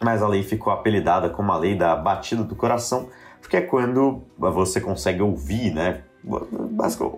mas 0.00 0.22
a 0.22 0.28
lei 0.28 0.42
ficou 0.42 0.72
apelidada 0.72 1.28
como 1.28 1.50
a 1.50 1.56
lei 1.56 1.74
da 1.74 1.96
batida 1.96 2.44
do 2.44 2.54
coração, 2.54 3.08
porque 3.40 3.56
é 3.56 3.60
quando 3.60 4.22
você 4.38 4.80
consegue 4.80 5.22
ouvir, 5.22 5.72
né? 5.72 6.02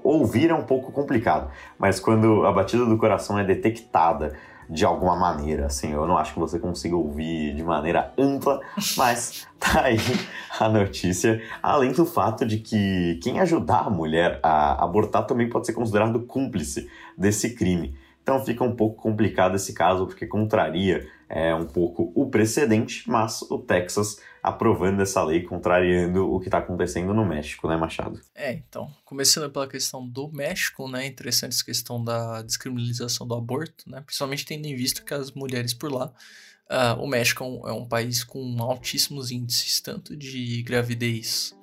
Ouvir 0.02 0.48
é 0.48 0.54
um 0.54 0.62
pouco 0.62 0.90
complicado, 0.90 1.50
mas 1.78 2.00
quando 2.00 2.46
a 2.46 2.52
batida 2.52 2.86
do 2.86 2.96
coração 2.96 3.38
é 3.38 3.44
detectada 3.44 4.34
de 4.68 4.84
alguma 4.84 5.16
maneira, 5.16 5.66
assim, 5.66 5.92
eu 5.92 6.06
não 6.06 6.16
acho 6.16 6.34
que 6.34 6.38
você 6.38 6.58
consiga 6.58 6.96
ouvir 6.96 7.54
de 7.54 7.62
maneira 7.62 8.12
ampla, 8.18 8.60
mas 8.96 9.46
tá 9.60 9.82
aí 9.82 9.98
a 10.58 10.68
notícia, 10.68 11.42
além 11.62 11.92
do 11.92 12.06
fato 12.06 12.44
de 12.46 12.58
que 12.58 13.18
quem 13.22 13.40
ajudar 13.40 13.86
a 13.86 13.90
mulher 13.90 14.40
a 14.42 14.82
abortar 14.84 15.26
também 15.26 15.48
pode 15.48 15.66
ser 15.66 15.72
considerado 15.72 16.20
cúmplice 16.20 16.88
desse 17.16 17.54
crime. 17.54 17.96
Então 18.22 18.42
fica 18.42 18.64
um 18.64 18.74
pouco 18.74 19.02
complicado 19.02 19.54
esse 19.54 19.74
caso, 19.74 20.06
porque 20.06 20.26
contraria 20.26 21.06
é, 21.28 21.54
um 21.54 21.66
pouco 21.66 22.10
o 22.14 22.26
precedente, 22.26 23.08
mas 23.08 23.42
o 23.42 23.58
Texas 23.58 24.18
aprovando 24.44 25.00
essa 25.00 25.24
lei, 25.24 25.42
contrariando 25.42 26.30
o 26.30 26.38
que 26.38 26.48
está 26.48 26.58
acontecendo 26.58 27.14
no 27.14 27.24
México, 27.24 27.66
né, 27.66 27.78
Machado? 27.78 28.20
É, 28.34 28.52
então, 28.52 28.94
começando 29.02 29.50
pela 29.50 29.66
questão 29.66 30.06
do 30.06 30.30
México, 30.30 30.86
né, 30.86 31.06
interessante 31.06 31.54
essa 31.54 31.64
questão 31.64 32.04
da 32.04 32.42
descriminalização 32.42 33.26
do 33.26 33.34
aborto, 33.34 33.88
né, 33.88 34.02
principalmente 34.02 34.44
tendo 34.44 34.66
em 34.66 34.76
vista 34.76 35.00
que 35.02 35.14
as 35.14 35.32
mulheres 35.32 35.72
por 35.72 35.90
lá, 35.90 36.12
uh, 36.70 37.00
o 37.00 37.06
México 37.06 37.42
é 37.42 37.46
um, 37.46 37.68
é 37.68 37.72
um, 37.72 37.88
país 37.88 38.22
com 38.22 38.54
altíssimos 38.60 39.30
índices, 39.30 39.80
tanto 39.80 40.14
de 40.14 40.62
gravidez 40.62 41.56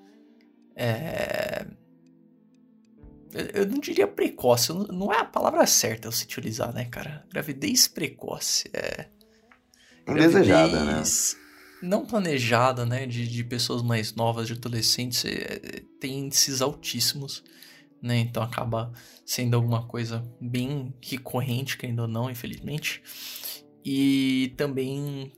é, 0.76 1.68
eu 3.54 3.68
não 3.68 3.80
diria 3.80 4.08
precoce, 4.08 4.74
não 4.74 5.14
é 5.14 5.20
a 5.20 5.26
palavra 5.26 5.68
certa 5.68 6.08
eu 6.08 6.12
se 6.12 6.26
utilizar, 6.26 6.74
né, 6.74 6.86
cara? 6.86 7.24
Gravidez 7.30 7.88
precoce. 7.88 8.70
É. 8.74 9.06
Indesejada, 10.08 10.84
né? 10.84 11.04
Não 11.82 12.06
planejada, 12.06 12.86
né? 12.86 13.06
De, 13.06 13.28
de 13.28 13.44
pessoas 13.44 13.82
mais 13.82 14.14
novas, 14.14 14.48
de 14.48 14.54
adolescentes, 14.54 15.26
é, 15.26 15.84
tem 16.00 16.20
índices 16.20 16.62
altíssimos, 16.62 17.44
né? 18.02 18.18
Então 18.20 18.44
acaba 18.44 18.92
sendo 19.26 19.56
alguma 19.56 19.84
coisa 19.88 20.24
bem 20.40 20.94
recorrente, 21.02 21.78
querendo 21.78 22.02
ou 22.02 22.08
não, 22.08 22.30
infelizmente. 22.30 23.02
E 23.84 24.54
também 24.58 25.32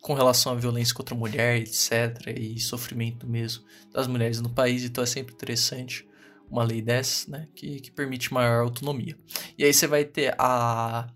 com 0.00 0.14
relação 0.14 0.52
à 0.52 0.54
violência 0.54 0.94
contra 0.94 1.14
a 1.14 1.18
mulher, 1.18 1.60
etc. 1.60 2.34
E 2.36 2.60
sofrimento 2.60 3.26
mesmo 3.26 3.64
das 3.92 4.06
mulheres 4.06 4.40
no 4.40 4.50
país, 4.50 4.84
então 4.84 5.02
é 5.02 5.06
sempre 5.06 5.34
interessante 5.34 6.06
uma 6.50 6.62
lei 6.62 6.82
dessa, 6.82 7.30
né, 7.30 7.48
que, 7.54 7.80
que 7.80 7.90
permite 7.90 8.32
maior 8.32 8.62
autonomia. 8.62 9.16
E 9.56 9.64
aí 9.64 9.72
você 9.72 9.86
vai 9.86 10.04
ter 10.04 10.34
a 10.38 11.08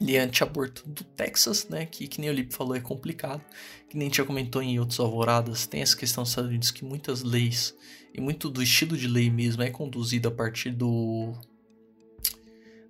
lei 0.00 0.18
anti-aborto 0.18 0.88
do 0.88 1.04
Texas, 1.04 1.68
né, 1.68 1.86
que, 1.86 2.06
que 2.06 2.20
nem 2.20 2.30
o 2.30 2.32
Lipe 2.32 2.54
falou, 2.54 2.74
é 2.74 2.80
complicado, 2.80 3.42
que 3.88 3.96
nem 3.96 4.06
a 4.06 4.08
gente 4.08 4.18
já 4.18 4.24
comentou 4.24 4.62
em 4.62 4.78
outros 4.78 5.00
alvoradas, 5.00 5.66
tem 5.66 5.82
essa 5.82 5.96
questão 5.96 6.22
dos 6.22 6.30
Estados 6.30 6.50
Unidos 6.50 6.70
que 6.70 6.84
muitas 6.84 7.22
leis, 7.22 7.74
e 8.12 8.20
muito 8.20 8.50
do 8.50 8.62
estilo 8.62 8.96
de 8.96 9.08
lei 9.08 9.30
mesmo, 9.30 9.62
é 9.62 9.70
conduzido 9.70 10.28
a 10.28 10.30
partir 10.30 10.70
do 10.70 11.34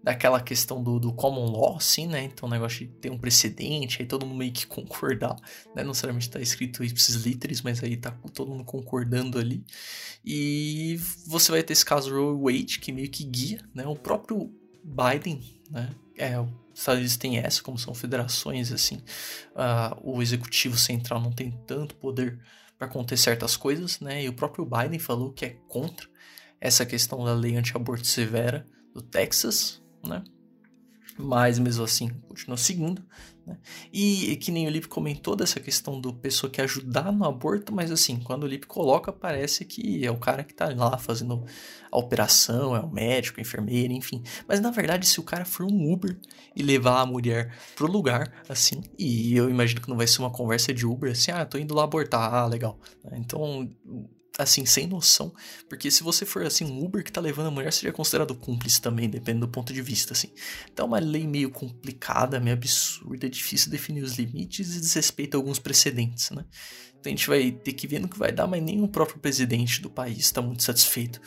daquela 0.06 0.40
questão 0.40 0.80
do, 0.84 1.00
do 1.00 1.12
common 1.12 1.50
law, 1.50 1.78
assim, 1.78 2.06
né? 2.06 2.22
Então 2.22 2.48
o 2.48 2.52
negócio 2.52 2.86
de 2.86 2.92
ter 2.92 3.10
um 3.10 3.18
precedente, 3.18 4.00
aí 4.00 4.06
todo 4.06 4.24
mundo 4.24 4.38
meio 4.38 4.52
que 4.52 4.64
concordar, 4.68 5.34
né? 5.74 5.82
Não 5.82 5.88
necessariamente 5.88 6.30
tá 6.30 6.40
escrito 6.40 6.84
ipsis 6.84 7.16
literis, 7.16 7.60
mas 7.60 7.82
aí 7.82 7.96
tá 7.96 8.12
todo 8.32 8.52
mundo 8.52 8.62
concordando 8.62 9.36
ali. 9.36 9.64
E 10.24 10.96
você 11.26 11.50
vai 11.50 11.60
ter 11.64 11.72
esse 11.72 11.84
caso 11.84 12.14
Roe 12.14 12.54
Wade, 12.54 12.78
que 12.78 12.92
meio 12.92 13.10
que 13.10 13.24
guia, 13.24 13.60
né? 13.74 13.84
O 13.84 13.96
próprio 13.96 14.48
Biden, 14.84 15.40
né? 15.68 15.90
É, 16.16 16.36
os 16.76 16.80
Estados 16.80 16.98
Unidos 16.98 17.16
tem 17.16 17.38
essa, 17.38 17.62
como 17.62 17.78
são 17.78 17.94
federações, 17.94 18.70
assim, 18.70 18.96
uh, 19.54 19.98
o 20.02 20.20
executivo 20.20 20.76
central 20.76 21.22
não 21.22 21.32
tem 21.32 21.50
tanto 21.66 21.94
poder 21.94 22.38
para 22.78 22.86
conter 22.86 23.16
certas 23.16 23.56
coisas, 23.56 23.98
né? 23.98 24.22
E 24.22 24.28
o 24.28 24.34
próprio 24.34 24.66
Biden 24.66 24.98
falou 24.98 25.32
que 25.32 25.46
é 25.46 25.56
contra 25.68 26.06
essa 26.60 26.84
questão 26.84 27.24
da 27.24 27.32
lei 27.32 27.56
anti-aborto 27.56 28.06
severa 28.06 28.66
do 28.92 29.00
Texas, 29.00 29.82
né? 30.06 30.22
Mas 31.18 31.58
mesmo 31.58 31.82
assim, 31.82 32.10
continua 32.28 32.58
seguindo. 32.58 33.02
Né? 33.47 33.56
E, 33.93 34.32
e, 34.32 34.36
que 34.36 34.51
nem 34.51 34.66
o 34.66 34.70
Lipe 34.70 34.89
comentou 34.89 35.36
dessa 35.36 35.60
questão 35.60 36.01
do 36.01 36.12
pessoa 36.12 36.51
que 36.51 36.60
ajudar 36.60 37.12
no 37.12 37.24
aborto, 37.24 37.73
mas 37.73 37.93
assim, 37.93 38.18
quando 38.18 38.43
o 38.43 38.47
Lipe 38.47 38.66
coloca, 38.66 39.12
parece 39.12 39.64
que 39.64 40.05
é 40.05 40.10
o 40.10 40.16
cara 40.16 40.43
que 40.43 40.52
tá 40.52 40.68
lá 40.74 40.98
fazendo 40.98 41.44
a 41.90 41.97
operação, 41.97 42.74
é 42.74 42.81
o 42.81 42.90
médico, 42.90 43.39
a 43.39 43.43
enfermeira, 43.43 43.93
enfim. 43.93 44.23
Mas 44.48 44.60
na 44.60 44.70
verdade, 44.70 45.06
se 45.06 45.20
o 45.20 45.23
cara 45.23 45.44
for 45.44 45.64
um 45.64 45.93
Uber 45.93 46.18
e 46.56 46.62
levar 46.62 47.01
a 47.01 47.06
mulher 47.06 47.55
pro 47.77 47.86
lugar, 47.86 48.32
assim, 48.48 48.82
e 48.98 49.36
eu 49.36 49.48
imagino 49.48 49.81
que 49.81 49.89
não 49.89 49.97
vai 49.97 50.09
ser 50.09 50.20
uma 50.20 50.31
conversa 50.31 50.74
de 50.74 50.85
Uber, 50.85 51.12
assim, 51.12 51.31
ah, 51.31 51.44
tô 51.44 51.56
indo 51.56 51.74
lá 51.74 51.85
abortar, 51.85 52.35
ah, 52.35 52.47
legal. 52.47 52.81
Então, 53.12 53.70
assim, 54.38 54.66
sem 54.66 54.86
noção. 54.86 55.32
Porque 55.68 55.90
se 55.90 56.02
você 56.02 56.24
for, 56.26 56.44
assim, 56.44 56.64
um 56.64 56.84
Uber 56.84 57.02
que 57.02 57.12
tá 57.12 57.20
levando 57.20 57.48
a 57.48 57.50
mulher, 57.50 57.72
seria 57.72 57.92
considerado 57.92 58.34
cúmplice 58.34 58.80
também, 58.80 59.08
dependendo 59.08 59.46
do 59.46 59.52
ponto 59.52 59.72
de 59.72 59.82
vista, 59.82 60.12
assim. 60.12 60.28
Então 60.72 60.84
é 60.84 60.88
uma 60.88 60.98
lei 60.98 61.26
meio 61.26 61.50
complicada, 61.50 62.40
meio 62.40 62.56
absurda, 62.56 63.26
é 63.26 63.28
difícil 63.28 63.70
definir 63.70 64.02
os 64.02 64.18
limites 64.18 64.76
e 64.76 64.80
desrespeita 64.80 65.36
alguns 65.36 65.58
precedentes, 65.58 66.30
né? 66.30 66.44
Então 66.98 67.12
a 67.12 67.16
gente 67.16 67.28
vai 67.28 67.50
ter 67.50 67.72
que 67.72 67.86
ver 67.86 68.00
no 68.00 68.08
que 68.08 68.18
vai 68.18 68.32
dar, 68.32 68.46
mas 68.46 68.62
nem 68.62 68.82
o 68.82 68.88
próprio 68.88 69.18
presidente 69.18 69.80
do 69.80 69.88
país 69.88 70.18
está 70.18 70.42
muito 70.42 70.62
satisfeito 70.62 71.20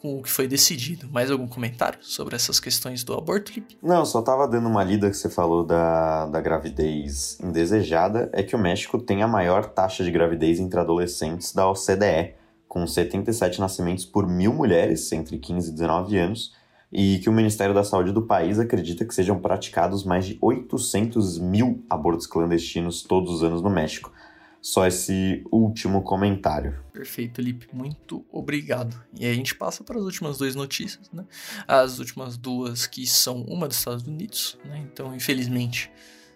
com 0.00 0.18
o 0.18 0.22
que 0.22 0.30
foi 0.30 0.46
decidido. 0.46 1.08
Mais 1.10 1.30
algum 1.30 1.48
comentário 1.48 1.98
sobre 2.02 2.36
essas 2.36 2.60
questões 2.60 3.02
do 3.02 3.14
aborto, 3.14 3.52
Lipe? 3.52 3.76
Não, 3.82 4.04
só 4.04 4.22
tava 4.22 4.46
dando 4.46 4.68
uma 4.68 4.84
lida 4.84 5.10
que 5.10 5.16
você 5.16 5.28
falou 5.28 5.64
da, 5.64 6.26
da 6.26 6.40
gravidez 6.40 7.38
indesejada. 7.40 8.30
É 8.32 8.42
que 8.42 8.54
o 8.54 8.58
México 8.58 8.98
tem 8.98 9.22
a 9.22 9.28
maior 9.28 9.66
taxa 9.66 10.04
de 10.04 10.10
gravidez 10.10 10.60
entre 10.60 10.78
adolescentes 10.78 11.52
da 11.52 11.68
OCDE 11.68 12.34
com 12.68 12.86
77 12.86 13.60
nascimentos 13.60 14.04
por 14.04 14.26
mil 14.26 14.52
mulheres 14.52 15.10
entre 15.12 15.38
15 15.38 15.70
e 15.70 15.72
19 15.72 16.18
anos, 16.18 16.54
e 16.92 17.18
que 17.18 17.28
o 17.28 17.32
Ministério 17.32 17.74
da 17.74 17.84
Saúde 17.84 18.12
do 18.12 18.22
país 18.22 18.58
acredita 18.58 19.04
que 19.04 19.14
sejam 19.14 19.38
praticados 19.38 20.04
mais 20.04 20.24
de 20.24 20.38
800 20.40 21.38
mil 21.38 21.84
abortos 21.90 22.26
clandestinos 22.26 23.02
todos 23.02 23.32
os 23.32 23.42
anos 23.42 23.60
no 23.60 23.70
México. 23.70 24.12
Só 24.60 24.86
esse 24.86 25.44
último 25.52 26.02
comentário. 26.02 26.76
Perfeito, 26.92 27.40
Lipe. 27.40 27.68
Muito 27.72 28.24
obrigado. 28.32 29.00
E 29.14 29.24
aí 29.24 29.30
a 29.30 29.34
gente 29.34 29.54
passa 29.54 29.84
para 29.84 29.96
as 29.96 30.04
últimas 30.04 30.38
duas 30.38 30.56
notícias, 30.56 31.08
né? 31.12 31.24
As 31.68 32.00
últimas 32.00 32.36
duas 32.36 32.86
que 32.86 33.06
são 33.06 33.42
uma 33.42 33.68
dos 33.68 33.78
Estados 33.78 34.04
Unidos, 34.04 34.58
né? 34.64 34.84
Então, 34.90 35.14
infelizmente, 35.14 35.90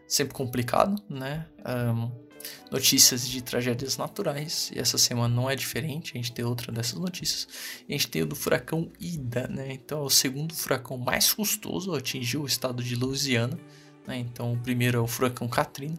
sempre 0.07 0.35
complicado, 0.35 1.02
né? 1.09 1.47
Um, 1.66 2.30
notícias 2.71 3.29
de 3.29 3.43
tragédias 3.43 3.97
naturais, 3.97 4.71
e 4.75 4.79
essa 4.79 4.99
semana 4.99 5.35
não 5.35 5.51
é 5.51 5.57
diferente, 5.57 6.12
a 6.15 6.17
gente 6.17 6.33
tem 6.33 6.45
outra 6.45 6.73
dessas 6.73 6.99
notícias. 6.99 7.49
A 7.89 7.93
gente 7.93 8.09
tem 8.09 8.23
o 8.23 8.27
do 8.27 8.37
furacão 8.37 8.91
Ida, 9.01 9.49
né? 9.49 9.73
Então 9.73 10.01
é 10.01 10.03
o 10.03 10.11
segundo 10.11 10.55
furacão 10.55 10.97
mais 10.97 11.33
custoso, 11.33 11.95
atingiu 11.95 12.43
o 12.43 12.47
estado 12.47 12.83
de 12.83 12.95
Louisiana, 12.95 13.59
né? 14.07 14.19
Então 14.19 14.53
o 14.53 14.59
primeiro 14.59 14.99
é 14.99 15.01
o 15.01 15.07
furacão 15.07 15.49
Katrina, 15.49 15.99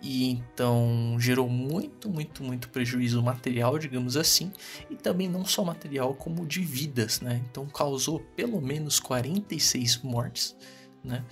e 0.00 0.30
então 0.30 1.16
gerou 1.18 1.48
muito, 1.48 2.08
muito, 2.08 2.42
muito 2.42 2.68
prejuízo 2.68 3.22
material, 3.22 3.78
digamos 3.78 4.16
assim, 4.16 4.52
e 4.88 4.94
também 4.94 5.28
não 5.28 5.44
só 5.44 5.64
material, 5.64 6.14
como 6.14 6.46
de 6.46 6.60
vidas, 6.60 7.20
né? 7.20 7.42
Então 7.50 7.66
causou 7.66 8.20
pelo 8.36 8.60
menos 8.60 9.00
46 9.00 9.98
mortes, 9.98 10.56
né? 11.02 11.24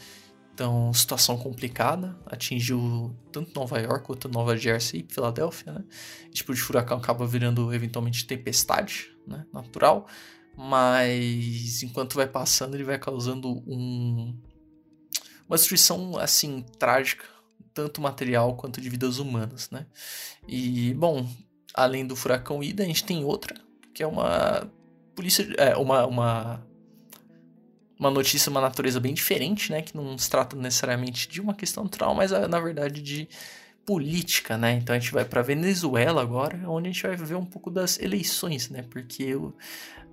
Então, 0.56 0.90
situação 0.94 1.36
complicada, 1.36 2.18
atingiu 2.24 3.14
tanto 3.30 3.52
Nova 3.54 3.78
York 3.78 4.06
quanto 4.06 4.26
Nova 4.26 4.56
Jersey 4.56 5.04
e 5.06 5.12
Filadélfia, 5.12 5.70
né? 5.70 5.84
Esse 6.22 6.36
tipo 6.36 6.54
de 6.54 6.62
furacão 6.62 6.96
acaba 6.96 7.26
virando 7.26 7.74
eventualmente 7.74 8.26
tempestade, 8.26 9.14
né? 9.26 9.44
Natural, 9.52 10.06
mas 10.56 11.82
enquanto 11.82 12.14
vai 12.14 12.26
passando, 12.26 12.74
ele 12.74 12.84
vai 12.84 12.98
causando 12.98 13.62
um 13.66 14.34
uma 15.46 15.58
destruição 15.58 16.16
assim 16.16 16.64
trágica, 16.78 17.26
tanto 17.74 18.00
material 18.00 18.56
quanto 18.56 18.80
de 18.80 18.88
vidas 18.88 19.18
humanas, 19.18 19.68
né? 19.68 19.86
E 20.48 20.94
bom, 20.94 21.28
além 21.74 22.06
do 22.06 22.16
furacão 22.16 22.62
Ida, 22.62 22.82
a 22.82 22.86
gente 22.86 23.04
tem 23.04 23.26
outra, 23.26 23.54
que 23.92 24.02
é 24.02 24.06
uma 24.06 24.66
polícia, 25.14 25.46
é, 25.58 25.76
uma, 25.76 26.06
uma 26.06 26.65
uma 27.98 28.10
notícia, 28.10 28.50
uma 28.50 28.60
natureza 28.60 29.00
bem 29.00 29.14
diferente, 29.14 29.70
né? 29.70 29.82
Que 29.82 29.96
não 29.96 30.16
se 30.18 30.28
trata 30.28 30.56
necessariamente 30.56 31.28
de 31.28 31.40
uma 31.40 31.54
questão 31.54 31.84
natural, 31.84 32.14
mas 32.14 32.32
ah, 32.32 32.46
na 32.46 32.60
verdade 32.60 33.02
de 33.02 33.28
política, 33.84 34.58
né? 34.58 34.72
Então 34.74 34.94
a 34.94 34.98
gente 34.98 35.12
vai 35.12 35.24
para 35.24 35.42
Venezuela 35.42 36.20
agora, 36.20 36.58
onde 36.68 36.88
a 36.88 36.92
gente 36.92 37.06
vai 37.06 37.16
ver 37.16 37.36
um 37.36 37.46
pouco 37.46 37.70
das 37.70 37.98
eleições, 38.00 38.68
né? 38.68 38.82
Porque 38.82 39.34
o, 39.34 39.54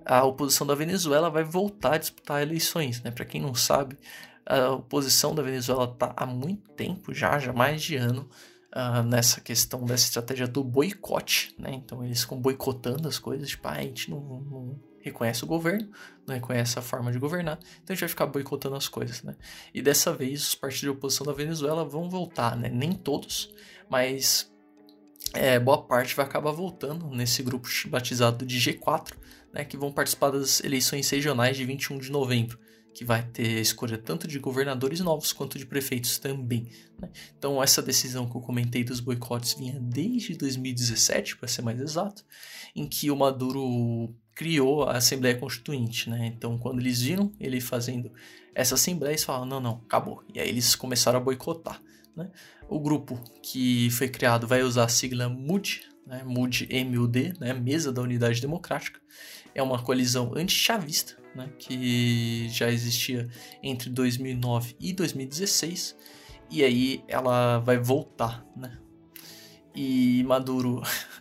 a 0.06 0.24
oposição 0.24 0.66
da 0.66 0.74
Venezuela 0.74 1.28
vai 1.28 1.44
voltar 1.44 1.94
a 1.94 1.98
disputar 1.98 2.40
eleições, 2.40 3.02
né? 3.02 3.10
Para 3.10 3.24
quem 3.24 3.40
não 3.40 3.54
sabe, 3.54 3.98
a 4.46 4.70
oposição 4.70 5.34
da 5.34 5.42
Venezuela 5.42 5.84
está 5.84 6.14
há 6.16 6.24
muito 6.24 6.70
tempo 6.70 7.12
já, 7.12 7.38
já 7.38 7.52
mais 7.52 7.82
de 7.82 7.96
ano, 7.96 8.28
uh, 8.74 9.02
nessa 9.02 9.40
questão 9.40 9.84
dessa 9.84 10.04
estratégia 10.04 10.46
do 10.46 10.62
boicote, 10.62 11.54
né? 11.58 11.72
Então 11.72 12.04
eles 12.04 12.22
ficam 12.22 12.38
boicotando 12.40 13.08
as 13.08 13.18
coisas, 13.18 13.48
tipo, 13.48 13.66
ah, 13.66 13.72
a 13.72 13.82
gente 13.82 14.10
não, 14.10 14.20
não 14.20 14.80
reconhece 15.04 15.44
o 15.44 15.46
governo, 15.46 15.90
não 16.26 16.34
reconhece 16.34 16.78
a 16.78 16.82
forma 16.82 17.12
de 17.12 17.18
governar, 17.18 17.58
então 17.82 17.92
a 17.92 17.92
gente 17.92 18.00
vai 18.00 18.08
ficar 18.08 18.26
boicotando 18.26 18.74
as 18.74 18.88
coisas, 18.88 19.22
né? 19.22 19.36
E 19.72 19.82
dessa 19.82 20.12
vez 20.12 20.48
os 20.48 20.54
partidos 20.54 20.80
de 20.80 20.88
oposição 20.88 21.26
da 21.26 21.32
Venezuela 21.32 21.84
vão 21.84 22.08
voltar, 22.08 22.56
né? 22.56 22.70
Nem 22.70 22.92
todos, 22.92 23.54
mas 23.90 24.50
é, 25.34 25.58
boa 25.58 25.82
parte 25.82 26.16
vai 26.16 26.24
acabar 26.24 26.52
voltando 26.52 27.08
nesse 27.10 27.42
grupo 27.42 27.68
batizado 27.88 28.46
de 28.46 28.58
G4, 28.58 29.12
né? 29.52 29.64
Que 29.64 29.76
vão 29.76 29.92
participar 29.92 30.30
das 30.30 30.64
eleições 30.64 31.08
regionais 31.10 31.56
de 31.56 31.64
21 31.64 31.98
de 31.98 32.10
novembro 32.10 32.58
que 32.94 33.04
vai 33.04 33.22
ter 33.24 33.60
escolha 33.60 33.98
tanto 33.98 34.28
de 34.28 34.38
governadores 34.38 35.00
novos 35.00 35.32
quanto 35.32 35.58
de 35.58 35.66
prefeitos 35.66 36.16
também. 36.18 36.70
Né? 36.98 37.10
Então, 37.36 37.60
essa 37.60 37.82
decisão 37.82 38.30
que 38.30 38.36
eu 38.36 38.40
comentei 38.40 38.84
dos 38.84 39.00
boicotes 39.00 39.54
vinha 39.54 39.78
desde 39.80 40.36
2017, 40.36 41.36
para 41.36 41.48
ser 41.48 41.62
mais 41.62 41.80
exato, 41.80 42.24
em 42.74 42.86
que 42.86 43.10
o 43.10 43.16
Maduro 43.16 44.14
criou 44.34 44.84
a 44.84 44.96
Assembleia 44.96 45.36
Constituinte. 45.36 46.10
Né? 46.10 46.26
Então, 46.26 46.58
quando 46.58 46.80
eles 46.80 47.00
viram 47.00 47.32
ele 47.38 47.60
fazendo 47.60 48.10
essa 48.54 48.74
Assembleia, 48.74 49.12
eles 49.12 49.24
falaram: 49.24 49.46
não, 49.46 49.60
não, 49.60 49.82
acabou. 49.86 50.22
E 50.32 50.40
aí 50.40 50.48
eles 50.48 50.74
começaram 50.74 51.18
a 51.18 51.22
boicotar. 51.22 51.80
Né? 52.16 52.30
O 52.68 52.78
grupo 52.80 53.18
que 53.42 53.90
foi 53.90 54.08
criado 54.08 54.46
vai 54.46 54.62
usar 54.62 54.84
a 54.84 54.88
sigla 54.88 55.28
MUD, 55.28 55.82
né? 56.06 56.22
MUD, 56.24 56.66
M-U-D, 56.70 57.34
né? 57.40 57.52
Mesa 57.52 57.92
da 57.92 58.02
Unidade 58.02 58.40
Democrática. 58.40 59.00
É 59.54 59.62
uma 59.62 59.82
coalizão 59.82 60.32
anti-chavista 60.34 61.16
né, 61.34 61.50
que 61.58 62.48
já 62.48 62.70
existia 62.70 63.28
entre 63.62 63.90
2009 63.90 64.76
e 64.80 64.92
2016, 64.92 65.96
e 66.50 66.62
aí 66.62 67.04
ela 67.08 67.58
vai 67.58 67.78
voltar, 67.78 68.46
né? 68.56 68.78
E 69.74 70.22
Maduro, 70.24 70.82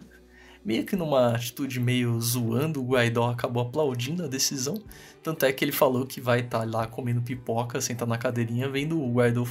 meio 0.64 0.86
que 0.86 0.96
numa 0.96 1.36
atitude 1.36 1.80
meio 1.80 2.20
zoando, 2.22 2.82
o 2.82 2.86
Guaidó 2.86 3.30
acabou 3.30 3.64
aplaudindo 3.64 4.24
a 4.24 4.28
decisão, 4.28 4.82
tanto 5.22 5.46
é 5.46 5.52
que 5.52 5.64
ele 5.64 5.72
falou 5.72 6.06
que 6.06 6.22
vai 6.22 6.40
estar 6.40 6.60
tá 6.60 6.66
lá 6.66 6.88
comendo 6.88 7.22
pipoca, 7.22 7.82
sentado 7.82 8.10
na 8.10 8.18
cadeirinha, 8.18 8.70
vendo 8.70 9.02
o 9.02 9.14
Guaidó 9.14 9.46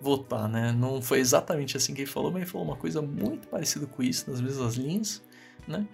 votar, 0.00 0.48
né? 0.48 0.72
Não 0.72 1.00
foi 1.00 1.18
exatamente 1.18 1.76
assim 1.76 1.94
que 1.94 2.02
ele 2.02 2.10
falou, 2.10 2.30
mas 2.30 2.42
ele 2.42 2.50
falou 2.50 2.66
uma 2.66 2.76
coisa 2.76 3.00
muito 3.00 3.48
parecida 3.48 3.86
com 3.86 4.02
isso, 4.02 4.30
nas 4.30 4.40
mesmas 4.40 4.74
linhas, 4.74 5.22
né? 5.66 5.86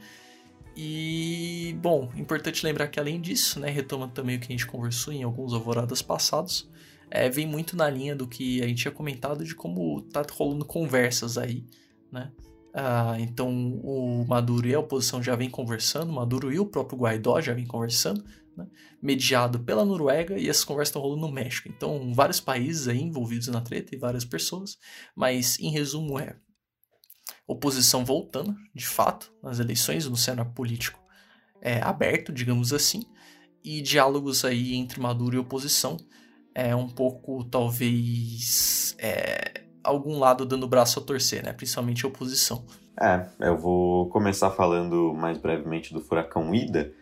E, 0.76 1.76
bom, 1.80 2.10
importante 2.16 2.64
lembrar 2.64 2.88
que 2.88 2.98
além 2.98 3.20
disso, 3.20 3.58
né, 3.60 3.70
retoma 3.70 4.08
também 4.08 4.36
o 4.36 4.40
que 4.40 4.46
a 4.46 4.50
gente 4.50 4.66
conversou 4.66 5.12
em 5.12 5.22
alguns 5.22 5.52
alvoradas 5.52 6.00
passados, 6.00 6.68
é, 7.10 7.28
vem 7.28 7.46
muito 7.46 7.76
na 7.76 7.90
linha 7.90 8.14
do 8.14 8.26
que 8.26 8.62
a 8.62 8.68
gente 8.68 8.82
tinha 8.82 8.92
comentado 8.92 9.44
de 9.44 9.54
como 9.54 10.00
tá 10.02 10.24
rolando 10.32 10.64
conversas 10.64 11.36
aí, 11.36 11.64
né? 12.10 12.30
Ah, 12.72 13.16
então 13.18 13.50
o 13.82 14.24
Maduro 14.28 14.68
e 14.68 14.74
a 14.74 14.78
oposição 14.80 15.22
já 15.22 15.34
vem 15.34 15.50
conversando, 15.50 16.12
Maduro 16.12 16.52
e 16.52 16.60
o 16.60 16.66
próprio 16.66 16.98
Guaidó 16.98 17.40
já 17.40 17.52
vem 17.52 17.66
conversando, 17.66 18.24
né, 18.56 18.66
mediado 19.02 19.58
pela 19.60 19.84
Noruega 19.84 20.38
e 20.38 20.48
essas 20.48 20.64
conversas 20.64 20.90
estão 20.90 21.02
rolando 21.02 21.26
no 21.26 21.32
México. 21.32 21.68
Então, 21.68 22.14
vários 22.14 22.38
países 22.38 22.86
aí 22.86 23.00
envolvidos 23.00 23.48
na 23.48 23.60
treta 23.60 23.94
e 23.94 23.98
várias 23.98 24.24
pessoas, 24.24 24.78
mas 25.16 25.58
em 25.58 25.70
resumo 25.70 26.18
é 26.18 26.36
oposição 27.46 28.04
voltando, 28.04 28.54
de 28.72 28.86
fato, 28.86 29.32
nas 29.42 29.58
eleições, 29.58 30.06
no 30.06 30.16
cenário 30.16 30.52
político 30.52 31.00
é, 31.60 31.80
aberto, 31.82 32.32
digamos 32.32 32.72
assim, 32.72 33.02
e 33.62 33.82
diálogos 33.82 34.44
aí 34.44 34.74
entre 34.74 35.00
Maduro 35.00 35.36
e 35.36 35.38
oposição, 35.38 35.96
é 36.54 36.74
um 36.74 36.88
pouco, 36.88 37.44
talvez, 37.44 38.94
é, 38.98 39.64
algum 39.82 40.18
lado 40.18 40.44
dando 40.44 40.68
braço 40.68 40.98
a 40.98 41.02
torcer, 41.02 41.44
né? 41.44 41.52
principalmente 41.52 42.04
a 42.04 42.08
oposição. 42.08 42.64
É, 43.00 43.24
eu 43.40 43.56
vou 43.56 44.08
começar 44.10 44.50
falando 44.50 45.14
mais 45.14 45.38
brevemente 45.38 45.92
do 45.94 46.00
furacão 46.00 46.54
Ida, 46.54 46.92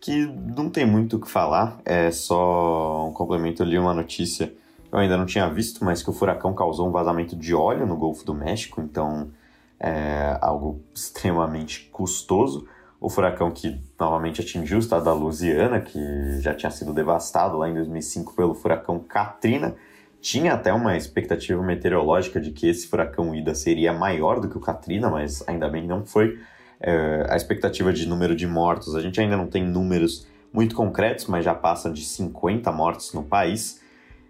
que 0.00 0.26
não 0.26 0.70
tem 0.70 0.86
muito 0.86 1.16
o 1.16 1.20
que 1.20 1.28
falar, 1.28 1.80
é 1.84 2.10
só 2.10 3.08
um 3.08 3.12
complemento 3.12 3.62
ali, 3.62 3.78
uma 3.78 3.92
notícia 3.92 4.46
que 4.46 4.94
eu 4.94 4.98
ainda 4.98 5.16
não 5.16 5.26
tinha 5.26 5.48
visto, 5.48 5.84
mas 5.84 6.02
que 6.02 6.10
o 6.10 6.12
furacão 6.12 6.54
causou 6.54 6.88
um 6.88 6.92
vazamento 6.92 7.36
de 7.36 7.54
óleo 7.54 7.86
no 7.86 7.96
Golfo 7.96 8.24
do 8.24 8.34
México, 8.34 8.80
então 8.80 9.30
é 9.78 10.38
algo 10.40 10.82
extremamente 10.94 11.88
custoso. 11.92 12.66
O 13.00 13.08
furacão 13.08 13.50
que 13.50 13.80
novamente 13.98 14.42
atingiu 14.42 14.76
o 14.76 14.80
estado 14.80 15.04
da 15.04 15.12
Louisiana, 15.12 15.80
que 15.80 15.98
já 16.40 16.54
tinha 16.54 16.70
sido 16.70 16.92
devastado 16.92 17.56
lá 17.56 17.68
em 17.68 17.74
2005 17.74 18.34
pelo 18.34 18.54
furacão 18.54 18.98
Katrina, 18.98 19.74
tinha 20.20 20.54
até 20.54 20.72
uma 20.72 20.96
expectativa 20.96 21.62
meteorológica 21.62 22.40
de 22.40 22.50
que 22.50 22.68
esse 22.68 22.86
furacão 22.86 23.34
Ida 23.34 23.54
seria 23.54 23.92
maior 23.92 24.38
do 24.38 24.48
que 24.48 24.56
o 24.56 24.60
Katrina, 24.60 25.08
mas 25.08 25.46
ainda 25.48 25.68
bem 25.68 25.86
não 25.86 26.04
foi. 26.04 26.38
É, 26.78 27.26
a 27.28 27.36
expectativa 27.36 27.92
de 27.92 28.06
número 28.06 28.34
de 28.34 28.46
mortos, 28.46 28.94
a 28.94 29.00
gente 29.00 29.20
ainda 29.20 29.36
não 29.36 29.46
tem 29.46 29.66
números 29.66 30.26
muito 30.52 30.74
concretos, 30.74 31.26
mas 31.26 31.44
já 31.44 31.54
passa 31.54 31.90
de 31.90 32.04
50 32.04 32.70
mortos 32.72 33.14
no 33.14 33.22
país. 33.22 33.80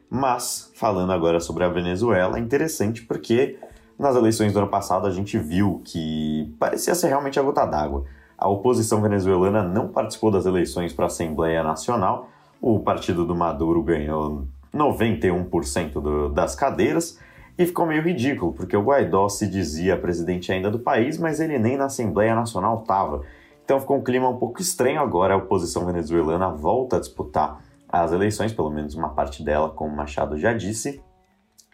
Mas, 0.08 0.70
falando 0.74 1.12
agora 1.12 1.40
sobre 1.40 1.64
a 1.64 1.68
Venezuela, 1.68 2.36
é 2.36 2.40
interessante 2.40 3.02
porque 3.02 3.58
nas 3.98 4.16
eleições 4.16 4.52
do 4.52 4.58
ano 4.58 4.68
passado 4.68 5.06
a 5.06 5.10
gente 5.10 5.38
viu 5.38 5.80
que 5.84 6.52
parecia 6.58 6.94
ser 6.94 7.08
realmente 7.08 7.38
a 7.38 7.42
gota 7.42 7.64
d'água. 7.66 8.04
A 8.36 8.48
oposição 8.48 9.02
venezuelana 9.02 9.62
não 9.62 9.88
participou 9.88 10.30
das 10.30 10.46
eleições 10.46 10.92
para 10.92 11.04
a 11.04 11.08
Assembleia 11.08 11.62
Nacional. 11.62 12.28
O 12.60 12.80
partido 12.80 13.26
do 13.26 13.36
Maduro 13.36 13.82
ganhou 13.82 14.46
91% 14.74 15.92
do, 15.92 16.28
das 16.28 16.54
cadeiras 16.54 17.18
e 17.58 17.66
ficou 17.66 17.86
meio 17.86 18.02
ridículo, 18.02 18.52
porque 18.52 18.76
o 18.76 18.82
Guaidó 18.82 19.28
se 19.28 19.46
dizia 19.46 19.96
presidente 19.96 20.50
ainda 20.50 20.70
do 20.70 20.78
país, 20.78 21.18
mas 21.18 21.40
ele 21.40 21.58
nem 21.58 21.76
na 21.76 21.86
Assembleia 21.86 22.34
Nacional 22.34 22.80
estava. 22.80 23.22
Então 23.64 23.78
ficou 23.78 23.98
um 23.98 24.02
clima 24.02 24.28
um 24.28 24.38
pouco 24.38 24.60
estranho 24.60 25.00
agora. 25.00 25.34
A 25.34 25.36
oposição 25.36 25.84
venezuelana 25.84 26.48
volta 26.50 26.96
a 26.96 27.00
disputar 27.00 27.62
as 27.88 28.12
eleições, 28.12 28.52
pelo 28.52 28.70
menos 28.70 28.94
uma 28.94 29.10
parte 29.10 29.42
dela, 29.42 29.68
como 29.68 29.94
Machado 29.94 30.38
já 30.38 30.52
disse. 30.52 31.02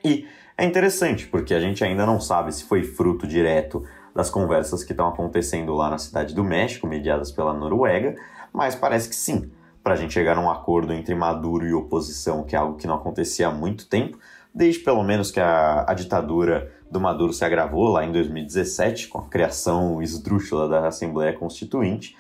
E 0.05 0.27
é 0.59 0.65
interessante, 0.65 1.27
porque 1.27 1.55
a 1.55 1.61
gente 1.61 1.85
ainda 1.85 2.05
não 2.05 2.21
sabe 2.21 2.53
se 2.53 2.65
foi 2.65 2.83
fruto 2.83 3.27
direto 3.27 3.85
das 4.15 4.31
conversas 4.31 4.83
que 4.83 4.93
estão 4.93 5.09
acontecendo 5.09 5.75
lá 5.75 5.91
na 5.91 5.99
cidade 5.99 6.35
do 6.35 6.43
México, 6.43 6.87
mediadas 6.87 7.31
pela 7.31 7.53
Noruega, 7.53 8.17
mas 8.53 8.75
parece 8.75 9.09
que 9.09 9.15
sim 9.15 9.51
para 9.87 9.95
a 9.95 9.97
gente 9.97 10.15
chegar 10.15 10.37
a 10.37 10.41
um 10.41 10.51
acordo 10.51 10.93
entre 10.93 11.15
Maduro 11.15 11.65
e 11.65 11.73
oposição, 11.73 12.43
que 12.43 12.57
é 12.57 12.59
algo 12.59 12.77
que 12.77 12.89
não 12.89 12.97
acontecia 12.97 13.47
há 13.47 13.53
muito 13.53 13.89
tempo, 13.89 14.19
desde 14.53 14.81
pelo 14.81 15.05
menos 15.05 15.31
que 15.31 15.39
a, 15.39 15.85
a 15.87 15.95
ditadura 15.95 16.75
do 16.91 17.01
Maduro 17.01 17.33
se 17.33 17.45
agravou 17.45 17.87
lá 17.91 18.05
em 18.05 18.11
2017, 18.11 19.07
com 19.07 19.19
a 19.19 19.29
criação 19.29 20.03
esdrúxula 20.03 20.69
da 20.69 20.89
Assembleia 20.89 21.33
Constituinte. 21.33 22.17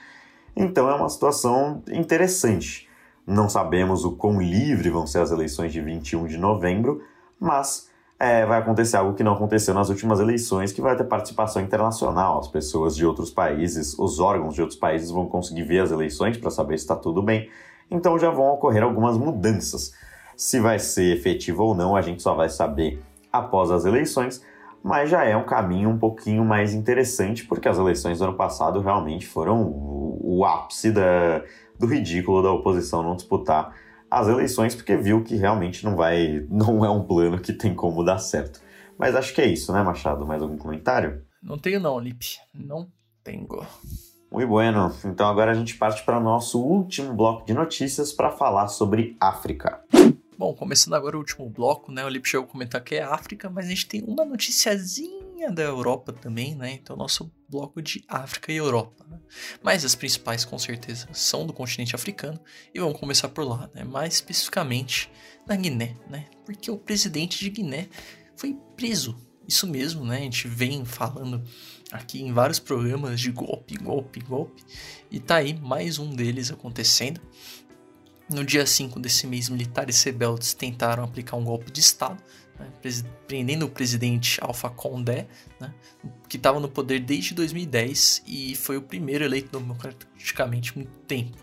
Então 0.55 0.88
é 0.88 0.94
uma 0.94 1.09
situação 1.09 1.82
interessante. 1.90 2.88
Não 3.26 3.48
sabemos 3.48 4.05
o 4.05 4.12
quão 4.12 4.40
livre 4.40 4.88
vão 4.88 5.05
ser 5.05 5.18
as 5.18 5.32
eleições 5.32 5.72
de 5.72 5.80
21 5.80 6.28
de 6.28 6.36
novembro, 6.36 7.02
mas 7.36 7.85
é, 8.18 8.47
vai 8.47 8.59
acontecer 8.59 8.97
algo 8.97 9.14
que 9.14 9.22
não 9.22 9.34
aconteceu 9.34 9.74
nas 9.74 9.90
últimas 9.90 10.20
eleições, 10.20 10.72
que 10.72 10.80
vai 10.80 10.97
ter 10.97 11.05
participação 11.05 11.60
internacional. 11.60 12.38
As 12.38 12.48
pessoas 12.48 12.97
de 12.97 13.05
outros 13.05 13.30
países, 13.30 13.98
os 13.98 14.18
órgãos 14.18 14.55
de 14.55 14.62
outros 14.62 14.78
países 14.78 15.10
vão 15.10 15.26
conseguir 15.26 15.64
ver 15.64 15.80
as 15.80 15.90
eleições 15.90 16.38
para 16.38 16.51
saber 16.51 16.78
se 16.78 16.84
está 16.84 16.97
tudo 16.97 17.22
bem. 17.22 17.51
Então 17.90 18.18
já 18.18 18.30
vão 18.30 18.47
ocorrer 18.55 18.82
algumas 18.82 19.18
mudanças. 19.18 19.93
Se 20.34 20.59
vai 20.60 20.78
ser 20.78 21.16
efetivo 21.16 21.64
ou 21.64 21.74
não, 21.74 21.94
a 21.94 22.01
gente 22.01 22.22
só 22.22 22.34
vai 22.34 22.48
saber 22.48 23.02
após 23.30 23.70
as 23.70 23.84
eleições, 23.84 24.43
mas 24.82 25.10
já 25.10 25.24
é 25.24 25.36
um 25.36 25.44
caminho 25.44 25.90
um 25.90 25.98
pouquinho 25.98 26.44
mais 26.44 26.72
interessante, 26.72 27.44
porque 27.44 27.68
as 27.68 27.76
eleições 27.78 28.18
do 28.18 28.24
ano 28.24 28.34
passado 28.34 28.80
realmente 28.80 29.26
foram 29.26 29.62
o, 29.62 30.38
o 30.38 30.44
ápice 30.44 30.90
da, 30.90 31.43
do 31.78 31.86
ridículo 31.86 32.43
da 32.43 32.51
oposição 32.51 33.02
não 33.02 33.14
disputar 33.14 33.74
as 34.10 34.28
eleições 34.28 34.74
porque 34.74 34.96
viu 34.96 35.22
que 35.22 35.36
realmente 35.36 35.84
não 35.84 35.96
vai, 35.96 36.46
não 36.48 36.84
é 36.84 36.90
um 36.90 37.02
plano 37.02 37.40
que 37.40 37.52
tem 37.52 37.74
como 37.74 38.04
dar 38.04 38.18
certo. 38.18 38.60
Mas 38.98 39.14
acho 39.14 39.34
que 39.34 39.40
é 39.40 39.46
isso, 39.46 39.72
né, 39.72 39.82
Machado? 39.82 40.26
Mais 40.26 40.40
algum 40.40 40.56
comentário? 40.56 41.22
Não 41.42 41.58
tenho 41.58 41.78
não, 41.78 41.98
Lipe. 41.98 42.38
Não 42.54 42.88
tenho. 43.22 43.46
Muito 44.30 44.48
bueno. 44.48 44.94
Então 45.04 45.28
agora 45.28 45.52
a 45.52 45.54
gente 45.54 45.76
parte 45.76 46.02
para 46.04 46.18
o 46.18 46.22
nosso 46.22 46.60
último 46.60 47.14
bloco 47.14 47.44
de 47.46 47.54
notícias 47.54 48.12
para 48.12 48.30
falar 48.30 48.68
sobre 48.68 49.16
África. 49.20 49.82
Bom, 50.38 50.54
começando 50.54 50.94
agora 50.94 51.16
o 51.16 51.20
último 51.20 51.48
bloco, 51.48 51.90
né? 51.90 52.04
O 52.04 52.08
Lipe 52.08 52.28
chegou 52.28 52.46
a 52.46 52.50
comentar 52.50 52.82
que 52.82 52.96
é 52.96 53.02
África, 53.02 53.48
mas 53.48 53.66
a 53.66 53.68
gente 53.68 53.86
tem 53.86 54.04
uma 54.06 54.24
noticiazinha 54.24 55.50
da 55.50 55.62
Europa 55.62 56.12
também, 56.12 56.54
né? 56.54 56.72
Então, 56.72 56.94
nosso 56.94 57.30
bloco 57.48 57.81
de 57.81 58.05
África 58.09 58.52
e 58.52 58.56
Europa. 58.56 59.05
Né? 59.09 59.18
Mas 59.62 59.85
as 59.85 59.94
principais, 59.94 60.44
com 60.44 60.59
certeza, 60.59 61.09
são 61.12 61.47
do 61.47 61.52
continente 61.52 61.94
africano 61.94 62.40
e 62.74 62.81
vamos 62.81 62.98
começar 62.98 63.28
por 63.28 63.44
lá, 63.44 63.70
né? 63.74 63.85
Mais 63.85 64.14
especificamente 64.14 65.10
na 65.47 65.56
Guiné, 65.56 65.97
né? 66.09 66.27
Porque 66.44 66.70
o 66.70 66.77
presidente 66.77 67.39
de 67.39 67.51
Guiné 67.51 67.89
foi 68.36 68.56
preso. 68.77 69.16
Isso 69.47 69.66
mesmo, 69.66 70.05
né? 70.05 70.18
A 70.18 70.20
gente 70.20 70.48
vem 70.48 70.85
falando 70.85 71.43
aqui 71.93 72.20
em 72.20 72.32
vários 72.32 72.59
programas 72.59 73.20
de 73.20 73.31
golpe, 73.31 73.77
golpe, 73.77 74.20
golpe. 74.20 74.64
E 75.10 75.20
tá 75.20 75.36
aí 75.36 75.55
mais 75.55 75.98
um 75.98 76.14
deles 76.14 76.51
acontecendo. 76.51 77.20
No 78.28 78.44
dia 78.44 78.66
5 78.66 78.98
desse 78.98 79.24
mês, 79.24 79.48
militares 79.48 80.02
rebeldes 80.02 80.52
tentaram 80.52 81.05
aplicar 81.05 81.36
um 81.36 81.44
golpe 81.44 81.70
de 81.70 81.78
Estado, 81.78 82.20
né, 82.58 82.70
prendendo 83.26 83.66
o 83.66 83.68
presidente 83.68 84.38
Alpha 84.42 84.68
Condé, 84.70 85.26
né, 85.60 85.72
que 86.28 86.36
estava 86.36 86.60
no 86.60 86.68
poder 86.68 87.00
desde 87.00 87.34
2010 87.34 88.22
e 88.26 88.54
foi 88.54 88.76
o 88.76 88.82
primeiro 88.82 89.24
eleito 89.24 89.58
democraticamente 89.58 90.76
muito 90.76 90.98
tempo. 91.00 91.36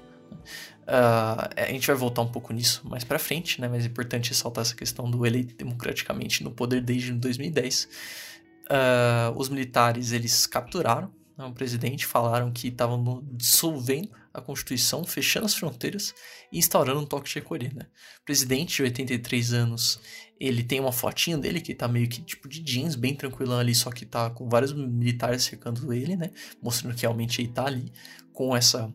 Uh, 0.84 1.48
a 1.56 1.72
gente 1.72 1.88
vai 1.88 1.96
voltar 1.96 2.22
um 2.22 2.28
pouco 2.28 2.52
nisso 2.52 2.82
mais 2.86 3.04
para 3.04 3.18
frente, 3.18 3.62
né, 3.62 3.68
mas 3.68 3.86
é 3.86 3.88
importante 3.88 4.30
ressaltar 4.30 4.64
essa 4.64 4.76
questão 4.76 5.10
do 5.10 5.26
eleito 5.26 5.56
democraticamente 5.56 6.44
no 6.44 6.52
poder 6.52 6.82
desde 6.82 7.14
2010. 7.14 7.84
Uh, 7.84 8.68
ah, 8.70 9.34
os 9.36 9.50
militares 9.50 10.12
eles 10.14 10.48
capturaram 10.48 11.12
né, 11.38 11.46
o 11.46 11.54
presidente, 11.54 12.06
falaram 12.06 12.52
que 12.52 12.68
estavam 12.68 13.24
dissolvendo 13.32 14.10
a 14.34 14.42
Constituição, 14.42 15.04
fechando 15.04 15.46
as 15.46 15.54
fronteiras 15.54 16.14
e 16.52 16.58
instaurando 16.58 17.02
um 17.02 17.06
toque 17.06 17.30
de 17.30 17.36
recolher, 17.36 17.74
né? 17.74 17.86
O 18.22 18.26
presidente 18.26 18.78
de 18.78 18.84
83 18.84 19.54
anos, 19.54 20.00
ele 20.40 20.64
tem 20.64 20.80
uma 20.80 20.92
fotinha 20.92 21.38
dele 21.38 21.62
que 21.62 21.76
tá 21.76 21.88
meio 21.88 22.08
que 22.08 22.22
tipo 22.22 22.50
de 22.50 22.60
jeans, 22.60 22.96
bem 22.96 23.16
tranquilão 23.16 23.60
ali, 23.60 23.76
só 23.76 23.92
que 23.92 24.06
tá 24.06 24.30
com 24.30 24.50
vários 24.50 24.74
militares 24.74 25.44
cercando 25.44 25.94
ele, 25.94 26.16
né? 26.16 26.32
Mostrando 26.62 26.96
que 26.96 27.02
realmente 27.02 27.42
ele 27.42 27.50
tá 27.50 27.68
ali 27.68 27.92
com 28.32 28.56
essa 28.56 28.92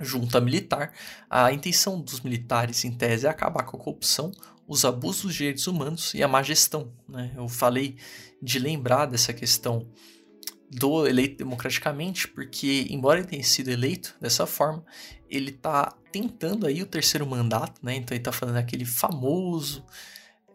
junta 0.00 0.40
militar. 0.40 0.92
A 1.28 1.52
intenção 1.52 2.00
dos 2.00 2.20
militares, 2.20 2.84
em 2.84 2.92
tese, 2.92 3.26
é 3.26 3.30
acabar 3.30 3.64
com 3.64 3.76
a 3.76 3.80
corrupção, 3.80 4.32
os 4.66 4.84
abusos 4.84 5.22
dos 5.22 5.34
direitos 5.34 5.66
humanos 5.66 6.14
e 6.14 6.22
a 6.22 6.28
má 6.28 6.42
gestão, 6.42 6.92
né? 7.08 7.32
Eu 7.36 7.48
falei 7.48 7.96
de 8.40 8.58
lembrar 8.58 9.06
dessa 9.06 9.32
questão 9.32 9.88
do 10.74 11.06
eleito 11.06 11.36
democraticamente, 11.36 12.26
porque 12.26 12.86
embora 12.88 13.20
ele 13.20 13.28
tenha 13.28 13.44
sido 13.44 13.70
eleito 13.70 14.16
dessa 14.18 14.46
forma, 14.46 14.82
ele 15.28 15.50
está 15.50 15.94
tentando 16.10 16.66
aí 16.66 16.82
o 16.82 16.86
terceiro 16.86 17.26
mandato, 17.26 17.78
né? 17.82 17.96
Então 17.96 18.14
ele 18.14 18.20
está 18.20 18.32
fazendo 18.32 18.56
aquele 18.56 18.86
famoso 18.86 19.84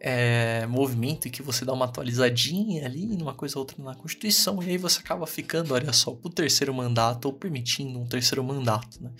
é, 0.00 0.66
movimento 0.66 1.26
em 1.26 1.30
que 1.30 1.42
você 1.42 1.64
dá 1.64 1.72
uma 1.72 1.86
atualizadinha 1.86 2.86
ali 2.86 3.06
numa 3.16 3.34
coisa 3.34 3.58
ou 3.58 3.62
outra 3.62 3.82
na 3.82 3.94
Constituição 3.94 4.62
e 4.62 4.70
aí 4.70 4.78
você 4.78 5.00
acaba 5.00 5.26
ficando, 5.26 5.74
olha 5.74 5.92
só, 5.92 6.12
pro 6.12 6.30
terceiro 6.30 6.72
mandato 6.72 7.26
ou 7.26 7.32
permitindo 7.32 7.98
um 7.98 8.06
terceiro 8.06 8.42
mandato, 8.44 9.02
né? 9.02 9.10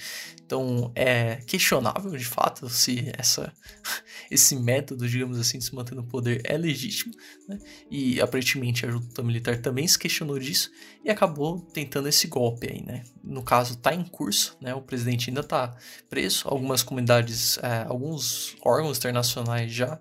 Então 0.45 0.93
é 0.95 1.37
questionável 1.47 2.13
de 2.13 2.25
fato 2.25 2.69
se 2.69 3.13
essa, 3.19 3.53
esse 4.31 4.57
método, 4.57 5.09
digamos 5.09 5.39
assim, 5.39 5.59
de 5.59 5.65
se 5.65 5.75
manter 5.75 5.95
no 5.95 6.05
poder 6.05 6.41
é 6.45 6.57
legítimo, 6.57 7.13
né? 7.49 7.59
E 7.91 8.21
aparentemente 8.21 8.87
a 8.87 8.91
junta 8.91 9.23
militar 9.23 9.61
também 9.61 9.87
se 9.87 9.99
questionou 9.99 10.39
disso 10.39 10.71
e 11.05 11.11
acabou 11.11 11.61
tentando 11.61 12.09
esse 12.09 12.27
golpe 12.29 12.71
aí, 12.71 12.83
né? 12.85 13.03
No 13.23 13.43
caso, 13.43 13.77
tá 13.77 13.95
em 13.95 14.05
curso, 14.05 14.57
né? 14.61 14.75
O 14.75 14.81
presidente 14.81 15.29
ainda 15.29 15.43
tá 15.43 15.77
preso, 16.09 16.45
algumas 16.47 16.83
comunidades, 16.83 17.59
é, 17.59 17.85
alguns 17.89 18.57
órgãos 18.65 18.99
internacionais 18.99 19.73
já 19.73 19.99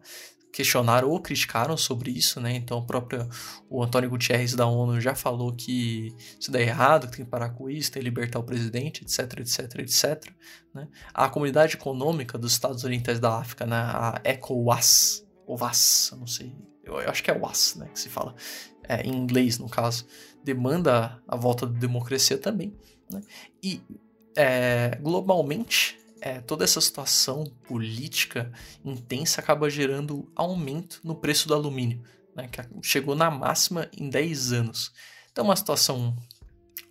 questionaram 0.58 1.12
ou 1.12 1.20
criticaram 1.22 1.78
sobre 1.78 2.10
isso, 2.10 2.42
né? 2.42 2.56
Então, 2.56 2.80
o 2.80 2.82
próprio 2.82 3.30
o 3.70 3.84
Antônio 3.84 4.10
Gutierrez 4.10 4.56
da 4.56 4.66
ONU 4.66 5.00
já 5.00 5.14
falou 5.14 5.54
que 5.54 6.16
isso 6.40 6.50
dá 6.50 6.60
errado, 6.60 7.08
que 7.08 7.18
tem 7.18 7.26
que 7.26 7.30
parar 7.30 7.52
com 7.52 7.70
isso, 7.70 7.92
tem 7.92 8.02
que 8.02 8.10
libertar 8.10 8.40
o 8.40 8.44
presidente, 8.44 9.04
etc, 9.04 9.40
etc, 9.40 9.80
etc. 9.82 10.34
Né? 10.74 10.88
A 11.14 11.30
Comunidade 11.30 11.76
Econômica 11.76 12.40
dos 12.40 12.54
Estados 12.54 12.84
Orientais 12.84 13.20
da 13.20 13.38
África, 13.38 13.68
né? 13.68 13.76
a 13.76 14.20
ECOWAS, 14.24 15.24
ou 15.46 15.60
WAS, 15.60 16.10
eu 16.12 16.18
não 16.18 16.26
sei, 16.26 16.52
eu, 16.84 17.00
eu 17.00 17.10
acho 17.12 17.24
que 17.24 17.30
é 17.30 17.38
WAS, 17.38 17.76
né, 17.76 17.88
que 17.94 18.00
se 18.00 18.10
fala, 18.10 18.36
é, 18.84 19.04
em 19.04 19.16
inglês 19.16 19.60
no 19.60 19.70
caso, 19.70 20.08
demanda 20.44 21.22
a 21.28 21.36
volta 21.36 21.68
da 21.68 21.78
democracia 21.78 22.38
também. 22.38 22.76
Né? 23.12 23.22
E 23.62 23.80
é, 24.36 24.98
globalmente 25.02 26.00
é, 26.28 26.42
toda 26.42 26.66
essa 26.66 26.82
situação 26.82 27.46
política 27.66 28.52
intensa 28.84 29.40
acaba 29.40 29.70
gerando 29.70 30.30
aumento 30.36 31.00
no 31.02 31.16
preço 31.16 31.48
do 31.48 31.54
alumínio, 31.54 32.02
né, 32.36 32.50
que 32.52 32.62
chegou 32.82 33.16
na 33.16 33.32
máxima 33.32 33.88
em 33.98 34.10
10 34.10 34.52
anos. 34.52 34.92
Então, 35.32 35.46
uma 35.46 35.56
situação 35.56 36.14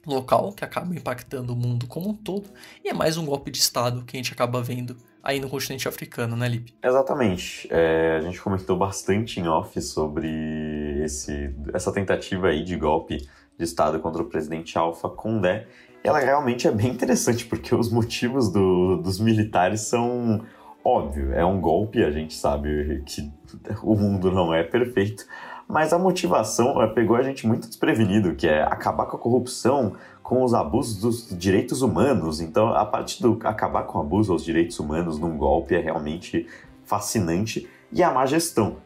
local 0.07 0.53
que 0.53 0.65
acaba 0.65 0.95
impactando 0.95 1.53
o 1.53 1.57
mundo 1.57 1.87
como 1.87 2.09
um 2.09 2.15
todo, 2.15 2.49
e 2.83 2.89
é 2.89 2.95
mais 2.95 3.19
um 3.19 3.27
golpe 3.27 3.51
de 3.51 3.59
Estado 3.59 4.05
que 4.05 4.17
a 4.17 4.19
gente 4.19 4.33
acaba 4.33 4.63
vendo 4.63 4.97
aí 5.23 5.39
no 5.39 5.51
continente 5.51 5.87
africano, 5.87 6.35
né, 6.35 6.49
Lipe? 6.49 6.75
Exatamente. 6.83 7.69
É, 7.71 8.17
a 8.17 8.21
gente 8.23 8.41
comentou 8.41 8.79
bastante 8.79 9.39
em 9.39 9.49
off 9.49 9.79
sobre 9.83 10.29
esse, 11.05 11.55
essa 11.75 11.93
tentativa 11.93 12.49
aí 12.49 12.65
de 12.65 12.77
golpe 12.77 13.19
de 13.59 13.65
Estado 13.65 13.99
contra 14.01 14.23
o 14.23 14.27
presidente 14.27 14.79
Alpha 14.79 15.09
Condé, 15.09 15.67
ela 16.07 16.21
realmente 16.21 16.69
é 16.69 16.71
bem 16.71 16.91
interessante, 16.91 17.45
porque 17.45 17.75
os 17.75 17.91
motivos 17.91 18.51
do, 18.51 18.97
dos 18.97 19.19
militares 19.19 19.83
são 19.83 20.43
óbvio, 20.85 21.35
é 21.35 21.45
um 21.45 21.61
golpe, 21.61 22.05
a 22.05 22.13
gente 22.13 22.35
sabe 22.35 23.03
que 23.05 23.29
o 23.83 23.97
mundo 23.97 24.31
não 24.31 24.55
é 24.55 24.63
perfeito, 24.63 25.27
mas 25.67 25.93
a 25.93 25.99
motivação 25.99 26.77
pegou 26.95 27.17
a 27.17 27.23
gente 27.23 27.45
muito 27.45 27.67
desprevenido, 27.67 28.37
que 28.37 28.47
é 28.47 28.63
acabar 28.63 29.07
com 29.07 29.17
a 29.17 29.21
corrupção, 29.21 29.95
com 30.23 30.45
os 30.45 30.55
abusos 30.55 31.01
dos 31.01 31.37
direitos 31.37 31.83
humanos. 31.83 32.41
Então, 32.41 32.69
a 32.69 32.85
parte 32.85 33.21
do 33.21 33.37
acabar 33.43 33.83
com 33.83 33.99
o 33.99 34.01
abuso 34.01 34.33
aos 34.33 34.45
direitos 34.45 34.79
humanos 34.79 35.19
num 35.19 35.37
golpe 35.37 35.75
é 35.75 35.81
realmente 35.81 36.47
fascinante 36.85 37.69
e 37.91 38.01
a 38.01 38.13
má 38.13 38.25
gestão. 38.27 38.77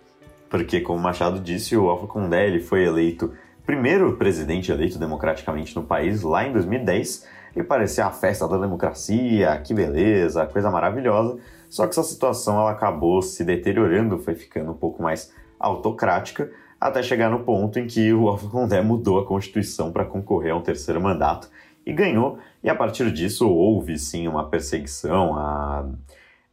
Porque, 0.48 0.80
como 0.80 0.98
Machado 0.98 1.38
disse, 1.38 1.76
o 1.76 1.88
Alfa 1.90 2.06
Condé 2.06 2.46
ele 2.46 2.60
foi 2.60 2.84
eleito 2.84 3.32
primeiro 3.64 4.16
presidente 4.16 4.70
eleito 4.70 4.98
democraticamente 4.98 5.74
no 5.76 5.82
país 5.82 6.22
lá 6.22 6.46
em 6.46 6.52
2010 6.52 7.26
e 7.56 7.62
parecia 7.62 8.06
a 8.06 8.10
festa 8.10 8.46
da 8.46 8.56
democracia, 8.58 9.56
que 9.64 9.74
beleza, 9.74 10.46
coisa 10.46 10.70
maravilhosa. 10.70 11.38
Só 11.68 11.84
que 11.84 11.90
essa 11.90 12.02
situação 12.02 12.58
ela 12.58 12.72
acabou 12.72 13.22
se 13.22 13.44
deteriorando, 13.44 14.18
foi 14.18 14.34
ficando 14.34 14.72
um 14.72 14.76
pouco 14.76 15.02
mais 15.02 15.32
autocrática, 15.58 16.50
até 16.80 17.02
chegar 17.02 17.30
no 17.30 17.40
ponto 17.40 17.78
em 17.78 17.86
que 17.86 18.12
o 18.12 18.26
Alfa 18.30 18.48
Condé 18.48 18.80
mudou 18.80 19.18
a 19.18 19.26
Constituição 19.26 19.92
para 19.92 20.04
concorrer 20.04 20.52
a 20.52 20.56
um 20.56 20.62
terceiro 20.62 21.00
mandato 21.00 21.50
e 21.84 21.92
ganhou. 21.92 22.38
E 22.62 22.68
a 22.68 22.74
partir 22.74 23.10
disso 23.12 23.48
houve 23.48 23.98
sim 23.98 24.26
uma 24.26 24.48
perseguição 24.48 25.36
a, 25.36 25.88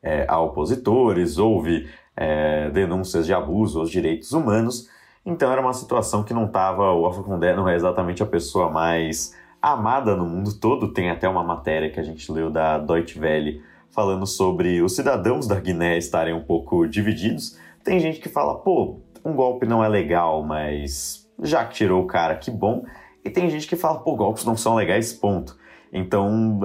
é, 0.02 0.26
a 0.28 0.40
opositores, 0.40 1.38
houve 1.38 1.88
é, 2.16 2.70
denúncias 2.72 3.26
de 3.26 3.34
abuso 3.34 3.80
aos 3.80 3.90
direitos 3.90 4.32
humanos. 4.34 4.90
Então 5.28 5.52
era 5.52 5.60
uma 5.60 5.74
situação 5.74 6.24
que 6.24 6.34
não 6.34 6.46
estava. 6.46 6.94
O 6.94 7.06
Alpha 7.06 7.22
Condé 7.22 7.54
não 7.54 7.68
é 7.68 7.76
exatamente 7.76 8.24
a 8.24 8.26
pessoa 8.26 8.70
mais 8.70 9.36
amada 9.62 10.16
no 10.16 10.26
mundo 10.26 10.58
todo. 10.58 10.94
Tem 10.94 11.10
até 11.10 11.28
uma 11.28 11.44
matéria 11.44 11.90
que 11.90 12.00
a 12.00 12.04
gente 12.04 12.32
leu 12.32 12.50
da 12.50 12.78
Deutsche 12.78 13.20
Welle 13.20 13.62
falando 13.90 14.26
sobre 14.26 14.82
os 14.82 14.96
cidadãos 14.96 15.46
da 15.46 15.60
Guiné 15.60 15.98
estarem 15.98 16.34
um 16.34 16.44
pouco 16.44 16.88
divididos. 16.88 17.60
Tem 17.84 18.00
gente 18.00 18.22
que 18.22 18.30
fala, 18.30 18.56
pô, 18.56 19.02
um 19.26 19.36
golpe 19.36 19.66
não 19.66 19.84
é 19.84 19.90
legal, 19.90 20.44
mas 20.44 21.30
já 21.44 21.66
que 21.66 21.76
tirou 21.76 22.04
o 22.04 22.08
cara, 22.08 22.38
que 22.38 22.50
bom. 22.50 22.86
E 23.22 23.30
tem 23.30 23.50
gente 23.50 23.68
que 23.68 23.76
fala, 23.76 24.00
pô, 24.00 24.16
golpes 24.16 24.46
não 24.46 24.56
são 24.56 24.76
legais, 24.76 25.12
ponto. 25.12 25.58
Então, 25.92 26.62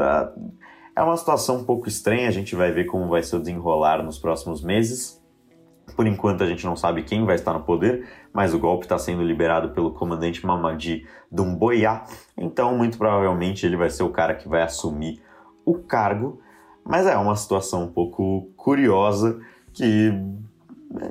é 0.95 1.03
uma 1.03 1.17
situação 1.17 1.57
um 1.57 1.65
pouco 1.65 1.89
estranha, 1.89 2.29
a 2.29 2.33
gente 2.33 2.55
vai 2.55 2.71
ver 2.71 2.85
como 2.85 3.09
vai 3.09 3.25
se 3.25 3.37
desenrolar 3.37 4.05
nos 4.05 4.21
próximos 4.21 4.63
meses. 4.63 5.22
Por 5.94 6.06
enquanto 6.06 6.43
a 6.43 6.47
gente 6.47 6.64
não 6.64 6.77
sabe 6.77 7.02
quem 7.02 7.24
vai 7.24 7.35
estar 7.35 7.52
no 7.52 7.60
poder, 7.60 8.09
mas 8.32 8.55
o 8.55 8.59
golpe 8.59 8.85
está 8.85 8.98
sendo 8.98 9.23
liberado 9.23 9.70
pelo 9.70 9.93
comandante 9.93 10.44
Mamadi 10.44 11.06
Doumbouya, 11.31 12.02
então 12.36 12.77
muito 12.77 12.98
provavelmente 12.98 13.64
ele 13.66 13.77
vai 13.77 13.90
ser 13.90 14.02
o 14.02 14.10
cara 14.10 14.35
que 14.35 14.48
vai 14.48 14.62
assumir 14.62 15.20
o 15.64 15.74
cargo. 15.74 16.40
Mas 16.85 17.06
é 17.06 17.16
uma 17.16 17.36
situação 17.36 17.85
um 17.85 17.89
pouco 17.89 18.51
curiosa 18.56 19.40
que 19.73 20.12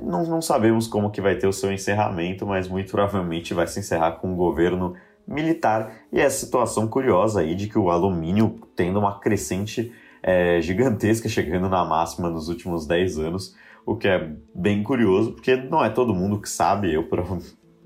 não, 0.04 0.24
não 0.26 0.42
sabemos 0.42 0.88
como 0.88 1.10
que 1.10 1.22
vai 1.22 1.36
ter 1.36 1.48
o 1.48 1.54
seu 1.54 1.72
encerramento, 1.72 2.46
mas 2.46 2.68
muito 2.68 2.92
provavelmente 2.92 3.54
vai 3.54 3.68
se 3.68 3.80
encerrar 3.80 4.14
com 4.14 4.34
um 4.34 4.36
governo 4.36 4.96
militar 5.28 5.94
e 6.12 6.20
essa 6.20 6.46
situação 6.46 6.88
curiosa 6.88 7.42
aí 7.42 7.56
de 7.56 7.68
que 7.68 7.80
o 7.80 7.90
alumínio 7.90 8.60
tendo 8.76 9.00
uma 9.00 9.20
crescente 9.20 9.94
é, 10.22 10.62
gigantesca 10.62 11.30
chegando 11.30 11.70
na 11.70 11.86
máxima 11.86 12.30
nos 12.30 12.48
últimos 12.48 12.86
10 12.86 13.18
anos 13.20 13.56
o 13.86 13.96
que 13.96 14.08
é 14.08 14.32
bem 14.54 14.84
curioso, 14.84 15.34
porque 15.34 15.56
não 15.56 15.84
é 15.84 15.90
todo 15.90 16.14
mundo 16.14 16.40
que 16.40 16.50
sabe. 16.50 16.94
Eu, 16.94 17.04
por, 17.04 17.20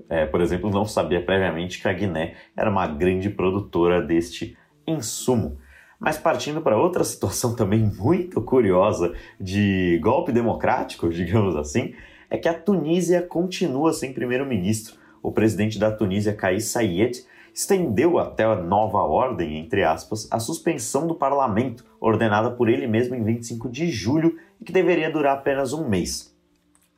é, 0.08 0.26
por 0.26 0.40
exemplo, 0.40 0.70
não 0.70 0.84
sabia 0.84 1.24
previamente 1.24 1.80
que 1.80 1.88
a 1.88 1.92
Guiné 1.92 2.34
era 2.56 2.70
uma 2.70 2.86
grande 2.86 3.30
produtora 3.30 4.02
deste 4.02 4.56
insumo. 4.86 5.58
Mas 5.98 6.18
partindo 6.18 6.60
para 6.60 6.76
outra 6.76 7.02
situação 7.04 7.56
também 7.56 7.80
muito 7.80 8.40
curiosa 8.42 9.14
de 9.40 9.98
golpe 10.02 10.30
democrático, 10.30 11.08
digamos 11.10 11.56
assim, 11.56 11.94
é 12.28 12.36
que 12.36 12.48
a 12.48 12.54
Tunísia 12.54 13.22
continua 13.22 13.92
sem 13.92 14.12
primeiro-ministro. 14.12 14.96
O 15.22 15.32
presidente 15.32 15.78
da 15.78 15.90
Tunísia, 15.90 16.34
Kais 16.34 16.66
Saied, 16.66 17.24
estendeu 17.56 18.18
até 18.18 18.44
a 18.44 18.54
nova 18.54 18.98
ordem, 18.98 19.58
entre 19.58 19.82
aspas, 19.82 20.28
a 20.30 20.38
suspensão 20.38 21.06
do 21.06 21.14
parlamento, 21.14 21.86
ordenada 21.98 22.50
por 22.50 22.68
ele 22.68 22.86
mesmo 22.86 23.14
em 23.14 23.24
25 23.24 23.70
de 23.70 23.90
julho 23.90 24.36
e 24.60 24.64
que 24.64 24.72
deveria 24.72 25.10
durar 25.10 25.38
apenas 25.38 25.72
um 25.72 25.88
mês. 25.88 26.36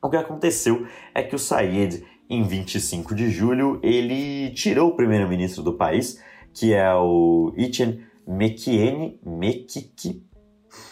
O 0.03 0.09
que 0.09 0.17
aconteceu 0.17 0.85
é 1.15 1.23
que 1.23 1.33
o 1.33 1.39
Sayed, 1.39 2.03
em 2.29 2.43
25 2.43 3.15
de 3.15 3.29
julho, 3.29 3.79
ele 3.81 4.51
tirou 4.51 4.89
o 4.89 4.95
primeiro-ministro 4.97 5.63
do 5.63 5.77
país, 5.77 6.21
que 6.53 6.73
é 6.73 6.93
o 6.93 7.53
Etienne 7.55 8.05
Mekiene, 8.27 9.17
Mekiki, 9.25 10.21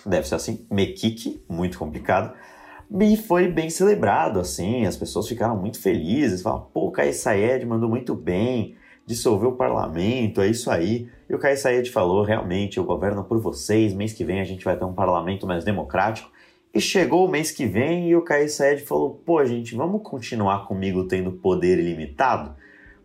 deve 0.05 0.29
ser 0.29 0.35
assim, 0.35 0.65
Mekiki, 0.71 1.43
muito 1.49 1.77
complicado, 1.77 2.33
e 2.89 3.17
foi 3.17 3.49
bem 3.49 3.69
celebrado, 3.69 4.39
assim, 4.39 4.85
as 4.85 4.95
pessoas 4.95 5.27
ficaram 5.27 5.57
muito 5.57 5.77
felizes, 5.81 6.41
falaram, 6.41 6.69
pô, 6.73 6.87
o 6.87 6.91
Kais 6.91 7.17
Sayed 7.17 7.65
mandou 7.65 7.89
muito 7.89 8.15
bem, 8.15 8.76
dissolver 9.07 9.47
o 9.47 9.55
parlamento, 9.55 10.41
é 10.41 10.47
isso 10.49 10.69
aí. 10.69 11.09
E 11.29 11.33
o 11.33 11.39
Kais 11.39 11.61
Said 11.61 11.89
falou, 11.89 12.23
realmente, 12.23 12.77
eu 12.77 12.83
governo 12.83 13.23
por 13.23 13.39
vocês, 13.39 13.93
mês 13.93 14.11
que 14.11 14.25
vem 14.25 14.41
a 14.41 14.43
gente 14.43 14.65
vai 14.65 14.77
ter 14.77 14.83
um 14.83 14.93
parlamento 14.93 15.47
mais 15.47 15.63
democrático. 15.63 16.29
E 16.73 16.81
chegou 16.81 17.25
o 17.25 17.31
mês 17.31 17.49
que 17.49 17.65
vem 17.65 18.09
e 18.09 18.15
o 18.17 18.21
Kais 18.21 18.55
Said 18.55 18.83
falou, 18.83 19.21
pô, 19.25 19.43
gente, 19.45 19.73
vamos 19.73 20.03
continuar 20.03 20.67
comigo 20.67 21.05
tendo 21.05 21.31
poder 21.31 21.79
ilimitado? 21.79 22.53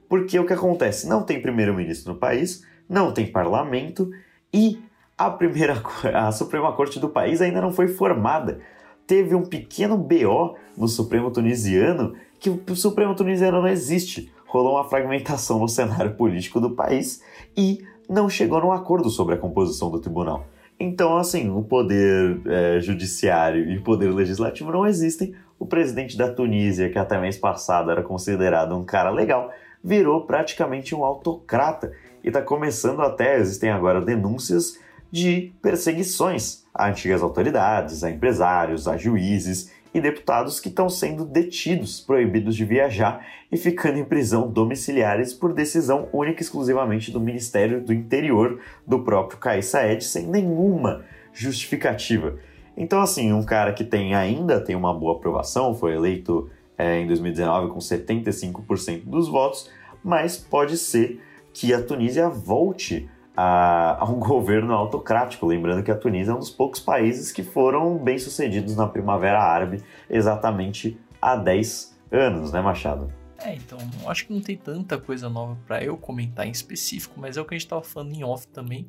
Porque 0.08 0.36
o 0.38 0.44
que 0.44 0.52
acontece? 0.52 1.08
Não 1.08 1.22
tem 1.22 1.40
primeiro-ministro 1.40 2.12
no 2.12 2.18
país, 2.18 2.66
não 2.88 3.12
tem 3.12 3.30
parlamento 3.30 4.10
e 4.52 4.82
a 5.16 5.30
primeira 5.30 5.80
a 6.12 6.32
Suprema 6.32 6.72
Corte 6.72 6.98
do 6.98 7.08
país 7.08 7.40
ainda 7.40 7.60
não 7.60 7.72
foi 7.72 7.86
formada. 7.86 8.58
Teve 9.06 9.36
um 9.36 9.44
pequeno 9.44 9.96
BO 9.96 10.56
no 10.76 10.88
Supremo 10.88 11.30
tunisiano 11.30 12.14
que 12.40 12.50
o 12.50 12.74
Supremo 12.74 13.14
tunisiano 13.14 13.62
não 13.62 13.68
existe 13.68 14.31
rolou 14.52 14.74
uma 14.74 14.84
fragmentação 14.84 15.58
no 15.58 15.66
cenário 15.66 16.14
político 16.14 16.60
do 16.60 16.72
país 16.72 17.22
e 17.56 17.82
não 18.06 18.28
chegou 18.28 18.60
num 18.60 18.70
acordo 18.70 19.08
sobre 19.08 19.34
a 19.34 19.38
composição 19.38 19.90
do 19.90 19.98
tribunal. 19.98 20.46
Então, 20.78 21.16
assim, 21.16 21.48
o 21.48 21.62
poder 21.62 22.40
é, 22.46 22.78
judiciário 22.78 23.70
e 23.70 23.78
o 23.78 23.82
poder 23.82 24.12
legislativo 24.12 24.70
não 24.70 24.86
existem. 24.86 25.34
O 25.58 25.64
presidente 25.64 26.18
da 26.18 26.30
Tunísia, 26.30 26.90
que 26.90 26.98
até 26.98 27.18
mês 27.18 27.38
passado 27.38 27.90
era 27.90 28.02
considerado 28.02 28.76
um 28.76 28.84
cara 28.84 29.08
legal, 29.08 29.50
virou 29.82 30.26
praticamente 30.26 30.94
um 30.94 31.02
autocrata 31.02 31.90
e 32.22 32.28
está 32.28 32.42
começando 32.42 33.00
até, 33.00 33.38
existem 33.38 33.70
agora 33.70 34.02
denúncias 34.02 34.78
de 35.10 35.52
perseguições 35.62 36.62
a 36.74 36.88
antigas 36.88 37.22
autoridades, 37.22 38.04
a 38.04 38.10
empresários, 38.10 38.86
a 38.86 38.98
juízes 38.98 39.70
e 39.94 40.00
deputados 40.00 40.58
que 40.58 40.68
estão 40.68 40.88
sendo 40.88 41.24
detidos, 41.24 42.00
proibidos 42.00 42.56
de 42.56 42.64
viajar 42.64 43.26
e 43.50 43.56
ficando 43.56 43.98
em 43.98 44.04
prisão 44.04 44.50
domiciliares 44.50 45.34
por 45.34 45.52
decisão 45.52 46.08
única 46.12 46.40
e 46.40 46.44
exclusivamente 46.44 47.10
do 47.10 47.20
Ministério 47.20 47.82
do 47.82 47.92
Interior 47.92 48.60
do 48.86 49.00
próprio 49.00 49.38
Kais 49.38 49.66
Saed, 49.66 50.02
sem 50.02 50.26
nenhuma 50.26 51.04
justificativa. 51.32 52.38
Então, 52.76 53.02
assim, 53.02 53.32
um 53.32 53.42
cara 53.42 53.72
que 53.72 53.84
tem 53.84 54.14
ainda 54.14 54.60
tem 54.60 54.74
uma 54.74 54.94
boa 54.94 55.16
aprovação, 55.16 55.74
foi 55.74 55.94
eleito 55.94 56.48
é, 56.78 57.00
em 57.00 57.06
2019 57.06 57.70
com 57.70 57.78
75% 57.78 59.04
dos 59.04 59.28
votos, 59.28 59.70
mas 60.02 60.36
pode 60.36 60.78
ser 60.78 61.20
que 61.52 61.74
a 61.74 61.82
Tunísia 61.82 62.28
volte 62.28 63.08
a, 63.36 64.02
a, 64.02 64.10
um 64.10 64.18
governo 64.20 64.72
autocrático. 64.72 65.46
Lembrando 65.46 65.82
que 65.82 65.90
a 65.90 65.96
Tunísia 65.96 66.32
é 66.32 66.34
um 66.34 66.38
dos 66.38 66.50
poucos 66.50 66.80
países 66.80 67.32
que 67.32 67.42
foram 67.42 67.98
bem-sucedidos 67.98 68.76
na 68.76 68.86
Primavera 68.86 69.42
Árabe, 69.42 69.82
exatamente 70.08 70.98
há 71.20 71.36
10 71.36 71.98
anos, 72.10 72.52
né, 72.52 72.60
Machado? 72.60 73.12
É, 73.38 73.54
então, 73.54 73.78
acho 74.06 74.26
que 74.26 74.32
não 74.32 74.40
tem 74.40 74.56
tanta 74.56 74.96
coisa 74.98 75.28
nova 75.28 75.58
para 75.66 75.82
eu 75.82 75.96
comentar 75.96 76.46
em 76.46 76.50
específico, 76.50 77.18
mas 77.18 77.36
é 77.36 77.40
o 77.40 77.44
que 77.44 77.54
a 77.54 77.58
gente 77.58 77.68
tava 77.68 77.82
falando 77.82 78.14
em 78.14 78.22
off 78.22 78.46
também, 78.48 78.88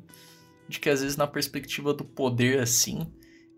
de 0.68 0.78
que 0.78 0.88
às 0.88 1.00
vezes 1.00 1.16
na 1.16 1.26
perspectiva 1.26 1.92
do 1.92 2.04
poder 2.04 2.60
assim, 2.60 3.06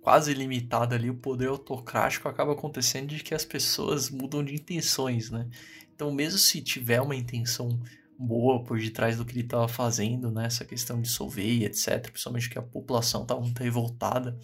quase 0.00 0.32
limitado 0.32 0.94
ali, 0.94 1.10
o 1.10 1.14
poder 1.14 1.48
autocrático 1.48 2.28
acaba 2.28 2.52
acontecendo 2.52 3.08
de 3.08 3.22
que 3.22 3.34
as 3.34 3.44
pessoas 3.44 4.08
mudam 4.08 4.42
de 4.42 4.54
intenções, 4.54 5.30
né? 5.30 5.46
Então, 5.94 6.12
mesmo 6.12 6.38
se 6.38 6.60
tiver 6.60 7.00
uma 7.00 7.16
intenção 7.16 7.78
boa 8.18 8.62
por 8.62 8.78
detrás 8.78 9.16
do 9.16 9.24
que 9.24 9.32
ele 9.32 9.40
estava 9.42 9.68
fazendo, 9.68 10.30
né? 10.30 10.46
Essa 10.46 10.64
questão 10.64 11.00
de 11.00 11.08
solver, 11.08 11.64
etc. 11.64 12.10
Principalmente 12.10 12.50
que 12.50 12.58
a 12.58 12.62
população 12.62 13.22
estava 13.22 13.40
muito 13.40 13.62
revoltada. 13.62 14.38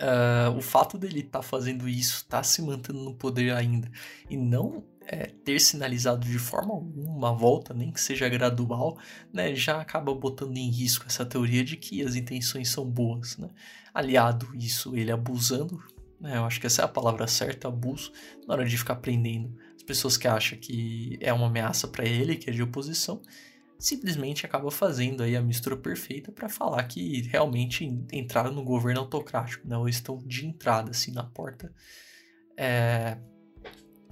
Uh, 0.00 0.56
o 0.56 0.60
fato 0.60 0.98
dele 0.98 1.20
estar 1.20 1.38
tá 1.38 1.42
fazendo 1.42 1.88
isso, 1.88 2.16
estar 2.16 2.38
tá 2.38 2.42
se 2.42 2.60
mantendo 2.60 2.98
no 2.98 3.14
poder 3.14 3.52
ainda 3.54 3.88
e 4.28 4.36
não 4.36 4.84
é, 5.06 5.26
ter 5.26 5.60
sinalizado 5.60 6.26
de 6.26 6.38
forma 6.38 6.74
alguma 6.74 7.12
uma 7.12 7.32
volta, 7.32 7.72
nem 7.72 7.92
que 7.92 8.00
seja 8.00 8.28
gradual, 8.28 8.98
né, 9.32 9.54
já 9.54 9.80
acaba 9.80 10.14
botando 10.14 10.56
em 10.56 10.70
risco 10.70 11.04
essa 11.06 11.24
teoria 11.24 11.64
de 11.64 11.76
que 11.76 12.02
as 12.02 12.16
intenções 12.16 12.68
são 12.68 12.84
boas. 12.84 13.36
Né? 13.36 13.48
Aliado 13.94 14.48
isso, 14.54 14.96
ele 14.96 15.12
abusando, 15.12 15.80
né, 16.20 16.36
eu 16.36 16.44
acho 16.44 16.60
que 16.60 16.66
essa 16.66 16.82
é 16.82 16.84
a 16.84 16.88
palavra 16.88 17.26
certa, 17.26 17.68
abuso, 17.68 18.12
na 18.46 18.54
hora 18.54 18.64
de 18.64 18.76
ficar 18.76 18.96
prendendo 18.96 19.56
as 19.82 19.86
pessoas 19.86 20.16
que 20.16 20.28
acham 20.28 20.56
que 20.58 21.18
é 21.20 21.32
uma 21.32 21.48
ameaça 21.48 21.88
para 21.88 22.04
ele, 22.04 22.36
que 22.36 22.48
é 22.48 22.52
de 22.52 22.62
oposição, 22.62 23.20
simplesmente 23.78 24.46
acaba 24.46 24.70
fazendo 24.70 25.24
aí 25.24 25.36
a 25.36 25.42
mistura 25.42 25.76
perfeita 25.76 26.30
para 26.30 26.48
falar 26.48 26.84
que 26.84 27.22
realmente 27.22 27.84
entraram 28.12 28.52
no 28.52 28.62
governo 28.62 29.00
autocrático, 29.00 29.66
né, 29.66 29.76
ou 29.76 29.88
estão 29.88 30.18
de 30.24 30.46
entrada 30.46 30.92
assim 30.92 31.10
na 31.10 31.24
porta. 31.24 31.72
É, 32.56 33.18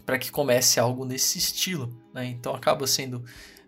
para 0.05 0.19
que 0.19 0.31
comece 0.33 0.81
algo 0.81 1.05
nesse 1.05 1.39
estilo, 1.39 1.97
né? 2.13 2.27
Então 2.27 2.53
acaba 2.53 2.85
sendo 2.85 3.23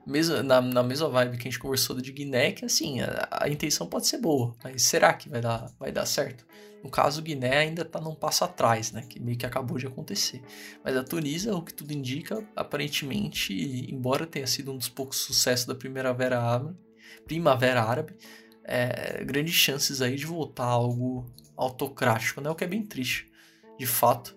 mesmo, 0.04 0.42
na, 0.42 0.60
na 0.60 0.82
mesma 0.82 1.08
vibe 1.08 1.36
que 1.36 1.46
a 1.46 1.50
gente 1.50 1.60
conversou 1.60 2.00
de 2.00 2.10
Guiné, 2.10 2.50
que 2.50 2.64
assim, 2.64 3.00
a, 3.00 3.28
a, 3.30 3.48
intenção 3.48 3.86
pode 3.86 4.08
ser 4.08 4.18
boa, 4.18 4.56
mas 4.64 4.82
será 4.82 5.14
que 5.14 5.28
vai 5.28 5.40
dar, 5.40 5.70
vai 5.78 5.92
dar 5.92 6.04
certo? 6.06 6.44
No 6.82 6.90
caso, 6.90 7.22
Guiné 7.22 7.58
ainda 7.58 7.82
está 7.82 8.00
num 8.00 8.14
passo 8.14 8.44
atrás, 8.44 8.90
né? 8.92 9.02
Que 9.08 9.20
meio 9.20 9.38
que 9.38 9.46
acabou 9.46 9.78
de 9.78 9.86
acontecer. 9.86 10.42
Mas 10.84 10.96
a 10.96 11.04
Tunísia, 11.04 11.54
o 11.54 11.62
que 11.62 11.72
tudo 11.72 11.92
indica, 11.92 12.44
aparentemente, 12.56 13.52
embora 13.92 14.26
tenha 14.26 14.46
sido 14.46 14.72
um 14.72 14.76
dos 14.76 14.88
poucos 14.88 15.18
sucessos 15.18 15.66
da 15.66 15.74
Primavera 15.74 16.40
Árabe, 16.40 16.76
Primavera 17.24 17.82
Árabe 17.82 18.16
é, 18.64 19.24
grandes 19.24 19.54
chances 19.54 20.00
aí 20.00 20.16
de 20.16 20.26
voltar 20.26 20.64
a 20.64 20.68
algo 20.68 21.26
autocrático, 21.56 22.40
né? 22.40 22.50
O 22.50 22.54
que 22.54 22.64
é 22.64 22.66
bem 22.66 22.82
triste, 22.82 23.30
de 23.78 23.86
fato 23.86 24.36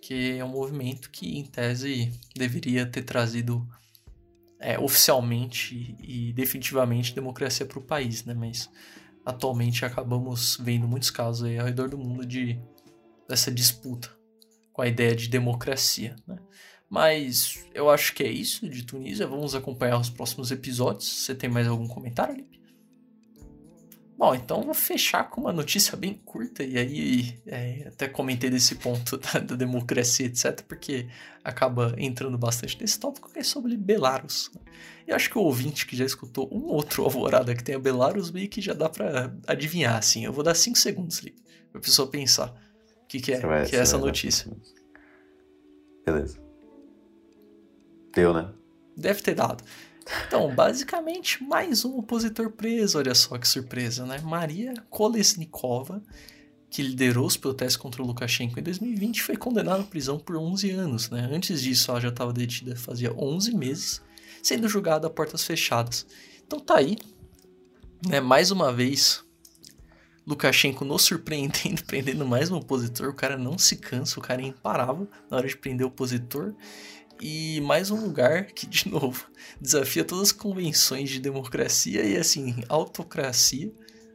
que 0.00 0.38
é 0.38 0.44
um 0.44 0.48
movimento 0.48 1.10
que, 1.10 1.38
em 1.38 1.44
tese, 1.44 2.10
deveria 2.34 2.86
ter 2.86 3.02
trazido 3.02 3.68
é, 4.58 4.78
oficialmente 4.78 5.94
e 6.00 6.32
definitivamente 6.32 7.14
democracia 7.14 7.66
para 7.66 7.78
o 7.78 7.82
país, 7.82 8.24
né? 8.24 8.34
Mas 8.34 8.70
atualmente 9.24 9.84
acabamos 9.84 10.56
vendo 10.60 10.88
muitos 10.88 11.10
casos 11.10 11.44
aí 11.44 11.58
ao 11.58 11.66
redor 11.66 11.88
do 11.88 11.98
mundo 11.98 12.24
de 12.24 12.60
dessa 13.28 13.50
disputa 13.50 14.10
com 14.72 14.82
a 14.82 14.88
ideia 14.88 15.14
de 15.14 15.28
democracia, 15.28 16.16
né? 16.26 16.38
Mas 16.88 17.64
eu 17.72 17.88
acho 17.88 18.12
que 18.12 18.24
é 18.24 18.30
isso 18.30 18.68
de 18.68 18.82
Tunísia. 18.82 19.24
Vamos 19.24 19.54
acompanhar 19.54 20.00
os 20.00 20.10
próximos 20.10 20.50
episódios. 20.50 21.06
Você 21.08 21.36
tem 21.36 21.48
mais 21.48 21.68
algum 21.68 21.86
comentário, 21.86 22.34
Lipe? 22.34 22.49
Bom, 24.20 24.34
então 24.34 24.60
vou 24.60 24.74
fechar 24.74 25.30
com 25.30 25.40
uma 25.40 25.52
notícia 25.52 25.96
bem 25.96 26.12
curta, 26.12 26.62
e 26.62 26.76
aí 26.76 27.40
é, 27.46 27.88
até 27.88 28.06
comentei 28.06 28.50
desse 28.50 28.74
ponto 28.74 29.16
da, 29.32 29.40
da, 29.40 29.56
democracia, 29.56 30.26
etc., 30.26 30.60
porque 30.68 31.08
acaba 31.42 31.94
entrando 31.96 32.36
bastante 32.36 32.78
nesse 32.78 33.00
tópico, 33.00 33.32
que 33.32 33.38
é 33.38 33.42
sobre 33.42 33.78
Belarus. 33.78 34.50
Né? 34.54 34.60
E 35.08 35.12
acho 35.14 35.30
que 35.30 35.38
o 35.38 35.40
ouvinte 35.40 35.86
que 35.86 35.96
já 35.96 36.04
escutou 36.04 36.46
um 36.52 36.66
outro 36.66 37.02
alvorada 37.02 37.54
que 37.54 37.64
tem 37.64 37.74
a 37.74 37.78
Belarus, 37.78 38.30
meio 38.30 38.46
que 38.46 38.60
já 38.60 38.74
dá 38.74 38.90
para 38.90 39.34
adivinhar, 39.46 39.96
assim. 39.96 40.22
Eu 40.22 40.34
vou 40.34 40.44
dar 40.44 40.54
5 40.54 40.76
segundos 40.76 41.20
ali, 41.20 41.34
pra 41.72 41.80
pessoa 41.80 42.06
pensar 42.06 42.54
o 43.02 43.06
que, 43.06 43.20
que 43.20 43.32
é, 43.32 43.40
vai, 43.40 43.64
que 43.64 43.74
é 43.74 43.78
essa 43.78 43.96
notícia. 43.96 44.52
Beleza. 46.04 46.38
Deu, 48.14 48.34
né? 48.34 48.52
Deve 48.94 49.22
ter 49.22 49.34
dado. 49.34 49.64
Então, 50.26 50.52
basicamente, 50.54 51.42
mais 51.42 51.84
um 51.84 51.98
opositor 51.98 52.50
preso, 52.50 52.98
olha 52.98 53.14
só 53.14 53.38
que 53.38 53.46
surpresa, 53.46 54.04
né? 54.04 54.18
Maria 54.20 54.74
Kolesnikova, 54.88 56.02
que 56.68 56.82
liderou 56.82 57.26
os 57.26 57.36
protestos 57.36 57.76
contra 57.76 58.02
o 58.02 58.06
Lukashenko 58.06 58.58
em 58.58 58.62
2020, 58.62 59.22
foi 59.22 59.36
condenada 59.36 59.82
à 59.82 59.86
prisão 59.86 60.18
por 60.18 60.36
11 60.36 60.70
anos, 60.70 61.10
né? 61.10 61.28
Antes 61.32 61.62
disso, 61.62 61.90
ela 61.90 62.00
já 62.00 62.08
estava 62.08 62.32
detida 62.32 62.76
fazia 62.76 63.12
11 63.12 63.54
meses, 63.54 64.02
sendo 64.42 64.68
julgada 64.68 65.06
a 65.06 65.10
portas 65.10 65.44
fechadas. 65.44 66.06
Então 66.46 66.58
tá 66.58 66.76
aí, 66.76 66.96
né? 68.06 68.20
Mais 68.20 68.50
uma 68.50 68.72
vez, 68.72 69.22
Lukashenko 70.26 70.84
nos 70.84 71.02
surpreendendo, 71.02 71.82
prendendo 71.86 72.26
mais 72.26 72.50
um 72.50 72.56
opositor. 72.56 73.08
O 73.10 73.14
cara 73.14 73.36
não 73.36 73.58
se 73.58 73.76
cansa, 73.76 74.18
o 74.18 74.22
cara 74.22 74.40
é 74.42 74.46
imparável 74.46 75.08
na 75.30 75.36
hora 75.36 75.48
de 75.48 75.56
prender 75.56 75.86
o 75.86 75.88
opositor. 75.88 76.54
E 77.20 77.60
mais 77.60 77.90
um 77.90 78.00
lugar 78.00 78.46
que, 78.46 78.66
de 78.66 78.88
novo, 78.88 79.30
desafia 79.60 80.04
todas 80.04 80.28
as 80.28 80.32
convenções 80.32 81.10
de 81.10 81.20
democracia 81.20 82.02
e, 82.02 82.16
assim, 82.16 82.62
autocracia. 82.68 83.72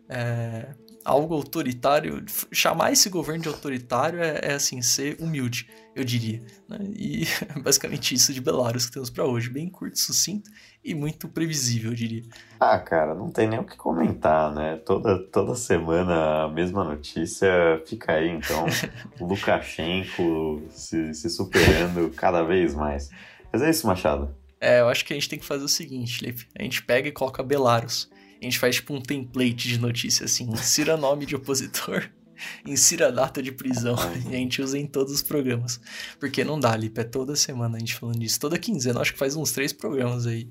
É, 0.10 0.74
algo 1.06 1.36
autoritário. 1.36 2.26
Chamar 2.52 2.92
esse 2.92 3.10
governo 3.10 3.44
de 3.44 3.48
autoritário 3.48 4.22
é, 4.22 4.40
é 4.42 4.54
assim, 4.54 4.82
ser 4.82 5.16
humilde, 5.20 5.70
eu 5.96 6.04
diria. 6.04 6.42
Né? 6.68 6.80
E 6.96 7.24
é 7.56 7.60
basicamente 7.62 8.16
isso 8.16 8.34
de 8.34 8.42
Belarus 8.42 8.88
que 8.88 8.94
temos 8.94 9.12
para 9.12 9.24
hoje. 9.24 9.50
Bem 9.50 9.70
curto, 9.70 10.00
sucinto 10.00 10.50
e 10.84 10.96
muito 10.96 11.30
previsível, 11.30 11.92
eu 11.92 11.96
diria. 11.96 12.24
Ah, 12.60 12.80
cara, 12.80 13.14
não 13.14 13.30
tem 13.30 13.48
nem 13.48 13.60
o 13.60 13.64
que 13.64 13.78
comentar, 13.78 14.54
né? 14.54 14.78
Toda, 14.86 15.20
toda 15.20 15.56
semana 15.56 16.46
a 16.46 16.50
mesma 16.50 16.84
notícia 16.84 17.50
fica 17.86 18.14
aí, 18.14 18.30
então, 18.30 18.66
Lukashenko 19.22 20.64
se, 20.70 21.14
se 21.14 21.30
superando 21.30 22.10
cada 22.12 22.44
vez 22.44 22.74
mais. 22.74 23.10
Mas 23.54 23.62
é 23.62 23.70
isso, 23.70 23.88
Machado. 23.88 24.36
É, 24.60 24.82
eu 24.82 24.90
acho 24.90 25.06
que 25.06 25.14
a 25.14 25.16
gente 25.16 25.30
tem 25.30 25.40
que 25.40 25.46
fazer 25.46 25.64
o 25.64 25.68
seguinte, 25.68 26.20
Felipe. 26.20 26.48
A 26.58 26.64
gente 26.64 26.84
pega 26.84 27.08
e 27.08 27.12
coloca 27.12 27.44
Belarus. 27.44 28.10
A 28.46 28.50
gente 28.50 28.60
faz 28.60 28.76
tipo 28.76 28.94
um 28.94 29.02
template 29.02 29.68
de 29.68 29.80
notícia, 29.80 30.26
assim. 30.26 30.48
Insira 30.52 30.96
nome 30.96 31.26
de 31.26 31.36
opositor, 31.36 32.08
insira 32.64 33.12
data 33.12 33.42
de 33.42 33.52
prisão. 33.52 33.96
e 34.30 34.36
a 34.36 34.38
gente 34.38 34.62
usa 34.62 34.78
em 34.78 34.86
todos 34.86 35.12
os 35.12 35.24
programas. 35.24 35.82
Porque 36.20 36.44
não 36.44 36.60
dá, 36.60 36.76
Lipe. 36.78 37.02
É 37.02 37.04
toda 37.04 37.36
semana 37.36 37.78
a 37.78 37.80
gente 37.80 37.96
falando 37.96 38.20
disso. 38.20 38.40
Toda 38.40 38.60
quinzena. 38.60 39.02
Acho 39.02 39.14
que 39.14 39.20
faz 39.20 39.36
uns 39.36 39.52
três 39.52 39.74
programas 39.74 40.28
aí 40.28 40.48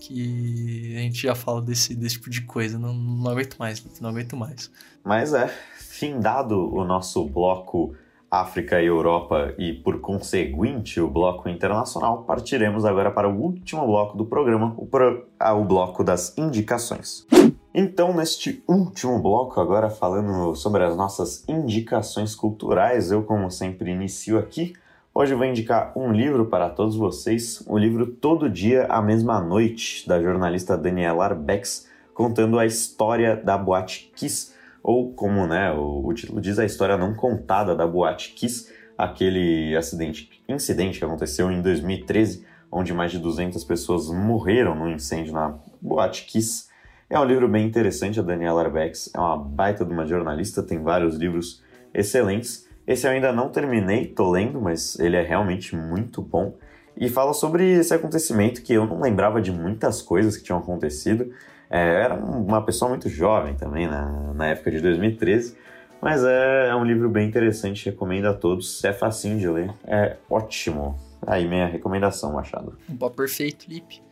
que 0.00 0.94
a 0.96 1.00
gente 1.00 1.22
já 1.22 1.34
fala 1.34 1.60
desse, 1.60 1.94
desse 1.94 2.14
tipo 2.14 2.30
de 2.30 2.40
coisa. 2.42 2.78
Não, 2.78 2.94
não 2.94 3.30
aguento 3.30 3.56
mais, 3.58 3.84
não 4.00 4.08
aguento 4.08 4.34
mais. 4.34 4.70
Mas 5.04 5.34
é, 5.34 5.48
findado 5.78 6.74
o 6.74 6.84
nosso 6.86 7.22
bloco 7.28 7.94
África 8.30 8.80
e 8.80 8.86
Europa 8.86 9.54
e, 9.58 9.72
por 9.72 10.00
conseguinte, 10.00 11.00
o 11.00 11.08
bloco 11.08 11.48
internacional, 11.48 12.24
partiremos 12.24 12.84
agora 12.84 13.10
para 13.10 13.28
o 13.28 13.40
último 13.40 13.86
bloco 13.86 14.16
do 14.16 14.24
programa, 14.24 14.74
o, 14.76 14.86
pro... 14.86 15.26
ah, 15.38 15.54
o 15.54 15.64
bloco 15.64 16.02
das 16.02 16.36
indicações. 16.36 17.26
Então, 17.74 18.14
neste 18.14 18.62
último 18.66 19.18
bloco, 19.20 19.60
agora 19.60 19.90
falando 19.90 20.54
sobre 20.54 20.82
as 20.82 20.96
nossas 20.96 21.44
indicações 21.48 22.34
culturais, 22.34 23.10
eu, 23.10 23.22
como 23.22 23.50
sempre, 23.50 23.90
inicio 23.90 24.38
aqui 24.38 24.72
Hoje 25.18 25.34
vou 25.34 25.46
indicar 25.46 25.94
um 25.96 26.12
livro 26.12 26.44
para 26.44 26.68
todos 26.68 26.94
vocês, 26.94 27.64
o 27.66 27.78
livro 27.78 28.06
Todo 28.06 28.50
Dia, 28.50 28.84
a 28.84 29.00
Mesma 29.00 29.40
Noite, 29.40 30.06
da 30.06 30.20
jornalista 30.20 30.76
Daniela 30.76 31.24
Arbex, 31.24 31.88
contando 32.12 32.58
a 32.58 32.66
história 32.66 33.34
da 33.34 33.56
Boate 33.56 34.12
Kiss, 34.14 34.52
ou 34.86 35.12
como 35.12 35.48
né, 35.48 35.72
o, 35.72 36.06
o 36.06 36.14
título 36.14 36.40
diz, 36.40 36.60
a 36.60 36.64
história 36.64 36.96
não 36.96 37.12
contada 37.12 37.74
da 37.74 37.84
Boate 37.84 38.34
Kiss, 38.34 38.72
aquele 38.96 39.76
acidente, 39.76 40.30
incidente 40.48 41.00
que 41.00 41.04
aconteceu 41.04 41.50
em 41.50 41.60
2013, 41.60 42.46
onde 42.70 42.94
mais 42.94 43.10
de 43.10 43.18
200 43.18 43.64
pessoas 43.64 44.08
morreram 44.08 44.76
no 44.76 44.88
incêndio 44.88 45.32
na 45.32 45.58
Boate 45.82 46.24
Kiss. 46.26 46.68
É 47.10 47.18
um 47.18 47.24
livro 47.24 47.48
bem 47.48 47.66
interessante, 47.66 48.20
a 48.20 48.22
Daniela 48.22 48.62
Arbex 48.62 49.10
é 49.12 49.18
uma 49.18 49.36
baita 49.36 49.84
de 49.84 49.92
uma 49.92 50.06
jornalista, 50.06 50.62
tem 50.62 50.80
vários 50.80 51.16
livros 51.16 51.64
excelentes, 51.92 52.68
esse 52.86 53.08
eu 53.08 53.10
ainda 53.10 53.32
não 53.32 53.48
terminei, 53.48 54.06
tô 54.06 54.30
lendo, 54.30 54.60
mas 54.60 54.96
ele 55.00 55.16
é 55.16 55.22
realmente 55.22 55.74
muito 55.74 56.22
bom. 56.22 56.54
E 56.96 57.08
fala 57.08 57.34
sobre 57.34 57.72
esse 57.72 57.92
acontecimento 57.92 58.62
que 58.62 58.74
eu 58.74 58.86
não 58.86 59.00
lembrava 59.00 59.42
de 59.42 59.50
muitas 59.50 60.00
coisas 60.00 60.36
que 60.36 60.44
tinham 60.44 60.60
acontecido. 60.60 61.32
É, 61.70 62.02
era 62.02 62.14
uma 62.14 62.62
pessoa 62.62 62.88
muito 62.88 63.08
jovem 63.08 63.54
também, 63.54 63.86
na, 63.86 64.32
na 64.34 64.48
época 64.48 64.70
de 64.70 64.80
2013. 64.80 65.56
Mas 66.00 66.22
é, 66.24 66.68
é, 66.68 66.74
um 66.74 66.84
livro 66.84 67.08
bem 67.08 67.26
interessante, 67.26 67.86
recomendo 67.86 68.26
a 68.26 68.34
todos. 68.34 68.84
É 68.84 68.92
facinho 68.92 69.38
de 69.38 69.48
ler, 69.48 69.72
é 69.84 70.16
ótimo. 70.28 70.98
Aí 71.26 71.48
minha 71.48 71.66
recomendação, 71.66 72.32
Machado. 72.32 72.78
Um 72.88 72.96
pó 72.96 73.08
perfeito, 73.08 73.66
Lipe. 73.68 74.02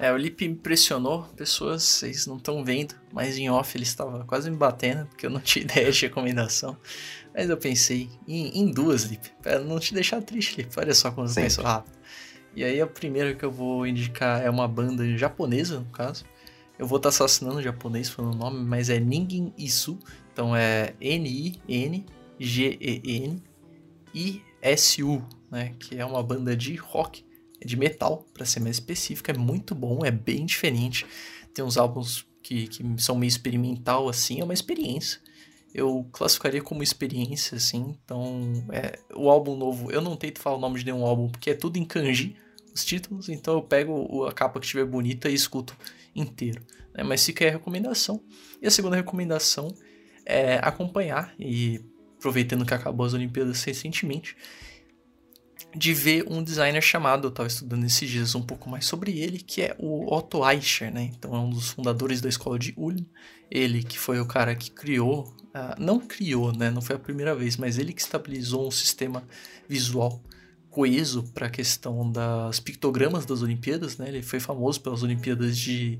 É, 0.00 0.12
o 0.12 0.16
Lip 0.16 0.46
me 0.46 0.54
impressionou, 0.54 1.24
pessoas, 1.36 1.82
vocês 1.82 2.26
não 2.26 2.36
estão 2.36 2.64
vendo, 2.64 2.94
mas 3.12 3.36
em 3.36 3.50
off 3.50 3.76
ele 3.76 3.82
estava 3.82 4.24
quase 4.24 4.48
me 4.48 4.56
batendo, 4.56 5.06
porque 5.06 5.26
eu 5.26 5.30
não 5.30 5.40
tinha 5.42 5.64
ideia 5.64 5.90
de 5.90 6.02
recomendação. 6.02 6.76
Mas 7.34 7.50
eu 7.50 7.56
pensei 7.56 8.08
em, 8.26 8.60
em 8.60 8.70
duas, 8.70 9.04
Lip, 9.04 9.30
para 9.42 9.58
não 9.58 9.78
te 9.80 9.94
deixar 9.94 10.22
triste, 10.22 10.58
Lip. 10.58 10.72
Olha 10.76 10.94
só 10.94 11.10
como 11.10 11.26
eu 11.26 11.34
penso 11.34 11.62
rápido. 11.62 11.96
E 12.54 12.64
aí 12.64 12.80
a 12.80 12.86
primeira 12.86 13.34
que 13.34 13.44
eu 13.44 13.50
vou 13.50 13.86
indicar 13.86 14.42
é 14.42 14.50
uma 14.50 14.66
banda 14.66 15.04
japonesa, 15.16 15.80
no 15.80 15.86
caso. 15.86 16.24
Eu 16.78 16.86
vou 16.86 16.98
estar 16.98 17.08
tá 17.08 17.14
assassinando 17.14 17.58
o 17.58 17.62
japonês 17.62 18.08
falando 18.08 18.34
o 18.34 18.38
nome, 18.38 18.64
mas 18.64 18.88
é 18.88 19.00
Ningen 19.00 19.52
Isu. 19.58 19.98
Então 20.32 20.54
é 20.54 20.94
N-I-N-G-E-N-I-S-U, 21.00 22.04
né? 25.50 25.74
Que 25.78 25.98
é 25.98 26.04
uma 26.04 26.22
banda 26.22 26.56
de 26.56 26.76
rock 26.76 27.26
de 27.64 27.76
metal, 27.76 28.24
para 28.32 28.46
ser 28.46 28.60
mais 28.60 28.76
específico, 28.76 29.30
é 29.30 29.34
muito 29.34 29.74
bom, 29.74 30.04
é 30.04 30.10
bem 30.10 30.46
diferente. 30.46 31.04
Tem 31.52 31.64
uns 31.64 31.76
álbuns 31.76 32.24
que, 32.42 32.68
que 32.68 32.84
são 32.98 33.16
meio 33.16 33.28
experimental, 33.28 34.08
assim, 34.08 34.40
é 34.40 34.44
uma 34.44 34.54
experiência. 34.54 35.20
Eu 35.74 36.06
classificaria 36.12 36.62
como 36.62 36.82
experiência, 36.82 37.56
assim, 37.56 37.96
então 38.04 38.64
é, 38.72 38.98
o 39.14 39.28
álbum 39.28 39.56
novo, 39.56 39.90
eu 39.90 40.00
não 40.00 40.16
tento 40.16 40.38
falar 40.38 40.56
o 40.56 40.60
nome 40.60 40.78
de 40.78 40.84
nenhum 40.86 41.04
álbum, 41.04 41.28
porque 41.28 41.50
é 41.50 41.54
tudo 41.54 41.76
em 41.76 41.84
kanji, 41.84 42.36
os 42.74 42.84
títulos, 42.84 43.28
então 43.28 43.54
eu 43.54 43.62
pego 43.62 44.24
a 44.24 44.32
capa 44.32 44.58
que 44.60 44.66
estiver 44.66 44.86
bonita 44.86 45.28
e 45.28 45.34
escuto 45.34 45.76
inteiro. 46.20 46.62
Né? 46.94 47.02
Mas 47.02 47.24
fica 47.24 47.44
aí 47.44 47.50
a 47.50 47.52
recomendação. 47.52 48.22
E 48.60 48.66
a 48.66 48.70
segunda 48.70 48.96
recomendação 48.96 49.74
é 50.24 50.58
acompanhar, 50.62 51.34
e 51.38 51.80
aproveitando 52.18 52.66
que 52.66 52.74
acabou 52.74 53.06
as 53.06 53.14
Olimpíadas 53.14 53.62
recentemente, 53.64 54.36
de 55.74 55.92
ver 55.92 56.24
um 56.28 56.42
designer 56.42 56.82
chamado, 56.82 57.26
eu 57.26 57.30
estava 57.30 57.46
estudando 57.46 57.84
esses 57.84 58.08
dias 58.08 58.34
um 58.34 58.42
pouco 58.42 58.68
mais 58.68 58.86
sobre 58.86 59.18
ele, 59.18 59.38
que 59.38 59.62
é 59.62 59.76
o 59.78 60.12
Otto 60.12 60.48
Eicher, 60.48 60.92
né? 60.92 61.10
Então 61.16 61.34
é 61.34 61.38
um 61.38 61.50
dos 61.50 61.70
fundadores 61.70 62.20
da 62.20 62.28
escola 62.28 62.58
de 62.58 62.72
Ulm. 62.76 63.04
Ele 63.50 63.82
que 63.82 63.98
foi 63.98 64.20
o 64.20 64.26
cara 64.26 64.54
que 64.54 64.70
criou, 64.70 65.24
uh, 65.54 65.74
não 65.78 66.00
criou, 66.00 66.52
né? 66.52 66.70
Não 66.70 66.80
foi 66.80 66.96
a 66.96 66.98
primeira 66.98 67.34
vez, 67.34 67.56
mas 67.56 67.78
ele 67.78 67.92
que 67.92 68.00
estabilizou 68.00 68.66
um 68.66 68.70
sistema 68.70 69.22
visual 69.68 70.22
coeso 70.78 71.24
para 71.34 71.48
a 71.48 71.50
questão 71.50 72.08
das 72.08 72.60
pictogramas 72.60 73.26
das 73.26 73.42
Olimpíadas, 73.42 73.98
né? 73.98 74.06
Ele 74.06 74.22
foi 74.22 74.38
famoso 74.38 74.80
pelas 74.80 75.02
Olimpíadas 75.02 75.58
de, 75.58 75.98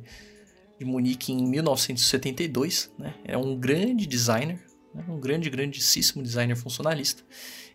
de 0.78 0.84
Munique 0.84 1.32
em 1.32 1.44
1972, 1.44 2.88
né? 2.96 3.12
É 3.24 3.36
um 3.36 3.58
grande 3.58 4.06
designer, 4.06 4.64
né? 4.94 5.04
um 5.08 5.18
grande, 5.18 5.50
grandíssimo 5.50 6.22
designer 6.22 6.54
funcionalista. 6.54 7.24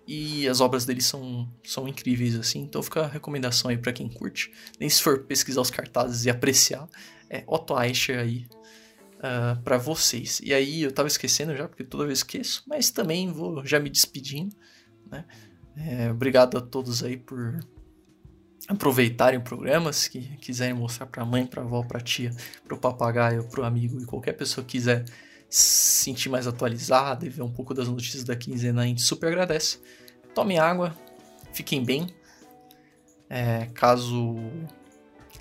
E 0.07 0.47
as 0.47 0.61
obras 0.61 0.85
dele 0.85 1.01
são, 1.01 1.51
são 1.61 1.89
incríveis, 1.89 2.35
assim. 2.35 2.61
Então 2.61 2.81
fica 2.81 3.01
a 3.01 3.07
recomendação 3.07 3.69
aí 3.69 3.77
para 3.77 3.91
quem 3.91 4.07
curte. 4.07 4.49
Nem 4.79 4.89
se 4.89 5.03
for 5.03 5.25
pesquisar 5.25 5.59
os 5.59 5.69
cartazes 5.69 6.23
e 6.23 6.29
apreciar. 6.29 6.87
É 7.29 7.43
Otto 7.45 7.77
Eicher 7.81 8.17
aí 8.17 8.47
uh, 9.15 9.23
ah, 9.23 9.61
para 9.61 9.77
vocês. 9.77 10.39
E 10.41 10.53
aí 10.53 10.83
eu 10.83 10.91
tava 10.93 11.09
esquecendo 11.09 11.53
já, 11.53 11.67
porque 11.67 11.83
toda 11.83 12.05
vez 12.05 12.19
esqueço. 12.19 12.63
Mas 12.65 12.91
também 12.91 13.29
vou 13.29 13.65
já 13.65 13.77
me 13.77 13.89
despedindo, 13.89 14.55
né? 15.11 15.25
É, 15.75 16.11
obrigado 16.11 16.57
a 16.57 16.61
todos 16.61 17.03
aí 17.03 17.17
por 17.17 17.59
aproveitarem 18.67 19.39
o 19.39 19.43
programa, 19.43 19.91
se 19.91 20.09
quiserem 20.09 20.73
mostrar 20.73 21.05
para 21.07 21.25
mãe, 21.25 21.45
para 21.45 21.61
avó, 21.61 21.83
para 21.83 21.99
tia, 21.99 22.33
para 22.63 22.75
o 22.75 22.77
papagaio, 22.77 23.43
para 23.45 23.61
o 23.61 23.63
amigo 23.65 23.99
e 24.01 24.05
qualquer 24.05 24.33
pessoa 24.33 24.63
que 24.63 24.73
quiser 24.73 25.05
se 25.49 26.03
sentir 26.03 26.29
mais 26.29 26.47
atualizado 26.47 27.25
e 27.25 27.29
ver 27.29 27.41
um 27.41 27.51
pouco 27.51 27.73
das 27.73 27.87
notícias 27.87 28.23
da 28.23 28.35
quinzena, 28.35 28.81
a 28.81 28.85
gente 28.85 29.01
super 29.01 29.27
agradece. 29.27 29.79
Tomem 30.33 30.57
água, 30.57 30.95
fiquem 31.51 31.83
bem. 31.83 32.07
É, 33.29 33.67
caso 33.73 34.35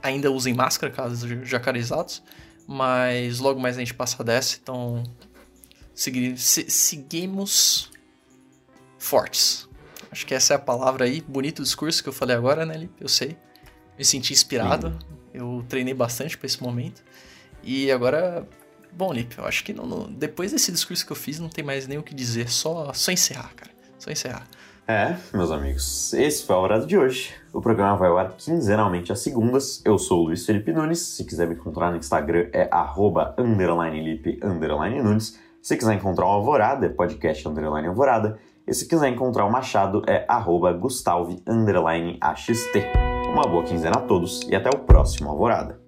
ainda 0.03 0.31
usem 0.31 0.53
máscara, 0.53 0.93
caso 0.93 1.45
jacarizados. 1.45 2.23
Mas 2.67 3.39
logo 3.39 3.61
mais 3.61 3.77
a 3.77 3.81
gente 3.81 3.95
passa 3.95 4.23
dessa, 4.23 4.59
então 4.61 5.03
segui 5.95 6.37
se 6.37 6.71
seguimos 6.71 7.91
fortes. 8.99 9.69
Acho 10.13 10.27
que 10.27 10.35
essa 10.35 10.53
é 10.53 10.57
a 10.57 10.61
palavra 10.61 11.07
aí. 11.07 11.21
Bonito 11.23 11.63
discurso 11.63 12.03
que 12.03 12.09
eu 12.09 12.13
falei 12.13 12.37
agora, 12.37 12.65
né, 12.65 12.77
Lipe? 12.77 12.95
Eu 13.01 13.09
sei. 13.09 13.37
Me 13.99 14.05
senti 14.05 14.33
inspirado. 14.33 14.91
Sim. 14.91 15.17
Eu 15.35 15.65
treinei 15.69 15.95
bastante 15.95 16.39
para 16.39 16.47
esse 16.47 16.63
momento. 16.63 17.03
E 17.65 17.91
agora 17.91 18.47
Bom, 18.95 19.11
Lipe, 19.11 19.39
eu 19.39 19.47
acho 19.47 19.65
que 19.65 19.73
não, 19.73 19.87
não, 19.87 20.13
depois 20.13 20.53
desse 20.53 20.71
discurso 20.71 21.05
que 21.07 21.13
eu 21.13 21.17
fiz, 21.17 21.41
não 21.41 21.49
tem 21.49 21.65
mais 21.65 21.87
nem 21.87 21.97
o 21.97 22.03
que 22.03 22.15
dizer. 22.15 22.51
Só, 22.51 22.93
só 22.93 23.11
encerrar, 23.11 23.51
cara. 23.57 23.71
Só 23.99 24.11
encerrar. 24.11 24.47
É, 24.87 25.17
meus 25.33 25.51
amigos, 25.51 26.13
esse 26.13 26.45
foi 26.45 26.55
a 26.55 26.59
hora 26.59 26.85
de 26.85 26.99
hoje. 26.99 27.33
O 27.53 27.61
programa 27.63 27.97
vai 27.97 28.09
ao 28.11 28.19
ar 28.19 28.33
quinzenalmente 28.37 29.11
às 29.11 29.21
segundas. 29.21 29.81
Eu 29.85 29.97
sou 29.97 30.21
o 30.21 30.25
Luiz 30.25 30.45
Felipe 30.45 30.73
Nunes. 30.73 30.99
Se 30.99 31.25
quiser 31.25 31.47
me 31.47 31.55
encontrar 31.55 31.91
no 31.91 31.97
Instagram 31.97 32.49
é 32.53 32.69
arroba 32.71 33.35
underline 33.39 34.03
Lipe, 34.03 34.39
underline 34.43 35.01
Nunes. 35.03 35.39
Se 35.63 35.77
quiser 35.77 35.95
encontrar 35.95 36.27
o 36.27 36.29
Alvorada, 36.29 36.85
é 36.85 36.89
podcast 36.91 37.49
underline 37.49 37.89
Alvorada. 37.89 38.39
E 38.67 38.73
se 38.73 38.87
quiser 38.87 39.09
encontrar 39.09 39.45
o 39.45 39.51
Machado 39.51 40.03
é 40.07 40.25
arroba. 40.29 40.73
Uma 43.33 43.47
boa 43.47 43.65
quinzena 43.65 43.97
a 43.97 44.03
todos 44.03 44.43
e 44.49 44.55
até 44.55 44.69
o 44.69 44.81
próximo 44.81 45.31
Alvorada. 45.31 45.82